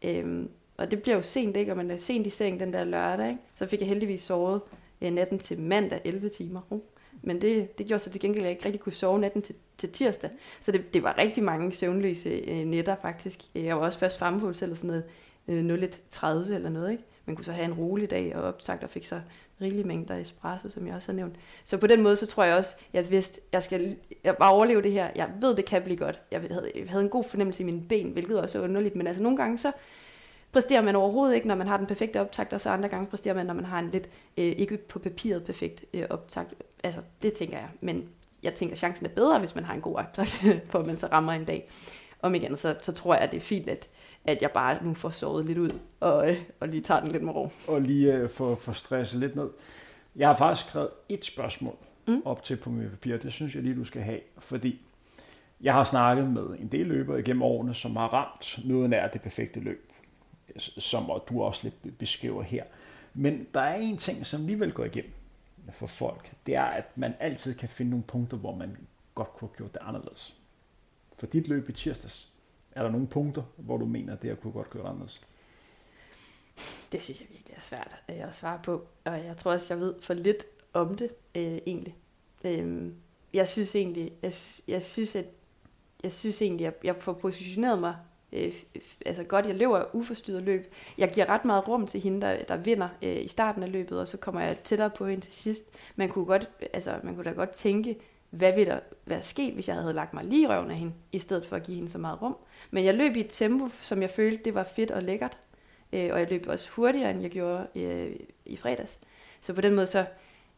Øhm, 0.04 0.50
og 0.78 0.92
det 0.92 1.02
bliver 1.02 1.16
jo 1.16 1.22
sent, 1.22 1.58
ikke? 1.58 1.72
Og 1.72 1.78
man 1.78 1.92
er 1.92 1.98
sent 1.98 2.28
i 2.28 2.30
seng 2.30 2.60
den 2.60 2.74
der 2.74 2.84
lørdag, 2.84 3.30
ikke? 3.30 3.42
Så 3.56 3.66
fik 3.66 3.80
jeg 3.80 3.88
heldigvis 3.88 4.22
sovet 4.22 4.62
øh, 5.02 5.12
natten 5.12 5.40
til 5.40 5.60
mandag 5.60 6.02
11 6.06 6.30
timer. 6.30 6.62
Uh. 6.70 6.80
Men 7.22 7.42
det, 7.42 7.78
det 7.78 7.86
gjorde 7.86 8.04
så 8.04 8.10
til 8.10 8.22
gengæld, 8.22 8.44
at 8.44 8.46
jeg 8.46 8.52
ikke 8.52 8.66
rigtig 8.66 8.82
kunne 8.82 8.94
sove 8.94 9.20
natten 9.20 9.42
til, 9.42 9.56
til 9.78 9.92
tirsdag. 9.92 10.30
Så 10.62 10.72
det, 10.72 10.94
det 10.94 11.04
var 11.04 11.18
rigtig 11.18 11.44
mange 11.44 11.74
søvnløse 11.74 12.30
øh, 12.30 12.66
nætter 12.66 12.96
faktisk. 13.02 13.40
Øh, 13.56 13.64
jeg 13.66 13.76
var 13.76 13.86
også 13.86 14.00
først 14.00 14.20
fremme 14.20 14.40
på 14.40 14.48
eller 14.48 14.76
sådan 14.76 14.88
noget 14.88 15.04
øh, 15.48 15.90
01.30 16.14 16.28
eller 16.54 16.70
noget, 16.70 16.92
ikke? 16.92 17.04
Man 17.26 17.36
kunne 17.36 17.46
så 17.46 17.52
have 17.52 17.66
en 17.66 17.74
rolig 17.74 18.10
dag 18.10 18.36
og 18.36 18.44
opsagt 18.44 18.84
og 18.84 18.90
fik 18.90 19.06
så 19.06 19.22
rigelige 19.62 19.88
mængder 19.88 20.16
espresso, 20.16 20.70
som 20.70 20.88
jeg 20.88 20.96
også 20.96 21.12
har 21.12 21.16
nævnt. 21.16 21.36
Så 21.64 21.78
på 21.78 21.88
den 21.88 22.04
måde, 22.04 22.16
så 22.16 22.26
tror 22.26 22.44
jeg 22.44 22.56
også, 22.56 22.76
at 22.94 23.08
hvis 23.08 23.40
jeg 23.52 23.64
skal 23.64 23.96
jeg 24.24 24.38
bare 24.38 24.52
overleve 24.52 24.82
det 24.82 24.92
her, 24.92 25.10
jeg 25.16 25.30
ved, 25.42 25.56
det 25.56 25.66
kan 25.66 25.82
blive 25.82 25.98
godt. 25.98 26.20
Jeg 26.32 26.42
havde, 26.42 26.72
jeg 26.76 26.90
havde 26.90 27.04
en 27.04 27.10
god 27.10 27.24
fornemmelse 27.24 27.64
i 27.64 27.66
mine 27.66 27.82
ben, 27.82 28.12
hvilket 28.12 28.42
også 28.42 28.60
er 28.60 28.64
underligt, 28.64 28.96
men 28.96 29.08
altså 29.08 29.24
nogle 29.24 29.38
gange 29.38 29.58
så 29.58 29.72
præsterer 30.52 30.82
man 30.82 30.96
overhovedet 30.96 31.36
ikke, 31.36 31.48
når 31.48 31.56
man 31.56 31.68
har 31.68 31.78
den 31.78 31.88
perfekte 31.88 32.22
optakt, 32.22 32.54
og 32.54 32.62
så 32.62 32.70
andre 32.70 32.90
gange 32.90 33.08
præsterer 33.08 33.36
man, 33.36 33.46
når 33.46 33.54
man 33.54 33.66
har 33.66 33.80
en 33.80 33.92
lidt, 33.92 34.10
øh, 34.38 34.46
ikke 34.46 34.78
på 34.78 35.00
papiret 35.00 35.44
perfekt 35.44 35.86
øh, 35.94 36.06
optakt. 36.10 36.54
Altså, 36.84 37.02
det 37.24 37.34
tænker 37.34 37.58
jeg. 37.58 37.70
Men 37.82 38.10
jeg 38.44 38.54
tænker, 38.54 38.74
at 38.74 38.78
chancen 38.78 39.06
er 39.06 39.10
bedre, 39.10 39.40
hvis 39.40 39.56
man 39.56 39.64
har 39.64 39.74
en 39.74 39.82
god 39.82 39.96
optakt, 39.96 40.46
for 40.70 40.80
at 40.80 40.86
man 40.86 40.98
så 40.98 41.08
rammer 41.08 41.34
en 41.34 41.46
dag. 41.46 41.70
Om 42.22 42.36
igen, 42.36 42.58
så, 42.58 42.76
så 42.82 42.92
tror 42.92 43.14
jeg, 43.14 43.24
at 43.24 43.32
det 43.32 43.38
er 43.38 43.42
fint, 43.42 43.70
at, 43.70 43.88
at 44.26 44.42
jeg 44.42 44.52
bare 44.52 44.84
nu 44.84 44.94
får 44.94 45.10
sovet 45.10 45.46
lidt 45.46 45.58
ud, 45.58 45.80
og, 46.00 46.30
øh, 46.30 46.38
og 46.60 46.68
lige 46.68 46.82
tager 46.82 47.02
den 47.02 47.12
lidt 47.12 47.24
med 47.24 47.34
ro. 47.34 47.50
Og 47.68 47.82
lige 47.82 48.14
øh, 48.14 48.30
få, 48.30 48.56
få 48.56 48.74
stresset 48.74 49.20
lidt 49.20 49.36
ned. 49.36 49.50
Jeg 50.16 50.28
har 50.28 50.36
faktisk 50.36 50.70
skrevet 50.70 50.90
et 51.10 51.26
spørgsmål 51.26 51.76
mm. 52.08 52.22
op 52.26 52.44
til 52.44 52.56
på 52.56 52.70
mit 52.70 52.90
papir. 52.90 53.18
Det 53.18 53.34
synes 53.34 53.56
jeg 53.56 53.64
lige, 53.64 53.76
du 53.76 53.86
skal 53.86 54.02
have, 54.02 54.20
fordi 54.38 54.82
jeg 55.62 55.74
har 55.74 55.84
snakket 55.84 56.30
med 56.30 56.46
en 56.60 56.68
del 56.68 56.86
løbere 56.86 57.20
igennem 57.20 57.42
årene, 57.42 57.74
som 57.74 57.96
har 57.96 58.08
ramt 58.08 58.60
noget 58.66 58.90
nær 58.90 59.08
det 59.08 59.22
perfekte 59.22 59.60
løb, 59.60 59.92
som 60.58 61.12
du 61.30 61.44
også 61.44 61.60
lidt 61.64 61.98
beskriver 61.98 62.44
her. 62.44 62.64
Men 63.14 63.48
der 63.54 63.62
er 63.62 63.76
en 63.76 63.98
ting, 63.98 64.26
som 64.26 64.42
alligevel 64.42 64.72
går 64.72 64.86
igennem 64.86 65.12
for 65.72 65.88
folk. 65.88 66.32
Det 66.46 66.56
er, 66.56 66.64
at 66.64 66.98
man 66.98 67.14
altid 67.20 67.56
kan 67.56 67.70
finde 67.70 67.92
nogle 67.92 68.04
punkter, 68.04 68.38
hvor 68.38 68.56
man 68.56 68.78
godt 69.16 69.34
kunne 69.34 69.50
have 69.50 69.58
gjort 69.58 69.74
det 69.74 69.82
anderledes. 69.82 70.36
For 71.14 71.26
dit 71.26 71.48
løb 71.48 71.70
i 71.70 71.74
tirsdags, 71.74 72.32
er 72.76 72.84
der 72.84 72.90
nogle 72.90 73.08
punkter, 73.08 73.44
hvor 73.58 73.78
du 73.78 73.86
mener, 73.86 74.14
at 74.14 74.22
det 74.22 74.30
her 74.30 74.36
kunne 74.36 74.54
godt 74.54 74.70
gøre 74.70 74.88
anderledes? 74.88 75.22
Det 76.92 77.02
synes 77.02 77.22
jeg 77.22 77.28
virkelig 77.30 77.56
er 77.56 77.62
svært 77.62 77.96
øh, 78.10 78.28
at 78.28 78.34
svare 78.34 78.60
på, 78.64 78.88
og 79.04 79.26
jeg 79.26 79.38
tror 79.38 79.52
også, 79.52 79.74
jeg 79.74 79.82
ved 79.82 79.96
for 80.02 80.14
lidt 80.14 80.46
om 80.74 80.98
det 80.98 81.10
øh, 81.36 81.44
egentlig. 81.44 81.96
Øh, 82.44 82.92
jeg 83.34 83.48
synes 83.48 83.76
egentlig, 83.76 84.14
jeg, 84.22 84.34
jeg 84.68 84.84
synes, 84.84 85.16
at 85.16 85.26
jeg 86.04 86.12
synes 86.12 86.42
egentlig, 86.42 86.68
at 86.68 86.74
jeg 86.84 86.96
får 86.96 87.14
positioneret 87.14 87.80
mig 87.80 87.96
øh, 88.34 88.54
altså 89.06 89.24
godt, 89.24 89.46
jeg 89.46 89.56
løber 89.56 89.96
uforstyrret 89.96 90.44
løb. 90.44 90.74
Jeg 90.98 91.12
giver 91.12 91.26
ret 91.26 91.46
meget 91.46 91.68
rum 91.68 91.88
til 91.88 92.02
hende, 92.02 92.22
der, 92.22 92.44
der 92.44 92.58
vinder 92.58 92.90
øh, 93.02 93.22
i 93.22 93.28
starten 93.28 93.64
af 93.64 93.72
løbet, 93.72 94.00
og 94.00 94.08
så 94.08 94.18
kommer 94.18 94.42
jeg 94.42 94.58
tættere 94.64 94.90
på 94.90 95.08
hende 95.08 95.26
til 95.26 95.34
sidst. 95.34 95.64
Man 95.96 96.10
kunne, 96.10 96.26
godt, 96.26 96.50
altså, 96.74 97.00
man 97.04 97.16
kunne 97.16 97.24
da 97.24 97.32
godt 97.32 97.52
tænke, 97.52 98.00
hvad 98.36 98.54
ville 98.54 98.72
der 98.72 98.80
være 99.06 99.22
sket, 99.22 99.54
hvis 99.54 99.68
jeg 99.68 99.76
havde 99.76 99.94
lagt 99.94 100.14
mig 100.14 100.26
lige 100.26 100.44
i 100.44 100.48
røven 100.48 100.72
af 100.72 100.78
hende, 100.78 100.94
i 101.12 101.20
stedet 101.20 101.46
for 101.46 101.56
at 101.56 101.64
give 101.64 101.76
hende 101.76 101.90
så 101.90 101.98
meget 101.98 102.22
rum. 102.22 102.38
Men 102.72 102.86
jeg 102.86 102.94
løb 102.94 103.16
i 103.16 103.20
et 103.20 103.30
tempo, 103.30 103.70
som 103.80 104.02
jeg 104.02 104.10
følte, 104.10 104.44
det 104.44 104.54
var 104.54 104.64
fedt 104.64 104.92
og 104.92 105.04
lækkert. 105.04 105.38
Øh, 105.94 106.10
og 106.14 106.20
jeg 106.20 106.30
løb 106.30 106.46
også 106.48 106.70
hurtigere, 106.70 107.12
end 107.12 107.22
jeg 107.22 107.32
gjorde 107.32 107.68
øh, 107.76 108.16
i 108.46 108.58
fredags. 108.58 109.00
Så 109.42 109.54
på 109.54 109.62
den 109.62 109.76
måde 109.76 109.86
så, 109.86 110.06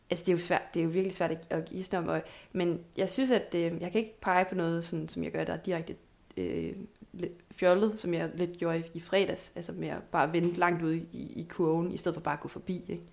altså 0.09 0.25
det 0.25 0.31
er 0.31 0.35
jo 0.35 0.41
svært, 0.41 0.73
det 0.73 0.79
er 0.79 0.83
jo 0.83 0.89
virkelig 0.89 1.13
svært 1.13 1.31
at, 1.31 1.47
at 1.49 1.65
gisne 1.65 1.97
om, 1.97 2.07
og, 2.07 2.21
men 2.51 2.79
jeg 2.97 3.09
synes, 3.09 3.31
at 3.31 3.55
øh, 3.55 3.81
jeg 3.81 3.91
kan 3.91 4.01
ikke 4.01 4.21
pege 4.21 4.45
på 4.45 4.55
noget, 4.55 4.85
sådan, 4.85 5.09
som 5.09 5.23
jeg 5.23 5.31
gør, 5.31 5.43
der 5.43 5.53
er 5.53 5.57
direkte 5.57 5.95
øh, 6.37 6.73
fjollet, 7.51 7.99
som 7.99 8.13
jeg 8.13 8.31
lidt 8.35 8.57
gjorde 8.57 8.79
i, 8.79 8.83
i 8.93 8.99
fredags, 8.99 9.51
altså 9.55 9.71
med 9.71 9.87
at 9.87 10.03
bare 10.11 10.33
vente 10.33 10.59
langt 10.59 10.83
ud 10.83 10.93
i, 10.93 11.33
i 11.35 11.47
kurven, 11.49 11.91
i 11.91 11.97
stedet 11.97 12.15
for 12.15 12.21
bare 12.21 12.33
at 12.33 12.39
gå 12.39 12.47
forbi. 12.47 12.83
Ikke? 12.87 13.03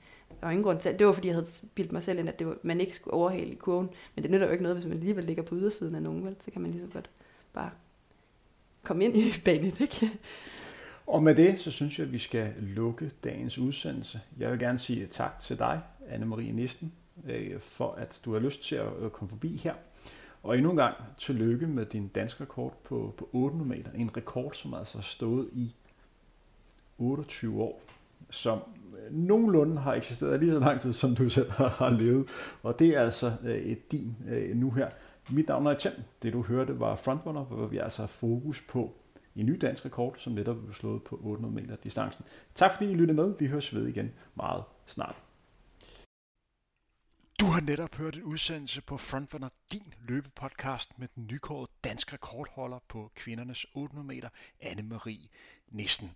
Der 0.45 0.49
var 0.49 0.53
ingen 0.53 0.65
grund 0.65 0.81
til, 0.81 0.99
det 0.99 1.07
var 1.07 1.13
fordi, 1.13 1.29
jeg 1.29 1.35
havde 1.35 1.47
bildt 1.75 1.93
mig 1.93 2.03
selv 2.03 2.19
ind, 2.19 2.29
at 2.29 2.39
det 2.39 2.47
var, 2.47 2.57
man 2.63 2.81
ikke 2.81 2.97
skulle 2.97 3.15
overhale 3.15 3.47
i 3.51 3.55
kurven, 3.55 3.91
men 4.15 4.23
det 4.23 4.31
nytter 4.31 4.47
jo 4.47 4.53
ikke 4.53 4.63
noget, 4.63 4.77
hvis 4.77 4.87
man 4.87 4.99
alligevel 4.99 5.25
ligger 5.25 5.43
på 5.43 5.55
ydersiden 5.55 5.95
af 5.95 6.03
nogen, 6.03 6.25
vel? 6.25 6.37
så 6.41 6.51
kan 6.51 6.63
man 6.63 6.71
lige 6.71 6.83
så 6.83 6.89
godt 6.93 7.11
bare 7.53 7.71
komme 8.83 9.05
ind 9.05 9.17
i 9.17 9.33
banen, 9.45 9.73
ikke? 9.81 10.11
Og 11.07 11.23
med 11.23 11.35
det, 11.35 11.61
så 11.61 11.71
synes 11.71 11.99
jeg, 11.99 12.07
at 12.07 12.13
vi 12.13 12.19
skal 12.19 12.55
lukke 12.59 13.11
dagens 13.25 13.59
udsendelse. 13.59 14.21
Jeg 14.39 14.51
vil 14.51 14.59
gerne 14.59 14.79
sige 14.79 15.07
tak 15.07 15.41
til 15.41 15.59
dig, 15.59 15.81
Anne-Marie 16.09 16.53
Nisten, 16.53 16.93
øh, 17.29 17.61
for 17.61 17.93
at 17.93 18.21
du 18.25 18.33
har 18.33 18.41
lyst 18.41 18.65
til 18.65 18.77
at 18.77 18.89
øh, 19.01 19.11
komme 19.11 19.29
forbi 19.29 19.57
her. 19.57 19.75
Og 20.43 20.57
endnu 20.57 20.71
en 20.71 20.77
gang 20.77 20.95
tillykke 21.19 21.67
med 21.67 21.87
din 21.87 22.09
dansk 22.09 22.41
rekord 22.41 22.77
på, 22.85 23.15
på 23.17 23.29
800 23.33 23.69
meter. 23.69 23.91
En 23.93 24.17
rekord, 24.17 24.53
som 24.55 24.75
altså 24.75 24.99
har 24.99 25.03
stået 25.03 25.49
i 25.53 25.75
28 26.99 27.63
år, 27.63 27.83
som 28.31 28.59
nogenlunde 29.11 29.81
har 29.81 29.95
eksisteret 29.95 30.41
lige 30.41 30.53
så 30.53 30.59
lang 30.59 30.81
tid, 30.81 30.93
som 30.93 31.15
du 31.15 31.29
selv 31.29 31.51
har 31.51 31.91
levet. 31.91 32.29
Og 32.63 32.79
det 32.79 32.97
er 32.97 33.01
altså 33.01 33.33
øh, 33.45 33.77
din 33.91 34.17
øh, 34.29 34.57
nu 34.57 34.71
her. 34.71 34.89
Mit 35.31 35.49
navn 35.49 35.67
er 35.67 35.71
Etienne. 35.71 36.05
Det 36.23 36.33
du 36.33 36.43
hørte 36.43 36.81
var 36.81 36.97
Frontrunner, 36.97 37.45
hvor 37.45 37.67
vi 37.67 37.79
altså 37.79 38.03
har 38.03 38.07
fokus 38.07 38.63
på 38.69 38.97
en 39.37 39.47
ny 39.47 39.59
dansk 39.61 39.85
rekord, 39.85 40.15
som 40.19 40.33
netop 40.33 40.57
blev 40.57 40.75
slået 40.75 41.03
på 41.03 41.21
800 41.23 41.55
meter 41.55 41.77
distancen. 41.77 42.25
Tak 42.55 42.73
fordi 42.73 42.91
I 42.91 42.95
lyttede 42.95 43.17
med. 43.17 43.35
Vi 43.39 43.47
høres 43.47 43.75
ved 43.75 43.87
igen 43.87 44.13
meget 44.35 44.65
snart. 44.87 45.17
Du 47.41 47.47
har 47.47 47.61
netop 47.61 47.95
hørt 47.95 48.17
en 48.17 48.23
udsendelse 48.23 48.83
på 48.83 48.97
Frontrunner, 48.97 49.49
din 49.73 49.95
løbepodcast 50.09 50.99
med 50.99 51.09
den 51.15 51.27
nykårede 51.31 51.71
danske 51.85 52.13
rekordholder 52.13 52.79
på 52.89 53.11
kvindernes 53.15 53.67
800 53.75 54.07
meter, 54.07 54.29
Anne-Marie 54.63 55.29
Nissen. 55.69 56.11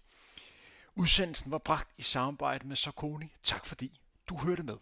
Udsendelsen 0.99 1.51
var 1.51 1.59
bragt 1.59 1.89
i 1.97 2.03
samarbejde 2.03 2.69
med 2.69 2.77
Sarkoni. 2.77 3.35
Tak 3.43 3.67
fordi 3.67 4.01
du 4.29 4.37
hørte 4.37 4.63
med. 4.63 4.77